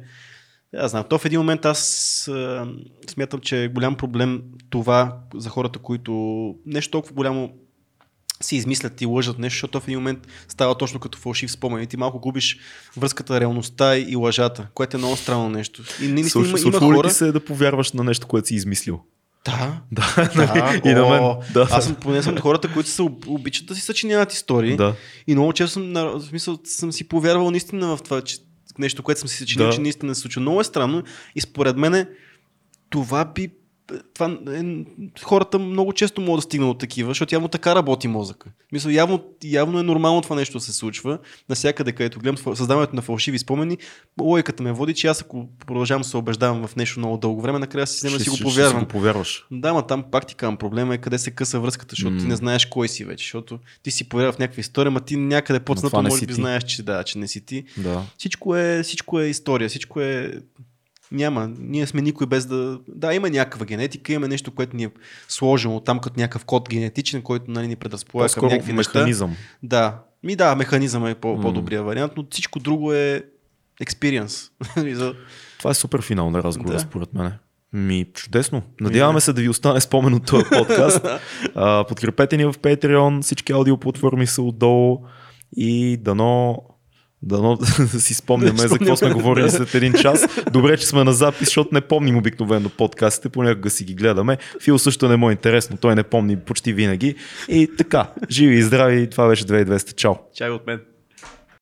Аз 0.76 0.90
знам. 0.90 1.04
То 1.10 1.18
в 1.18 1.24
един 1.24 1.40
момент 1.40 1.64
аз 1.64 2.28
а, 2.28 2.68
смятам, 3.10 3.40
че 3.40 3.64
е 3.64 3.68
голям 3.68 3.96
проблем 3.96 4.42
това 4.70 5.18
за 5.34 5.48
хората, 5.48 5.78
които 5.78 6.54
нещо 6.66 6.90
толкова 6.90 7.14
голямо 7.14 7.52
си 8.40 8.56
измислят 8.56 9.00
и 9.00 9.06
лъжат 9.06 9.38
нещо, 9.38 9.54
защото 9.54 9.80
в 9.80 9.88
един 9.88 9.98
момент 9.98 10.18
става 10.48 10.78
точно 10.78 11.00
като 11.00 11.18
фалшив 11.18 11.50
спомен 11.50 11.82
и 11.82 11.86
ти 11.86 11.96
малко 11.96 12.18
губиш 12.20 12.58
връзката, 12.96 13.40
реалността 13.40 13.96
и 13.98 14.16
лъжата, 14.16 14.66
което 14.74 14.96
е 14.96 14.98
много 14.98 15.16
странно 15.16 15.48
нещо. 15.48 15.82
И 16.02 16.04
има, 16.06 16.24
Случва, 16.24 16.60
има 16.60 16.70
ли 16.70 16.94
хора... 16.94 17.10
се 17.10 17.32
да 17.32 17.44
повярваш 17.44 17.92
на 17.92 18.04
нещо, 18.04 18.26
което 18.26 18.48
си 18.48 18.54
измислил? 18.54 19.00
Да, 19.44 19.80
Да, 19.92 20.30
да, 20.36 20.80
и 20.84 20.94
на 20.94 21.08
мен. 21.08 21.24
о, 21.24 21.36
Да. 21.52 21.68
Аз 21.70 21.84
съм 21.84 21.94
поне 21.94 22.22
съм 22.22 22.32
от 22.34 22.40
хората, 22.40 22.72
които 22.72 22.88
се 22.90 23.02
об- 23.02 23.26
обичат 23.26 23.66
да 23.66 23.74
си 23.74 23.80
съчиняват 23.80 24.32
истории. 24.32 24.76
Да. 24.76 24.94
И 25.26 25.34
много 25.34 25.52
често 25.52 25.72
съм, 25.72 25.92
в 25.94 26.20
смисъл, 26.20 26.58
съм 26.64 26.92
си 26.92 27.08
повярвал 27.08 27.50
наистина 27.50 27.96
в 27.96 28.02
това, 28.02 28.20
че 28.22 28.36
нещо, 28.78 29.02
което 29.02 29.20
съм 29.20 29.28
си 29.28 29.36
съчинил, 29.36 29.66
Да. 29.66 29.72
че 29.72 29.80
наистина 29.80 30.14
се 30.14 30.20
случва. 30.20 30.40
Много 30.40 30.60
е 30.60 30.64
странно 30.64 31.02
и 31.34 31.40
според 31.40 31.76
мен 31.76 32.08
това 32.90 33.24
би 33.24 33.48
това 34.14 34.38
е, 34.54 34.84
хората 35.22 35.58
много 35.58 35.92
често 35.92 36.20
могат 36.20 36.38
да 36.38 36.42
стигнат 36.42 36.70
от 36.70 36.78
такива, 36.78 37.10
защото 37.10 37.34
явно 37.34 37.48
така 37.48 37.74
работи 37.74 38.08
мозъка. 38.08 38.50
Мисля, 38.72 38.92
явно, 38.92 39.24
явно 39.44 39.78
е 39.78 39.82
нормално 39.82 40.22
това 40.22 40.36
нещо 40.36 40.58
да 40.58 40.64
се 40.64 40.72
случва. 40.72 41.18
Насякъде, 41.48 41.92
където 41.92 42.18
гледам 42.18 42.56
създаването 42.56 42.96
на 42.96 43.02
фалшиви 43.02 43.38
спомени, 43.38 43.78
логиката 44.20 44.62
ме 44.62 44.72
води, 44.72 44.94
че 44.94 45.06
аз 45.06 45.20
ако 45.20 45.48
продължавам 45.66 46.02
да 46.02 46.08
се 46.08 46.16
убеждавам 46.16 46.66
в 46.66 46.76
нещо 46.76 47.00
много 47.00 47.16
дълго 47.16 47.42
време, 47.42 47.58
накрая 47.58 47.86
си 47.86 47.96
взема 47.96 48.18
да 48.18 48.24
си 48.24 48.30
го 48.30 48.36
ще, 48.36 48.44
ще 48.44 48.54
повярвам. 48.54 48.80
си 48.80 48.84
го 48.84 48.88
повярваш. 48.88 49.46
Да, 49.50 49.72
ма 49.74 49.86
там 49.86 50.04
пак 50.10 50.26
ти 50.26 50.34
казвам, 50.34 50.56
проблема 50.56 50.94
е 50.94 50.98
къде 50.98 51.18
се 51.18 51.30
къса 51.30 51.60
връзката, 51.60 51.90
защото 51.92 52.14
М. 52.14 52.20
ти 52.20 52.26
не 52.26 52.36
знаеш 52.36 52.66
кой 52.66 52.88
си 52.88 53.04
вече, 53.04 53.24
защото 53.24 53.58
ти 53.82 53.90
си 53.90 54.08
повярвал 54.08 54.32
в 54.32 54.38
някаква 54.38 54.60
история, 54.60 54.90
ма 54.90 55.00
ти 55.00 55.16
някъде 55.16 55.60
не 55.94 56.02
може 56.02 56.20
би 56.20 56.26
ти. 56.26 56.32
знаеш, 56.32 56.64
че 56.64 56.82
да, 56.82 57.04
че 57.04 57.18
не 57.18 57.28
си 57.28 57.46
ти. 57.46 57.64
Да. 57.76 58.02
Всичко 58.18 58.56
е, 58.56 58.82
всичко 58.82 59.20
е 59.20 59.26
история, 59.26 59.68
всичко 59.68 60.00
е... 60.00 60.40
Няма, 61.12 61.50
ние 61.58 61.86
сме 61.86 62.02
никой 62.02 62.26
без 62.26 62.46
да... 62.46 62.78
Да, 62.88 63.14
има 63.14 63.30
някаква 63.30 63.66
генетика, 63.66 64.12
има 64.12 64.28
нещо, 64.28 64.50
което 64.50 64.76
ни 64.76 64.84
е 64.84 64.90
сложено 65.28 65.80
там 65.80 65.98
като 65.98 66.20
някакъв 66.20 66.44
код 66.44 66.68
генетичен, 66.68 67.22
който 67.22 67.50
нали, 67.50 67.68
ни 67.68 67.76
предразполага 67.76 68.32
към 68.34 68.48
някакви 68.48 68.72
неща. 68.72 68.98
механизъм. 68.98 69.36
Да, 69.62 69.98
ми 70.22 70.36
да, 70.36 70.54
механизъм 70.56 71.06
е 71.06 71.14
по- 71.14 71.40
по-добрия 71.40 71.82
вариант, 71.82 72.12
но 72.16 72.24
всичко 72.30 72.58
друго 72.58 72.92
е. 72.92 73.22
За- 74.76 75.14
Това 75.58 75.70
е 75.70 75.74
супер 75.74 76.02
финал 76.02 76.30
на 76.30 76.42
разговора, 76.42 76.74
Да. 76.74 76.80
според 76.80 77.14
мен. 77.14 77.32
Ми, 77.72 78.06
чудесно. 78.14 78.62
Надяваме 78.80 79.20
се 79.20 79.32
да 79.32 79.40
ви 79.42 79.48
остане 79.48 79.80
спомен 79.80 80.14
от 80.14 80.26
този 80.26 80.44
подкаст. 80.44 81.06
а, 81.54 81.84
подкрепете 81.84 82.36
ни 82.36 82.44
в 82.44 82.52
Patreon, 82.52 83.22
всички 83.22 83.52
аудиоплатформи 83.52 84.26
са 84.26 84.42
отдолу 84.42 84.98
и 85.56 85.96
дано 85.96 86.62
Дано 87.22 87.56
да 87.92 88.00
си 88.00 88.14
спомняме 88.14 88.58
за 88.58 88.78
какво 88.78 88.96
сме 88.96 89.12
говорили 89.12 89.50
след 89.50 89.74
един 89.74 89.92
час. 89.92 90.26
Добре, 90.52 90.76
че 90.76 90.86
сме 90.86 91.04
на 91.04 91.12
запис, 91.12 91.40
защото 91.40 91.70
не 91.72 91.80
помним 91.80 92.16
обикновено 92.16 92.68
подкастите, 92.68 93.28
понякога 93.28 93.70
си 93.70 93.84
ги 93.84 93.94
гледаме. 93.94 94.38
Фил 94.62 94.78
също 94.78 95.08
не 95.08 95.16
му 95.16 95.28
е 95.28 95.32
интересно, 95.32 95.76
той 95.76 95.94
не 95.94 96.02
помни 96.02 96.36
почти 96.36 96.72
винаги. 96.72 97.14
И 97.48 97.70
така, 97.78 98.10
живи 98.30 98.54
и 98.54 98.62
здрави, 98.62 99.10
това 99.10 99.28
беше 99.28 99.44
2200. 99.44 99.94
Чао! 99.94 100.14
Чай 100.34 100.50
от 100.50 100.66
мен. 100.66 100.80